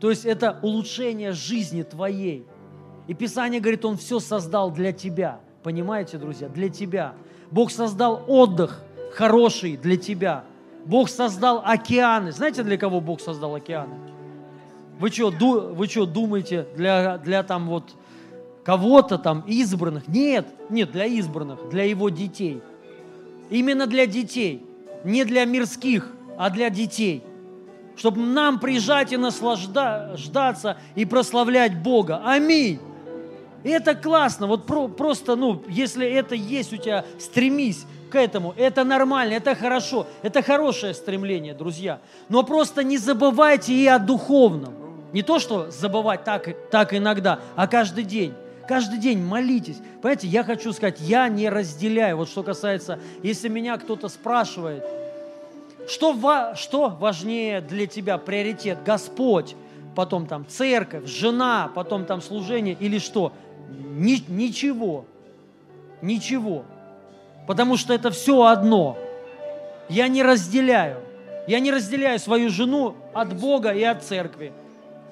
То 0.00 0.10
есть 0.10 0.24
это 0.24 0.58
улучшение 0.62 1.30
жизни 1.30 1.84
твоей. 1.84 2.44
И 3.06 3.14
Писание 3.14 3.60
говорит, 3.60 3.84
Он 3.84 3.96
все 3.96 4.18
создал 4.18 4.72
для 4.72 4.90
тебя. 4.90 5.38
Понимаете, 5.62 6.18
друзья, 6.18 6.48
для 6.48 6.68
тебя. 6.68 7.14
Бог 7.52 7.70
создал 7.70 8.24
отдых 8.26 8.82
хороший 9.12 9.76
для 9.76 9.96
тебя. 9.96 10.44
Бог 10.84 11.08
создал 11.08 11.62
океаны. 11.64 12.32
Знаете, 12.32 12.62
для 12.62 12.76
кого 12.76 13.00
Бог 13.00 13.20
создал 13.20 13.54
океаны? 13.54 13.94
Вы 14.98 15.10
что, 15.10 15.30
вы 15.30 15.86
что 15.86 16.06
думаете, 16.06 16.66
для, 16.76 17.18
для 17.18 17.42
там 17.42 17.68
вот 17.68 17.94
кого-то 18.64 19.18
там 19.18 19.44
избранных? 19.46 20.08
Нет, 20.08 20.46
нет, 20.70 20.92
для 20.92 21.06
избранных, 21.06 21.68
для 21.70 21.84
его 21.84 22.08
детей. 22.08 22.60
Именно 23.50 23.86
для 23.86 24.06
детей. 24.06 24.66
Не 25.04 25.24
для 25.24 25.44
мирских, 25.44 26.08
а 26.38 26.50
для 26.50 26.70
детей. 26.70 27.22
Чтобы 27.96 28.22
нам 28.22 28.58
приезжать 28.58 29.12
и 29.12 29.16
наслаждаться 29.16 30.78
и 30.94 31.04
прославлять 31.04 31.82
Бога. 31.82 32.22
Аминь. 32.24 32.80
И 33.64 33.68
это 33.68 33.94
классно. 33.94 34.46
Вот 34.46 34.66
про- 34.66 34.88
просто, 34.88 35.36
ну, 35.36 35.62
если 35.68 36.06
это 36.06 36.34
есть 36.34 36.72
у 36.72 36.76
тебя, 36.76 37.04
стремись 37.18 37.84
к 38.12 38.14
этому. 38.16 38.54
Это 38.58 38.84
нормально, 38.84 39.32
это 39.34 39.54
хорошо. 39.54 40.06
Это 40.22 40.42
хорошее 40.42 40.92
стремление, 40.92 41.54
друзья. 41.54 41.98
Но 42.28 42.42
просто 42.42 42.84
не 42.84 42.98
забывайте 42.98 43.72
и 43.72 43.86
о 43.86 43.98
духовном. 43.98 44.74
Не 45.14 45.22
то, 45.22 45.38
что 45.38 45.70
забывать 45.70 46.24
так, 46.24 46.48
так 46.70 46.92
иногда, 46.94 47.40
а 47.56 47.66
каждый 47.66 48.04
день. 48.04 48.34
Каждый 48.68 48.98
день 48.98 49.18
молитесь. 49.18 49.78
Понимаете, 50.00 50.28
я 50.28 50.44
хочу 50.44 50.72
сказать, 50.72 51.00
я 51.00 51.28
не 51.28 51.48
разделяю. 51.48 52.16
Вот 52.18 52.28
что 52.28 52.42
касается, 52.42 52.98
если 53.22 53.48
меня 53.48 53.76
кто-то 53.78 54.08
спрашивает, 54.08 54.84
что, 55.88 56.12
ва- 56.12 56.54
что 56.54 56.88
важнее 56.88 57.60
для 57.60 57.86
тебя, 57.86 58.18
приоритет, 58.18 58.78
Господь, 58.84 59.56
потом 59.96 60.26
там 60.26 60.46
церковь, 60.46 61.06
жена, 61.06 61.70
потом 61.74 62.04
там 62.04 62.22
служение 62.22 62.76
или 62.78 62.98
что? 62.98 63.32
Ни- 63.70 64.24
ничего. 64.30 65.04
Ничего. 66.02 66.64
Потому 67.46 67.76
что 67.76 67.92
это 67.92 68.10
все 68.10 68.42
одно. 68.42 68.96
Я 69.88 70.08
не 70.08 70.22
разделяю. 70.22 70.98
Я 71.46 71.60
не 71.60 71.70
разделяю 71.70 72.18
свою 72.18 72.50
жену 72.50 72.94
от 73.12 73.34
Бога 73.34 73.70
и 73.70 73.82
от 73.82 74.04
церкви. 74.04 74.52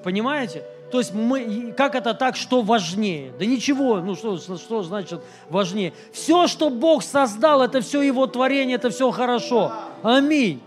Понимаете? 0.03 0.63
То 0.91 0.99
есть 0.99 1.13
мы, 1.13 1.73
как 1.75 1.95
это 1.95 2.13
так, 2.13 2.35
что 2.35 2.61
важнее? 2.61 3.31
Да 3.39 3.45
ничего, 3.45 4.01
ну 4.01 4.15
что, 4.15 4.37
что 4.37 4.83
значит 4.83 5.21
важнее? 5.49 5.93
Все, 6.11 6.47
что 6.47 6.69
Бог 6.69 7.01
создал, 7.01 7.61
это 7.61 7.79
все 7.79 8.01
Его 8.01 8.27
творение, 8.27 8.75
это 8.75 8.89
все 8.89 9.09
хорошо. 9.11 9.71
Аминь. 10.03 10.61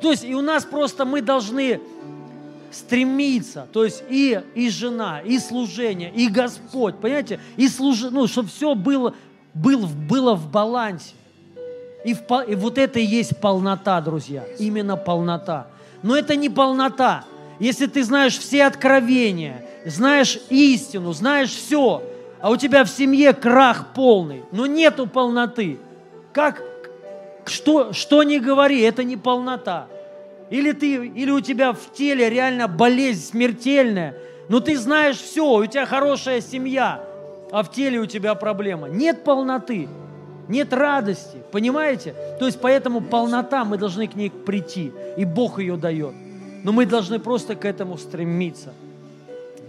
То 0.00 0.10
есть 0.10 0.24
и 0.24 0.34
у 0.34 0.40
нас 0.40 0.64
просто 0.64 1.04
мы 1.04 1.20
должны 1.20 1.80
стремиться, 2.72 3.66
то 3.72 3.84
есть 3.84 4.02
и, 4.08 4.40
и 4.54 4.70
жена, 4.70 5.20
и 5.20 5.38
служение, 5.38 6.12
и 6.14 6.28
Господь, 6.28 6.96
понимаете, 6.96 7.40
и 7.56 7.68
служ... 7.68 8.02
ну, 8.10 8.28
чтобы 8.28 8.48
все 8.48 8.74
было, 8.76 9.14
был, 9.54 9.86
было 9.86 10.34
в 10.34 10.50
балансе. 10.50 11.14
И, 12.04 12.14
в, 12.14 12.20
и 12.48 12.54
вот 12.54 12.78
это 12.78 12.98
и 12.98 13.04
есть 13.04 13.38
полнота, 13.40 14.00
друзья, 14.00 14.44
именно 14.58 14.96
полнота. 14.96 15.66
Но 16.02 16.16
это 16.16 16.34
не 16.36 16.48
полнота. 16.48 17.24
Если 17.58 17.86
ты 17.86 18.02
знаешь 18.02 18.38
все 18.38 18.64
откровения, 18.64 19.66
знаешь 19.84 20.38
истину, 20.48 21.12
знаешь 21.12 21.50
все, 21.50 22.02
а 22.40 22.50
у 22.50 22.56
тебя 22.56 22.84
в 22.84 22.88
семье 22.88 23.34
крах 23.34 23.92
полный, 23.94 24.44
но 24.50 24.64
нету 24.64 25.06
полноты, 25.06 25.78
как, 26.32 26.62
что, 27.44 27.92
что 27.92 28.22
не 28.22 28.40
говори, 28.40 28.80
это 28.80 29.04
не 29.04 29.18
полнота. 29.18 29.88
Или, 30.48 30.72
ты, 30.72 31.06
или 31.06 31.30
у 31.30 31.40
тебя 31.40 31.72
в 31.72 31.92
теле 31.92 32.30
реально 32.30 32.66
болезнь 32.66 33.22
смертельная, 33.30 34.16
но 34.48 34.60
ты 34.60 34.76
знаешь 34.76 35.18
все, 35.18 35.44
у 35.44 35.66
тебя 35.66 35.84
хорошая 35.84 36.40
семья, 36.40 37.04
а 37.50 37.62
в 37.62 37.70
теле 37.70 37.98
у 37.98 38.06
тебя 38.06 38.34
проблема. 38.34 38.88
Нет 38.88 39.24
полноты, 39.24 39.88
нет 40.48 40.72
радости, 40.72 41.38
понимаете? 41.52 42.14
То 42.38 42.46
есть 42.46 42.60
поэтому 42.60 43.00
полнота, 43.00 43.64
мы 43.64 43.78
должны 43.78 44.06
к 44.06 44.14
ней 44.14 44.30
прийти, 44.30 44.92
и 45.16 45.24
Бог 45.24 45.58
ее 45.58 45.76
дает. 45.76 46.14
Но 46.62 46.72
мы 46.72 46.86
должны 46.86 47.18
просто 47.18 47.54
к 47.54 47.64
этому 47.64 47.96
стремиться, 47.96 48.72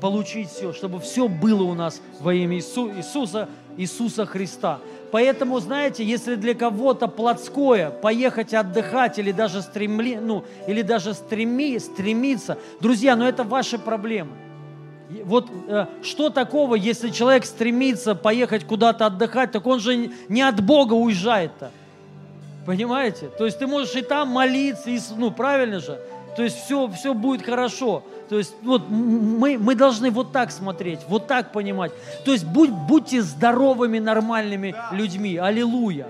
получить 0.02 0.49
все, 0.49 0.74
чтобы 0.74 0.99
все 0.99 1.28
было 1.28 1.64
у 1.64 1.74
нас 1.74 2.02
во 2.20 2.34
имя 2.34 2.58
Иису- 2.58 2.91
Иисуса, 2.98 3.48
Иисуса 3.78 4.26
Христа. 4.26 4.80
Поэтому, 5.12 5.60
знаете, 5.60 6.03
если 6.03 6.36
для 6.36 6.53
кого-то 6.53 7.08
плотское 7.08 7.90
поехать 7.90 8.53
отдыхать 8.53 9.20
или 9.20 9.32
даже, 9.32 9.62
стремли, 9.62 10.18
ну, 10.18 10.44
или 10.68 10.82
даже 10.82 11.14
стреми, 11.14 11.80
стремиться, 11.80 12.58
друзья, 12.80 13.16
но 13.16 13.28
это 13.28 13.44
ваши 13.44 13.78
проблемы. 13.78 14.32
Вот 15.25 15.49
э, 15.67 15.85
что 16.03 16.29
такого, 16.29 16.75
если 16.75 17.09
человек 17.09 17.45
стремится 17.45 18.15
поехать 18.15 18.65
куда-то 18.65 19.05
отдыхать, 19.05 19.51
так 19.51 19.65
он 19.65 19.79
же 19.79 20.11
не 20.29 20.41
от 20.41 20.63
Бога 20.63 20.93
уезжает-то. 20.93 21.71
Понимаете? 22.65 23.29
То 23.38 23.45
есть 23.45 23.59
ты 23.59 23.67
можешь 23.67 23.95
и 23.95 24.01
там 24.01 24.29
молиться, 24.29 24.89
и, 24.89 24.99
ну 25.17 25.31
правильно 25.31 25.79
же? 25.79 25.99
То 26.35 26.43
есть 26.43 26.57
все, 26.63 26.89
все 26.89 27.13
будет 27.13 27.43
хорошо. 27.43 28.03
То 28.29 28.38
есть 28.38 28.53
вот 28.63 28.89
мы, 28.89 29.57
мы 29.57 29.75
должны 29.75 30.09
вот 30.09 30.31
так 30.31 30.51
смотреть, 30.51 30.99
вот 31.09 31.27
так 31.27 31.51
понимать. 31.51 31.91
То 32.23 32.31
есть 32.31 32.45
будь, 32.45 32.69
будьте 32.69 33.21
здоровыми, 33.21 33.99
нормальными 33.99 34.73
людьми. 34.91 35.35
Аллилуйя. 35.38 36.07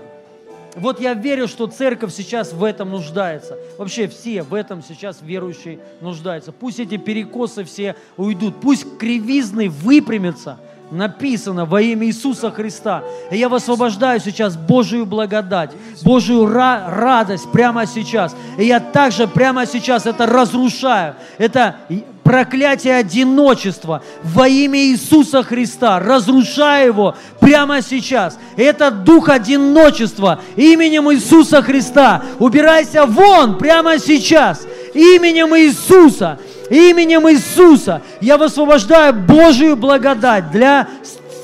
Вот 0.74 1.00
я 1.00 1.14
верю, 1.14 1.48
что 1.48 1.66
церковь 1.66 2.14
сейчас 2.14 2.52
в 2.52 2.64
этом 2.64 2.90
нуждается. 2.90 3.58
Вообще 3.78 4.08
все 4.08 4.42
в 4.42 4.54
этом 4.54 4.82
сейчас 4.82 5.20
верующие 5.20 5.80
нуждаются. 6.00 6.52
Пусть 6.52 6.80
эти 6.80 6.96
перекосы 6.96 7.64
все 7.64 7.94
уйдут. 8.16 8.60
Пусть 8.60 8.98
кривизны 8.98 9.68
выпрямятся. 9.68 10.58
Написано 10.92 11.64
во 11.64 11.80
имя 11.80 12.06
Иисуса 12.06 12.50
Христа. 12.50 13.02
И 13.30 13.38
я 13.38 13.48
высвобождаю 13.48 14.20
сейчас 14.20 14.56
Божию 14.56 15.06
благодать, 15.06 15.70
Божию 16.02 16.42
ра- 16.42 16.84
радость 16.94 17.50
прямо 17.50 17.86
сейчас. 17.86 18.36
И 18.58 18.66
я 18.66 18.78
также 18.78 19.26
прямо 19.26 19.64
сейчас 19.64 20.04
это 20.04 20.26
разрушаю. 20.26 21.14
Это 21.38 21.76
проклятие 22.22 22.94
одиночества 22.96 24.02
во 24.22 24.46
имя 24.46 24.80
Иисуса 24.80 25.42
Христа. 25.42 25.98
Разрушаю 25.98 26.88
его 26.88 27.16
прямо 27.40 27.80
сейчас. 27.80 28.38
Это 28.56 28.90
дух 28.90 29.30
одиночества 29.30 30.40
именем 30.56 31.10
Иисуса 31.10 31.62
Христа. 31.62 32.22
Убирайся 32.38 33.06
вон 33.06 33.56
прямо 33.56 33.98
сейчас. 33.98 34.66
Именем 34.92 35.56
Иисуса. 35.56 36.38
Именем 36.72 37.28
Иисуса 37.28 38.00
я 38.22 38.38
высвобождаю 38.38 39.12
Божию 39.12 39.76
благодать 39.76 40.50
для 40.50 40.88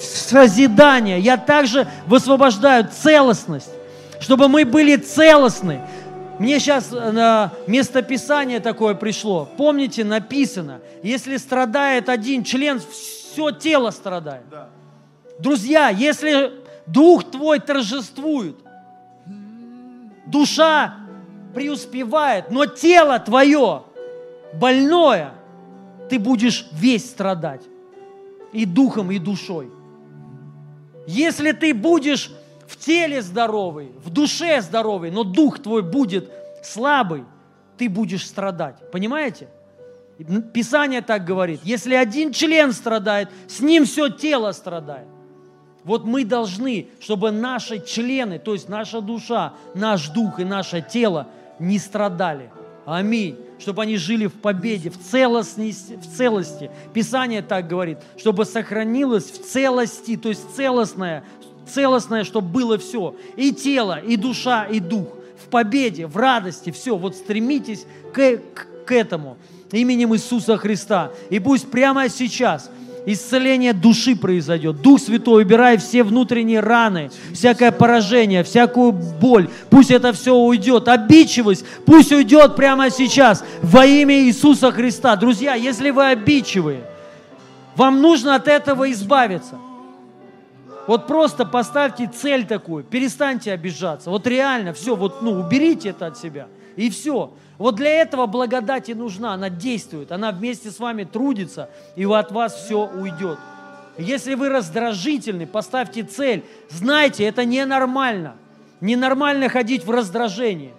созидания. 0.00 1.18
Я 1.18 1.36
также 1.36 1.86
высвобождаю 2.06 2.88
целостность, 2.90 3.68
чтобы 4.20 4.48
мы 4.48 4.64
были 4.64 4.96
целостны. 4.96 5.82
Мне 6.38 6.58
сейчас 6.58 6.90
на 6.92 7.52
местописание 7.66 8.58
такое 8.60 8.94
пришло. 8.94 9.46
Помните, 9.58 10.02
написано, 10.02 10.80
если 11.02 11.36
страдает 11.36 12.08
один 12.08 12.42
член, 12.42 12.80
все 12.80 13.50
тело 13.50 13.90
страдает. 13.90 14.44
Друзья, 15.38 15.90
если 15.90 16.52
дух 16.86 17.30
твой 17.30 17.60
торжествует, 17.60 18.56
душа 20.24 20.94
преуспевает, 21.54 22.50
но 22.50 22.64
тело 22.64 23.18
твое 23.18 23.82
больное, 24.58 25.34
ты 26.08 26.18
будешь 26.18 26.68
весь 26.72 27.08
страдать. 27.08 27.62
И 28.52 28.64
духом, 28.64 29.10
и 29.10 29.18
душой. 29.18 29.70
Если 31.06 31.52
ты 31.52 31.74
будешь 31.74 32.30
в 32.66 32.76
теле 32.76 33.22
здоровый, 33.22 33.92
в 34.04 34.10
душе 34.10 34.60
здоровый, 34.62 35.10
но 35.10 35.24
дух 35.24 35.58
твой 35.58 35.82
будет 35.82 36.30
слабый, 36.62 37.24
ты 37.76 37.88
будешь 37.88 38.26
страдать. 38.26 38.76
Понимаете? 38.90 39.48
Писание 40.52 41.00
так 41.00 41.24
говорит. 41.24 41.60
Если 41.62 41.94
один 41.94 42.32
член 42.32 42.72
страдает, 42.72 43.28
с 43.46 43.60
ним 43.60 43.84
все 43.84 44.08
тело 44.08 44.52
страдает. 44.52 45.06
Вот 45.84 46.04
мы 46.04 46.24
должны, 46.24 46.88
чтобы 47.00 47.30
наши 47.30 47.78
члены, 47.78 48.38
то 48.38 48.52
есть 48.52 48.68
наша 48.68 49.00
душа, 49.00 49.54
наш 49.74 50.08
дух 50.08 50.40
и 50.40 50.44
наше 50.44 50.82
тело 50.82 51.28
не 51.58 51.78
страдали. 51.78 52.50
Аминь. 52.84 53.38
Чтобы 53.58 53.82
они 53.82 53.96
жили 53.96 54.26
в 54.26 54.34
победе, 54.34 54.90
в 54.90 54.98
целостности, 54.98 55.98
в 56.00 56.16
целости. 56.16 56.70
Писание 56.94 57.42
так 57.42 57.68
говорит, 57.68 57.98
чтобы 58.16 58.44
сохранилось 58.44 59.30
в 59.30 59.44
целости, 59.44 60.16
то 60.16 60.28
есть 60.28 60.54
целостное, 60.54 61.24
целостное, 61.68 62.24
чтобы 62.24 62.48
было 62.48 62.78
все. 62.78 63.16
И 63.36 63.52
тело, 63.52 63.98
и 63.98 64.16
душа, 64.16 64.64
и 64.64 64.80
дух. 64.80 65.08
В 65.44 65.50
победе, 65.50 66.06
в 66.06 66.16
радости, 66.16 66.70
все. 66.70 66.96
Вот 66.96 67.16
стремитесь 67.16 67.86
к, 68.12 68.38
к, 68.54 68.66
к 68.86 68.92
этому 68.92 69.36
именем 69.72 70.14
Иисуса 70.14 70.56
Христа. 70.56 71.12
И 71.30 71.38
пусть 71.38 71.70
прямо 71.70 72.08
сейчас 72.08 72.70
исцеление 73.12 73.72
души 73.72 74.14
произойдет. 74.14 74.82
Дух 74.82 75.00
Святой, 75.00 75.42
убирай 75.42 75.78
все 75.78 76.02
внутренние 76.02 76.60
раны, 76.60 77.10
всякое 77.32 77.72
поражение, 77.72 78.44
всякую 78.44 78.92
боль. 78.92 79.48
Пусть 79.70 79.90
это 79.90 80.12
все 80.12 80.34
уйдет. 80.34 80.88
Обидчивость 80.88 81.64
пусть 81.86 82.12
уйдет 82.12 82.54
прямо 82.54 82.90
сейчас 82.90 83.44
во 83.62 83.86
имя 83.86 84.14
Иисуса 84.24 84.70
Христа. 84.70 85.16
Друзья, 85.16 85.54
если 85.54 85.90
вы 85.90 86.06
обидчивые, 86.06 86.82
вам 87.76 88.02
нужно 88.02 88.34
от 88.34 88.46
этого 88.46 88.90
избавиться. 88.92 89.56
Вот 90.86 91.06
просто 91.06 91.44
поставьте 91.44 92.10
цель 92.14 92.46
такую, 92.46 92.82
перестаньте 92.82 93.52
обижаться. 93.52 94.10
Вот 94.10 94.26
реально, 94.26 94.72
все, 94.72 94.96
вот, 94.96 95.22
ну, 95.22 95.32
уберите 95.32 95.90
это 95.90 96.06
от 96.06 96.18
себя. 96.18 96.48
И 96.76 96.90
все. 96.90 97.32
Вот 97.58 97.74
для 97.74 97.90
этого 97.90 98.26
благодать 98.26 98.88
и 98.88 98.94
нужна, 98.94 99.34
она 99.34 99.50
действует, 99.50 100.12
она 100.12 100.30
вместе 100.30 100.70
с 100.70 100.78
вами 100.78 101.02
трудится, 101.02 101.68
и 101.96 102.04
от 102.04 102.30
вас 102.30 102.54
все 102.54 102.86
уйдет. 102.86 103.38
Если 103.98 104.36
вы 104.36 104.48
раздражительны, 104.48 105.44
поставьте 105.44 106.04
цель. 106.04 106.44
Знайте, 106.70 107.24
это 107.24 107.44
ненормально. 107.44 108.36
Ненормально 108.80 109.48
ходить 109.48 109.84
в 109.84 109.90
раздражении. 109.90 110.72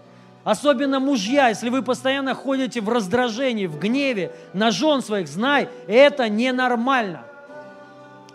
Особенно 0.46 1.02
мужья, 1.02 1.50
если 1.50 1.70
вы 1.70 1.82
постоянно 1.82 2.34
ходите 2.34 2.80
в 2.80 2.88
раздражении, 2.88 3.68
в 3.68 3.78
гневе 3.78 4.32
на 4.54 4.72
жен 4.72 5.02
своих, 5.02 5.28
знай, 5.28 5.68
это 5.86 6.30
ненормально. 6.30 7.24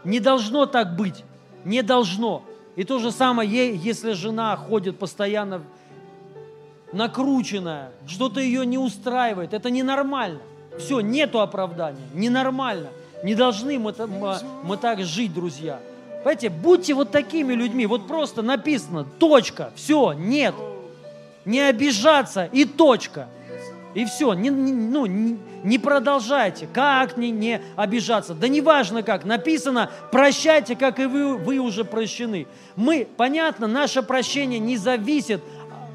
Не 0.05 0.21
должно 0.21 0.67
так 0.67 0.97
быть. 0.97 1.25
Не 1.65 1.81
должно. 1.81 2.45
И 2.77 2.85
то 2.85 2.99
же 2.99 3.11
самое, 3.11 3.75
если 3.75 4.13
жена 4.13 4.55
ходит 4.57 4.99
постоянно 4.99 5.63
накрученная, 6.95 7.91
что-то 8.07 8.41
ее 8.41 8.65
не 8.65 8.79
устраивает, 8.79 9.53
это 9.53 9.71
ненормально. 9.71 10.41
Все, 10.79 11.01
нету 11.01 11.41
оправдания, 11.41 12.07
ненормально. 12.15 12.89
Не 13.23 13.35
должны 13.35 13.79
мы, 13.79 13.95
мы, 14.07 14.37
мы 14.65 14.77
так 14.77 15.01
жить, 15.01 15.33
друзья. 15.33 15.81
Понимаете, 16.25 16.49
будьте 16.51 16.95
вот 16.95 17.11
такими 17.11 17.53
людьми, 17.53 17.87
вот 17.87 18.07
просто 18.07 18.43
написано, 18.43 19.05
точка, 19.19 19.73
все, 19.77 20.13
нет. 20.13 20.55
Не 21.45 21.61
обижаться 21.61 22.47
и 22.47 22.65
точка. 22.65 23.29
И 23.95 24.05
все, 24.07 24.35
не, 24.35 24.49
не- 24.49 24.73
ну, 24.73 25.07
не, 25.07 25.39
не 25.63 25.79
продолжайте. 25.79 26.67
Как 26.73 27.17
не, 27.17 27.31
не 27.31 27.61
обижаться? 27.77 28.35
Да 28.35 28.49
неважно 28.49 29.03
как. 29.03 29.25
Написано, 29.25 29.91
прощайте, 30.11 30.75
как 30.75 30.99
и 30.99 31.07
вы, 31.07 31.37
вы 31.37 31.59
уже 31.59 31.85
прощены. 31.85 32.49
Мы, 32.75 33.07
понятно, 33.17 33.69
наше 33.69 34.03
прощение 34.03 34.59
не 34.59 34.77
зависит 34.77 35.43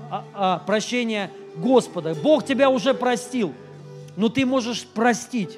от 0.10 0.24
от 0.34 0.66
прощения 0.66 1.32
Господа. 1.56 2.16
Бог 2.16 2.46
тебя 2.46 2.70
уже 2.70 2.94
простил, 2.94 3.54
но 4.16 4.30
ты 4.30 4.46
можешь 4.46 4.86
простить. 4.86 5.58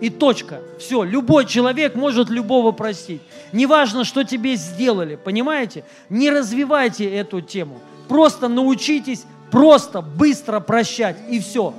И 0.00 0.08
точка. 0.08 0.62
Все, 0.78 1.02
любой 1.02 1.44
человек 1.44 1.94
может 1.94 2.30
любого 2.30 2.72
простить. 2.72 3.20
Неважно, 3.52 4.04
что 4.04 4.24
тебе 4.24 4.54
сделали, 4.54 5.16
понимаете? 5.16 5.84
Не 6.08 6.30
развивайте 6.30 7.04
эту 7.04 7.42
тему. 7.42 7.80
Просто 8.08 8.48
научитесь 8.48 9.26
просто, 9.50 10.00
быстро 10.00 10.60
прощать, 10.60 11.16
и 11.28 11.38
все. 11.38 11.74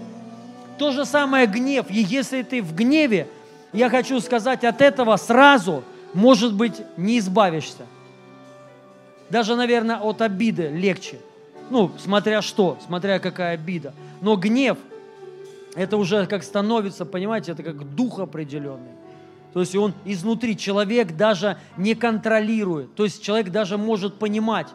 То 0.78 0.92
же 0.92 1.06
самое 1.06 1.48
гнев. 1.48 1.88
И 1.90 2.02
если 2.02 2.44
ты 2.44 2.62
в 2.62 2.76
гневе, 2.76 3.28
я 3.74 3.90
хочу 3.90 4.20
сказать, 4.20 4.64
от 4.64 4.82
этого 4.82 5.16
сразу, 5.16 5.84
может 6.14 6.54
быть, 6.54 6.82
не 6.98 7.18
избавишься. 7.20 7.86
Даже, 9.30 9.56
наверное, 9.56 9.98
от 9.98 10.22
обиды 10.22 10.68
легче. 10.68 11.18
Ну, 11.72 11.90
смотря 11.98 12.42
что, 12.42 12.78
смотря 12.86 13.20
какая 13.20 13.54
обида. 13.54 13.94
Но 14.20 14.36
гнев, 14.36 14.78
это 15.74 15.96
уже 15.96 16.26
как 16.26 16.44
становится, 16.44 17.06
понимаете, 17.06 17.54
это 17.54 17.64
как 17.64 17.96
дух 17.96 18.20
определенный. 18.20 18.92
То 19.54 19.62
есть 19.62 19.74
он 19.76 19.94
изнутри, 20.04 20.58
человек 20.58 21.16
даже 21.16 21.58
не 21.78 21.96
контролирует. 21.96 22.94
То 22.96 23.06
есть 23.06 23.24
человек 23.24 23.52
даже 23.52 23.78
может 23.78 24.16
понимать, 24.16 24.68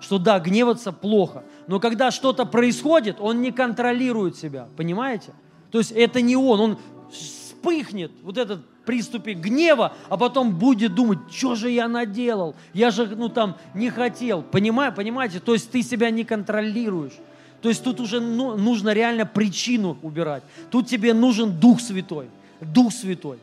что 0.00 0.18
да, 0.18 0.38
гневаться 0.38 0.92
плохо. 0.92 1.42
Но 1.66 1.80
когда 1.80 2.12
что-то 2.12 2.46
происходит, 2.46 3.16
он 3.18 3.42
не 3.42 3.50
контролирует 3.50 4.36
себя, 4.36 4.68
понимаете? 4.76 5.32
То 5.72 5.78
есть 5.78 5.90
это 5.90 6.20
не 6.20 6.36
он, 6.36 6.60
он 6.60 6.78
вспыхнет, 7.10 8.12
вот 8.22 8.38
этот 8.38 8.60
приступе 8.84 9.34
гнева, 9.34 9.92
а 10.08 10.16
потом 10.16 10.54
будет 10.54 10.94
думать, 10.94 11.18
что 11.30 11.54
же 11.54 11.70
я 11.70 11.88
наделал, 11.88 12.54
я 12.72 12.90
же, 12.90 13.06
ну 13.06 13.28
там, 13.28 13.56
не 13.74 13.90
хотел, 13.90 14.42
Понимаю, 14.42 14.92
понимаете? 14.92 15.40
То 15.40 15.52
есть 15.54 15.70
ты 15.70 15.82
себя 15.82 16.10
не 16.10 16.24
контролируешь. 16.24 17.14
То 17.60 17.68
есть 17.70 17.82
тут 17.82 17.98
уже 17.98 18.20
ну, 18.20 18.56
нужно 18.56 18.92
реально 18.92 19.26
причину 19.26 19.96
убирать. 20.02 20.42
Тут 20.70 20.86
тебе 20.86 21.14
нужен 21.14 21.58
Дух 21.58 21.80
Святой. 21.80 22.28
Дух 22.60 22.92
Святой. 22.92 23.38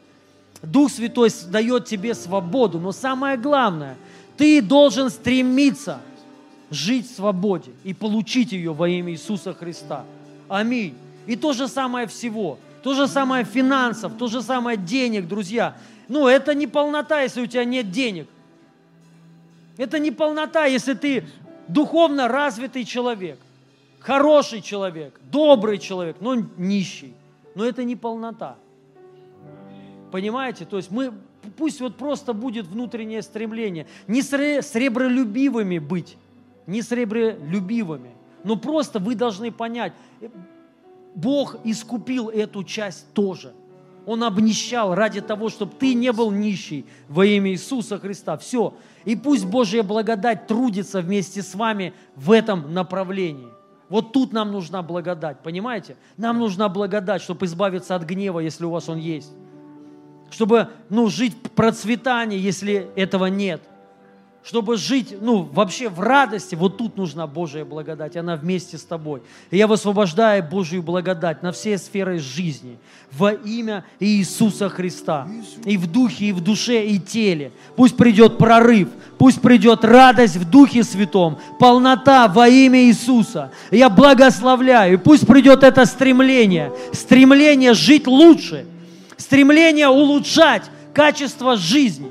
Дух 0.62 0.92
Святой 0.92 1.30
дает 1.50 1.86
тебе 1.86 2.14
свободу. 2.14 2.80
Но 2.80 2.92
самое 2.92 3.36
главное, 3.38 3.98
ты 4.38 4.62
должен 4.62 5.10
стремиться 5.10 6.02
жить 6.70 7.12
в 7.12 7.16
свободе 7.16 7.72
и 7.84 7.94
получить 7.94 8.52
ее 8.52 8.74
во 8.74 8.88
имя 8.88 9.12
Иисуса 9.12 9.54
Христа. 9.54 10.06
Аминь. 10.48 10.96
И 11.28 11.36
то 11.36 11.54
же 11.54 11.68
самое 11.68 12.08
всего. 12.08 12.58
То 12.84 12.94
же 12.94 13.08
самое 13.08 13.46
финансов, 13.46 14.14
то 14.18 14.28
же 14.28 14.42
самое 14.42 14.78
денег, 14.78 15.28
друзья. 15.28 15.76
Ну, 16.08 16.28
это 16.28 16.54
не 16.56 16.68
полнота, 16.68 17.22
если 17.22 17.42
у 17.42 17.48
тебя 17.48 17.64
нет 17.64 17.92
денег. 17.92 18.28
Это 19.78 20.00
не 20.00 20.12
полнота, 20.12 20.66
если 20.66 20.94
ты 20.94 21.26
духовно 21.68 22.28
развитый 22.28 22.86
человек 22.86 23.40
хороший 24.02 24.62
человек, 24.62 25.20
добрый 25.32 25.78
человек, 25.78 26.18
но 26.20 26.36
нищий. 26.58 27.14
Но 27.56 27.64
это 27.66 27.84
не 27.84 27.96
полнота. 27.96 28.58
Понимаете? 30.12 30.66
То 30.66 30.78
есть 30.78 30.92
мы, 30.92 31.14
пусть 31.58 31.80
вот 31.80 31.96
просто 31.96 32.34
будет 32.34 32.68
внутреннее 32.68 33.22
стремление. 33.22 33.88
Не 34.08 34.22
сребролюбивыми 34.22 35.80
быть, 35.80 36.18
не 36.68 36.82
сребролюбивыми, 36.82 38.12
но 38.44 38.56
просто 38.56 39.00
вы 39.00 39.16
должны 39.16 39.52
понять, 39.52 39.94
Бог 41.16 41.58
искупил 41.64 42.30
эту 42.30 42.64
часть 42.64 43.14
тоже. 43.14 43.54
Он 44.06 44.24
обнищал 44.24 44.96
ради 44.96 45.22
того, 45.22 45.50
чтобы 45.50 45.74
ты 45.78 45.94
не 45.94 46.12
был 46.12 46.32
нищий 46.32 46.86
во 47.08 47.26
имя 47.26 47.52
Иисуса 47.52 48.00
Христа. 48.00 48.38
Все. 48.38 48.74
И 49.06 49.16
пусть 49.16 49.46
Божья 49.46 49.84
благодать 49.84 50.48
трудится 50.48 51.02
вместе 51.02 51.44
с 51.44 51.54
вами 51.54 51.94
в 52.16 52.32
этом 52.32 52.74
направлении. 52.74 53.48
Вот 53.90 54.14
тут 54.14 54.32
нам 54.32 54.52
нужна 54.52 54.82
благодать, 54.82 55.44
понимаете? 55.44 55.98
Нам 56.18 56.40
нужна 56.40 56.70
благодать, 56.70 57.22
чтобы 57.22 57.46
избавиться 57.46 57.94
от 57.96 58.04
гнева, 58.04 58.40
если 58.40 58.66
у 58.66 58.70
вас 58.70 58.90
он 58.90 58.98
есть. 58.98 59.32
Чтобы 60.32 60.70
ну, 60.90 61.10
жить 61.10 61.36
в 61.44 61.50
процветании, 61.52 62.40
если 62.40 62.90
этого 62.96 63.26
нет 63.26 63.62
чтобы 64.44 64.78
жить, 64.78 65.16
ну, 65.22 65.48
вообще 65.54 65.88
в 65.88 66.00
радости, 66.00 66.56
вот 66.56 66.78
тут 66.78 66.98
нужна 66.98 67.28
Божья 67.28 67.64
благодать, 67.64 68.18
она 68.18 68.36
вместе 68.36 68.78
с 68.78 68.84
тобой. 68.84 69.22
И 69.52 69.58
я 69.58 69.68
высвобождаю 69.68 70.44
Божью 70.44 70.82
благодать 70.82 71.44
на 71.44 71.52
все 71.52 71.78
сферы 71.78 72.18
жизни 72.18 72.80
во 73.12 73.34
имя 73.34 73.86
Иисуса 74.00 74.68
Христа. 74.68 75.28
И 75.64 75.78
в 75.78 75.86
духе, 75.86 76.26
и 76.26 76.32
в 76.32 76.42
душе, 76.42 76.86
и 76.88 76.98
теле. 76.98 77.52
Пусть 77.76 77.96
придет 77.96 78.40
прорыв, 78.40 78.90
пусть 79.20 79.42
придет 79.42 79.86
радость 79.86 80.38
в 80.38 80.50
Духе 80.50 80.84
Святом, 80.84 81.38
полнота 81.60 82.28
во 82.28 82.48
имя 82.48 82.82
Иисуса. 82.86 83.52
Я 83.70 83.90
благословляю, 83.90 85.00
пусть 85.00 85.28
придет 85.28 85.62
это 85.64 85.86
стремление, 85.86 86.74
стремление 86.94 87.76
жить 87.76 88.08
лучше, 88.08 88.66
стремление 89.18 89.88
улучшать 89.88 90.64
качество 90.94 91.56
жизни 91.58 92.10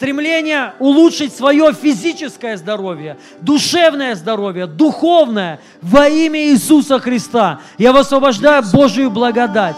стремление 0.00 0.72
улучшить 0.78 1.34
свое 1.34 1.74
физическое 1.74 2.56
здоровье, 2.56 3.18
душевное 3.42 4.14
здоровье, 4.14 4.66
духовное 4.66 5.60
во 5.82 6.08
имя 6.08 6.40
Иисуса 6.40 6.98
Христа. 6.98 7.60
Я 7.76 7.92
высвобождаю 7.92 8.62
Божию 8.72 9.10
благодать 9.10 9.76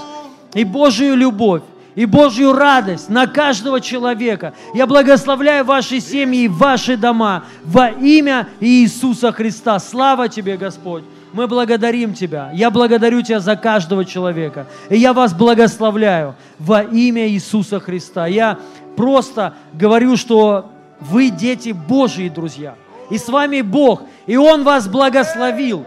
и 0.55 0.63
Божию 0.63 1.17
любовь 1.17 1.63
и 1.97 2.07
Божью 2.07 2.53
радость 2.53 3.09
на 3.09 3.27
каждого 3.27 3.81
человека. 3.81 4.55
Я 4.75 4.87
благословляю 4.87 5.65
ваши 5.65 5.99
семьи 5.99 6.45
и 6.45 6.49
ваши 6.49 6.97
дома 6.97 7.43
во 7.65 7.89
имя 7.89 8.49
Иисуса 8.61 9.33
Христа. 9.33 9.81
Слава 9.81 10.29
тебе, 10.29 10.57
Господь! 10.57 11.03
Мы 11.33 11.47
благодарим 11.47 12.15
Тебя. 12.15 12.51
Я 12.53 12.71
благодарю 12.71 13.23
Тебя 13.23 13.41
за 13.41 13.57
каждого 13.57 14.05
человека. 14.05 14.67
И 14.91 14.97
я 14.99 15.13
вас 15.13 15.33
благословляю 15.33 16.35
во 16.59 16.83
имя 16.83 17.29
Иисуса 17.29 17.81
Христа. 17.81 18.27
Я 18.27 18.59
просто 18.97 19.55
говорю, 19.73 20.17
что 20.17 20.71
вы 21.01 21.31
дети 21.31 21.71
Божьи, 21.71 22.29
друзья. 22.29 22.75
И 23.11 23.19
с 23.19 23.29
вами 23.29 23.63
Бог. 23.63 24.03
И 24.27 24.37
Он 24.37 24.63
вас 24.63 24.89
благословил. 24.89 25.85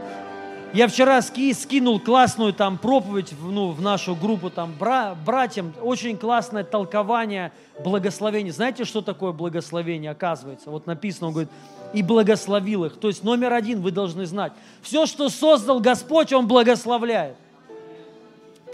Я 0.74 0.90
вчера 0.90 1.22
ски, 1.22 1.54
скинул 1.54 2.02
классную 2.02 2.52
там 2.52 2.78
проповедь 2.78 3.32
в, 3.32 3.50
ну, 3.50 3.72
в 3.72 3.82
нашу 3.82 4.14
группу 4.14 4.50
там 4.50 4.74
бра, 4.78 5.16
братьям. 5.26 5.74
Очень 5.82 6.18
классное 6.18 6.66
толкование 6.66 7.54
благословения. 7.82 8.52
Знаете, 8.52 8.84
что 8.84 9.02
такое 9.02 9.32
благословение, 9.32 10.12
оказывается? 10.12 10.70
Вот 10.70 10.86
написано, 10.86 11.28
он 11.28 11.34
говорит, 11.34 11.52
и 11.96 12.04
благословил 12.04 12.84
их. 12.84 12.98
То 12.98 13.08
есть 13.08 13.24
номер 13.24 13.54
один 13.54 13.82
вы 13.82 13.90
должны 13.90 14.26
знать. 14.26 14.52
Все, 14.82 15.06
что 15.06 15.30
создал 15.30 15.80
Господь, 15.80 16.34
Он 16.34 16.46
благословляет. 16.46 17.38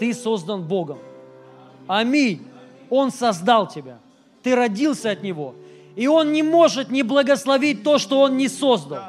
Ты 0.00 0.12
создан 0.12 0.62
Богом. 0.64 0.98
Аминь. 1.86 2.44
Он 2.90 3.12
создал 3.12 3.68
тебя. 3.68 3.98
Ты 4.42 4.56
родился 4.56 5.12
от 5.12 5.22
Него. 5.22 5.54
И 5.94 6.08
Он 6.08 6.32
не 6.32 6.42
может 6.42 6.90
не 6.90 7.04
благословить 7.04 7.84
то, 7.84 7.98
что 7.98 8.20
Он 8.20 8.36
не 8.36 8.48
создал. 8.48 9.04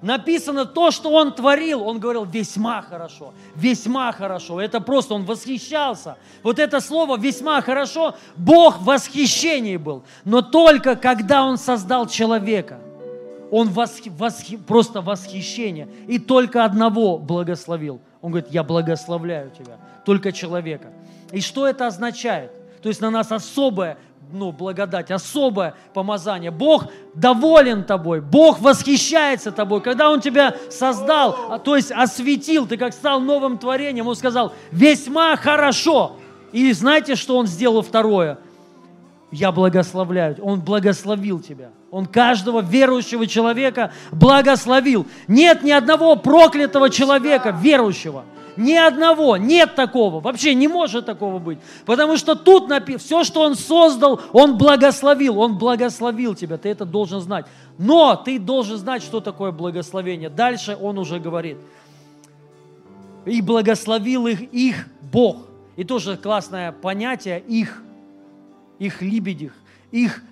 Написано 0.00 0.64
то, 0.64 0.90
что 0.90 1.10
Он 1.10 1.30
творил. 1.30 1.82
Он 1.86 1.98
говорил 1.98 2.24
весьма 2.24 2.80
хорошо, 2.80 3.34
весьма 3.54 4.12
хорошо. 4.12 4.62
Это 4.62 4.80
просто 4.80 5.12
Он 5.12 5.26
восхищался. 5.26 6.16
Вот 6.42 6.58
это 6.58 6.80
слово 6.80 7.18
весьма 7.18 7.60
хорошо, 7.60 8.14
Бог 8.34 8.78
в 8.78 8.84
восхищении 8.84 9.76
был. 9.76 10.04
Но 10.24 10.40
только 10.40 10.96
когда 10.96 11.44
Он 11.44 11.58
создал 11.58 12.06
человека, 12.06 12.80
Он 13.50 13.68
восхи, 13.68 14.10
восхи, 14.10 14.56
просто 14.56 15.00
восхищение. 15.00 15.88
И 16.08 16.18
только 16.18 16.64
одного 16.64 17.18
благословил. 17.18 18.00
Он 18.20 18.32
говорит, 18.32 18.50
я 18.50 18.64
благословляю 18.64 19.50
тебя, 19.50 19.78
только 20.04 20.32
человека. 20.32 20.88
И 21.32 21.40
что 21.40 21.66
это 21.66 21.86
означает? 21.86 22.50
То 22.82 22.88
есть 22.88 23.00
на 23.00 23.10
нас 23.10 23.30
особое 23.32 23.98
ну, 24.32 24.52
благодать, 24.52 25.10
особое 25.10 25.74
помазание. 25.94 26.50
Бог 26.50 26.86
доволен 27.14 27.84
тобой, 27.84 28.20
Бог 28.20 28.60
восхищается 28.60 29.52
тобой. 29.52 29.80
Когда 29.80 30.10
Он 30.10 30.20
тебя 30.20 30.56
создал, 30.70 31.36
а, 31.50 31.58
то 31.58 31.76
есть 31.76 31.92
осветил, 31.92 32.66
ты 32.66 32.76
как 32.76 32.92
стал 32.92 33.20
новым 33.20 33.58
творением, 33.58 34.08
Он 34.08 34.16
сказал, 34.16 34.52
весьма 34.70 35.36
хорошо. 35.36 36.16
И 36.52 36.72
знаете, 36.72 37.14
что 37.14 37.36
Он 37.36 37.46
сделал 37.46 37.82
второе? 37.82 38.38
Я 39.30 39.52
благословляю. 39.52 40.36
Он 40.42 40.60
благословил 40.60 41.40
тебя. 41.40 41.70
Он 41.96 42.04
каждого 42.04 42.60
верующего 42.60 43.26
человека 43.26 43.90
благословил. 44.12 45.06
Нет 45.28 45.62
ни 45.62 45.70
одного 45.70 46.14
проклятого 46.16 46.90
человека 46.90 47.56
верующего– 47.58 48.24
ни 48.56 48.72
одного, 48.72 49.36
нет 49.36 49.74
такого, 49.74 50.20
вообще 50.20 50.54
не 50.54 50.66
может 50.66 51.06
такого 51.06 51.38
быть. 51.38 51.58
Потому 51.84 52.16
что 52.16 52.34
тут 52.34 52.68
написано, 52.68 52.98
все, 52.98 53.24
что 53.24 53.42
Он 53.42 53.54
создал, 53.54 54.20
Он 54.32 54.56
благословил, 54.56 55.38
Он 55.38 55.58
благословил 55.58 56.34
тебя, 56.34 56.56
ты 56.56 56.70
это 56.70 56.86
должен 56.86 57.20
знать. 57.20 57.46
Но 57.78 58.16
ты 58.16 58.38
должен 58.38 58.78
знать, 58.78 59.02
что 59.02 59.20
такое 59.20 59.52
благословение. 59.52 60.30
Дальше 60.30 60.76
Он 60.80 60.98
уже 60.98 61.18
говорит. 61.18 61.58
И 63.26 63.42
благословил 63.42 64.26
их, 64.26 64.40
их 64.52 64.88
Бог. 65.12 65.38
И 65.76 65.84
тоже 65.84 66.16
классное 66.16 66.72
понятие 66.72 67.40
их, 67.40 67.82
их 68.78 69.02
либедих, 69.02 69.52
их 69.90 70.22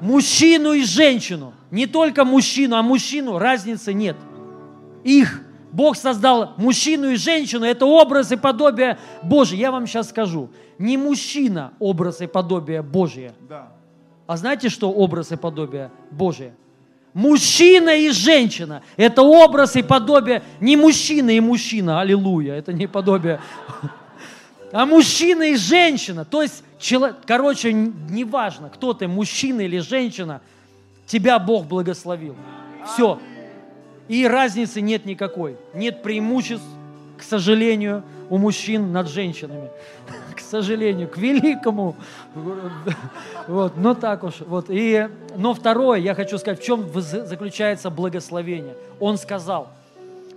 мужчину 0.00 0.72
и 0.72 0.84
женщину. 0.84 1.54
Не 1.70 1.86
только 1.86 2.24
мужчину, 2.24 2.76
а 2.76 2.82
мужчину 2.82 3.38
разницы 3.38 3.92
нет. 3.92 4.16
Их 5.04 5.42
Бог 5.72 5.96
создал 5.96 6.54
мужчину 6.56 7.10
и 7.10 7.16
женщину, 7.16 7.66
это 7.66 7.84
образ 7.84 8.32
и 8.32 8.36
подобие 8.36 8.98
Божие. 9.22 9.60
Я 9.60 9.70
вам 9.70 9.86
сейчас 9.86 10.08
скажу, 10.08 10.48
не 10.78 10.96
мужчина 10.96 11.74
образ 11.78 12.22
и 12.22 12.26
подобие 12.26 12.80
Божие. 12.82 13.34
Да. 13.46 13.72
А 14.26 14.36
знаете, 14.36 14.68
что 14.68 14.90
образ 14.90 15.32
и 15.32 15.36
подобие 15.36 15.90
Божие? 16.10 16.54
Мужчина 17.12 17.90
и 17.90 18.10
женщина– 18.10 18.82
это 18.96 19.22
образ 19.22 19.76
и 19.76 19.82
подобие 19.82 20.42
не 20.60 20.76
мужчина 20.76 21.30
и 21.30 21.40
мужчина, 21.40 22.00
аллилуйя, 22.00 22.54
это 22.54 22.72
не 22.72 22.86
подобие, 22.86 23.40
а 24.72 24.84
мужчина 24.84 25.42
и 25.44 25.56
женщина. 25.56 26.24
То 26.24 26.42
есть, 26.42 26.62
короче, 27.26 27.72
неважно, 27.72 28.70
кто 28.70 28.92
ты, 28.92 29.08
мужчина 29.08 29.62
или 29.62 29.78
женщина, 29.78 30.40
тебя 31.06 31.38
Бог 31.38 31.66
благословил. 31.66 32.36
Все, 32.84 33.18
и 34.08 34.26
разницы 34.26 34.80
нет 34.80 35.04
никакой. 35.04 35.56
Нет 35.74 36.02
преимуществ, 36.02 36.66
к 37.18 37.22
сожалению, 37.22 38.04
у 38.30 38.38
мужчин 38.38 38.92
над 38.92 39.08
женщинами. 39.08 39.70
к 40.36 40.40
сожалению, 40.40 41.08
к 41.08 41.16
великому. 41.16 41.96
Вот, 43.48 43.76
но 43.76 43.94
так 43.94 44.24
уж. 44.24 44.40
Вот. 44.40 44.66
И, 44.68 45.08
но 45.36 45.54
второе, 45.54 46.00
я 46.00 46.14
хочу 46.14 46.36
сказать, 46.36 46.60
в 46.60 46.64
чем 46.64 46.90
заключается 46.92 47.90
благословение. 47.90 48.74
Он 48.98 49.18
сказал, 49.18 49.68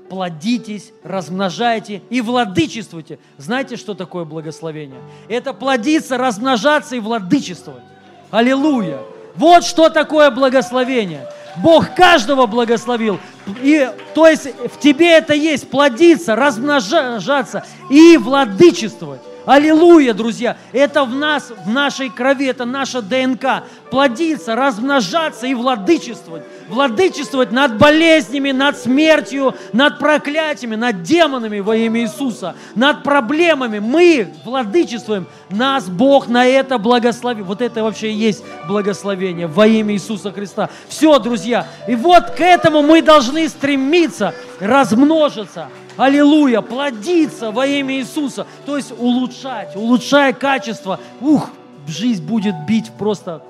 плодитесь, 0.10 0.92
размножайте 1.04 2.02
и 2.10 2.22
владычествуйте. 2.22 3.20
Знаете, 3.38 3.78
что 3.78 3.94
такое 3.94 4.26
благословение? 4.26 5.00
Это 5.28 5.54
плодиться, 5.54 6.18
размножаться 6.18 6.96
и 6.96 7.00
владычествовать. 7.00 7.84
Аллилуйя! 8.32 9.00
Вот 9.36 9.64
что 9.64 9.90
такое 9.90 10.32
благословение. 10.32 11.28
Бог 11.58 11.96
каждого 11.96 12.46
благословил. 12.46 13.20
И, 13.62 13.90
то 14.14 14.28
есть 14.28 14.48
в 14.74 14.80
тебе 14.80 15.12
это 15.12 15.34
есть 15.34 15.70
плодиться, 15.70 16.36
размножаться 16.36 17.66
и 17.90 18.18
владычествовать. 18.18 19.22
Аллилуйя, 19.46 20.14
друзья! 20.14 20.58
Это 20.74 21.06
в 21.06 21.16
нас, 21.16 21.52
в 21.66 21.70
нашей 21.70 22.10
крови, 22.10 22.48
это 22.48 22.66
наша 22.66 23.02
ДНК. 23.02 23.64
Плодиться, 23.90 24.56
размножаться 24.56 25.48
и 25.48 25.54
владычествовать. 25.54 26.44
Владычествовать 26.68 27.52
над 27.52 27.78
болезнями, 27.78 28.52
над 28.52 28.78
смертью, 28.78 29.56
над 29.74 29.98
проклятиями, 29.98 30.76
над 30.76 31.02
демонами 31.04 31.60
во 31.60 31.76
имя 31.76 32.02
Иисуса, 32.02 32.56
над 32.76 33.04
проблемами. 33.04 33.80
Мы 33.80 34.34
владычествуем. 34.44 35.26
Нас 35.50 35.88
Бог 35.88 36.28
на 36.28 36.46
это 36.46 36.78
благословил. 36.78 37.46
Вот 37.46 37.62
это 37.62 37.84
вообще 37.84 38.12
и 38.12 38.16
есть 38.16 38.44
благословение 38.68 39.48
во 39.48 39.66
имя 39.66 39.94
Иисуса 39.94 40.32
Христа. 40.32 40.70
Все, 40.90 41.18
друзья. 41.18 41.66
И 41.88 41.96
вот 41.96 42.32
к 42.32 42.42
этому 42.42 42.82
мы 42.82 43.02
должны 43.02 43.48
стремиться, 43.50 44.34
размножиться. 44.60 45.70
Аллилуйя, 46.00 46.62
плодиться 46.62 47.52
во 47.52 47.68
имя 47.68 47.96
Иисуса. 47.96 48.48
То 48.66 48.78
есть 48.78 48.94
улучшать, 48.98 49.76
улучшая 49.76 50.32
качество. 50.32 50.98
Ух, 51.20 51.50
жизнь 51.88 52.26
будет 52.26 52.56
бить 52.66 52.90
просто 52.98 53.44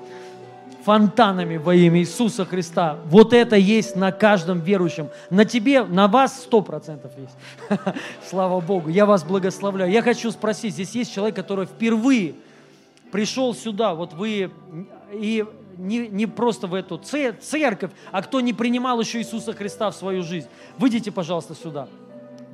фонтанами 0.84 1.58
во 1.58 1.76
имя 1.76 2.00
Иисуса 2.00 2.44
Христа. 2.44 2.98
Вот 3.04 3.32
это 3.32 3.54
есть 3.54 3.94
на 3.94 4.10
каждом 4.10 4.58
верующем. 4.58 5.10
На 5.30 5.44
тебе, 5.44 5.84
на 5.84 6.08
вас 6.08 6.42
сто 6.42 6.60
процентов 6.60 7.12
есть. 7.16 7.80
Слава 8.28 8.58
Богу. 8.58 8.88
Я 8.88 9.06
вас 9.06 9.22
благословляю. 9.22 9.92
Я 9.92 10.02
хочу 10.02 10.32
спросить, 10.32 10.74
здесь 10.74 10.90
есть 10.90 11.14
человек, 11.14 11.36
который 11.36 11.66
впервые 11.66 12.34
пришел 13.12 13.54
сюда, 13.54 13.94
вот 13.94 14.12
вы 14.14 14.50
и 15.12 15.44
не, 15.78 16.08
не 16.08 16.26
просто 16.26 16.66
в 16.66 16.74
эту 16.74 16.98
це- 16.98 17.32
церковь, 17.32 17.92
а 18.10 18.22
кто 18.22 18.40
не 18.40 18.52
принимал 18.52 19.00
еще 19.00 19.18
Иисуса 19.18 19.52
Христа 19.52 19.90
в 19.90 19.94
свою 19.94 20.24
жизнь. 20.24 20.48
Выйдите, 20.78 21.12
пожалуйста, 21.12 21.54
сюда. 21.54 21.86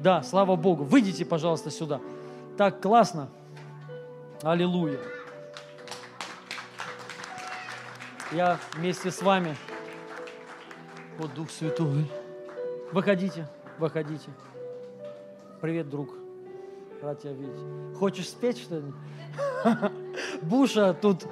Да, 0.06 0.22
слава 0.22 0.54
Богу. 0.54 0.84
Выйдите, 0.84 1.24
пожалуйста, 1.24 1.68
сюда. 1.72 2.00
Так 2.56 2.80
классно. 2.80 3.28
Аллилуйя. 4.40 5.00
Я 8.30 8.60
вместе 8.76 9.10
с 9.10 9.20
вами. 9.20 9.56
Вот 11.18 11.34
Дух 11.34 11.50
Святой. 11.50 12.08
Выходите, 12.92 13.48
выходите. 13.80 14.30
Привет, 15.60 15.90
друг. 15.90 16.10
Рад 17.02 17.20
тебя 17.20 17.32
видеть. 17.32 17.98
Хочешь 17.98 18.28
спеть 18.28 18.58
что-нибудь? 18.58 18.94
Буша 20.42 20.94
тут... 20.94 21.26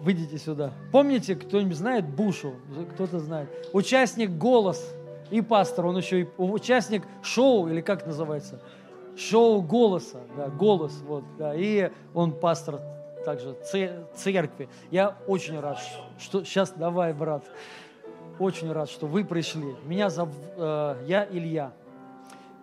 Выйдите 0.00 0.38
сюда. 0.38 0.72
Помните, 0.90 1.36
кто-нибудь 1.36 1.76
знает 1.76 2.08
Бушу? 2.08 2.54
Кто-то 2.94 3.20
знает. 3.20 3.50
Участник 3.74 4.30
«Голос» 4.30 4.90
и 5.30 5.40
пастор. 5.40 5.86
Он 5.86 5.96
еще 5.96 6.22
и 6.22 6.28
участник 6.38 7.02
шоу, 7.22 7.68
или 7.68 7.80
как 7.80 8.06
называется? 8.06 8.60
Шоу 9.16 9.62
«Голоса». 9.62 10.20
Да, 10.36 10.48
«Голос». 10.48 11.00
Вот, 11.06 11.24
да. 11.38 11.54
И 11.54 11.90
он 12.14 12.32
пастор 12.32 12.80
также 13.24 13.54
це- 13.64 14.04
церкви. 14.14 14.68
Я 14.90 15.16
очень 15.26 15.60
рад, 15.60 15.78
что... 16.18 16.44
Сейчас 16.44 16.72
давай, 16.72 17.12
брат. 17.12 17.44
Очень 18.38 18.72
рад, 18.72 18.90
что 18.90 19.06
вы 19.06 19.24
пришли. 19.24 19.74
Меня 19.86 20.10
зовут... 20.10 20.34
э, 20.56 21.04
я 21.06 21.24
Илья. 21.30 21.72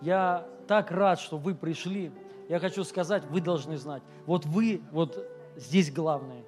Я 0.01 0.45
так 0.67 0.91
рад, 0.91 1.19
что 1.19 1.37
вы 1.37 1.55
пришли. 1.55 2.11
Я 2.49 2.59
хочу 2.59 2.83
сказать, 2.83 3.23
вы 3.29 3.39
должны 3.39 3.77
знать. 3.77 4.03
Вот 4.25 4.45
вы, 4.45 4.81
вот 4.91 5.25
здесь 5.55 5.91
главное. 5.91 6.43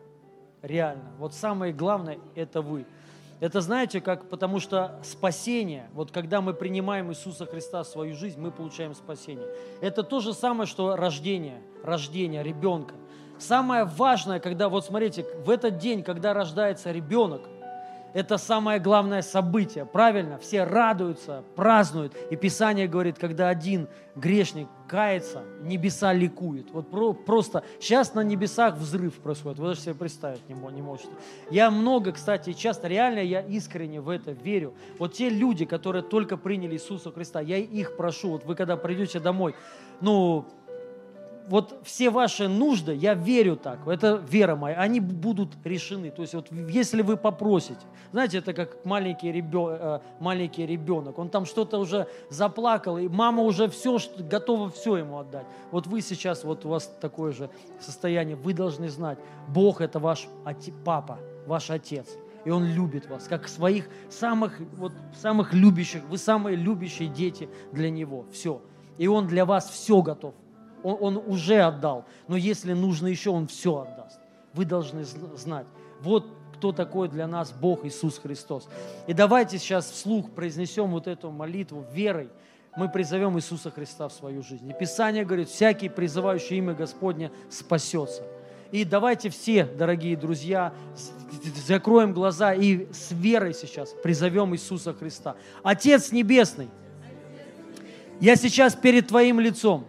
Реально. 0.62 1.12
Вот 1.18 1.34
самое 1.34 1.74
главное– 1.74 2.20
это 2.36 2.62
вы. 2.62 2.86
Это 3.44 3.60
знаете, 3.60 4.00
как, 4.00 4.30
потому 4.30 4.62
что 4.62 5.02
спасение, 5.04 5.90
вот 5.92 6.12
когда 6.12 6.40
мы 6.40 6.54
принимаем 6.54 7.12
Иисуса 7.12 7.46
Христа 7.46 7.84
в 7.84 7.88
свою 7.88 8.16
жизнь, 8.16 8.40
мы 8.40 8.52
получаем 8.52 8.96
спасение. 8.96 9.46
Это 9.82 10.02
то 10.04 10.22
же 10.22 10.34
самое, 10.34 10.66
что 10.66 10.96
рождение, 10.96 11.62
рождение 11.84 12.42
ребенка. 12.42 12.96
Самое 13.38 13.84
важное, 13.84 14.40
когда, 14.40 14.70
вот 14.70 14.86
смотрите, 14.86 15.26
в 15.46 15.50
этот 15.50 15.78
день, 15.78 16.04
когда 16.04 16.34
рождается 16.34 16.94
ребенок, 16.94 17.42
это 18.14 18.38
самое 18.38 18.80
главное 18.80 19.22
событие, 19.22 19.86
правильно? 19.86 20.38
Все 20.38 20.64
радуются, 20.64 21.44
празднуют. 21.56 22.16
И 22.30 22.36
Писание 22.36 22.88
говорит, 22.88 23.18
когда 23.18 23.50
один 23.50 23.88
грешник 24.16 24.68
кается, 24.88 25.42
небеса 25.62 26.14
ликуют. 26.14 26.70
Вот 26.72 26.92
про- 26.92 27.14
просто 27.14 27.64
сейчас 27.80 28.14
на 28.14 28.22
небесах 28.22 28.78
взрыв 28.78 29.16
происходит. 29.16 29.60
Вы 29.60 29.70
даже 29.70 29.82
себе 29.82 29.96
представить 29.96 30.48
не, 30.48 30.54
не 30.54 30.82
можете. 30.82 31.10
Я 31.50 31.72
много, 31.72 32.12
кстати, 32.12 32.54
часто, 32.54 32.88
реально 32.88 33.20
я 33.20 33.42
искренне 33.42 34.00
в 34.00 34.10
это 34.10 34.32
верю. 34.32 34.76
Вот 35.00 35.14
те 35.14 35.30
люди, 35.30 35.66
которые 35.66 36.04
только 36.04 36.38
приняли 36.38 36.76
Иисуса 36.76 37.12
Христа, 37.12 37.42
я 37.42 37.58
их 37.58 37.98
прошу, 37.98 38.30
вот 38.30 38.46
вы 38.46 38.56
когда 38.56 38.78
придете 38.78 39.20
домой, 39.20 39.56
ну, 40.02 40.46
вот 41.48 41.82
все 41.84 42.10
ваши 42.10 42.48
нужды, 42.48 42.94
я 42.94 43.14
верю 43.14 43.56
так, 43.56 43.88
это 43.88 44.16
вера 44.30 44.56
моя, 44.56 44.78
они 44.78 45.00
будут 45.00 45.50
решены. 45.64 46.10
То 46.12 46.22
есть 46.22 46.34
вот 46.34 46.48
если 46.52 47.02
вы 47.02 47.18
попросите, 47.18 47.80
знаете, 48.12 48.38
это 48.38 48.54
как 48.54 48.86
маленький, 48.86 49.32
ребё- 49.32 49.78
э, 49.80 50.00
маленький 50.20 50.66
ребенок, 50.66 51.18
он 51.20 51.30
там 51.30 51.46
что-то 51.46 51.80
уже 51.80 52.08
заплакал, 52.30 52.98
и 52.98 53.08
мама 53.08 53.44
уже 53.44 53.68
все, 53.70 53.98
готова 54.18 54.70
все 54.70 54.98
ему 54.98 55.20
отдать. 55.20 55.46
Вот 55.72 55.88
вы 55.88 56.02
сейчас, 56.02 56.44
вот 56.44 56.66
у 56.66 56.70
вас 56.70 56.92
такое 57.02 57.32
же 57.32 57.50
состояние, 57.80 58.36
вы 58.36 58.54
должны 58.54 58.90
знать, 58.90 59.18
Бог 59.48 59.82
это 59.82 60.00
ваш 60.00 60.28
оте- 60.46 60.74
папа, 60.86 61.20
ваш 61.48 61.70
отец. 61.70 62.08
И 62.46 62.50
Он 62.50 62.66
любит 62.66 63.10
вас, 63.10 63.24
как 63.30 63.48
своих 63.48 63.88
самых, 64.10 64.60
вот, 64.78 64.92
самых 65.16 65.54
любящих. 65.54 66.04
Вы 66.10 66.18
самые 66.18 66.58
любящие 66.58 67.08
дети 67.08 67.48
для 67.72 67.90
Него. 67.90 68.26
Все. 68.34 68.62
И 68.98 69.08
Он 69.08 69.28
для 69.28 69.46
вас 69.46 69.70
все 69.70 70.02
готов. 70.02 70.34
Он, 70.84 70.98
он 71.00 71.24
уже 71.26 71.62
отдал. 71.62 72.06
Но 72.28 72.36
если 72.36 72.74
нужно 72.74 73.08
еще, 73.08 73.32
Он 73.32 73.48
все 73.48 73.82
отдаст. 73.82 74.20
Вы 74.54 74.66
должны 74.66 75.00
зн- 75.02 75.36
знать. 75.38 75.66
Вот 76.02 76.28
кто 76.56 76.72
такой 76.72 77.10
для 77.10 77.28
нас 77.28 77.52
Бог 77.52 77.84
Иисус 77.86 78.20
Христос. 78.20 78.70
И 79.08 79.14
давайте 79.14 79.58
сейчас 79.58 79.90
вслух 79.90 80.32
произнесем 80.32 80.92
вот 80.92 81.08
эту 81.08 81.32
молитву 81.32 81.86
верой. 81.94 82.30
Мы 82.76 82.90
призовем 82.90 83.38
Иисуса 83.38 83.70
Христа 83.70 84.08
в 84.08 84.14
свою 84.14 84.42
жизнь. 84.42 84.70
И 84.70 84.74
Писание 84.74 85.26
говорит, 85.26 85.50
всякий 85.50 85.90
призывающий 85.90 86.58
имя 86.58 86.74
Господня 86.74 87.32
спасется. 87.50 88.24
И 88.72 88.86
давайте 88.86 89.30
все, 89.30 89.66
дорогие 89.66 90.18
друзья, 90.18 90.74
закроем 91.68 92.14
глаза 92.14 92.54
и 92.54 92.92
с 92.92 93.12
верой 93.12 93.54
сейчас 93.54 93.94
призовем 94.02 94.56
Иисуса 94.56 94.94
Христа. 94.94 95.36
Отец 95.62 96.12
Небесный, 96.12 96.70
я 98.20 98.36
сейчас 98.36 98.74
перед 98.74 99.10
Твоим 99.10 99.40
лицом 99.40 99.86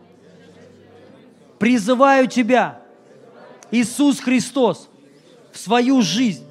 призываю 1.64 2.26
Тебя, 2.26 2.78
Иисус 3.70 4.20
Христос, 4.20 4.90
в 5.50 5.58
свою 5.58 6.02
жизнь. 6.02 6.44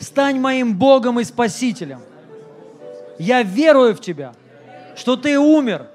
Стань 0.00 0.40
моим 0.40 0.76
Богом 0.76 1.20
и 1.20 1.24
Спасителем. 1.24 2.00
Я 3.16 3.44
верую 3.44 3.94
в 3.94 4.00
Тебя, 4.00 4.34
что 4.96 5.14
Ты 5.14 5.38
умер 5.38 5.86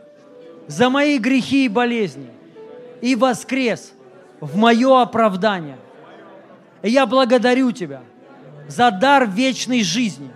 за 0.68 0.90
мои 0.90 1.18
грехи 1.18 1.66
и 1.66 1.68
болезни 1.68 2.30
и 3.02 3.14
воскрес 3.14 3.92
в 4.40 4.56
мое 4.56 5.02
оправдание. 5.02 5.78
И 6.82 6.92
я 6.92 7.06
благодарю 7.06 7.74
Тебя 7.74 8.04
за 8.70 8.90
дар 8.90 9.30
вечной 9.30 9.84
жизни 9.84 10.32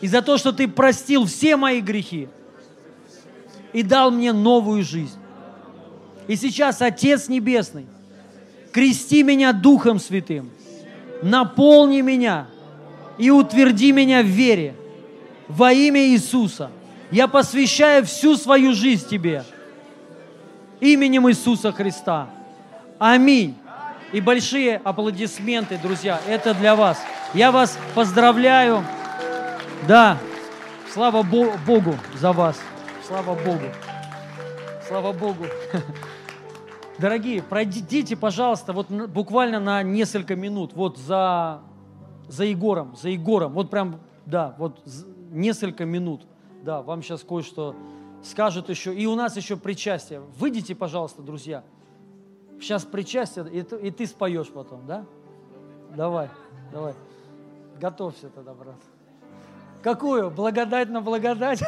и 0.00 0.06
за 0.06 0.22
то, 0.22 0.38
что 0.38 0.52
Ты 0.52 0.68
простил 0.68 1.24
все 1.24 1.56
мои 1.56 1.80
грехи 1.80 2.28
и 3.72 3.82
дал 3.82 4.12
мне 4.12 4.32
новую 4.32 4.84
жизнь. 4.84 5.18
И 6.28 6.36
сейчас, 6.36 6.80
Отец 6.80 7.28
Небесный, 7.28 7.86
крести 8.72 9.22
меня 9.22 9.52
Духом 9.52 9.98
Святым, 9.98 10.50
наполни 11.22 12.00
меня 12.00 12.46
и 13.18 13.30
утверди 13.30 13.92
меня 13.92 14.22
в 14.22 14.26
вере 14.26 14.74
во 15.48 15.72
имя 15.72 16.00
Иисуса. 16.06 16.70
Я 17.10 17.28
посвящаю 17.28 18.04
всю 18.06 18.36
свою 18.36 18.72
жизнь 18.72 19.06
Тебе 19.08 19.44
именем 20.80 21.28
Иисуса 21.28 21.72
Христа. 21.72 22.28
Аминь. 22.98 23.56
И 24.12 24.20
большие 24.20 24.80
аплодисменты, 24.84 25.78
друзья, 25.78 26.20
это 26.28 26.54
для 26.54 26.76
вас. 26.76 26.98
Я 27.34 27.50
вас 27.50 27.78
поздравляю. 27.94 28.84
Да, 29.88 30.18
слава 30.92 31.22
Бо- 31.22 31.52
Богу 31.66 31.96
за 32.14 32.32
вас. 32.32 32.58
Слава 33.06 33.34
Богу. 33.34 33.64
Слава 34.92 35.14
Богу. 35.14 35.46
Дорогие, 36.98 37.42
пройдите, 37.42 38.14
пожалуйста, 38.14 38.74
вот 38.74 38.90
буквально 38.90 39.58
на 39.58 39.82
несколько 39.82 40.36
минут, 40.36 40.74
вот 40.74 40.98
за, 40.98 41.62
за 42.28 42.44
Егором, 42.44 42.94
за 42.94 43.08
Егором, 43.08 43.54
вот 43.54 43.70
прям, 43.70 44.02
да, 44.26 44.54
вот 44.58 44.82
несколько 45.30 45.86
минут, 45.86 46.26
да, 46.62 46.82
вам 46.82 47.02
сейчас 47.02 47.22
кое-что 47.22 47.74
скажут 48.22 48.68
еще, 48.68 48.94
и 48.94 49.06
у 49.06 49.14
нас 49.14 49.34
еще 49.34 49.56
причастие. 49.56 50.20
Выйдите, 50.36 50.74
пожалуйста, 50.74 51.22
друзья. 51.22 51.64
Сейчас 52.60 52.84
причастие, 52.84 53.48
и 53.50 53.60
и 53.60 53.90
ты 53.90 54.06
споешь 54.06 54.48
потом, 54.48 54.86
да? 54.86 55.06
Давай, 55.96 56.28
давай. 56.70 56.92
Готовься 57.80 58.28
тогда, 58.28 58.52
брат. 58.52 58.76
Какую? 59.82 60.30
Благодать 60.30 60.90
на 60.90 61.00
благодать? 61.00 61.62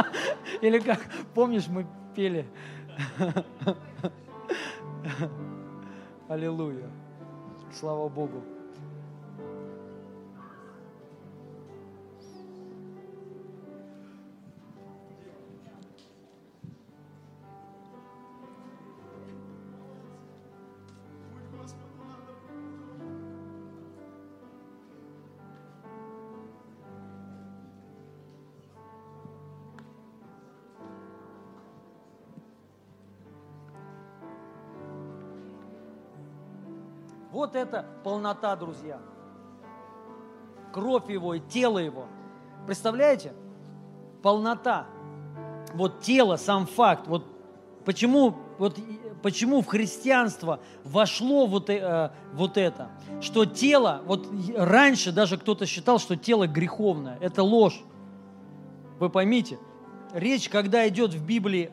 Или 0.62 0.78
как? 0.78 1.00
Помнишь, 1.34 1.68
мы 1.68 1.86
пели? 2.14 2.46
Аллилуйя. 6.28 6.88
Слава 7.72 8.08
Богу. 8.08 8.42
Вот 37.42 37.56
это 37.56 37.84
полнота, 38.04 38.54
друзья. 38.54 39.00
Кровь 40.72 41.10
его 41.10 41.34
и 41.34 41.40
тело 41.40 41.78
его. 41.78 42.06
Представляете? 42.66 43.32
Полнота. 44.22 44.86
Вот 45.74 46.02
тело, 46.02 46.36
сам 46.36 46.68
факт. 46.68 47.08
Вот 47.08 47.26
почему, 47.84 48.36
вот, 48.58 48.78
почему 49.24 49.60
в 49.60 49.66
христианство 49.66 50.60
вошло 50.84 51.48
вот, 51.48 51.68
э, 51.68 52.12
вот 52.32 52.56
это? 52.56 52.92
Что 53.20 53.44
тело, 53.44 54.02
вот 54.04 54.28
раньше 54.56 55.10
даже 55.10 55.36
кто-то 55.36 55.66
считал, 55.66 55.98
что 55.98 56.14
тело 56.14 56.46
греховное. 56.46 57.18
Это 57.20 57.42
ложь. 57.42 57.82
Вы 59.00 59.10
поймите, 59.10 59.58
речь, 60.12 60.48
когда 60.48 60.86
идет 60.86 61.12
в 61.12 61.26
Библии 61.26 61.72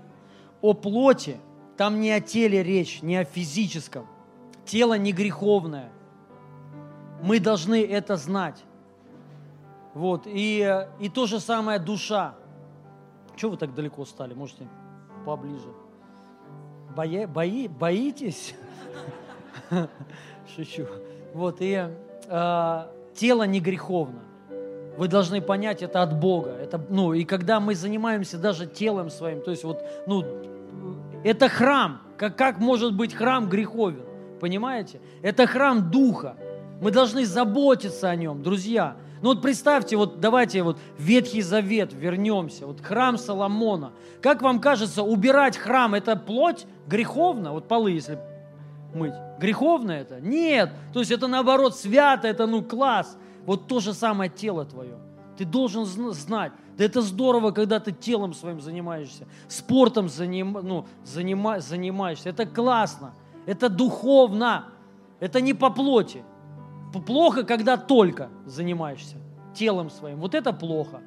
о 0.61 0.73
плоти, 0.73 1.37
там 1.77 1.99
не 1.99 2.09
о 2.09 2.21
теле 2.21 2.63
речь, 2.63 3.03
не 3.03 3.17
о 3.17 3.23
физическом. 3.23 4.07
Тело 4.69 4.99
не 4.99 5.11
греховное. 5.13 5.89
Мы 7.23 7.39
должны 7.39 7.83
это 7.83 8.17
знать. 8.17 8.63
Вот. 9.95 10.27
И, 10.27 10.85
и 10.99 11.09
то 11.09 11.25
же 11.25 11.39
самое 11.39 11.79
душа. 11.79 12.35
Чего 13.35 13.51
вы 13.51 13.57
так 13.57 13.73
далеко 13.73 14.05
стали? 14.05 14.35
Можете 14.35 14.67
поближе. 15.25 15.69
Боя, 16.95 17.27
бои, 17.27 17.67
боитесь? 17.67 18.53
Шучу. 20.55 20.85
Вот. 21.33 21.57
И 21.61 21.89
э, 22.27 22.87
тело 23.15 23.43
не 23.47 23.59
греховно. 23.59 24.19
Вы 24.99 25.07
должны 25.07 25.41
понять, 25.41 25.81
это 25.81 26.03
от 26.03 26.19
Бога. 26.19 26.51
Это, 26.51 26.79
ну, 26.89 27.13
и 27.13 27.23
когда 27.23 27.59
мы 27.59 27.73
занимаемся 27.73 28.37
даже 28.37 28.67
телом 28.67 29.09
своим, 29.09 29.41
то 29.41 29.49
есть 29.49 29.63
вот, 29.63 29.83
ну, 30.05 30.23
это 31.23 31.49
храм. 31.49 32.01
Как, 32.17 32.35
как 32.35 32.59
может 32.59 32.95
быть 32.95 33.15
храм 33.15 33.49
греховен? 33.49 34.08
Понимаете? 34.39 35.01
Это 35.21 35.47
храм 35.47 35.91
Духа. 35.91 36.37
Мы 36.81 36.91
должны 36.91 37.25
заботиться 37.25 38.09
о 38.09 38.15
нем, 38.15 38.41
друзья. 38.41 38.95
Ну 39.21 39.29
вот 39.29 39.41
представьте, 39.41 39.97
вот 39.97 40.21
давайте 40.21 40.63
вот 40.63 40.77
Ветхий 40.97 41.41
Завет 41.41 41.93
вернемся, 41.93 42.65
вот 42.65 42.79
храм 42.79 43.17
Соломона. 43.17 43.91
Как 44.21 44.41
вам 44.41 44.61
кажется, 44.61 45.03
убирать 45.03 45.57
храм– 45.57 45.93
это 45.95 46.15
плоть 46.15 46.65
греховно? 46.87 47.51
Вот 47.51 47.67
полы, 47.67 47.91
если 47.91 48.17
мыть. 48.93 49.13
Греховно 49.39 49.91
это? 49.91 50.21
Нет. 50.21 50.71
То 50.93 50.99
есть 50.99 51.11
это 51.11 51.27
наоборот 51.27 51.75
свято, 51.75 52.27
это 52.27 52.47
ну 52.47 52.63
класс. 52.63 53.17
Вот 53.45 53.67
то 53.67 53.81
же 53.81 53.93
самое 53.93 54.29
тело 54.29 54.63
твое. 54.63 54.95
Ты 55.37 55.45
должен 55.45 55.83
зн- 55.83 56.11
знать. 56.11 56.51
Да 56.77 56.85
это 56.85 57.01
здорово, 57.01 57.51
когда 57.51 57.79
ты 57.79 57.91
телом 57.91 58.33
своим 58.33 58.61
занимаешься, 58.61 59.27
спортом 59.47 60.07
заним, 60.07 60.57
ну, 60.63 60.85
занима, 61.03 61.59
занимаешься. 61.59 62.29
Это 62.29 62.45
классно. 62.45 63.13
Это 63.49 63.67
духовно. 63.67 64.65
Это 65.19 65.41
не 65.41 65.55
по 65.55 65.71
плоти. 65.71 66.23
Плохо, 67.07 67.43
когда 67.43 67.77
только 67.77 68.29
занимаешься 68.45 69.17
телом 69.55 69.89
своим. 69.89 70.19
Вот 70.19 70.35
это 70.35 70.53
плохо. 70.53 71.01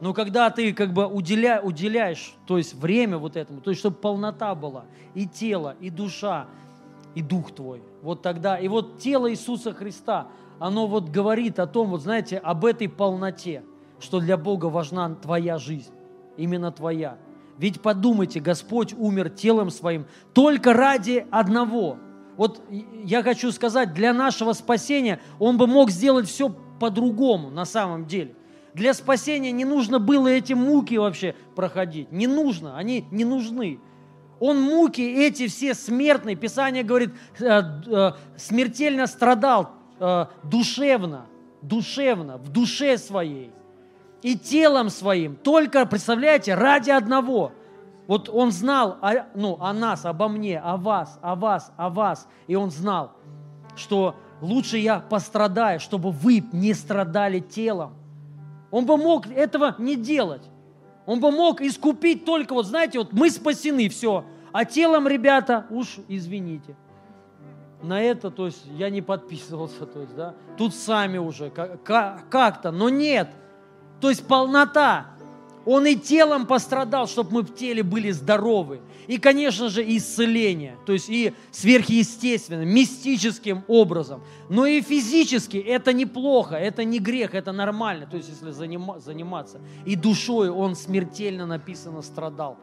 Но 0.00 0.14
когда 0.14 0.50
ты 0.50 0.72
как 0.72 0.92
бы 0.92 1.08
уделя, 1.08 1.60
уделяешь, 1.60 2.36
то 2.46 2.58
есть 2.58 2.74
время 2.74 3.18
вот 3.18 3.36
этому, 3.36 3.60
то 3.60 3.70
есть 3.70 3.80
чтобы 3.80 3.96
полнота 3.96 4.54
была, 4.54 4.84
и 5.14 5.26
тело, 5.26 5.74
и 5.80 5.90
душа, 5.90 6.46
и 7.16 7.22
дух 7.22 7.52
твой. 7.52 7.82
Вот 8.02 8.22
тогда, 8.22 8.56
и 8.56 8.68
вот 8.68 9.00
тело 9.00 9.28
Иисуса 9.28 9.72
Христа, 9.72 10.28
оно 10.60 10.86
вот 10.86 11.08
говорит 11.08 11.58
о 11.58 11.66
том, 11.66 11.88
вот 11.88 12.02
знаете, 12.02 12.38
об 12.38 12.64
этой 12.64 12.88
полноте, 12.88 13.64
что 13.98 14.20
для 14.20 14.36
Бога 14.36 14.66
важна 14.66 15.12
твоя 15.16 15.58
жизнь, 15.58 15.92
именно 16.36 16.70
твоя. 16.70 17.18
Ведь 17.58 17.80
подумайте, 17.80 18.40
Господь 18.40 18.94
умер 18.94 19.30
телом 19.30 19.70
своим 19.70 20.06
только 20.32 20.72
ради 20.72 21.26
одного. 21.30 21.98
Вот 22.36 22.62
я 23.04 23.22
хочу 23.22 23.52
сказать, 23.52 23.94
для 23.94 24.12
нашего 24.12 24.52
спасения 24.52 25.20
Он 25.38 25.56
бы 25.56 25.66
мог 25.66 25.90
сделать 25.90 26.28
все 26.28 26.54
по-другому 26.80 27.50
на 27.50 27.64
самом 27.64 28.06
деле. 28.06 28.34
Для 28.74 28.92
спасения 28.92 29.52
не 29.52 29.64
нужно 29.64 30.00
было 30.00 30.26
эти 30.26 30.52
муки 30.52 30.96
вообще 30.96 31.36
проходить. 31.54 32.10
Не 32.10 32.26
нужно, 32.26 32.76
они 32.76 33.06
не 33.12 33.24
нужны. 33.24 33.78
Он 34.40 34.60
муки 34.60 35.00
эти 35.00 35.46
все 35.46 35.74
смертные, 35.74 36.34
Писание 36.34 36.82
говорит, 36.82 37.10
э, 37.38 37.62
э, 37.86 38.12
смертельно 38.36 39.06
страдал 39.06 39.70
э, 40.00 40.26
душевно, 40.42 41.26
душевно, 41.62 42.36
в 42.38 42.48
душе 42.48 42.98
своей 42.98 43.52
и 44.24 44.38
телом 44.38 44.88
своим, 44.88 45.36
только, 45.36 45.84
представляете, 45.84 46.54
ради 46.54 46.90
одного. 46.90 47.52
Вот 48.06 48.30
он 48.30 48.52
знал 48.52 48.96
о, 49.02 49.26
ну, 49.34 49.58
о 49.60 49.74
нас, 49.74 50.06
обо 50.06 50.28
мне, 50.28 50.58
о 50.58 50.78
вас, 50.78 51.18
о 51.20 51.34
вас, 51.34 51.70
о 51.76 51.90
вас. 51.90 52.26
И 52.46 52.54
он 52.54 52.70
знал, 52.70 53.12
что 53.76 54.16
лучше 54.40 54.78
я 54.78 55.00
пострадаю, 55.00 55.78
чтобы 55.78 56.10
вы 56.10 56.42
не 56.52 56.72
страдали 56.72 57.40
телом. 57.40 57.92
Он 58.70 58.86
бы 58.86 58.96
мог 58.96 59.26
этого 59.26 59.74
не 59.76 59.94
делать. 59.94 60.42
Он 61.04 61.20
бы 61.20 61.30
мог 61.30 61.60
искупить 61.60 62.24
только, 62.24 62.54
вот 62.54 62.64
знаете, 62.64 63.00
вот 63.00 63.12
мы 63.12 63.28
спасены, 63.28 63.90
все. 63.90 64.24
А 64.52 64.64
телом, 64.64 65.06
ребята, 65.06 65.66
уж 65.68 65.98
извините. 66.08 66.74
На 67.82 68.00
это, 68.00 68.30
то 68.30 68.46
есть, 68.46 68.64
я 68.78 68.88
не 68.88 69.02
подписывался, 69.02 69.84
то 69.84 70.00
есть, 70.00 70.16
да. 70.16 70.34
Тут 70.56 70.74
сами 70.74 71.18
уже 71.18 71.50
ка- 71.50 71.76
ка- 71.84 72.20
как-то, 72.30 72.70
но 72.70 72.88
нет. 72.88 73.28
То 74.04 74.10
есть 74.10 74.26
полнота. 74.26 75.06
Он 75.64 75.86
и 75.86 75.94
телом 75.94 76.44
пострадал, 76.44 77.08
чтобы 77.08 77.32
мы 77.32 77.40
в 77.40 77.54
теле 77.54 77.82
были 77.82 78.10
здоровы. 78.10 78.82
И, 79.06 79.16
конечно 79.16 79.70
же, 79.70 79.82
исцеление, 79.96 80.76
то 80.84 80.92
есть 80.92 81.08
и 81.08 81.32
сверхъестественным, 81.50 82.68
мистическим 82.68 83.64
образом. 83.66 84.22
Но 84.50 84.66
и 84.66 84.82
физически 84.82 85.56
это 85.56 85.94
неплохо, 85.94 86.56
это 86.56 86.84
не 86.84 86.98
грех, 86.98 87.34
это 87.34 87.52
нормально, 87.52 88.06
то 88.06 88.18
есть 88.18 88.28
если 88.28 88.50
занима- 88.50 89.00
заниматься. 89.00 89.58
И 89.86 89.96
душой 89.96 90.50
он 90.50 90.76
смертельно 90.76 91.46
написано 91.46 92.02
страдал, 92.02 92.58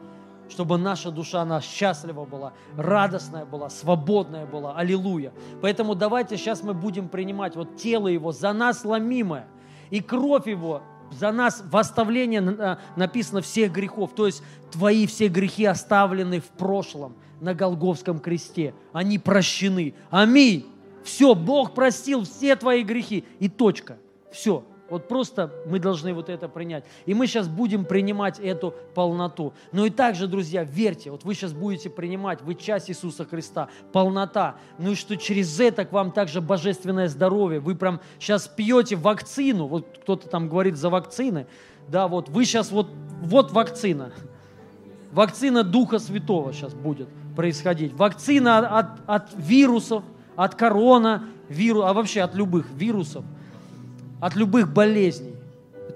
чтобы 0.48 0.78
наша 0.78 1.10
душа, 1.10 1.42
она 1.42 1.60
счастлива 1.60 2.24
была, 2.24 2.52
радостная 2.76 3.46
была, 3.46 3.68
свободная 3.68 4.46
была. 4.46 4.76
Аллилуйя. 4.76 5.32
Поэтому 5.60 5.96
давайте 5.96 6.36
сейчас 6.36 6.62
мы 6.62 6.72
будем 6.72 7.08
принимать 7.08 7.56
вот 7.56 7.78
тело 7.78 8.06
его 8.06 8.30
за 8.30 8.52
нас 8.52 8.84
ломимое, 8.84 9.48
и 9.90 10.00
кровь 10.00 10.46
его 10.46 10.82
за 11.18 11.32
нас 11.32 11.62
в 11.64 11.76
оставление 11.76 12.42
э, 12.42 12.76
написано 12.96 13.40
всех 13.40 13.72
грехов. 13.72 14.14
То 14.14 14.26
есть 14.26 14.42
твои 14.70 15.06
все 15.06 15.28
грехи 15.28 15.64
оставлены 15.64 16.40
в 16.40 16.48
прошлом 16.48 17.14
на 17.40 17.54
Голговском 17.54 18.18
кресте. 18.20 18.74
Они 18.92 19.18
прощены. 19.18 19.94
Аминь. 20.10 20.66
Все, 21.04 21.34
Бог 21.34 21.74
простил 21.74 22.24
все 22.24 22.56
твои 22.56 22.82
грехи. 22.82 23.24
И 23.40 23.48
точка. 23.48 23.98
Все. 24.30 24.64
Вот 24.92 25.08
просто 25.08 25.50
мы 25.64 25.78
должны 25.78 26.12
вот 26.12 26.28
это 26.28 26.50
принять. 26.50 26.84
И 27.06 27.14
мы 27.14 27.26
сейчас 27.26 27.48
будем 27.48 27.86
принимать 27.86 28.38
эту 28.38 28.74
полноту. 28.94 29.54
Но 29.72 29.86
и 29.86 29.90
также, 29.90 30.26
друзья, 30.26 30.64
верьте, 30.64 31.10
вот 31.10 31.24
вы 31.24 31.32
сейчас 31.32 31.54
будете 31.54 31.88
принимать, 31.88 32.42
вы 32.42 32.54
часть 32.54 32.90
Иисуса 32.90 33.24
Христа, 33.24 33.70
полнота. 33.90 34.56
Ну 34.76 34.92
и 34.92 34.94
что 34.94 35.16
через 35.16 35.58
это 35.58 35.86
к 35.86 35.92
вам 35.92 36.12
также 36.12 36.42
божественное 36.42 37.08
здоровье. 37.08 37.58
Вы 37.58 37.74
прям 37.74 38.00
сейчас 38.20 38.46
пьете 38.48 38.96
вакцину, 38.96 39.66
вот 39.66 39.86
кто-то 40.02 40.28
там 40.28 40.50
говорит 40.50 40.76
за 40.76 40.90
вакцины, 40.90 41.46
да, 41.88 42.06
вот 42.06 42.28
вы 42.28 42.44
сейчас 42.44 42.70
вот, 42.70 42.90
вот 43.22 43.50
вакцина. 43.50 44.12
вакцина 45.10 45.62
Духа 45.62 46.00
Святого 46.00 46.52
сейчас 46.52 46.74
будет 46.74 47.08
происходить. 47.34 47.94
Вакцина 47.94 48.58
от, 48.78 48.86
от 49.06 49.30
вирусов, 49.38 50.04
от 50.36 50.54
корона, 50.54 51.24
виру, 51.48 51.80
а 51.84 51.94
вообще 51.94 52.20
от 52.20 52.34
любых 52.34 52.70
вирусов, 52.72 53.24
от 54.22 54.36
любых 54.36 54.72
болезней. 54.72 55.34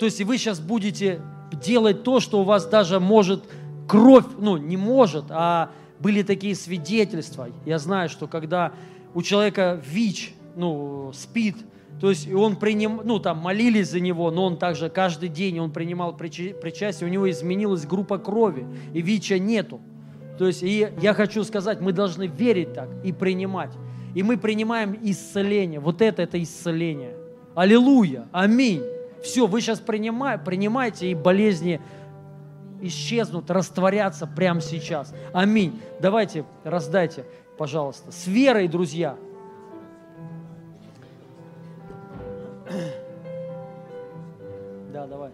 То 0.01 0.05
есть 0.05 0.21
и 0.21 0.25
вы 0.25 0.37
сейчас 0.37 0.59
будете 0.59 1.21
делать 1.53 2.03
то, 2.03 2.19
что 2.19 2.41
у 2.41 2.43
вас 2.43 2.67
даже 2.67 2.99
может 2.99 3.45
кровь, 3.87 4.25
ну 4.37 4.57
не 4.57 4.77
может, 4.77 5.27
а 5.29 5.71
были 6.01 6.25
такие 6.25 6.57
свидетельства. 6.57 7.49
Я 7.65 7.79
знаю, 7.79 8.09
что 8.09 8.27
когда 8.27 8.73
у 9.15 9.23
человека 9.23 9.81
ВИЧ, 9.87 10.35
ну, 10.57 11.13
спит, 11.15 11.57
то 12.01 12.11
есть 12.11 12.31
он 12.31 12.57
приним, 12.57 13.01
ну 13.05 13.21
там 13.21 13.39
молились 13.39 13.91
за 13.91 14.01
него, 14.01 14.33
но 14.33 14.47
он 14.47 14.59
также 14.59 14.91
каждый 14.91 15.29
день 15.29 15.61
он 15.61 15.71
принимал 15.71 16.15
причастие, 16.17 17.09
у 17.09 17.13
него 17.13 17.31
изменилась 17.31 17.87
группа 17.87 18.19
крови, 18.19 18.67
и 18.93 19.03
ВИЧа 19.03 19.39
нету. 19.39 19.81
То 20.37 20.49
есть 20.49 20.65
и 20.65 20.89
я 21.01 21.15
хочу 21.15 21.45
сказать, 21.45 21.81
мы 21.81 21.93
должны 21.93 22.27
верить 22.27 22.75
так 22.75 22.89
и 23.05 23.13
принимать. 23.13 23.71
И 24.17 24.25
мы 24.25 24.37
принимаем 24.37 24.99
исцеление. 25.01 25.79
Вот 25.79 26.03
это, 26.03 26.23
это 26.23 26.43
исцеление. 26.43 27.15
Аллилуйя. 27.57 28.29
Аминь. 28.33 28.85
Все, 29.23 29.47
вы 29.47 29.63
сейчас 29.63 29.81
принимаете, 29.81 30.45
принимаете, 30.45 31.11
и 31.11 31.15
болезни 31.15 31.81
исчезнут, 32.83 33.51
растворятся 33.51 34.27
прямо 34.27 34.61
сейчас. 34.61 35.15
Аминь. 35.33 35.81
Давайте, 35.99 36.45
раздайте, 36.65 37.25
пожалуйста. 37.57 38.13
С 38.13 38.27
верой, 38.27 38.69
друзья. 38.69 39.17
Да, 44.93 45.07
давай. 45.07 45.31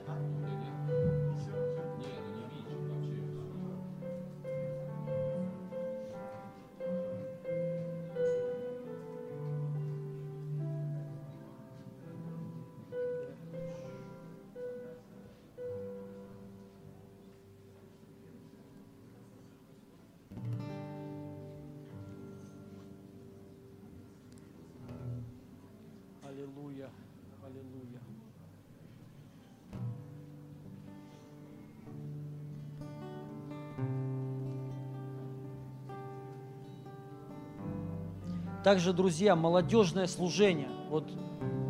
Также, 38.64 38.92
друзья, 38.92 39.34
молодежное 39.34 40.06
служение. 40.06 40.68
Вот 40.88 41.10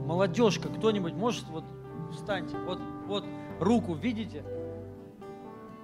молодежка, 0.06 0.68
кто-нибудь 0.68 1.14
может, 1.14 1.44
вот 1.48 1.64
встаньте, 2.12 2.56
вот, 2.66 2.78
вот 3.06 3.24
руку 3.60 3.94
видите? 3.94 4.44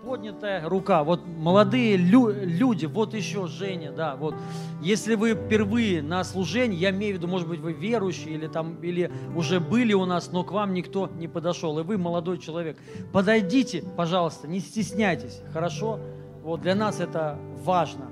Поднятая 0.04 0.66
рука, 0.68 1.02
вот 1.02 1.26
молодые 1.26 1.96
лю- 1.96 2.32
люди, 2.32 2.86
вот 2.86 3.14
еще 3.14 3.46
Женя, 3.46 3.92
да, 3.92 4.16
вот. 4.16 4.34
Если 4.80 5.16
вы 5.16 5.34
впервые 5.34 6.02
на 6.02 6.24
служении, 6.24 6.76
я 6.78 6.90
имею 6.90 7.14
в 7.14 7.18
виду, 7.18 7.26
может 7.26 7.48
быть, 7.48 7.60
вы 7.60 7.72
верующие 7.72 8.34
или 8.34 8.46
там, 8.46 8.76
или 8.80 9.10
уже 9.34 9.60
были 9.60 9.92
у 9.92 10.06
нас, 10.06 10.30
но 10.30 10.44
к 10.44 10.52
вам 10.52 10.72
никто 10.72 11.08
не 11.18 11.26
подошел, 11.26 11.78
и 11.78 11.82
вы 11.82 11.98
молодой 11.98 12.38
человек, 12.38 12.78
подойдите, 13.12 13.82
пожалуйста, 13.96 14.46
не 14.46 14.60
стесняйтесь, 14.60 15.40
хорошо? 15.52 15.98
Вот 16.42 16.60
для 16.60 16.74
нас 16.74 17.00
это 17.00 17.38
важно. 17.64 18.06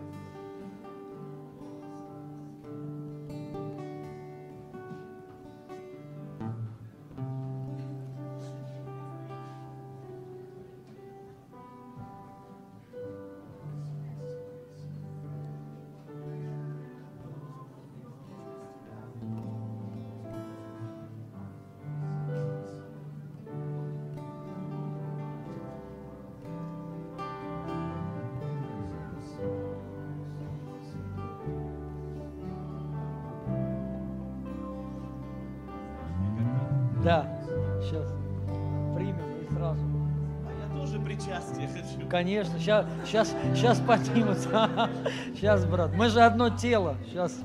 Конечно, 42.16 42.58
сейчас, 42.58 42.86
сейчас, 43.04 43.34
сейчас 43.54 43.78
поднимутся. 43.78 44.88
Сейчас, 45.34 45.66
брат, 45.66 45.90
мы 45.94 46.08
же 46.08 46.22
одно 46.22 46.48
тело. 46.48 46.96
Сейчас. 47.04 47.38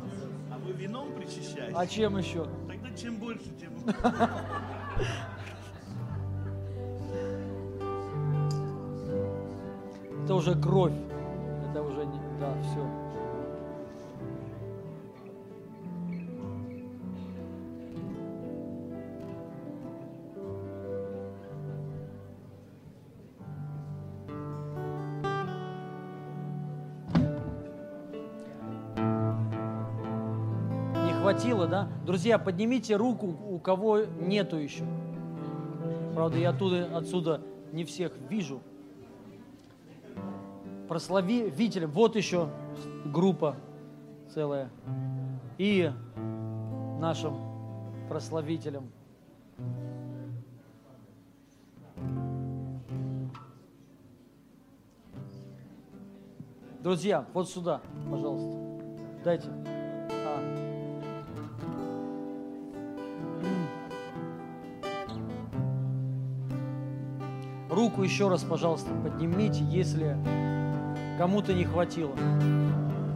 А 0.50 0.58
вы 0.60 0.72
вином 0.72 1.10
причащаете? 1.14 1.74
А 1.76 1.86
чем 1.86 2.18
еще? 2.18 2.48
Тогда 2.70 2.90
чем 2.96 3.18
больше, 3.18 3.50
тем... 3.60 3.74
Это 10.24 10.36
уже 10.36 10.56
кровь. 10.56 10.94
Друзья, 32.12 32.38
поднимите 32.38 32.98
руку, 32.98 33.28
у 33.50 33.58
кого 33.58 34.00
нету 34.00 34.58
еще. 34.58 34.84
Правда, 36.14 36.38
я 36.40 36.50
оттуда, 36.50 36.90
отсюда 36.94 37.40
не 37.72 37.86
всех 37.86 38.12
вижу 38.30 38.60
прославителям. 40.90 41.90
Вот 41.92 42.18
еще 42.18 42.50
группа 43.06 43.56
целая. 44.30 44.70
И 45.58 45.90
нашим 47.00 47.38
прославителям. 48.10 48.92
Друзья, 56.84 57.26
вот 57.34 57.50
сюда, 57.50 57.80
пожалуйста. 58.10 58.58
Дайте. 59.24 59.81
Руку 67.72 68.04
еще 68.04 68.28
раз, 68.28 68.44
пожалуйста, 68.44 68.90
поднимите, 69.02 69.64
если 69.64 70.18
кому-то 71.18 71.54
не 71.54 71.64
хватило. 71.64 72.12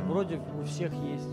Вроде 0.07 0.39
у 0.57 0.63
всех 0.63 0.93
есть. 0.93 1.27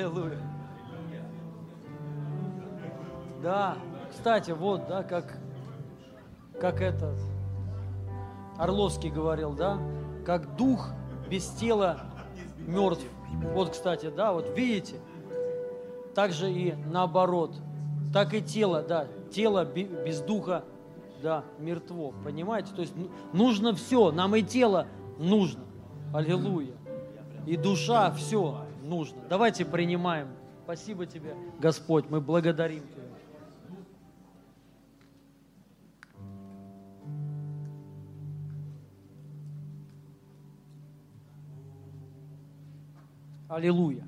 Аллилуйя. 0.00 0.38
Да, 3.42 3.76
кстати, 4.10 4.50
вот, 4.50 4.86
да, 4.88 5.02
как, 5.02 5.38
как 6.58 6.80
этот 6.80 7.18
Орловский 8.58 9.10
говорил, 9.10 9.52
да, 9.52 9.78
как 10.24 10.56
дух 10.56 10.88
без 11.28 11.48
тела 11.50 12.00
мертв. 12.58 13.04
Вот, 13.54 13.70
кстати, 13.70 14.10
да, 14.10 14.32
вот 14.32 14.56
видите, 14.56 14.96
так 16.14 16.32
же 16.32 16.50
и 16.50 16.74
наоборот. 16.86 17.54
Так 18.12 18.34
и 18.34 18.42
тело, 18.42 18.82
да, 18.82 19.06
тело 19.30 19.64
бе- 19.64 19.84
без 19.84 20.20
духа, 20.20 20.64
да, 21.22 21.44
мертво. 21.58 22.12
Понимаете? 22.24 22.72
То 22.74 22.80
есть 22.80 22.94
ну- 22.96 23.10
нужно 23.32 23.74
все, 23.74 24.10
нам 24.10 24.34
и 24.34 24.42
тело 24.42 24.86
нужно. 25.18 25.62
Аллилуйя. 26.12 26.74
И 27.46 27.56
душа, 27.56 28.10
все 28.12 28.64
нужно. 28.90 29.22
Давайте 29.30 29.64
принимаем. 29.64 30.28
Спасибо 30.64 31.06
тебе, 31.06 31.34
Господь, 31.58 32.10
мы 32.10 32.20
благодарим 32.20 32.82
Тебя. 32.82 33.00
Аллилуйя. 43.48 44.06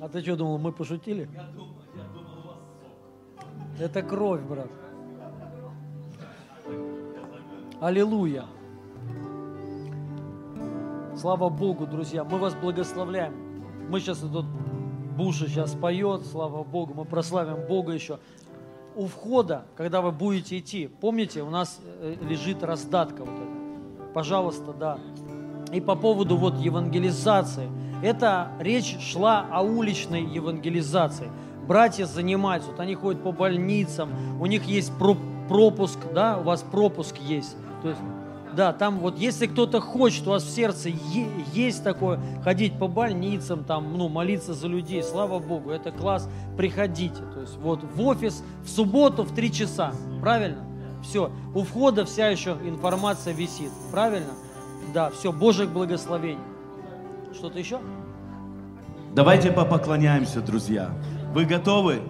А 0.00 0.08
ты 0.08 0.20
что 0.22 0.36
думал, 0.36 0.58
мы 0.58 0.72
пошутили? 0.72 1.28
Это 3.78 4.02
кровь, 4.02 4.40
брат. 4.42 4.70
Аллилуйя. 7.82 8.44
Слава 11.16 11.48
Богу, 11.48 11.84
друзья. 11.84 12.22
Мы 12.22 12.38
вас 12.38 12.54
благословляем. 12.54 13.34
Мы 13.88 13.98
сейчас 13.98 14.18
тут 14.18 14.46
Буша 15.16 15.48
сейчас 15.48 15.72
поет, 15.72 16.24
слава 16.24 16.62
Богу. 16.62 16.94
Мы 16.94 17.04
прославим 17.04 17.66
Бога 17.66 17.90
еще. 17.90 18.20
У 18.94 19.08
входа, 19.08 19.64
когда 19.74 20.00
вы 20.00 20.12
будете 20.12 20.60
идти, 20.60 20.88
помните, 21.00 21.42
у 21.42 21.50
нас 21.50 21.80
э, 21.82 22.14
лежит 22.20 22.62
раздатка 22.62 23.24
вот 23.24 23.34
эта. 23.34 24.12
Пожалуйста, 24.14 24.72
да. 24.72 25.00
И 25.72 25.80
по 25.80 25.96
поводу 25.96 26.36
вот 26.36 26.58
евангелизации. 26.58 27.68
Это 28.00 28.52
речь 28.60 28.96
шла 29.00 29.44
о 29.50 29.62
уличной 29.62 30.22
евангелизации. 30.22 31.28
Братья 31.66 32.06
занимаются, 32.06 32.70
вот 32.70 32.78
они 32.78 32.94
ходят 32.94 33.24
по 33.24 33.32
больницам, 33.32 34.40
у 34.40 34.46
них 34.46 34.66
есть 34.66 34.96
про- 34.98 35.16
пропуск, 35.48 35.98
да, 36.14 36.38
у 36.38 36.44
вас 36.44 36.62
пропуск 36.62 37.16
есть. 37.18 37.56
То 37.82 37.88
есть, 37.88 38.00
да, 38.54 38.72
там 38.72 38.98
вот 39.00 39.18
если 39.18 39.46
кто-то 39.46 39.80
хочет, 39.80 40.26
у 40.26 40.30
вас 40.30 40.44
в 40.44 40.50
сердце 40.50 40.90
есть 41.52 41.82
такое, 41.82 42.20
ходить 42.44 42.78
по 42.78 42.86
больницам, 42.86 43.64
там, 43.64 43.96
ну, 43.96 44.08
молиться 44.08 44.54
за 44.54 44.68
людей, 44.68 45.02
слава 45.02 45.38
Богу, 45.38 45.70
это 45.70 45.90
класс, 45.90 46.28
приходите. 46.56 47.22
То 47.34 47.40
есть 47.40 47.56
вот 47.58 47.82
в 47.82 48.00
офис 48.02 48.44
в 48.64 48.68
субботу 48.68 49.24
в 49.24 49.34
3 49.34 49.52
часа, 49.52 49.92
правильно? 50.20 50.64
Все, 51.02 51.32
у 51.54 51.64
входа 51.64 52.04
вся 52.04 52.28
еще 52.28 52.56
информация 52.64 53.34
висит, 53.34 53.72
правильно? 53.90 54.32
Да, 54.94 55.10
все, 55.10 55.32
Божьих 55.32 55.70
благословений. 55.70 56.38
Что-то 57.34 57.58
еще? 57.58 57.80
Давайте 59.14 59.50
попоклоняемся, 59.50 60.40
друзья. 60.40 60.90
Вы 61.34 61.44
готовы? 61.44 62.02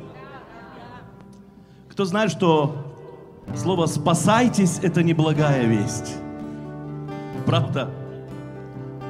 Кто 1.89 2.05
знает, 2.05 2.31
что 2.31 2.92
слово 3.57 3.87
«спасайтесь»– 3.87 4.79
это 4.83 5.03
не 5.03 5.15
благая 5.15 5.65
весть? 5.65 6.17
Правда? 7.47 7.91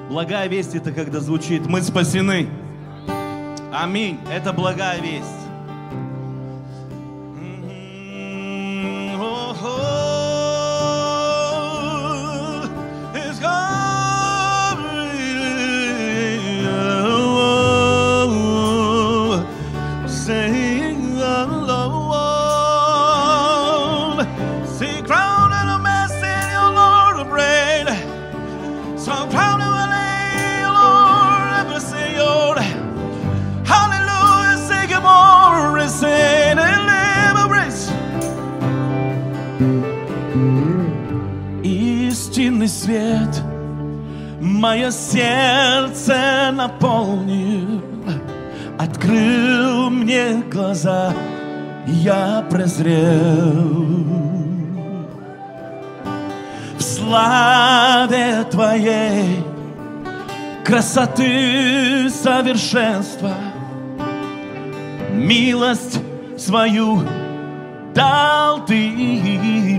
Благая 0.09 0.48
весть– 0.48 0.74
это 0.77 0.93
когда 0.93 1.20
звучит 1.20 1.66
«мы 1.66 1.82
спасены». 1.82 2.48
Аминь. 3.73 4.19
Это 4.31 4.52
благая 4.52 5.01
весть. 5.01 5.41
Свет 42.82 43.42
мое 44.40 44.90
сердце 44.90 46.50
наполнил, 46.52 47.80
открыл 48.76 49.88
мне 49.90 50.42
глаза, 50.50 51.12
я 51.86 52.44
прозрел. 52.50 53.86
В 56.76 56.82
славе 56.82 58.44
Твоей 58.50 59.44
красоты 60.64 62.10
совершенства, 62.10 63.34
милость 65.12 66.00
свою 66.36 67.02
дал 67.94 68.64
Ты 68.64 68.90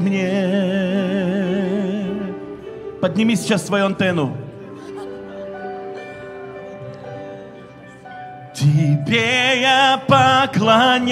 мне. 0.01 1.12
Подними 3.03 3.35
сейчас 3.35 3.67
свою 3.67 3.85
антенну. 3.87 4.31
Тебе 8.55 9.59
я 9.59 9.99
поклоняюсь, 10.07 11.11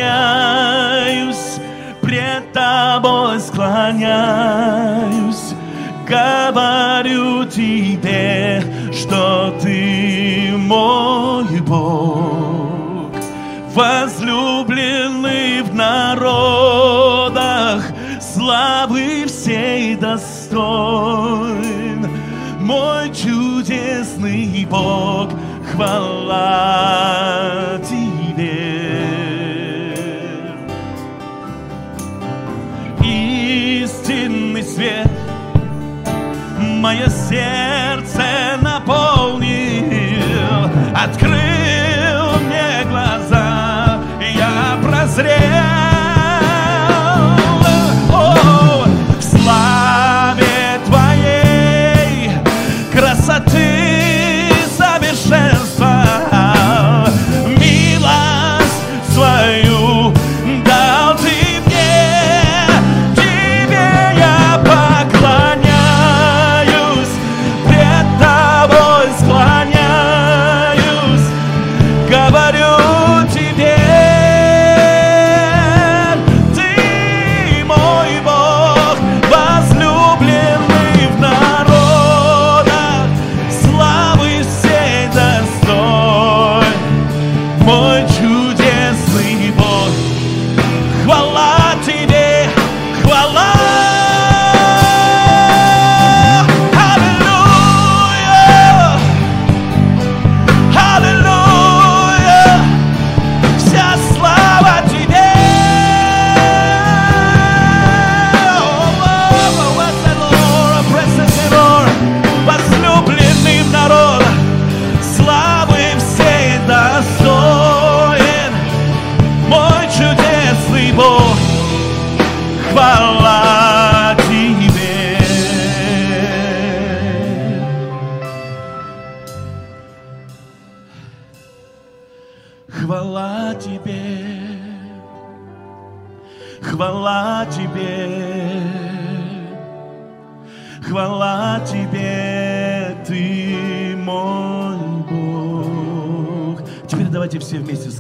пред 2.01 2.53
тобой 2.53 3.41
склоняюсь, 3.41 4.05
говорю 6.07 7.43
тебе, 7.43 8.63
что 8.93 9.53
ты 9.61 10.53
мой 10.55 11.59
Бог, 11.59 13.11
возлюбленный 13.76 15.61
в 15.61 15.76
народах, 15.76 17.84
славы 18.22 19.26
всей 19.27 19.95
достоин, 19.95 21.70
мой 22.61 23.09
чудесный 23.13 24.65
Бог, 24.69 25.29
хвала 25.71 26.99
тебе. 27.83 29.01
Истинный 33.03 34.63
свет 34.63 35.09
мое 36.81 37.07
сердце 37.07 38.57
наполнил, 38.61 39.41
открыл 40.95 42.39
мне 42.45 42.83
глаза, 42.89 43.99
я 44.19 44.77
прозрел. 44.81 45.70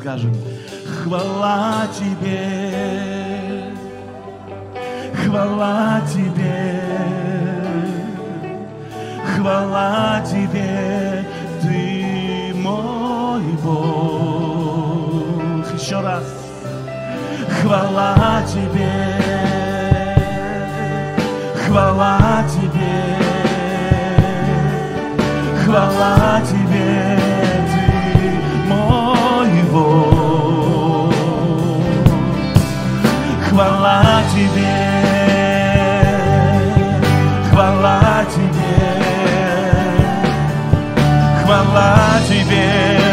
скажем, 0.01 0.33
хвала 1.03 1.87
тебе, 1.93 3.65
хвала 5.13 6.01
тебе, 6.11 6.81
хвала 9.35 10.21
тебе, 10.25 11.23
ты 11.61 12.51
мой 12.55 13.43
Бог. 13.63 14.91
Еще 15.79 15.99
раз, 16.01 16.23
хвала 17.61 18.41
тебе, 18.47 18.91
хвала 21.63 22.43
тебе, 22.49 23.17
хвала 25.63 26.41
тебе. 26.41 26.60
тебе, 34.41 36.03
хвала 37.51 38.25
тебе, 38.33 39.03
хвала 41.43 41.97
тебе. 42.27 43.10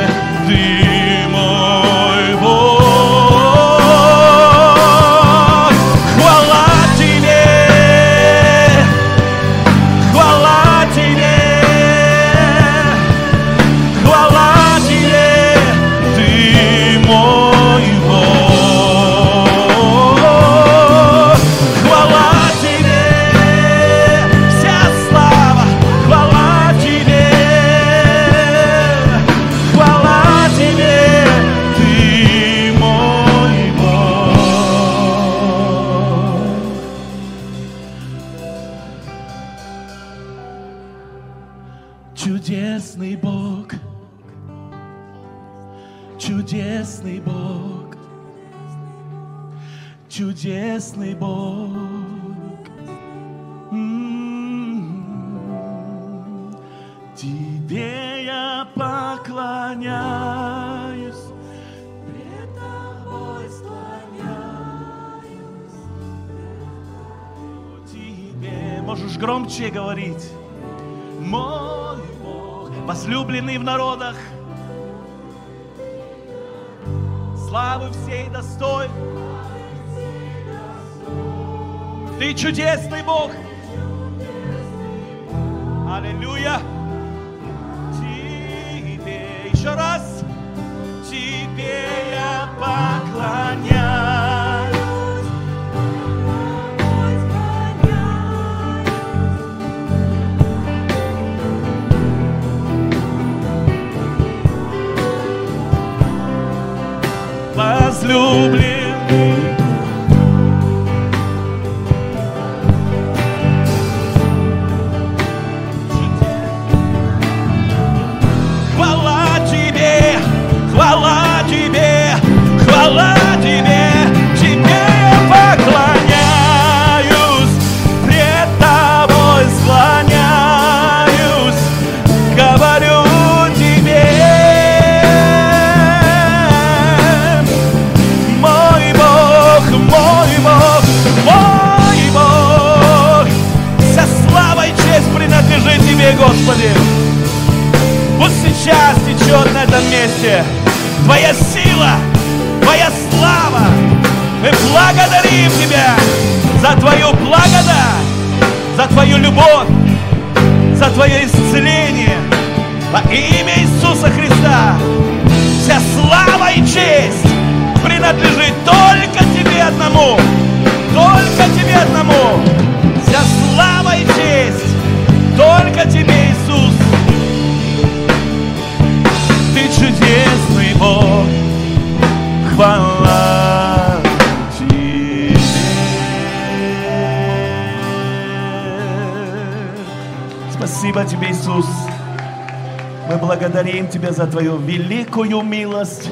за 194.18 194.26
Твою 194.26 194.56
великую 194.56 195.42
милость, 195.42 196.10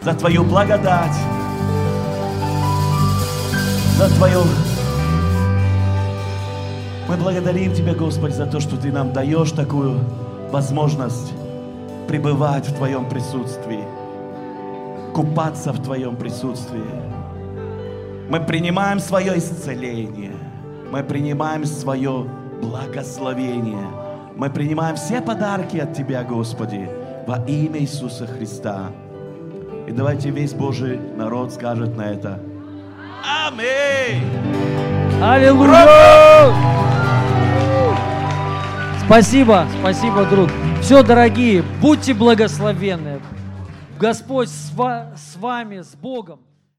за 0.00 0.14
Твою 0.14 0.42
благодать, 0.42 1.14
за 3.98 4.08
Твою... 4.16 4.40
Мы 7.06 7.16
благодарим 7.18 7.74
Тебя, 7.74 7.92
Господь, 7.92 8.32
за 8.32 8.46
то, 8.46 8.58
что 8.58 8.78
Ты 8.78 8.90
нам 8.90 9.12
даешь 9.12 9.50
такую 9.50 10.00
возможность 10.50 11.34
пребывать 12.08 12.66
в 12.66 12.74
Твоем 12.74 13.06
присутствии, 13.06 13.84
купаться 15.12 15.74
в 15.74 15.82
Твоем 15.82 16.16
присутствии. 16.16 16.80
Мы 18.30 18.40
принимаем 18.40 18.98
свое 18.98 19.36
исцеление, 19.36 20.36
мы 20.90 21.02
принимаем 21.02 21.66
свое 21.66 22.24
благословение– 22.62 23.88
мы 24.34 24.48
принимаем 24.48 24.96
все 24.96 25.20
подарки 25.20 25.76
от 25.76 25.92
Тебя, 25.92 26.24
Господи 26.24 26.88
во 27.26 27.36
имя 27.46 27.80
Иисуса 27.80 28.26
Христа. 28.26 28.90
И 29.86 29.92
давайте 29.92 30.30
весь 30.30 30.54
Божий 30.54 30.98
народ 31.16 31.52
скажет 31.52 31.96
на 31.96 32.02
это. 32.12 32.40
Аминь! 33.46 34.24
Аллилуйя! 35.22 36.54
Спасибо, 39.04 39.66
спасибо, 39.80 40.24
друг. 40.24 40.50
Все, 40.80 41.02
дорогие, 41.02 41.62
будьте 41.80 42.14
благословенны. 42.14 43.20
Господь 43.98 44.48
с, 44.48 44.72
с 44.72 45.36
вами, 45.36 45.80
с 45.80 45.94
Богом. 45.94 46.40